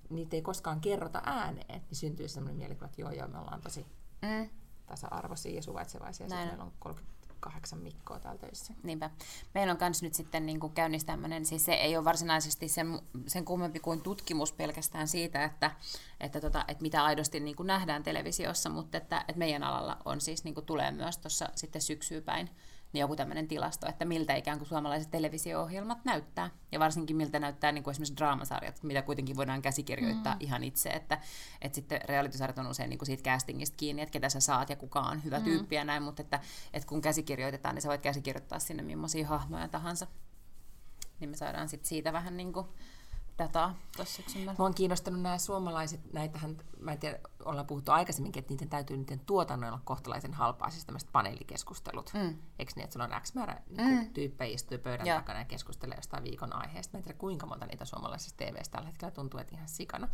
niitä 0.10 0.36
ei 0.36 0.42
koskaan 0.42 0.82
kerrota 0.82 1.22
ääneen, 1.26 1.82
niin 1.82 1.96
syntyy 1.96 2.28
sellainen 2.28 2.58
mielikuva, 2.58 2.86
että 2.86 3.02
joo, 3.02 3.12
joo, 3.12 3.28
me 3.28 3.40
ollaan 3.40 3.62
tosi 3.62 3.86
mm. 4.22 4.50
tasa-arvoisia 4.86 5.56
ja 5.56 5.64
suvaitsevaisia, 5.64 6.28
ja 6.28 6.36
meillä 6.36 6.64
on 6.64 6.74
30 6.80 7.21
kahdeksan 7.42 7.80
Mikkoa 7.80 8.20
täällä 8.20 8.40
töissä. 8.40 8.74
Niinpä. 8.84 9.10
Meillä 9.54 9.72
on 9.72 9.78
myös 9.82 10.04
nyt 10.04 10.14
sitten 10.14 10.46
niin 10.46 10.60
kuin 10.60 10.74
käynnissä 10.74 11.08
tämmöinen, 11.08 11.46
siis 11.46 11.66
se 11.66 11.74
ei 11.74 11.98
ole 11.98 12.06
varsinaisesti 12.06 12.68
sen, 12.68 13.02
sen 13.28 13.46
kummempi 13.46 13.80
kuin 13.80 14.02
tutkimus 14.02 14.54
pelkästään 14.54 15.08
siitä, 15.08 15.44
että, 15.44 15.72
että, 16.20 16.42
tota, 16.42 16.66
että 16.68 16.82
mitä 16.82 17.04
aidosti 17.04 17.40
niin 17.40 17.56
kuin 17.56 17.68
nähdään 17.68 18.04
televisiossa, 18.04 18.70
mutta 18.70 18.98
että, 18.98 19.20
että 19.28 19.40
meidän 19.40 19.64
alalla 19.64 19.98
on 20.06 20.22
siis 20.22 20.44
niin 20.44 20.54
kuin 20.54 20.66
tulee 20.66 20.92
myös 20.92 21.18
tuossa 21.18 21.50
sitten 21.56 21.82
syksyyn 21.82 22.24
päin 22.24 22.50
niin 22.94 23.02
joku 23.02 23.16
tämmöinen 23.16 23.48
tilasto, 23.48 23.90
että 23.90 24.06
miltä 24.06 24.36
ikään 24.36 24.58
kuin 24.58 24.68
suomalaiset 24.68 25.12
televisio-ohjelmat 25.12 26.06
näyttää. 26.06 26.50
Ja 26.72 26.80
varsinkin 26.80 27.16
miltä 27.16 27.40
näyttää 27.40 27.72
niin 27.72 27.84
kuin 27.84 27.92
esimerkiksi 27.92 28.18
draamasarjat, 28.18 28.84
mitä 28.84 29.02
kuitenkin 29.02 29.36
voidaan 29.36 29.62
käsikirjoittaa 29.62 30.34
mm. 30.34 30.42
ihan 30.42 30.64
itse. 30.64 30.90
Että, 30.90 31.20
että 31.62 31.76
sitten 31.76 32.02
realitysarjat 32.06 32.58
on 32.58 32.68
usein 32.68 32.90
niin 32.90 32.98
kuin 32.98 33.06
siitä 33.06 33.24
castingista 33.24 33.78
kiinni, 33.78 34.02
että 34.02 34.14
ketä 34.14 34.30
sä 34.30 34.40
saat 34.40 34.70
ja 34.70 34.76
kuka 34.76 35.00
on 35.00 35.24
hyvä 35.24 35.40
mm. 35.40 35.44
tyyppi 35.44 35.76
ja 35.76 35.84
näin, 35.84 36.04
mutta 36.04 36.22
että, 36.22 36.40
että 36.74 36.88
kun 36.88 37.02
käsikirjoitetaan, 37.02 37.76
niin 37.76 37.82
sä 37.82 37.90
voit 37.90 38.02
käsikirjoittaa 38.02 38.60
sinne 38.60 38.84
millaisia 38.84 39.28
hahmoja 39.28 39.68
tahansa. 39.68 40.08
Niin 41.20 41.30
me 41.30 41.38
saadaan 41.38 41.70
sitten 41.70 41.90
siitä 41.90 42.14
vähän 42.14 42.38
niin 42.38 42.54
kuin 42.54 42.68
dataa 43.42 43.76
tuossa 43.96 44.16
syksyllä. 44.16 44.56
Mua 44.58 44.68
on 44.68 44.74
kiinnostanut 44.74 45.22
nämä 45.22 45.38
suomalaiset, 45.38 46.14
näitähän, 46.14 46.58
mä 46.80 46.92
en 46.92 47.00
tiedä, 47.00 47.20
ollaan 47.46 47.68
puhuttu 47.68 47.92
aikaisemminkin, 47.92 48.40
että 48.40 48.54
niiden 48.54 48.70
täytyy 48.70 48.98
niiden 48.98 49.20
tuotannoilla 49.20 49.80
kohtalaisen 49.84 50.34
halpaa, 50.34 50.70
siis 50.70 50.86
tämmöiset 50.86 51.10
paneelikeskustelut. 51.12 52.12
Mm. 52.14 52.38
Eikö 52.60 52.72
niin, 52.76 52.84
että 52.84 52.94
sulla 52.94 53.06
on 53.06 53.22
X 53.22 53.34
määrä 53.34 53.62
niin 53.70 54.00
mm. 54.00 54.14
tyyppejä 54.14 54.54
istuu 54.54 54.78
pöydän 54.78 55.08
ja. 55.08 55.16
takana 55.16 55.40
ja 55.40 55.46
keskustelee 55.46 55.98
jostain 55.98 56.24
viikon 56.24 56.56
aiheesta. 56.56 56.94
Mä 56.94 56.98
en 56.98 57.04
tiedä, 57.04 57.18
kuinka 57.18 57.46
monta 57.46 57.66
niitä 57.66 57.86
suomalaisessa 57.86 58.38
TVssä 58.38 58.72
tällä 58.72 58.88
hetkellä 58.88 59.12
tuntuu, 59.12 59.40
että 59.40 59.56
ihan 59.56 59.70
sikana. 59.70 60.08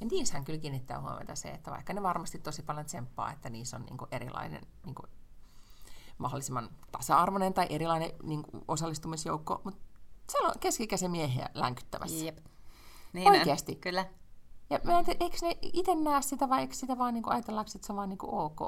Ja 0.00 0.06
niissähän 0.10 0.44
kyllä 0.44 0.58
kiinnittää 0.58 1.00
huomiota 1.00 1.34
se, 1.34 1.48
että 1.48 1.70
vaikka 1.70 1.92
ne 1.92 2.02
varmasti 2.02 2.38
tosi 2.38 2.62
paljon 2.62 2.86
tsemppaa, 2.86 3.32
että 3.32 3.50
niissä 3.50 3.76
on 3.76 3.82
niin 3.82 3.96
kuin 3.96 4.08
erilainen 4.10 4.66
niin 4.84 4.94
kuin 4.94 5.10
mahdollisimman 6.18 6.70
tasa-arvoinen 6.92 7.54
tai 7.54 7.66
erilainen 7.70 8.10
niin 8.22 8.42
kuin 8.42 8.64
osallistumisjoukko, 8.68 9.60
mutta 9.64 9.80
siellä 10.30 10.48
on 10.48 10.54
keskikäisen 10.60 11.10
miehiä 11.10 11.48
länkyttämässä. 11.54 12.24
Jep. 12.24 12.38
Niin 13.12 13.28
Oikeasti. 13.28 13.72
On. 13.72 13.80
Kyllä. 13.80 14.06
Ja 14.70 14.80
mä 14.84 14.98
en 14.98 15.04
eikö 15.20 15.36
ne 15.42 15.58
itse 15.62 15.94
näe 15.94 16.22
sitä 16.22 16.48
vai 16.48 16.60
eikö 16.60 16.74
sitä 16.74 16.98
vaan 16.98 17.14
niinku 17.14 17.30
ajatellaanko, 17.30 17.70
että 17.74 17.86
se 17.86 17.92
on 17.92 17.96
vaan 17.96 18.08
niinku 18.08 18.38
ok? 18.38 18.60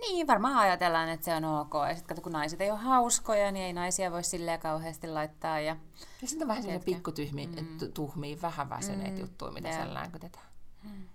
Niin, 0.00 0.26
varmaan 0.26 0.56
ajatellaan, 0.56 1.08
että 1.08 1.24
se 1.24 1.34
on 1.34 1.44
ok. 1.44 1.74
Ja 1.88 1.96
sitten 1.96 2.22
kun 2.22 2.32
naiset 2.32 2.60
ei 2.60 2.70
ole 2.70 2.78
hauskoja, 2.78 3.52
niin 3.52 3.64
ei 3.64 3.72
naisia 3.72 4.12
voi 4.12 4.24
silleen 4.24 4.60
kauheasti 4.60 5.08
laittaa. 5.08 5.60
Ja, 5.60 5.76
ja 6.22 6.28
sitten 6.28 6.44
on 6.44 6.48
vähän 6.48 6.62
sellainen 6.62 6.84
pikkutyhmi, 6.84 7.46
mm. 7.46 7.92
tuhmia, 7.94 8.36
vähän 8.42 8.70
väsyneitä 8.70 9.14
mm. 9.14 9.20
juttuja, 9.20 9.52
mitä 9.52 9.68
yeah. 9.68 9.80
siellä 9.80 10.00
länkytetään. 10.00 10.46
Mm. 10.82 11.08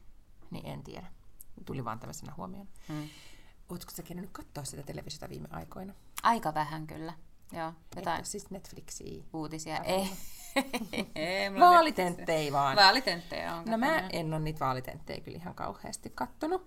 Niin 0.52 0.66
en 0.66 0.84
tiedä. 0.84 1.08
Tuli 1.66 1.86
vaan 1.86 2.00
tämmöisenä 2.00 2.34
huomioon. 2.38 2.68
Mm. 2.90 3.10
Oletko 3.70 3.92
sä 3.92 4.04
nyt 4.14 4.30
katsoa 4.32 4.64
sitä 4.64 4.84
televisiota 4.84 5.30
viime 5.30 5.48
aikoina? 5.52 5.94
Aika 6.24 6.54
vähän 6.54 6.88
kyllä. 6.88 7.14
Joo, 7.52 7.74
jotain. 7.96 8.26
siis 8.26 8.50
Netflixiä. 8.50 9.24
Uutisia. 9.34 9.78
Ei. 9.78 10.10
Vaalitenttejä 11.60 12.54
vaan. 12.54 12.76
Vaalitenttejä 12.76 13.56
on 13.56 13.66
No 13.66 13.78
mä 13.78 14.00
en 14.00 14.34
ole 14.34 14.40
niitä 14.40 14.60
vaalitenttejä 14.60 15.22
kyllä 15.22 15.38
ihan 15.38 15.56
kauheasti 15.56 16.12
kattonut, 16.16 16.66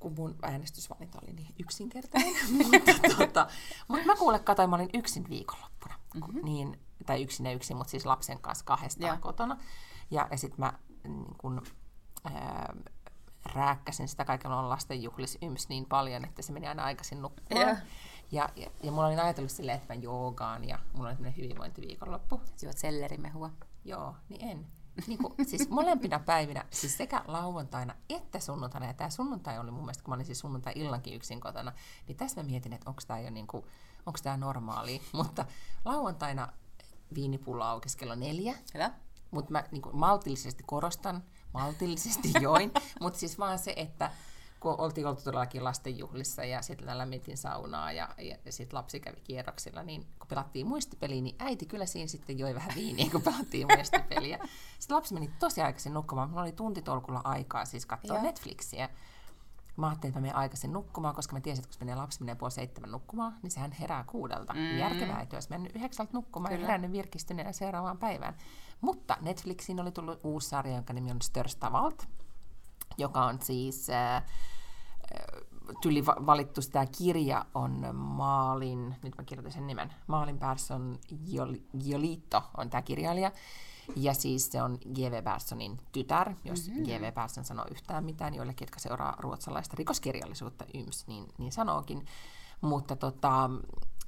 kun 0.00 0.14
mun 0.16 0.36
äänestysvalinta 0.42 1.18
oli 1.22 1.32
niin 1.32 1.54
yksinkertainen. 1.58 2.34
mutta, 2.58 2.92
tota, 3.16 3.46
mutta 3.88 4.06
mä 4.06 4.16
kuule 4.16 4.38
katsoin, 4.38 4.70
mä 4.70 4.76
olin 4.76 4.90
yksin 4.94 5.28
viikonloppuna. 5.28 5.94
Mm-hmm. 6.14 6.44
Niin, 6.44 6.80
tai 7.06 7.22
yksin 7.22 7.46
ja 7.46 7.52
yksin, 7.52 7.76
mutta 7.76 7.90
siis 7.90 8.06
lapsen 8.06 8.38
kanssa 8.38 8.64
kahdestaan 8.64 9.14
ja. 9.14 9.20
kotona. 9.20 9.56
Ja, 10.10 10.28
ja 10.30 10.38
sitten 10.38 10.60
mä 10.60 10.72
niin 11.04 11.34
kun, 11.38 11.62
ää, 12.24 12.74
rääkkäsin 13.54 14.08
sitä 14.08 14.24
kaikilla 14.24 14.68
lasten 14.68 15.02
juhlis 15.02 15.38
yms 15.42 15.68
niin 15.68 15.86
paljon, 15.86 16.24
että 16.24 16.42
se 16.42 16.52
meni 16.52 16.66
aina 16.66 16.84
aikaisin 16.84 17.22
nukkumaan. 17.22 17.76
Ja, 18.32 18.48
ja, 18.56 18.70
ja 18.82 18.92
mulla 18.92 19.06
oli 19.06 19.16
ajatellut 19.16 19.50
silleen, 19.50 19.78
että 19.78 19.94
mä 19.94 20.00
joogaan 20.00 20.68
ja 20.68 20.78
mulla 20.92 21.08
oli 21.08 21.16
tämmöinen 21.16 21.36
hyvinvointiviikonloppu. 21.36 22.40
Syöt 22.56 22.78
sellerimehua? 22.78 23.50
Joo, 23.84 24.14
niin 24.28 24.48
en. 24.48 24.66
Niin 25.06 25.18
kuin, 25.18 25.34
siis 25.46 25.68
molempina 25.68 26.18
päivinä, 26.18 26.64
siis 26.70 26.96
sekä 26.96 27.24
lauantaina 27.26 27.94
että 28.08 28.40
sunnuntaina, 28.40 28.86
ja 28.86 28.94
tämä 28.94 29.10
sunnuntai 29.10 29.58
oli 29.58 29.70
mun 29.70 29.80
mielestä, 29.80 30.04
kun 30.04 30.12
mä 30.12 30.14
olin 30.14 30.26
siis 30.26 30.38
sunnuntai 30.38 30.72
illankin 30.76 31.14
yksin 31.14 31.40
kotona, 31.40 31.72
niin 32.08 32.16
tässä 32.16 32.42
mä 32.42 32.46
mietin, 32.46 32.72
että 32.72 32.90
onko 32.90 33.02
tämä 33.06 33.20
jo 33.20 33.30
niin 33.30 33.46
kuin, 33.46 33.64
onko 34.06 34.18
tämä 34.22 34.36
normaali, 34.36 35.02
mutta 35.12 35.44
lauantaina 35.84 36.52
viinipullo 37.14 37.64
aukesi 37.64 37.98
kello 37.98 38.14
neljä. 38.14 38.54
Hyvä. 38.74 38.90
Mutta 39.30 39.52
mä 39.52 39.64
niin 39.70 39.82
kuin, 39.82 39.96
maltillisesti 39.96 40.62
korostan, 40.66 41.24
maltillisesti 41.54 42.32
join, 42.40 42.72
mutta 43.00 43.18
siis 43.18 43.38
vaan 43.38 43.58
se, 43.58 43.72
että 43.76 44.10
kun 44.60 44.74
oltiin 44.78 45.06
oltu 45.06 45.22
todellakin 45.22 45.64
lastenjuhlissa 45.64 46.44
ja 46.44 46.62
sitten 46.62 46.98
lämmitin 46.98 47.36
saunaa 47.36 47.92
ja, 47.92 48.08
ja, 48.18 48.36
sitten 48.52 48.76
lapsi 48.76 49.00
kävi 49.00 49.20
kierroksilla, 49.24 49.82
niin 49.82 50.06
kun 50.18 50.28
pelattiin 50.28 50.66
muistipeliä, 50.66 51.20
niin 51.20 51.36
äiti 51.38 51.66
kyllä 51.66 51.86
siinä 51.86 52.06
sitten 52.06 52.38
joi 52.38 52.54
vähän 52.54 52.72
viiniä, 52.74 53.10
kun 53.12 53.22
pelattiin 53.22 53.66
muistipeliä. 53.76 54.38
Sitten 54.78 54.96
lapsi 54.96 55.14
meni 55.14 55.30
tosi 55.38 55.60
aikaisin 55.60 55.94
nukkumaan. 55.94 56.30
Mulla 56.30 56.42
oli 56.42 56.52
tuntitolkulla 56.52 57.20
aikaa 57.24 57.64
siis 57.64 57.86
katsoa 57.86 58.16
Joo. 58.16 58.24
Netflixiä. 58.24 58.88
Mä 59.76 59.88
ajattelin, 59.88 60.10
että 60.10 60.20
mä 60.20 60.22
menen 60.22 60.36
aikaisin 60.36 60.72
nukkumaan, 60.72 61.14
koska 61.14 61.36
mä 61.36 61.40
tiesin, 61.40 61.64
että 61.64 61.78
kun 61.78 61.86
menee 61.86 62.00
lapsi 62.00 62.20
menee 62.20 62.34
puoli 62.34 62.50
seitsemän 62.50 62.90
nukkumaan, 62.90 63.34
niin 63.42 63.50
sehän 63.50 63.72
herää 63.72 64.04
kuudelta. 64.04 64.52
Mm. 64.52 64.78
Järkevää, 64.78 65.20
että 65.20 65.36
jos 65.36 65.50
mennyt 65.50 65.76
yhdeksältä 65.76 66.10
nukkumaan 66.12 66.52
Kyllä. 66.52 66.62
ja 66.62 66.66
herännyt 66.66 66.92
virkistyneenä 66.92 67.52
seuraavaan 67.52 67.98
päivään. 67.98 68.34
Mutta 68.80 69.16
Netflixiin 69.20 69.80
oli 69.80 69.92
tullut 69.92 70.20
uusi 70.24 70.48
sarja, 70.48 70.74
jonka 70.74 70.92
nimi 70.92 71.10
on 71.10 71.22
Störstavalt, 71.22 72.08
joka 73.00 73.24
on 73.24 73.38
siis 73.42 73.90
äh, 73.90 74.24
tyli 75.82 76.06
valittu, 76.06 76.60
tämä 76.72 76.86
kirja 76.86 77.46
on 77.54 77.96
Maalin, 77.96 78.96
nyt 79.02 79.18
mä 79.18 79.24
kirjoitan 79.24 79.52
sen 79.52 79.66
nimen, 79.66 79.92
Maalin 80.06 80.38
Persson 80.38 80.98
Giolito 81.84 82.42
on 82.56 82.70
tämä 82.70 82.82
kirjailija, 82.82 83.32
ja 83.96 84.14
siis 84.14 84.52
se 84.52 84.62
on 84.62 84.78
G.V. 84.94 85.22
Perssonin 85.22 85.78
tytär, 85.92 86.34
jos 86.44 86.68
mm-hmm. 86.68 86.84
G.V. 86.84 87.12
Persson 87.12 87.44
sanoo 87.44 87.66
yhtään 87.70 88.04
mitään, 88.04 88.34
joillekin, 88.34 88.64
jotka 88.64 88.80
seuraa 88.80 89.16
ruotsalaista 89.18 89.76
rikoskirjallisuutta 89.78 90.64
YMS, 90.74 91.06
niin, 91.06 91.28
niin 91.38 91.52
sanookin. 91.52 92.06
Mutta 92.60 92.96
tota, 92.96 93.50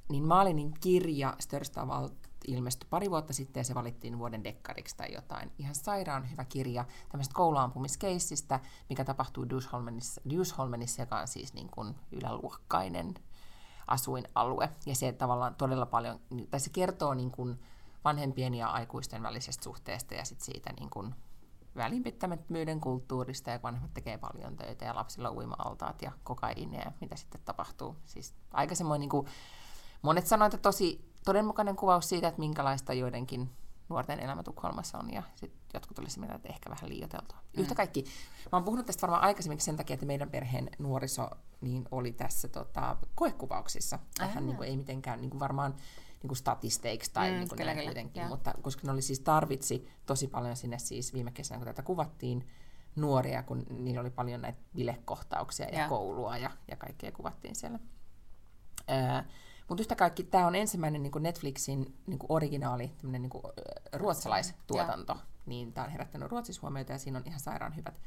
niin 0.09 0.23
Maalinin 0.23 0.73
kirja 0.81 1.35
Störstavalt 1.39 2.22
ilmestyi 2.47 2.87
pari 2.89 3.09
vuotta 3.09 3.33
sitten 3.33 3.61
ja 3.61 3.63
se 3.63 3.75
valittiin 3.75 4.19
vuoden 4.19 4.43
dekkariksi 4.43 4.97
tai 4.97 5.13
jotain. 5.13 5.51
Ihan 5.57 5.75
sairaan 5.75 6.31
hyvä 6.31 6.45
kirja 6.45 6.85
tämmöisestä 7.09 7.35
kouluampumiskeissistä, 7.35 8.59
mikä 8.89 9.03
tapahtuu 9.03 9.45
Dusholmenissa 10.29 11.01
joka 11.01 11.19
on 11.19 11.27
siis 11.27 11.53
niin 11.53 11.69
kuin 11.69 11.95
yläluokkainen 12.11 13.13
asuinalue. 13.87 14.69
Ja 14.85 14.95
se 14.95 15.11
tavallaan 15.11 15.55
todella 15.55 15.85
paljon, 15.85 16.19
tai 16.49 16.59
se 16.59 16.69
kertoo 16.69 17.13
niin 17.13 17.31
kuin 17.31 17.59
vanhempien 18.03 18.53
ja 18.53 18.67
aikuisten 18.67 19.23
välisestä 19.23 19.63
suhteesta 19.63 20.13
ja 20.13 20.25
sit 20.25 20.41
siitä 20.41 20.73
niin 20.79 20.89
kuin 20.89 21.15
välinpittämättömyyden 21.75 22.81
kulttuurista 22.81 23.49
ja 23.49 23.59
vanhemmat 23.63 23.93
tekee 23.93 24.17
paljon 24.17 24.57
töitä 24.57 24.85
ja 24.85 24.95
lapsilla 24.95 25.29
on 25.29 25.37
uima-altaat 25.37 26.01
ja 26.01 26.11
kokaiineja, 26.23 26.91
mitä 27.01 27.15
sitten 27.15 27.41
tapahtuu. 27.45 27.95
Siis 28.05 28.33
aika 28.51 28.75
semmoinen, 28.75 28.99
niin 28.99 29.09
kuin, 29.09 29.27
monet 30.01 30.27
sanoivat, 30.27 30.53
että 30.53 30.61
tosi 30.61 31.12
todenmukainen 31.25 31.75
kuvaus 31.75 32.09
siitä, 32.09 32.27
että 32.27 32.39
minkälaista 32.39 32.93
joidenkin 32.93 33.49
nuorten 33.89 34.19
elämä 34.19 34.43
Tukholmassa 34.43 34.97
on, 34.97 35.13
ja 35.13 35.23
sitten 35.35 35.59
jotkut 35.73 35.99
olisivat 35.99 36.19
mieltä, 36.21 36.35
että 36.35 36.49
ehkä 36.49 36.69
vähän 36.69 36.89
liioiteltua. 36.89 37.37
Mm. 37.37 37.61
Yhtä 37.61 37.75
kaikki, 37.75 38.03
mä 38.51 38.57
oon 38.57 38.63
puhunut 38.63 38.85
tästä 38.85 39.01
varmaan 39.01 39.23
aikaisemmin 39.23 39.59
sen 39.59 39.77
takia, 39.77 39.93
että 39.93 40.05
meidän 40.05 40.29
perheen 40.29 40.69
nuoriso 40.79 41.29
niin 41.61 41.85
oli 41.91 42.11
tässä 42.11 42.47
tota, 42.47 42.97
koekuvauksissa. 43.15 43.99
Vähän 44.19 44.45
niin 44.45 44.57
kuin, 44.57 44.69
ei 44.69 44.77
mitenkään 44.77 45.21
niin 45.21 45.29
kuin 45.29 45.39
varmaan 45.39 45.71
niin 46.21 46.27
kuin 46.27 46.37
statisteiksi 46.37 47.11
tai 47.13 47.31
mm, 47.31 47.37
niin 47.37 47.49
kuin 47.49 47.57
kyllä, 47.57 47.73
näin 47.73 47.87
kuitenkin, 47.87 48.27
mutta 48.27 48.53
koska 48.61 48.81
ne 48.85 48.91
oli 48.91 49.01
siis 49.01 49.19
tarvitsi 49.19 49.89
tosi 50.05 50.27
paljon 50.27 50.55
sinne 50.55 50.79
siis 50.79 51.13
viime 51.13 51.31
kesänä, 51.31 51.57
kun 51.57 51.65
tätä 51.67 51.81
kuvattiin, 51.81 52.47
nuoria, 52.95 53.43
kun 53.43 53.65
niillä 53.69 54.01
oli 54.01 54.09
paljon 54.09 54.41
näitä 54.41 54.59
bilekohtauksia 54.75 55.69
ja, 55.69 55.79
ja. 55.79 55.89
koulua 55.89 56.37
ja, 56.37 56.51
ja 56.67 56.77
kaikkea 56.77 57.11
kuvattiin 57.11 57.55
siellä. 57.55 57.79
Öö, 58.89 59.21
mutta 59.73 59.81
yhtä 59.81 59.95
kaikki, 59.95 60.23
tämä 60.23 60.47
on 60.47 60.55
ensimmäinen 60.55 61.03
niin 61.03 61.11
kuin 61.11 61.23
Netflixin 61.23 61.97
niin 62.07 62.19
kuin 62.19 62.31
originaali 62.31 62.91
niin 63.03 63.29
kuin, 63.29 63.43
ruotsalaistuotanto. 63.93 65.13
Ja. 65.13 65.19
Niin 65.45 65.73
tämä 65.73 65.85
on 65.85 65.91
herättänyt 65.91 66.31
Ruotsissa 66.31 66.61
huomiota 66.61 66.91
ja 66.91 66.97
siinä 66.97 67.17
on 67.19 67.23
ihan 67.27 67.39
sairaan 67.39 67.75
hyvät 67.75 68.01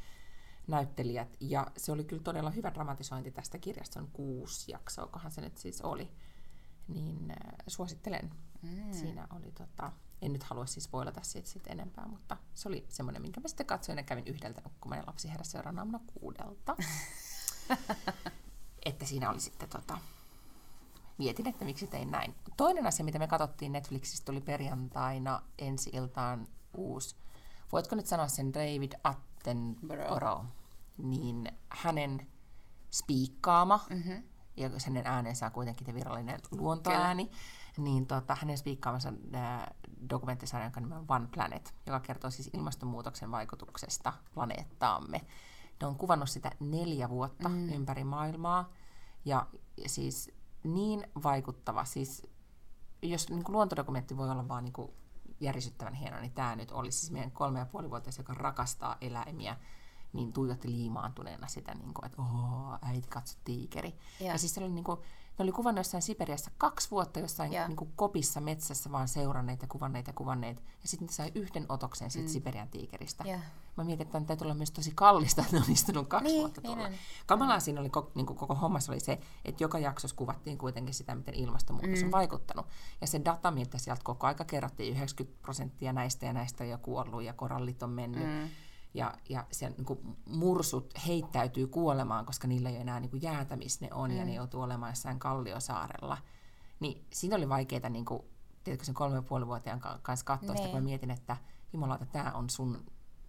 näyttelijät. 0.67 1.37
Ja 1.41 1.67
se 1.77 1.93
oli 1.93 2.05
kyllä 2.05 2.23
todella 2.23 2.51
hyvä 2.51 2.75
dramatisointi 2.75 3.31
tästä 3.31 3.59
kirjasta. 3.59 4.01
On 4.01 4.09
kuusi 4.13 4.73
jaksoa, 4.73 5.07
kohan 5.07 5.31
se 5.31 5.41
nyt 5.41 5.59
siis 5.59 5.83
oli. 5.83 6.11
Niin 6.89 7.31
äh, 7.31 7.37
suosittelen. 7.67 8.31
Mm. 8.63 8.93
Siinä 8.93 9.27
oli 9.37 9.53
tota, 9.53 9.93
en 10.23 10.33
nyt 10.33 10.43
halua 10.43 10.67
siis 10.67 10.85
spoilata 10.85 11.21
siitä, 11.23 11.49
siitä 11.49 11.73
enempää, 11.73 12.09
mutta 12.09 12.37
se 12.55 12.69
oli 12.69 12.87
semmoinen, 12.89 13.23
minkä 13.23 13.41
mä 13.41 13.49
sitten 13.49 13.67
katsoin 13.67 13.99
ja 13.99 14.05
kävin 14.05 14.27
yhdeltä 14.27 14.61
nukkumaan 14.65 15.03
lapsi 15.07 15.31
heräsi 15.31 15.51
seuraavana 15.51 15.81
aamuna 15.81 16.01
kuudelta. 16.21 16.77
että 18.87 19.05
siinä 19.05 19.31
oli 19.31 19.41
sitten 19.41 19.69
tota, 19.69 19.99
mietin, 21.19 21.49
että 21.49 21.65
miksi 21.65 21.87
tein 21.87 22.11
näin. 22.11 22.35
Toinen 22.57 22.87
asia, 22.87 23.05
mitä 23.05 23.19
me 23.19 23.27
katsottiin 23.27 23.73
Netflixistä, 23.73 24.33
oli 24.33 24.41
perjantaina 24.41 25.43
ensi 25.59 25.91
iltaan 25.93 26.49
uusi. 26.75 27.17
Voitko 27.73 27.97
nyt 27.97 28.07
sanoa 28.07 28.29
sen 28.29 28.55
David 28.55 28.93
Attenborough? 29.05 30.47
Niin 30.99 31.53
hänen 31.69 32.27
spiikkaama, 32.91 33.81
mm-hmm. 33.91 34.23
ja 34.57 34.71
hänen 34.87 35.07
äänensä 35.07 35.47
on 35.47 35.53
kuitenkin 35.53 35.95
virallinen 35.95 36.41
luontoääni, 36.51 37.27
Kyllä. 37.27 37.39
niin 37.79 38.07
tota, 38.07 38.37
hänen 38.41 38.59
spiikkaamansa 38.59 39.13
äh, 39.35 39.67
dokumenttisarja, 40.11 40.67
jonka 40.67 40.81
nimi 40.81 40.95
on 40.95 41.05
One 41.09 41.29
Planet, 41.35 41.75
joka 41.87 42.01
kertoo 42.01 42.31
siis 42.31 42.51
ilmastonmuutoksen 42.53 43.31
vaikutuksesta 43.31 44.13
planeettaamme. 44.35 45.21
Ne 45.81 45.87
on 45.87 45.97
kuvannut 45.97 46.31
sitä 46.31 46.53
neljä 46.61 47.09
vuotta 47.09 47.49
mm. 47.49 47.73
ympäri 47.73 48.05
maailmaa, 48.05 48.73
ja 49.25 49.47
siis 49.87 50.31
niin 50.67 51.07
vaikuttava, 51.23 51.85
siis 51.85 52.27
jos 53.03 53.31
niin 53.31 53.45
kuin 53.45 53.53
luontodokumentti 53.53 54.17
voi 54.17 54.31
olla 54.31 54.49
vaan 54.49 54.65
niin 54.65 54.73
kuin 54.73 54.91
järisyttävän 55.41 55.95
hieno, 55.95 56.21
niin 56.21 56.33
tämä 56.33 56.57
nyt 56.57 56.71
oli. 56.71 56.93
Siis 56.93 57.13
meidän 57.13 57.31
kolme 57.31 57.59
ja 57.59 57.67
puoli 57.67 57.91
vuotias, 57.91 58.19
joka 58.19 58.35
rakastaa 58.35 58.97
eläimiä, 59.01 59.57
niin 60.13 60.33
tuijotti 60.33 60.71
liimaantuneena 60.71 61.47
sitä, 61.47 61.75
niin 61.75 61.95
kuin, 61.95 62.07
että 62.07 62.23
oho, 62.23 62.79
äiti 62.83 63.09
katso 63.09 63.39
tiikeri. 63.45 63.99
Ja, 64.21 64.27
ja 64.27 64.39
siis 64.39 64.55
se 64.55 64.61
oli 64.61 64.71
niin 64.71 64.85
kuin, 64.85 65.01
ne 65.39 65.43
oli 65.43 65.53
kuvannut 65.53 65.79
jossain 65.79 66.03
Siperiassa 66.03 66.51
kaksi 66.59 66.91
vuotta 66.91 67.21
jossain 67.21 67.51
niin 67.51 67.77
kuin 67.77 67.93
kopissa 67.97 68.41
metsässä 68.41 68.93
vaan 68.93 69.09
seuranneet 69.09 69.63
ja 69.63 69.69
kuvanneet 69.69 70.07
ja 70.07 70.13
kuvanneet. 70.13 70.63
Ja 70.83 70.89
sitten 70.89 71.07
ne 71.07 71.13
sai 71.13 71.33
yhden 71.35 71.67
otoksen 71.69 72.11
siitä 72.11 72.29
mm. 72.29 72.33
Siperian 72.33 72.69
tiikeristä. 72.69 73.25
Yeah. 73.27 73.41
Mä 73.77 73.85
mietin, 73.85 74.07
että 74.07 74.21
täytyy 74.21 74.45
olla 74.45 74.55
myös 74.55 74.71
tosi 74.71 74.93
kallista, 74.95 75.43
että 75.43 75.57
ne 75.57 75.63
on 75.63 75.73
istunut 75.73 76.09
kaksi 76.09 76.29
niin, 76.29 76.41
vuotta 76.41 76.61
tuolla. 76.61 76.89
Niin 76.89 76.99
Kamalaa 77.27 77.61
siinä 77.61 77.81
oli 77.81 77.91
niin 78.15 78.27
kuin 78.27 78.37
koko 78.37 78.55
hommassa 78.55 78.93
oli 78.93 79.01
se, 79.01 79.21
että 79.45 79.65
joka 79.65 79.79
jaksossa 79.79 80.17
kuvattiin 80.17 80.59
kuitenkin 80.59 80.95
sitä, 80.95 81.15
miten 81.15 81.35
ilmastonmuutos 81.35 82.01
mm. 82.01 82.07
on 82.07 82.13
vaikuttanut. 82.13 82.67
Ja 83.01 83.07
se 83.07 83.21
data, 83.25 83.51
miltä 83.51 83.79
sieltä 83.79 84.03
koko 84.05 84.27
aika 84.27 84.45
kerrottiin, 84.45 84.93
90 84.93 85.43
prosenttia 85.43 85.93
näistä 85.93 86.27
ja 86.27 86.33
näistä 86.33 86.65
on 86.65 86.71
jo 86.71 86.79
kuollut 86.79 87.23
ja 87.23 87.33
korallit 87.33 87.83
on 87.83 87.91
mennyt. 87.91 88.29
Mm 88.29 88.49
ja, 88.97 89.15
ja 89.29 89.47
se, 89.51 89.71
niin 89.71 89.85
kuin 89.85 90.17
mursut 90.27 90.95
heittäytyy 91.07 91.67
kuolemaan, 91.67 92.27
koska 92.27 92.49
niillä 92.49 92.69
ei 92.71 92.77
enää 92.77 93.01
niin 93.01 93.11
kuin 93.11 93.23
jäätä, 93.23 93.57
missä 93.57 93.85
ne 93.85 93.95
on, 93.95 94.11
mm. 94.11 94.17
ja 94.17 94.25
ne 94.25 94.35
joutuu 94.35 94.63
olemaan 94.63 94.93
jossain 94.93 95.19
Kalliosaarella. 95.19 96.19
Niin 96.81 97.07
siinä 97.13 97.37
oli 97.37 97.49
vaikeaa, 97.49 97.89
niin 97.89 98.05
kuin, 98.05 98.23
tiedätkö, 98.65 98.85
sen 98.85 98.95
kolme 98.95 99.17
ja 99.17 99.23
puoli 99.23 99.47
vuotiaan 99.47 99.81
kanssa 100.03 100.27
katsoa 100.27 100.57
sitä, 100.57 100.69
kun 100.69 100.75
mä 100.75 100.81
niin. 100.81 100.85
mietin, 100.85 101.11
että 101.11 101.37
jumalauta, 101.73 102.07
tämä 102.07 102.33
on 102.33 102.51
sun 102.51 102.85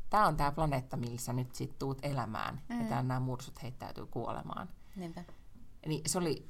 tämä 0.09 0.28
on 0.28 0.38
tämä 0.38 0.51
planeetta, 0.51 0.97
missä 0.97 1.34
nyt 1.34 1.55
sit 1.55 1.80
tuut 1.80 1.99
elämään, 2.01 2.61
mm. 2.70 2.82
ja 2.82 2.88
täällä 2.88 3.07
nämä 3.07 3.20
mursut 3.20 3.63
heittäytyy 3.63 4.05
kuolemaan. 4.05 4.70
Niinpä. 4.95 5.24
Niin 5.86 6.01
se 6.05 6.18
oli, 6.18 6.49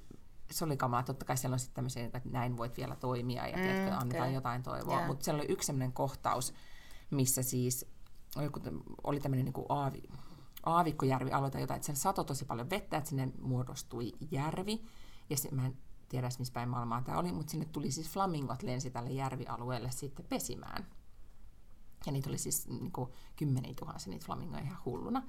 se 0.51 0.65
oli 0.65 0.77
kamala. 0.77 1.03
Totta 1.03 1.25
kai 1.25 1.37
siellä 1.37 1.53
on 1.55 1.59
sitten 1.59 1.75
tämmöisiä, 1.75 2.05
että 2.05 2.21
näin 2.25 2.57
voit 2.57 2.77
vielä 2.77 2.95
toimia, 2.95 3.47
ja 3.47 3.57
mm, 3.57 3.63
tiedätkö, 3.63 3.95
annetaan 3.95 4.23
okay. 4.23 4.33
jotain 4.33 4.63
toivoa. 4.63 5.07
Mutta 5.07 5.25
siellä 5.25 5.41
oli 5.41 5.51
yksi 5.51 5.65
sellainen 5.65 5.93
kohtaus, 5.93 6.53
missä 7.09 7.43
siis 7.43 7.96
oli 9.03 9.19
tämmöinen 9.19 9.45
niin 9.45 9.65
aavi, 9.69 10.03
aavikkojärvi 10.63 11.31
aloita 11.31 11.59
jotain, 11.59 11.75
että 11.75 11.85
siellä 11.85 11.99
satoi 11.99 12.25
tosi 12.25 12.45
paljon 12.45 12.69
vettä, 12.69 12.97
että 12.97 13.09
sinne 13.09 13.31
muodostui 13.41 14.13
järvi. 14.31 14.85
Ja 15.29 15.37
se, 15.37 15.49
mä 15.51 15.65
en 15.65 15.77
tiedä, 16.09 16.29
missä 16.39 16.53
päin 16.53 16.69
maailmaa 16.69 17.01
tämä 17.01 17.17
oli, 17.17 17.31
mutta 17.31 17.51
sinne 17.51 17.65
tuli 17.65 17.91
siis 17.91 18.09
flamingot 18.09 18.63
lensi 18.63 18.91
tälle 18.91 19.09
järvialueelle 19.09 19.91
sitten 19.91 20.25
pesimään. 20.25 20.87
Ja 22.05 22.11
niitä 22.11 22.29
oli 22.29 22.37
siis 22.37 22.67
niin 22.67 22.91
kuin, 22.91 23.11
kymmeniä 23.35 23.73
tuhansia 23.79 24.11
niitä 24.11 24.25
flamingoja 24.25 24.63
ihan 24.63 24.77
hulluna. 24.85 25.23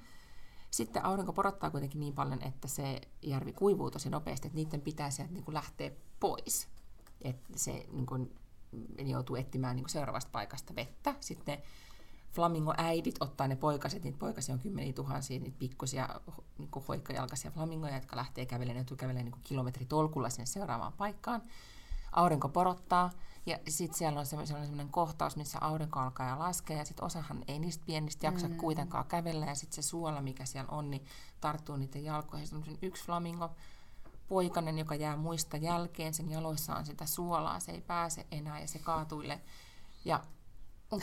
Sitten 0.71 1.05
aurinko 1.05 1.33
porottaa 1.33 1.71
kuitenkin 1.71 2.01
niin 2.01 2.15
paljon, 2.15 2.43
että 2.43 2.69
se 2.69 3.01
järvi 3.23 3.53
kuivuu 3.53 3.91
tosi 3.91 4.11
nopeasti, 4.11 4.49
että 4.49 4.57
niiden 4.57 4.81
pitää 4.81 5.11
sieltä 5.11 5.33
niin 5.33 5.45
kuin 5.45 5.55
lähteä 5.55 5.91
pois. 6.21 6.69
Että 7.23 7.53
se 7.57 7.87
niin 7.93 8.07
kuin, 8.07 8.35
ne 8.73 9.03
joutuu 9.03 9.37
etsimään 9.37 9.77
niin 9.77 9.85
kuin 9.85 9.91
seuraavasta 9.91 10.31
paikasta 10.33 10.77
vettä. 10.77 11.15
Sitten 11.21 11.63
flamingo-äidit 12.35 13.17
ottaa 13.21 13.49
ne 13.49 13.57
poikaset, 13.57 14.05
niitä 14.05 14.19
poikasia 14.19 14.55
on 14.55 14.61
kymmeniä 14.61 14.93
tuhansia, 14.93 15.41
niitä 15.41 15.59
pikkusia 15.59 16.09
niin 16.59 16.71
hoikkajalkaisia 16.89 17.51
flamingoja, 17.51 17.95
jotka 17.95 18.17
lähtee 18.17 18.47
kävelemään, 18.47 18.87
ne 18.91 18.97
kävelemään 18.97 19.25
niin 19.25 19.45
kilometritolkulla 19.45 20.31
sinne 20.31 20.47
seuraavaan 20.47 20.93
paikkaan. 20.93 21.43
Aurinko 22.13 22.49
porottaa, 22.49 23.11
ja 23.47 23.59
sitten 23.69 23.99
siellä 23.99 24.21
on 24.21 24.27
sellainen 24.27 24.89
kohtaus, 24.89 25.37
missä 25.37 25.59
aurinko 25.61 26.01
alkaa 26.01 26.29
ja 26.29 26.39
laskee, 26.39 26.77
ja 26.77 26.85
sitten 26.85 27.05
osahan 27.05 27.45
ei 27.49 27.59
niistä 27.59 27.85
pienistä 27.87 28.27
jaksa 28.27 28.49
mm. 28.49 28.57
kuitenkaan 28.57 29.05
kävellä, 29.07 29.47
ja 29.47 29.55
sitten 29.55 29.83
se 29.83 29.89
suola, 29.89 30.23
mikä 30.23 30.45
siellä 30.45 30.71
on, 30.71 30.91
niin 30.91 31.05
tarttuu 31.41 31.77
niiden 31.77 32.05
jalkoihin. 32.05 32.47
Sitten 32.47 32.79
yksi 32.83 33.05
flamingo, 33.05 33.51
poikainen, 34.29 34.79
joka 34.79 34.95
jää 34.95 35.17
muista 35.17 35.57
jälkeen, 35.57 36.15
sen 36.15 36.31
jaloissa 36.31 36.77
on 36.77 36.87
sitä 36.87 37.07
suolaa, 37.07 37.61
se 37.61 37.73
ei 37.73 37.81
pääse 37.81 38.27
enää, 38.31 38.61
ja 38.61 38.69
se 38.69 38.79
kaatuille 38.79 39.41
Ja 40.05 40.23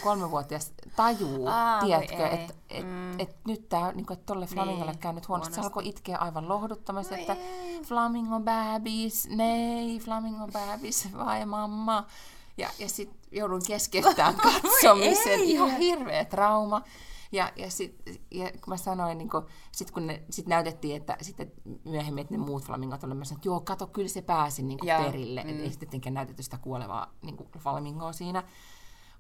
kolmevuotias 0.03 0.73
tajuu, 0.95 1.47
Aa, 1.47 1.79
tiedätkö, 1.81 2.27
että 2.27 2.53
et, 2.69 2.85
Mm. 2.85 3.19
et 3.19 3.35
nyt 3.47 3.69
tää, 3.69 3.91
niinku, 3.91 4.13
että 4.13 4.25
tolle 4.25 4.45
flamingolle 4.47 4.91
Niin, 4.91 4.99
käynyt 4.99 5.27
huonosti. 5.27 5.53
Se 5.55 5.61
huonosti. 5.61 5.79
alkoi 5.79 5.89
itkeä 5.89 6.17
aivan 6.17 6.49
lohduttomasti, 6.49 7.11
Voi 7.13 7.19
että 7.21 7.33
ei. 7.33 7.79
flamingo 7.83 8.39
babies, 8.39 9.27
nei, 9.29 9.99
flamingo 9.99 10.47
babies, 10.47 11.09
vai 11.17 11.45
mamma. 11.45 12.05
Ja, 12.57 12.69
ja 12.79 12.89
sitten 12.89 13.19
joudun 13.31 13.61
keskeyttämään 13.67 14.35
katsomisen. 14.61 15.39
ei. 15.39 15.51
Ihan 15.51 15.69
hirveä 15.77 16.25
trauma. 16.25 16.81
Ja, 17.31 17.51
ja, 17.55 17.71
sit, 17.71 18.01
ja 18.31 18.45
kun 18.51 18.61
mä 18.67 18.77
sanoin, 18.77 19.17
niin 19.17 19.29
kun, 19.29 19.45
sit 19.71 19.91
kun 19.91 20.07
ne, 20.07 20.23
sit 20.29 20.47
näytettiin, 20.47 20.95
että 20.95 21.17
sitten 21.21 21.51
myöhemmin, 21.83 22.21
että 22.21 22.33
ne 22.33 22.37
muut 22.37 22.63
flamingot 22.63 23.03
olivat, 23.03 23.17
mä 23.17 23.25
sanoin, 23.25 23.39
että 23.39 23.47
joo, 23.47 23.59
kato, 23.59 23.87
kyllä 23.87 24.07
se 24.09 24.21
pääsi 24.21 24.63
niin 24.63 24.79
Joo, 24.83 25.03
perille. 25.03 25.43
Mm. 25.43 25.49
Ei 25.49 25.71
sittenkään 25.71 26.13
näytetty 26.13 26.43
sitä 26.43 26.57
kuolevaa 26.57 27.13
niin 27.21 27.37
flamingoa 27.59 28.13
siinä. 28.13 28.43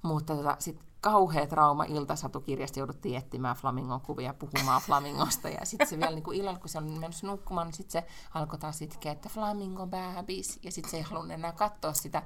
Mutta 0.05 0.35
tota, 0.35 0.55
sitten 0.59 0.85
kauhea 1.01 1.47
trauma 1.47 1.83
iltasatukirjasta 1.83 2.79
jouduttiin 2.79 3.17
etsimään 3.17 3.55
flamingon 3.55 4.01
kuvia 4.01 4.33
puhumaan 4.33 4.81
flamingosta. 4.81 5.49
Ja 5.49 5.65
sitten 5.65 5.87
se 5.87 5.99
vielä 5.99 6.11
niin 6.11 6.23
kuin 6.23 6.37
illalla, 6.37 6.59
kun 6.59 6.69
se 6.69 6.77
oli 6.77 6.85
mennyt 6.85 7.23
nukkumaan, 7.23 7.67
niin 7.67 7.75
sitten 7.75 8.01
se 8.01 8.07
alkoi 8.33 8.59
taas 8.59 8.81
itkeä, 8.81 9.11
että 9.11 9.29
flamingo 9.29 9.87
babies. 9.87 10.59
Ja 10.63 10.71
sitten 10.71 10.91
se 10.91 10.97
ei 10.97 11.03
halunnut 11.03 11.31
enää 11.33 11.51
katsoa 11.51 11.93
sitä 11.93 12.23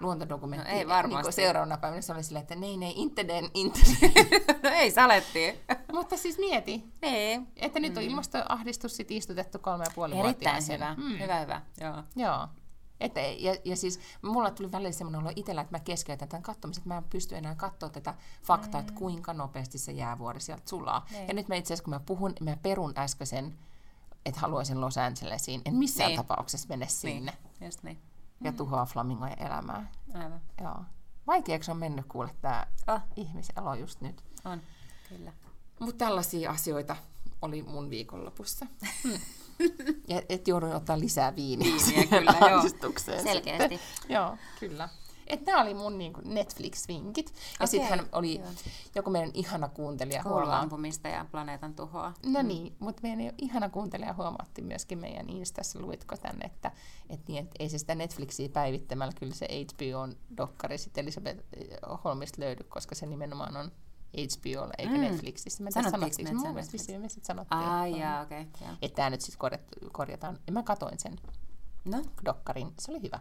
luontodokumenttia. 0.00 0.68
No 0.68 0.72
ei 0.72 0.78
Niin 0.78 0.88
varmasti. 0.88 1.22
kuin 1.22 1.32
seuraavana 1.32 1.76
päivänä 1.76 2.02
se 2.02 2.12
oli 2.12 2.22
silleen, 2.22 2.42
että 2.42 2.54
nei, 2.54 2.76
nei, 2.76 2.92
inteden, 2.96 3.50
inteden. 3.54 4.26
no 4.62 4.70
ei 4.70 4.90
salettiin. 4.90 5.54
Mutta 5.92 6.16
siis 6.16 6.38
mieti, 6.38 6.84
niin. 7.02 7.48
että 7.56 7.80
nyt 7.80 7.96
on 7.96 8.02
ilmastoahdistus 8.02 8.96
sit 8.96 9.10
istutettu 9.10 9.58
kolme 9.58 9.84
ja 9.84 9.90
puoli 9.94 10.18
Erittäin 10.18 10.68
hyvä. 10.68 10.94
Mm. 10.98 11.18
Hyvä, 11.18 11.40
hyvä. 11.40 11.62
Joo. 11.80 12.02
Joo. 12.16 12.48
Et, 13.00 13.12
ja, 13.38 13.56
ja 13.64 13.76
siis 13.76 14.00
mulla 14.22 14.50
tuli 14.50 14.72
välillä 14.72 14.92
semmoinen 14.92 15.20
olo 15.20 15.32
itsellä, 15.36 15.60
että 15.60 15.74
mä 15.74 15.80
keskeytän 15.80 16.28
tämän 16.28 16.42
katsomisen, 16.42 16.80
että 16.80 16.88
mä 16.88 16.96
en 16.98 17.04
pysty 17.04 17.36
enää 17.36 17.54
katsoa 17.54 17.88
tätä 17.88 18.14
faktaa, 18.42 18.80
mm. 18.80 18.88
että 18.88 18.98
kuinka 18.98 19.32
nopeasti 19.34 19.78
se 19.78 19.92
jäävuori 19.92 20.40
sieltä 20.40 20.62
sulaa. 20.66 21.06
Niin. 21.10 21.28
Ja 21.28 21.34
nyt 21.34 21.48
mä 21.48 21.54
itse 21.54 21.66
asiassa, 21.74 21.84
kun 21.84 21.94
mä 21.94 22.00
puhun, 22.00 22.32
mä 22.40 22.56
perun 22.56 22.92
äskeisen, 22.96 23.58
että 24.26 24.40
haluaisin 24.40 24.80
Los 24.80 24.98
Angelesiin. 24.98 25.62
En 25.64 25.74
missään 25.74 26.08
Niin. 26.08 26.16
tapauksessa 26.16 26.68
mene 26.68 26.88
sinne 26.88 27.32
Niin. 27.60 27.66
Just 27.66 27.82
niin. 27.82 27.98
ja 28.40 28.52
tuhoa 28.52 28.86
flamingojen 28.86 29.42
elämää. 29.42 29.90
Aivan. 30.14 30.40
Joo. 30.60 30.84
Vaikeaksi 31.26 31.70
on 31.70 31.76
mennyt 31.76 32.06
kuule 32.08 32.30
tämä 32.40 32.66
Oh, 32.86 33.00
ihmiselo 33.16 33.74
just 33.74 34.00
nyt. 34.00 34.22
on. 34.44 34.62
Kyllä. 35.08 35.32
Mutta 35.80 36.04
tällaisia 36.04 36.50
asioita 36.50 36.96
oli 37.42 37.62
mun 37.62 37.90
viikonlopussa. 37.90 38.66
Ja 40.08 40.22
et 40.28 40.48
joudun 40.48 40.72
ottaa 40.74 41.00
lisää 41.00 41.36
viiniä, 41.36 41.74
Viiniä, 41.86 42.06
kyllä, 42.06 42.34
joo. 42.50 42.62
Selkeästi. 43.22 43.78
sitten. 43.78 43.78
Joo, 44.14 44.36
kyllä. 44.60 44.88
Et 45.26 45.46
nämä 45.46 45.62
oli 45.62 45.74
mun 45.74 45.98
niinku 45.98 46.20
Netflix-vinkit. 46.24 47.26
Ja 47.26 47.32
Okei, 47.54 47.66
sitten 47.66 47.88
hän 47.90 48.06
oli 48.12 48.38
joo. 48.38 48.48
joku 48.94 49.10
meidän 49.10 49.30
ihana 49.34 49.68
kuuntelija 49.68 50.22
Kuulla 50.22 50.40
huomaa. 50.40 50.60
ampumista 50.60 51.08
ja 51.08 51.26
planeetan 51.30 51.74
tuhoa. 51.74 52.12
No 52.26 52.42
niin, 52.42 52.76
mutta 52.78 53.02
meidän 53.02 53.34
ihana 53.38 53.68
kuuntelija 53.68 54.14
huomaatti 54.14 54.62
myöskin 54.62 54.98
meidän 54.98 55.30
Instassa, 55.30 55.80
luitko 55.80 56.16
tänne, 56.16 56.44
että, 56.44 56.72
että, 57.10 57.24
niin, 57.32 57.42
että 57.42 57.56
ei 57.58 57.68
se 57.68 57.78
sitä 57.78 57.94
Netflixiä 57.94 58.48
päivittämällä 58.48 59.12
kyllä 59.20 59.34
se 59.34 59.46
HBO-dokkari 59.46 60.78
sitten 60.78 61.02
Elisabeth 61.02 61.40
Holmista 62.04 62.40
löydy, 62.40 62.64
koska 62.64 62.94
se 62.94 63.06
nimenomaan 63.06 63.56
on 63.56 63.70
HBOlla 64.14 64.72
eikä 64.78 64.92
Mm. 64.94 65.00
Netflixissä. 65.00 65.64
Mä 65.64 65.70
Sanottiinko 65.70 65.98
sanottiinko. 66.00 66.32
me, 66.32 66.36
että 66.36 66.44
Mun 66.46 66.54
mielestä 66.54 66.72
vissiin 66.72 67.00
me 67.00 67.08
sitten 67.08 67.26
sanottiin. 67.26 67.60
Ai 67.60 67.90
että- 67.90 68.02
jaa, 68.02 68.22
okei. 68.22 68.40
Okay, 68.42 68.74
Että 68.82 68.96
tämä 68.96 69.10
nyt 69.10 69.20
sitten 69.20 69.58
korjataan. 69.92 70.38
Ja 70.46 70.52
mä 70.52 70.62
katoin 70.62 70.98
sen 70.98 71.16
no, 71.84 72.02
dokkarin. 72.24 72.72
Se 72.80 72.90
oli 72.92 73.02
hyvä. 73.02 73.18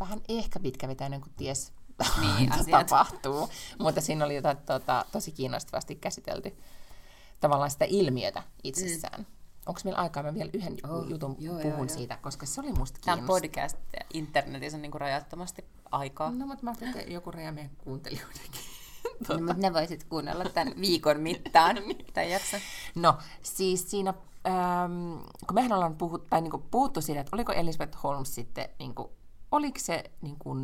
Vähän 0.00 0.20
ehkä 0.28 0.60
pitkävetäinen, 0.60 1.20
kun 1.20 1.32
ties, 1.36 1.72
Niin, 2.20 2.52
asiat. 2.60 2.86
tapahtuu. 2.86 3.48
Mutta 3.78 4.00
siinä 4.00 4.24
oli 4.24 4.34
jotain 4.34 4.56
tota, 4.56 5.04
tosi 5.12 5.32
kiinnostavasti 5.32 5.94
käsitelty 5.94 6.56
tavallaan 7.40 7.70
sitä 7.70 7.84
ilmiötä 7.88 8.42
itsessään. 8.64 9.20
Mm. 9.20 9.26
Onko 9.66 9.80
meillä 9.84 10.00
aikaa? 10.00 10.22
Mä 10.22 10.34
vielä 10.34 10.50
yhden 10.52 10.76
Oh, 10.88 11.08
jutun 11.08 11.36
joo, 11.38 11.54
puhun 11.54 11.68
joo, 11.70 11.78
joo. 11.78 11.88
siitä, 11.88 12.16
koska 12.22 12.46
se 12.46 12.60
oli 12.60 12.72
musta 12.72 12.98
tämä 13.04 13.16
kiinnostavaa. 13.16 13.40
podcast 13.40 13.76
ja 13.92 14.04
internetissä 14.14 14.76
on 14.76 14.82
niinku 14.82 14.98
rajattomasti 14.98 15.64
aikaa. 15.90 16.30
No, 16.30 16.46
mutta 16.46 16.64
mä 16.64 16.70
ajattelin, 16.70 16.96
että 16.98 17.12
joku 17.12 17.30
raja 17.30 17.52
meidän 17.52 17.70
kuuntelijoidenkin. 17.84 18.60
No, 19.28 19.38
mutta 19.38 19.54
ne 19.62 19.72
voisit 19.72 20.04
kuunnella 20.04 20.44
tämän 20.44 20.74
viikon 20.80 21.20
mittaan. 21.20 21.76
Tai 22.14 22.32
jaksa. 22.32 22.56
No, 22.94 23.18
siis 23.42 23.90
siinä, 23.90 24.14
ähm, 24.46 25.18
kun 25.46 25.54
mehän 25.54 25.72
ollaan 25.72 25.96
puhut, 25.96 26.26
tai 26.30 26.40
niinku 26.40 26.64
puhuttu 26.70 27.00
siitä, 27.00 27.20
että 27.20 27.36
oliko 27.36 27.52
Elizabeth 27.52 28.02
Holmes 28.02 28.34
sitten, 28.34 28.68
niinku, 28.78 29.10
oliko 29.50 29.78
se 29.78 30.10
niinku, 30.22 30.56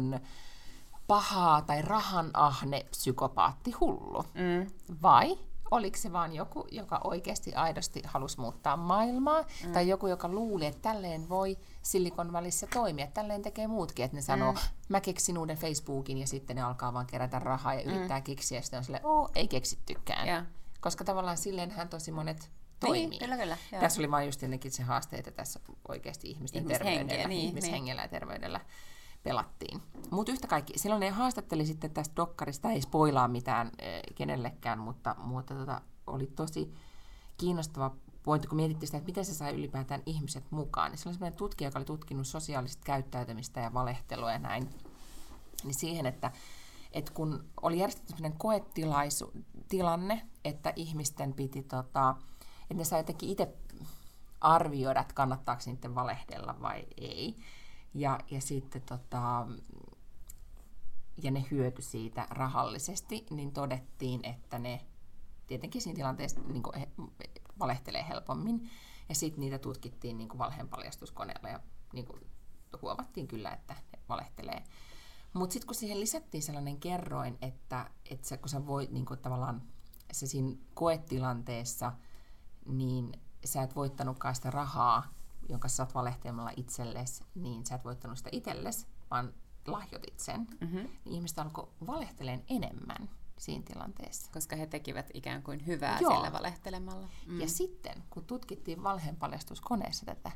paha 1.07 1.63
tai 1.67 1.83
rahanahne 1.83 2.87
psykopaatti 2.91 3.73
hullu? 3.73 4.25
Mm. 4.35 4.71
Vai 5.03 5.39
oliko 5.71 5.97
se 5.97 6.13
vaan 6.13 6.33
joku, 6.33 6.67
joka 6.71 7.01
oikeasti 7.05 7.55
aidosti 7.55 8.03
halusi 8.05 8.41
muuttaa 8.41 8.77
maailmaa, 8.77 9.43
mm. 9.43 9.73
tai 9.73 9.89
joku, 9.89 10.07
joka 10.07 10.29
luuli, 10.29 10.67
että 10.67 10.83
tälleen 10.83 11.29
voi 11.29 11.59
Silikon 11.87 12.33
välissä 12.33 12.67
toimia, 12.75 13.07
tälleen 13.07 13.43
tekee 13.43 13.67
muutkin, 13.67 14.05
että 14.05 14.17
ne 14.17 14.23
sanoo, 14.23 14.53
mm. 14.53 14.59
mä 14.89 15.01
keksin 15.01 15.39
uuden 15.39 15.57
Facebookin, 15.57 16.19
ja 16.19 16.27
sitten 16.27 16.57
ne 16.57 16.63
alkaa 16.63 16.93
vaan 16.93 17.07
kerätä 17.07 17.39
rahaa 17.39 17.75
ja 17.75 17.83
yrittää 17.83 18.19
mm. 18.19 18.25
keksiä, 18.25 18.59
ja 18.59 18.63
sitten 18.63 18.79
on 18.79 18.85
silleen, 18.85 19.07
oo, 19.07 19.29
ei 19.35 19.49
keksittykään. 19.49 20.29
Joo. 20.29 20.43
Koska 20.81 21.05
tavallaan 21.05 21.37
silleenhän 21.37 21.89
tosi 21.89 22.13
monet 22.13 22.51
toimii. 22.81 23.07
Niin, 23.07 23.21
kyllä, 23.21 23.37
kyllä. 23.37 23.57
Joo. 23.73 23.81
Tässä 23.81 24.01
oli 24.01 24.11
vain 24.11 24.27
just 24.27 24.43
jotenkin 24.43 24.73
se 24.73 24.83
haaste, 24.83 25.17
että 25.17 25.31
tässä 25.31 25.61
oikeasti 25.89 26.31
ihmisten 26.31 26.65
terveydellä, 26.65 27.29
niin, 27.29 27.49
ihmishengellä 27.49 28.03
ja 28.03 28.09
terveydellä 28.09 28.61
pelattiin. 29.23 29.83
Mutta 30.11 30.33
yhtä 30.33 30.47
kaikki, 30.47 30.79
silloin 30.79 31.01
ne 31.01 31.11
haastatteli 31.11 31.67
sitten 31.67 31.91
tästä 31.91 32.17
dokkarista, 32.17 32.71
ei 32.71 32.81
spoilaa 32.81 33.29
mitään 33.29 33.71
eh, 33.79 34.03
kenellekään, 34.15 34.79
mutta, 34.79 35.17
mutta 35.19 35.55
tota, 35.55 35.81
oli 36.07 36.27
tosi 36.27 36.75
kiinnostava 37.37 37.97
pointti, 38.27 38.49
kun 38.49 38.57
mietittiin 38.57 38.89
sitä, 38.89 38.99
että 38.99 39.09
miten 39.09 39.25
se 39.25 39.35
sai 39.35 39.55
ylipäätään 39.55 40.03
ihmiset 40.07 40.45
mukaan. 40.51 40.91
Niin 40.91 40.99
se 40.99 41.09
oli 41.09 41.15
sellainen 41.15 41.39
tutkija, 41.39 41.69
joka 41.69 41.79
oli 41.79 41.87
tutkinut 41.87 42.27
sosiaalista 42.27 42.83
käyttäytymistä 42.85 43.61
ja 43.61 43.75
valehtelua 43.75 44.33
ja 44.33 44.39
näin. 44.39 44.71
Niin 45.65 45.81
siihen, 45.81 46.07
että, 46.07 46.33
että 46.93 47.13
kun 47.13 47.45
oli 47.63 47.79
järjestetty 47.79 48.13
sellainen 48.13 48.39
koetilanne, 48.39 50.27
että 50.45 50.73
ihmisten 50.77 51.33
piti, 51.33 51.63
tota, 51.63 52.17
että 52.63 52.75
ne 52.75 52.85
sai 52.85 53.01
jotenkin 53.01 53.29
itse 53.29 53.55
arvioida, 54.41 55.01
että 55.01 55.15
kannattaako 55.15 55.63
niiden 55.67 55.95
valehdella 55.95 56.57
vai 56.63 56.87
ei. 56.97 57.37
Ja, 57.95 58.19
ja 58.31 58.41
sitten 58.41 58.83
tota, 58.83 59.47
ja 61.23 61.31
ne 61.31 61.45
hyöty 61.51 61.83
siitä 61.83 62.27
rahallisesti, 62.31 63.27
niin 63.31 63.53
todettiin, 63.53 64.25
että 64.25 64.59
ne 64.59 64.81
tietenkin 65.47 65.83
siinä 65.83 65.97
tilanteessa 65.97 66.41
niin 66.41 66.63
valehtelee 67.59 68.09
helpommin. 68.09 68.71
Ja 69.09 69.15
sitten 69.15 69.41
niitä 69.41 69.59
tutkittiin 69.59 70.19
niin 70.19 70.29
kuin 70.29 70.39
valheenpaljastuskoneella 70.39 71.49
ja 71.49 71.61
niin 71.93 72.07
kuin, 72.07 72.27
huomattiin 72.83 73.29
kyllä, 73.29 73.53
että 73.53 73.75
ne 73.93 73.99
valehtelee. 74.09 74.65
Mutta 75.33 75.53
sitten 75.53 75.67
kun 75.67 75.75
siihen 75.75 76.01
lisättiin 76.01 76.43
sellainen 76.43 76.81
kerroin, 76.81 77.39
että, 77.43 77.91
että 78.11 78.29
sä, 78.29 78.37
kun 78.37 78.49
sä 78.49 78.67
voit 78.67 78.91
niin 78.91 79.07
kuin, 79.07 79.21
tavallaan 79.21 79.63
se 80.13 80.27
siinä 80.27 80.57
koetilanteessa, 80.75 81.93
niin 82.67 83.13
sä 83.45 83.63
et 83.63 83.77
voittanutkaan 83.77 84.35
sitä 84.35 84.51
rahaa, 84.51 85.15
jonka 85.49 85.69
sä 85.69 85.77
saat 85.77 85.95
valehtelemalla 85.95 86.53
itsellesi, 86.57 87.25
niin 87.35 87.67
sä 87.67 87.75
et 87.75 87.85
voittanut 87.85 88.19
sitä 88.19 88.31
itsellesi, 88.33 88.87
vaan 89.11 89.35
lahjoitit 89.67 90.21
sen. 90.21 90.41
Mm-hmm. 90.61 90.79
Niin 90.79 91.15
ihmiset 91.15 91.39
alkoi 91.39 91.69
valehteleen 91.87 92.45
enemmän 92.49 93.09
siinä 93.39 93.65
tilanteessa. 93.65 94.31
Koska 94.33 94.57
he 94.57 94.67
tekivät 94.67 95.11
ikään 95.15 95.43
kuin 95.43 95.67
hyvää 95.67 95.99
Joo. 96.01 96.15
sillä 96.15 96.33
valehtelemalla. 96.33 97.09
Mm. 97.27 97.41
Ja 97.41 97.49
sitten, 97.49 98.03
kun 98.11 98.25
tutkittiin 98.25 98.83
valheenpaljastuskoneessa 98.83 100.07
tätä, 100.07 100.33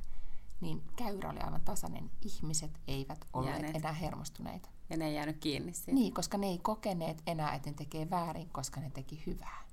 niin 0.61 0.83
käyrä 0.97 1.31
oli 1.31 1.39
aivan 1.39 1.61
tasainen. 1.61 2.11
Ihmiset 2.25 2.81
eivät 2.89 3.25
olleet 3.33 3.55
Jääneet. 3.55 3.77
enää 3.77 3.93
hermostuneita. 3.93 4.69
ja 4.91 4.97
ne 4.97 5.07
ei 5.07 5.15
jäänyt 5.15 5.39
kiinni 5.39 5.73
siitä. 5.73 5.93
Niin, 5.93 6.15
koska 6.15 6.39
ne 6.39 6.47
ei 6.47 6.59
kokeneet 6.59 7.23
enää, 7.27 7.55
että 7.55 7.71
ne 7.71 7.75
tekee 7.75 8.11
väärin, 8.11 8.49
koska 8.53 8.81
ne 8.81 8.91
teki 8.91 9.23
hyvää. 9.27 9.65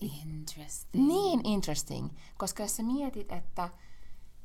Interesting. 0.00 1.06
Niin 1.06 1.46
interesting, 1.46 2.10
koska 2.36 2.62
jos 2.62 2.76
sä 2.76 2.82
mietit, 2.82 3.32
että 3.32 3.68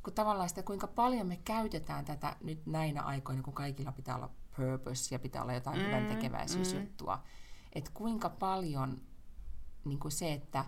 kun 0.03 0.13
tavallaan 0.13 0.49
sitä, 0.49 0.63
kuinka 0.63 0.87
paljon 0.87 1.27
me 1.27 1.39
käytetään 1.45 2.05
tätä 2.05 2.35
nyt 2.43 2.65
näinä 2.65 3.01
aikoina, 3.01 3.43
kun 3.43 3.53
kaikilla 3.53 3.91
pitää 3.91 4.15
olla 4.15 4.29
purpose 4.55 5.15
ja 5.15 5.19
pitää 5.19 5.41
olla 5.41 5.53
jotain 5.53 5.79
mm, 5.79 5.85
hyvän 5.85 6.07
tekeväisyysjuttua, 6.07 7.15
mm. 7.15 7.21
Että 7.73 7.91
kuinka 7.93 8.29
paljon 8.29 9.01
niin 9.85 9.99
kuin 9.99 10.11
se, 10.11 10.33
että 10.33 10.65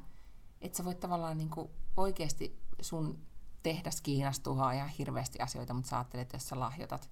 että 0.62 0.78
sä 0.78 0.86
voit 0.86 1.00
tavallaan 1.00 1.38
niin 1.38 1.50
kuin 1.50 1.70
oikeasti 1.98 2.60
sun 2.82 3.20
tehdas 3.64 4.02
Kiinassa 4.02 4.44
tuhoaa 4.44 4.72
ihan 4.72 4.90
hirveästi 4.90 5.40
asioita, 5.40 5.74
mutta 5.74 5.90
sä 5.90 5.98
ajattelet, 5.98 6.22
että 6.22 6.36
jos 6.36 6.50
sä 6.50 6.60
lahjoitat, 6.60 7.10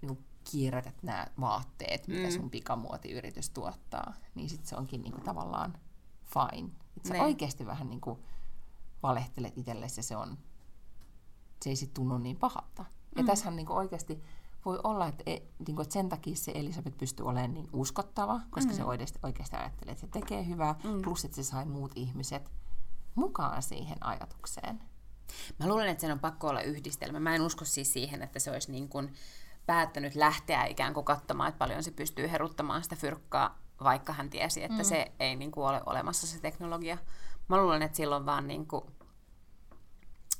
niin 0.00 0.06
kuin 0.16 0.24
kierrätät 0.50 1.02
nämä 1.02 1.26
vaatteet, 1.40 2.08
mitä 2.08 2.26
Mm. 2.28 2.30
sun 2.30 2.50
pikamuotiyritys 2.50 3.50
tuottaa, 3.50 4.14
niin 4.34 4.48
sitten 4.48 4.68
se 4.68 4.76
onkin 4.76 5.02
niin 5.02 5.12
kuin 5.12 5.24
tavallaan 5.24 5.78
fine. 6.24 6.70
Että 6.96 7.08
sä 7.08 7.14
Niin. 7.14 7.22
oikeasti 7.24 7.66
vähän 7.66 7.90
niin 7.90 8.00
kuin 8.00 8.18
valehtelet 9.02 9.58
itsellesi 9.58 9.98
ja 9.98 10.02
se 10.02 10.16
on, 10.16 10.38
se 11.64 11.70
ei 11.70 11.76
sitten 11.76 11.94
tunnu 11.94 12.18
niin 12.18 12.36
pahalta. 12.36 12.84
Ja 13.16 13.22
Mm. 13.22 13.26
tässähän 13.26 13.56
niin 13.56 13.66
kuin 13.66 13.76
oikeasti 13.76 14.22
voi 14.64 14.80
olla, 14.84 15.06
että, 15.06 15.22
e, 15.26 15.38
niin 15.66 15.76
kuin, 15.76 15.82
että 15.82 15.92
sen 15.92 16.08
takia 16.08 16.36
se 16.36 16.52
Elisabeth 16.54 16.98
pystyy 16.98 17.26
olemaan 17.26 17.54
niin 17.54 17.68
uskottava, 17.72 18.40
koska 18.50 18.70
mm. 18.70 18.76
se 18.76 18.84
oikeasti, 18.84 19.18
oikeasti 19.22 19.56
ajattelee, 19.56 19.92
että 19.92 20.06
se 20.06 20.12
tekee 20.12 20.46
hyvää, 20.46 20.74
mm. 20.84 21.02
plus 21.02 21.24
että 21.24 21.34
se 21.34 21.42
sai 21.42 21.64
muut 21.64 21.92
ihmiset 21.94 22.50
mukaan 23.14 23.62
siihen 23.62 24.06
ajatukseen. 24.06 24.80
Mä 25.58 25.68
luulen, 25.68 25.88
että 25.88 26.00
sen 26.00 26.12
on 26.12 26.20
pakko 26.20 26.48
olla 26.48 26.60
yhdistelmä. 26.60 27.20
Mä 27.20 27.34
en 27.34 27.42
usko 27.42 27.64
siis 27.64 27.92
siihen, 27.92 28.22
että 28.22 28.38
se 28.38 28.50
olisi 28.50 28.72
niin 28.72 28.88
kuin 28.88 29.12
päättänyt 29.66 30.14
lähteä 30.14 30.64
ikään 30.64 30.94
kuin 30.94 31.04
katsomaan, 31.04 31.48
että 31.48 31.58
paljon 31.58 31.82
se 31.82 31.90
pystyy 31.90 32.30
heruttamaan 32.30 32.82
sitä 32.82 32.96
fyrkkaa, 32.96 33.58
vaikka 33.82 34.12
hän 34.12 34.30
tiesi, 34.30 34.64
että 34.64 34.78
mm. 34.78 34.84
se 34.84 35.12
ei 35.20 35.36
niin 35.36 35.50
kuin 35.50 35.66
ole 35.66 35.82
olemassa 35.86 36.26
se 36.26 36.40
teknologia. 36.40 36.98
Mä 37.48 37.56
luulen, 37.56 37.82
että 37.82 37.96
silloin 37.96 38.26
vaan 38.26 38.48
niin 38.48 38.66
kuin, 38.66 38.84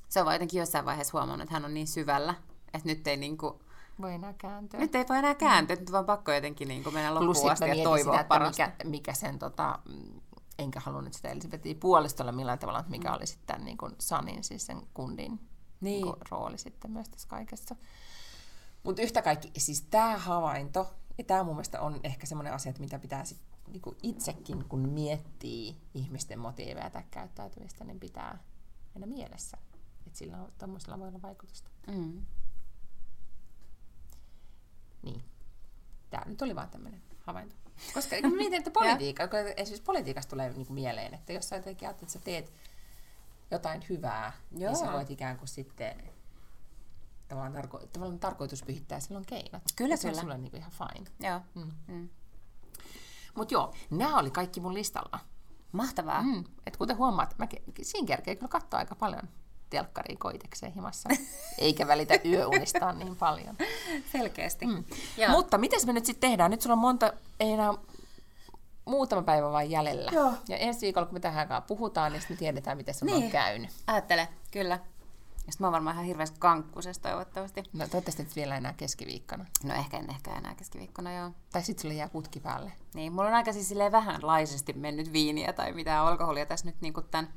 se 0.09 0.21
on 0.21 0.27
vaan 0.27 0.35
jotenkin 0.35 0.59
jossain 0.59 0.85
vaiheessa 0.85 1.19
huomannut, 1.19 1.43
että 1.43 1.55
hän 1.55 1.65
on 1.65 1.75
niin 1.75 1.87
syvällä, 1.87 2.35
että 2.75 2.89
nyt 2.89 3.07
ei 3.07 3.17
niin 3.17 3.39
kuin, 3.39 3.55
voi 4.03 4.15
enää 4.15 4.33
kääntyä. 4.33 4.81
Nyt 4.81 4.95
ei 4.95 5.05
voi 5.09 5.19
enää 5.19 5.35
kääntyä, 5.35 5.77
mm. 5.77 5.81
nyt 5.81 5.93
vaan 5.93 6.05
pakko 6.05 6.33
jotenkin 6.33 6.69
niin 6.69 6.83
kuin 6.83 6.95
mennä 6.95 7.15
loppuun 7.15 7.51
asti 7.51 7.69
ja 7.69 7.85
toivoa 7.85 8.13
sitä, 8.13 8.25
parasta. 8.25 8.67
Mikä, 8.67 8.85
mikä 8.85 9.13
sen, 9.13 9.39
tota, 9.39 9.79
enkä 10.59 10.81
halunnut 10.81 11.15
sitä 11.15 11.29
Elisabetin 11.29 11.81
puolesta 11.81 12.25
olla 12.25 12.33
millään 12.33 12.59
tavalla, 12.59 12.81
että 12.81 12.91
mikä 12.91 13.09
mm. 13.09 13.15
oli 13.15 13.27
sitten 13.27 13.65
niin 13.65 13.79
kuin 13.79 13.93
Sanin, 13.99 14.45
siis 14.45 14.67
sen 14.67 14.83
kundin 14.95 15.41
niin. 15.83 16.05
Niin 16.05 16.15
rooli 16.31 16.59
sitten 16.59 16.91
myös 16.91 17.09
tässä 17.09 17.29
kaikessa. 17.29 17.77
Mutta 18.83 19.03
yhtä 19.03 19.23
kaikki, 19.23 19.53
siis 19.61 19.83
tämä 19.83 20.19
havainto, 20.19 20.95
ja 21.19 21.25
tämä 21.25 21.43
mun 21.43 21.55
mielestä 21.55 21.81
on 21.81 22.01
ehkä 22.03 22.27
semmoinen 22.27 22.53
asia, 22.53 22.71
että 22.71 22.83
mitä 22.83 22.99
pitää 22.99 23.25
sit, 23.25 23.41
niin 23.69 23.83
kuin 23.83 23.97
itsekin, 24.03 24.65
kun 24.65 24.89
miettii 24.89 25.77
ihmisten 25.95 26.39
motiiveja 26.39 26.91
tai 26.91 27.03
käyttäytymistä, 27.11 27.85
niin 27.85 28.01
pitää 28.01 28.39
mennä 28.95 29.07
mielessä, 29.07 29.59
että 30.07 30.19
sillä 30.19 30.37
on, 30.37 30.99
voi 30.99 31.09
olla 31.09 31.23
vaikutusta. 31.23 31.71
Mm. 31.87 32.27
Niin. 35.03 35.25
Tämä 36.11 36.25
nyt 36.27 36.43
oli 36.43 36.57
vaan 36.57 36.71
tämmöinen 36.71 37.03
havainto. 37.21 37.55
Koska 37.95 38.17
kun 38.21 38.37
mietin, 38.37 38.59
että 38.59 38.71
politiikka, 38.81 39.29
kun 39.29 39.39
esimerkiksi 39.39 39.83
politiikasta 39.83 40.31
tulee 40.31 40.53
niin 40.53 40.67
kuin 40.67 40.75
mieleen, 40.75 41.15
että 41.15 41.33
jos 41.33 41.49
sä 41.49 41.57
jotenkin 41.57 41.89
ajattelet, 41.89 42.09
että 42.09 42.19
sä 42.19 42.25
teet 42.25 42.53
jotain 43.51 43.85
hyvää, 43.89 44.33
Joo. 44.57 44.73
niin 44.73 44.87
sä 44.87 44.93
voit 44.93 45.11
ikään 45.11 45.39
kuin 45.39 45.49
sitten 45.49 46.03
tavallaan, 47.29 47.65
tarko- 47.65 47.87
tavallaan 47.93 48.21
tarkoitus 48.21 48.63
pyhittää 48.63 49.01
silloin 49.01 49.27
keinot. 49.27 49.63
Kyllä, 49.77 49.97
se 49.97 50.09
kyllä. 50.09 50.19
on 50.19 50.21
sulle 50.21 50.39
niin 50.39 50.57
ihan 50.57 50.73
fine. 50.73 51.11
Joo. 51.31 51.41
Mm. 51.55 51.73
Mm. 51.87 52.09
Mutta 53.35 53.55
joo, 53.55 53.75
nämä 53.91 54.19
oli 54.19 54.31
kaikki 54.31 54.61
mun 54.61 54.75
listalla. 54.75 55.19
Mahtavaa. 55.73 56.23
Mm. 56.23 56.45
Et 56.67 56.77
kuten 56.77 56.97
huomaat, 56.97 57.39
mä 57.39 57.47
siinä 57.83 58.07
kerkee 58.07 58.37
kyllä 58.37 58.49
katsoa 58.49 58.79
aika 58.79 58.95
paljon 58.95 59.29
telkkaria 59.73 60.17
koitekseen 60.19 60.73
himassa, 60.73 61.09
eikä 61.59 61.87
välitä 61.87 62.15
yöunistaan 62.25 62.99
niin 62.99 63.17
paljon. 63.17 63.57
Selkeästi. 64.13 64.67
Mm. 64.67 64.85
Mutta 65.29 65.59
miten 65.59 65.81
me 65.87 65.93
nyt 65.93 66.07
sitten 66.07 66.31
tehdään? 66.31 66.51
Nyt 66.51 66.61
sulla 66.61 66.75
on 66.75 66.79
monta, 66.79 67.13
ei 67.41 67.51
enää 67.53 67.75
muutama 68.85 69.23
päivä 69.23 69.53
vain 69.53 69.71
jäljellä. 69.71 70.11
Joo. 70.15 70.33
Ja 70.49 70.57
ensi 70.57 70.81
viikolla, 70.81 71.07
kun 71.07 71.15
me 71.15 71.21
tähän 71.21 71.49
puhutaan, 71.67 72.13
niin 72.13 72.21
sitten 72.21 72.35
me 72.35 72.39
tiedetään, 72.39 72.77
miten 72.77 72.95
se 72.95 73.05
niin. 73.05 73.25
on 73.25 73.31
käynyt. 73.31 73.71
Ajattele, 73.87 74.29
kyllä. 74.51 74.79
Ja 75.47 75.53
sitten 75.53 75.65
mä 75.65 75.67
oon 75.67 75.73
varmaan 75.73 75.97
ihan 75.97 76.07
hirveästi 76.07 76.37
kankkusessa 76.41 77.03
toivottavasti. 77.03 77.63
No 77.73 77.79
toivottavasti 77.79 78.23
et 78.23 78.37
vielä 78.37 78.57
enää 78.57 78.75
keskiviikkona. 78.77 79.47
No 79.65 79.75
ehkä 79.75 79.97
en 79.97 80.11
ehkä 80.11 80.31
enää 80.31 80.55
keskiviikkona, 80.55 81.13
joo. 81.13 81.31
Tai 81.53 81.63
sitten 81.63 81.83
sulle 81.83 81.95
jää 81.95 82.09
putki 82.09 82.41
päälle. 82.41 82.73
Niin, 82.95 83.13
mulla 83.13 83.29
on 83.29 83.35
aika 83.35 83.53
siis 83.53 83.75
vähän 83.93 84.21
laisesti 84.23 84.73
mennyt 84.73 85.13
viiniä 85.13 85.53
tai 85.53 85.73
mitään 85.73 86.07
alkoholia 86.07 86.47
tässä 86.47 86.67
nyt 86.67 86.81
niin 86.81 86.95
tämän 87.11 87.33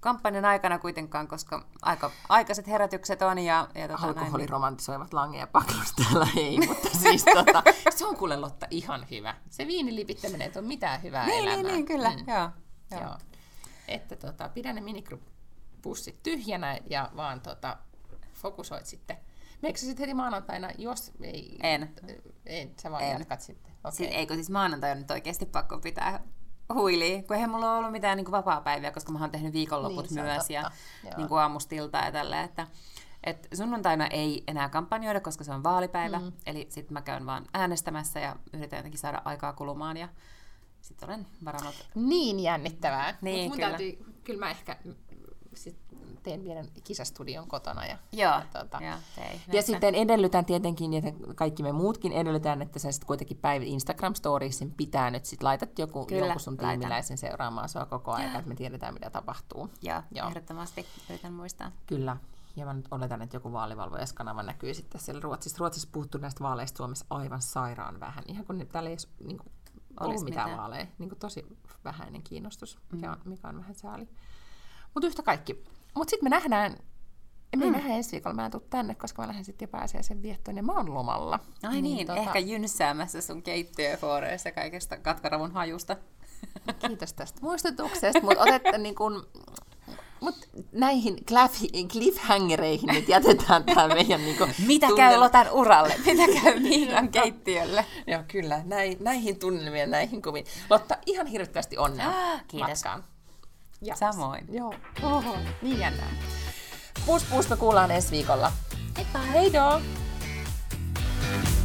kampanjan 0.00 0.44
aikana 0.44 0.78
kuitenkaan, 0.78 1.28
koska 1.28 1.66
aika 1.82 2.10
aikaiset 2.28 2.66
herätykset 2.66 3.22
on. 3.22 3.38
Ja, 3.38 3.68
ja 3.74 3.88
tota 3.88 4.06
Alkoholi 4.06 4.42
näin. 4.42 4.48
romantisoivat 4.48 5.12
lange 5.12 5.38
ja 5.38 5.46
paklus 5.46 5.92
täällä 5.92 6.28
ei, 6.36 6.58
mutta 6.68 6.88
siis 6.98 7.24
tota, 7.24 7.62
se 7.96 8.06
on 8.06 8.16
kuule 8.16 8.36
Lotta 8.36 8.66
ihan 8.70 9.06
hyvä. 9.10 9.34
Se 9.50 9.66
viinilipittäminen 9.66 10.50
ei 10.54 10.58
ole 10.58 10.66
mitään 10.66 11.02
hyvää 11.02 11.26
niin, 11.26 11.38
elämää. 11.38 11.56
Niin, 11.56 11.66
niin, 11.66 11.86
kyllä. 11.86 12.10
Mm. 12.10 12.24
Joo, 12.26 12.48
joo. 12.90 13.00
joo. 13.00 13.18
Että 13.88 14.16
tota, 14.16 14.48
pidä 14.48 14.72
ne 14.72 14.80
minikryppussit 14.80 16.22
tyhjänä 16.22 16.78
ja 16.90 17.10
vaan 17.16 17.40
tota, 17.40 17.76
fokusoit 18.34 18.86
sitten. 18.86 19.16
Meikö 19.62 19.78
sitten 19.78 20.02
heti 20.02 20.14
maanantaina, 20.14 20.70
jos 20.78 21.12
ei... 21.22 21.58
En. 21.62 21.94
En, 22.46 22.74
sä 22.82 22.90
vaan 22.90 23.02
en. 23.02 23.18
jatkat 23.18 23.40
sitten. 23.40 23.72
Okay. 23.78 23.92
Siis, 23.92 24.10
eikö 24.12 24.34
siis 24.34 24.50
maanantai 24.50 24.90
on 24.90 24.98
nyt 24.98 25.10
oikeasti 25.10 25.46
pakko 25.46 25.78
pitää 25.78 26.20
huili, 26.74 27.24
kun 27.26 27.36
eihän 27.36 27.50
mulla 27.50 27.70
ole 27.70 27.78
ollut 27.78 27.92
mitään 27.92 28.16
niin 28.16 28.24
kuin 28.24 28.32
vapaa-päiviä, 28.32 28.90
koska 28.90 29.12
mä 29.12 29.18
oon 29.20 29.30
tehnyt 29.30 29.52
viikonloput 29.52 30.10
niin, 30.10 30.24
myös 30.24 30.50
ja 30.50 30.70
niin 31.16 31.28
kuin 31.28 31.40
aamustilta 31.40 31.98
ja 31.98 32.12
tälleen, 32.12 32.44
että 32.44 32.66
et 33.24 33.48
sunnuntaina 33.54 34.06
ei 34.06 34.44
enää 34.46 34.68
kampanjoida, 34.68 35.20
koska 35.20 35.44
se 35.44 35.52
on 35.52 35.62
vaalipäivä, 35.62 36.18
mm. 36.18 36.32
eli 36.46 36.66
sitten 36.68 36.92
mä 36.92 37.02
käyn 37.02 37.26
vaan 37.26 37.46
äänestämässä 37.54 38.20
ja 38.20 38.36
yritän 38.52 38.76
jotenkin 38.76 39.00
saada 39.00 39.22
aikaa 39.24 39.52
kulumaan 39.52 39.96
ja 39.96 40.08
sitten 40.80 41.08
olen 41.08 41.26
varannut... 41.44 41.74
Niin 41.94 42.40
jännittävää. 42.40 43.18
Niin, 43.20 43.36
Mut 43.36 43.48
mun 43.48 43.56
kyllä. 43.56 43.68
Täytyy, 43.68 44.14
kyllä 44.24 44.40
mä 44.40 44.50
ehkä 44.50 44.76
sit 45.54 45.76
teen 46.22 46.40
pienen 46.40 46.68
kisastudion 46.84 47.48
kotona. 47.48 47.86
Ja, 47.86 47.98
Joo, 48.12 48.32
ja, 48.32 48.46
tuota, 48.52 48.78
ja, 48.82 48.98
tei, 49.16 49.40
ja 49.52 49.62
sitten 49.62 49.94
edellytän 49.94 50.44
tietenkin, 50.44 50.92
ja 50.92 51.02
kaikki 51.34 51.62
me 51.62 51.72
muutkin 51.72 52.12
edellytään, 52.12 52.62
että 52.62 52.78
sä 52.78 52.92
sitten 52.92 53.06
kuitenkin 53.06 53.36
päivä 53.36 53.64
Instagram-storiesin 53.64 54.74
pitää 54.76 55.10
nyt 55.10 55.24
sit 55.24 55.42
laitat 55.42 55.78
joku, 55.78 56.06
Kyllä, 56.06 56.20
jonkun 56.20 56.40
sun 56.40 56.56
tiimiläisen 56.56 57.18
seuraamaan 57.18 57.68
sua 57.68 57.86
koko 57.86 58.12
ajan, 58.12 58.36
että 58.36 58.48
me 58.48 58.54
tiedetään, 58.54 58.94
mitä 58.94 59.10
tapahtuu. 59.10 59.70
Joo, 59.82 60.02
Joo. 60.14 60.28
ehdottomasti 60.28 60.86
yritän 61.10 61.32
muistaa. 61.32 61.72
Kyllä. 61.86 62.16
Ja 62.56 62.66
mä 62.66 62.72
nyt 62.72 62.88
oletan, 62.90 63.22
että 63.22 63.36
joku 63.36 63.52
vaalivalvojaskanava 63.52 64.42
näkyy 64.42 64.74
sitten 64.74 65.00
siellä 65.00 65.20
Ruotsissa. 65.20 65.58
Ruotsissa 65.58 65.88
puhuttu 65.92 66.18
näistä 66.18 66.44
vaaleista 66.44 66.76
Suomessa 66.76 67.06
aivan 67.10 67.42
sairaan 67.42 68.00
vähän. 68.00 68.24
Ihan 68.26 68.44
kun 68.44 68.66
täällä 68.72 68.90
ei 68.90 68.96
niin 69.24 69.38
kuin, 69.38 69.52
ollut 70.00 70.24
mitään, 70.24 70.46
mitään 70.48 70.58
vaaleja. 70.60 70.86
Niin 70.98 71.08
kuin 71.08 71.18
tosi 71.18 71.46
vähäinen 71.84 72.22
kiinnostus, 72.22 72.78
mikä 72.92 73.06
mm. 73.06 73.12
on, 73.12 73.18
mikä 73.24 73.48
on 73.48 73.56
vähän 73.56 73.74
sääli. 73.74 74.08
Mutta 74.94 75.06
yhtä 75.06 75.22
kaikki. 75.22 75.64
Mutta 75.94 76.10
sitten 76.10 76.26
me 76.26 76.30
nähdään, 76.30 76.76
me 77.56 77.64
mm. 77.64 77.72
nähdään 77.72 77.94
ensi 77.94 78.12
viikolla, 78.12 78.36
mä 78.36 78.44
en 78.44 78.50
tule 78.50 78.62
tänne, 78.70 78.94
koska 78.94 79.22
mä 79.22 79.28
lähden 79.28 79.44
sitten 79.44 79.66
jo 79.66 79.70
pääsiäisen 79.70 80.22
viettoon 80.22 80.56
ja 80.56 80.62
mä 80.62 80.72
oon 80.72 80.94
lomalla. 80.94 81.40
Ai 81.62 81.72
niin, 81.72 81.84
niin 81.84 82.06
tota... 82.06 82.20
ehkä 82.20 82.38
jynsäämässä 82.38 83.20
sun 83.20 83.42
keittiöfooreissa 83.42 84.52
kaikesta 84.52 84.96
katkaravun 84.96 85.52
hajusta. 85.52 85.96
Kiitos 86.88 87.12
tästä 87.12 87.38
muistutuksesta, 87.42 88.20
mutta 88.20 88.42
otetta 88.42 88.78
niin 88.78 88.94
kun, 88.94 89.26
mut 90.20 90.48
näihin 90.72 91.16
cliffhangereihin 91.88 92.88
nyt 92.92 93.08
jätetään 93.08 93.64
tämä 93.64 93.88
meidän 93.88 94.20
niin 94.20 94.38
kuin, 94.38 94.54
Mitä 94.66 94.86
tunne... 94.86 95.02
käy 95.02 95.18
Lotan 95.18 95.50
uralle? 95.50 95.94
Mitä 96.06 96.22
käy 96.42 96.60
Miinan 96.68 97.08
keittiölle? 97.08 97.84
Joo, 98.06 98.22
kyllä. 98.28 98.62
Näin, 98.64 98.96
näihin 99.00 99.38
tunnelmiin, 99.38 99.90
näihin 99.90 100.22
kuviin. 100.22 100.46
Lotta, 100.70 100.96
ihan 101.06 101.26
hirveästi 101.26 101.78
onnea 101.78 102.08
ah, 102.08 102.44
Kiitos. 102.48 102.68
matkaan. 102.68 103.04
Japs. 103.82 103.98
Samoin. 103.98 104.44
Joo. 104.52 104.74
Oho, 105.02 105.36
niin 105.62 105.78
jännää. 105.78 106.10
Pus 107.06 107.24
pus, 107.24 107.48
me 107.48 107.56
kuullaan 107.56 107.90
ensi 107.90 108.10
viikolla. 108.10 108.52
Heippa! 108.96 109.18
heidoo! 109.18 109.80
Thank 111.30 111.44
you 111.48 111.59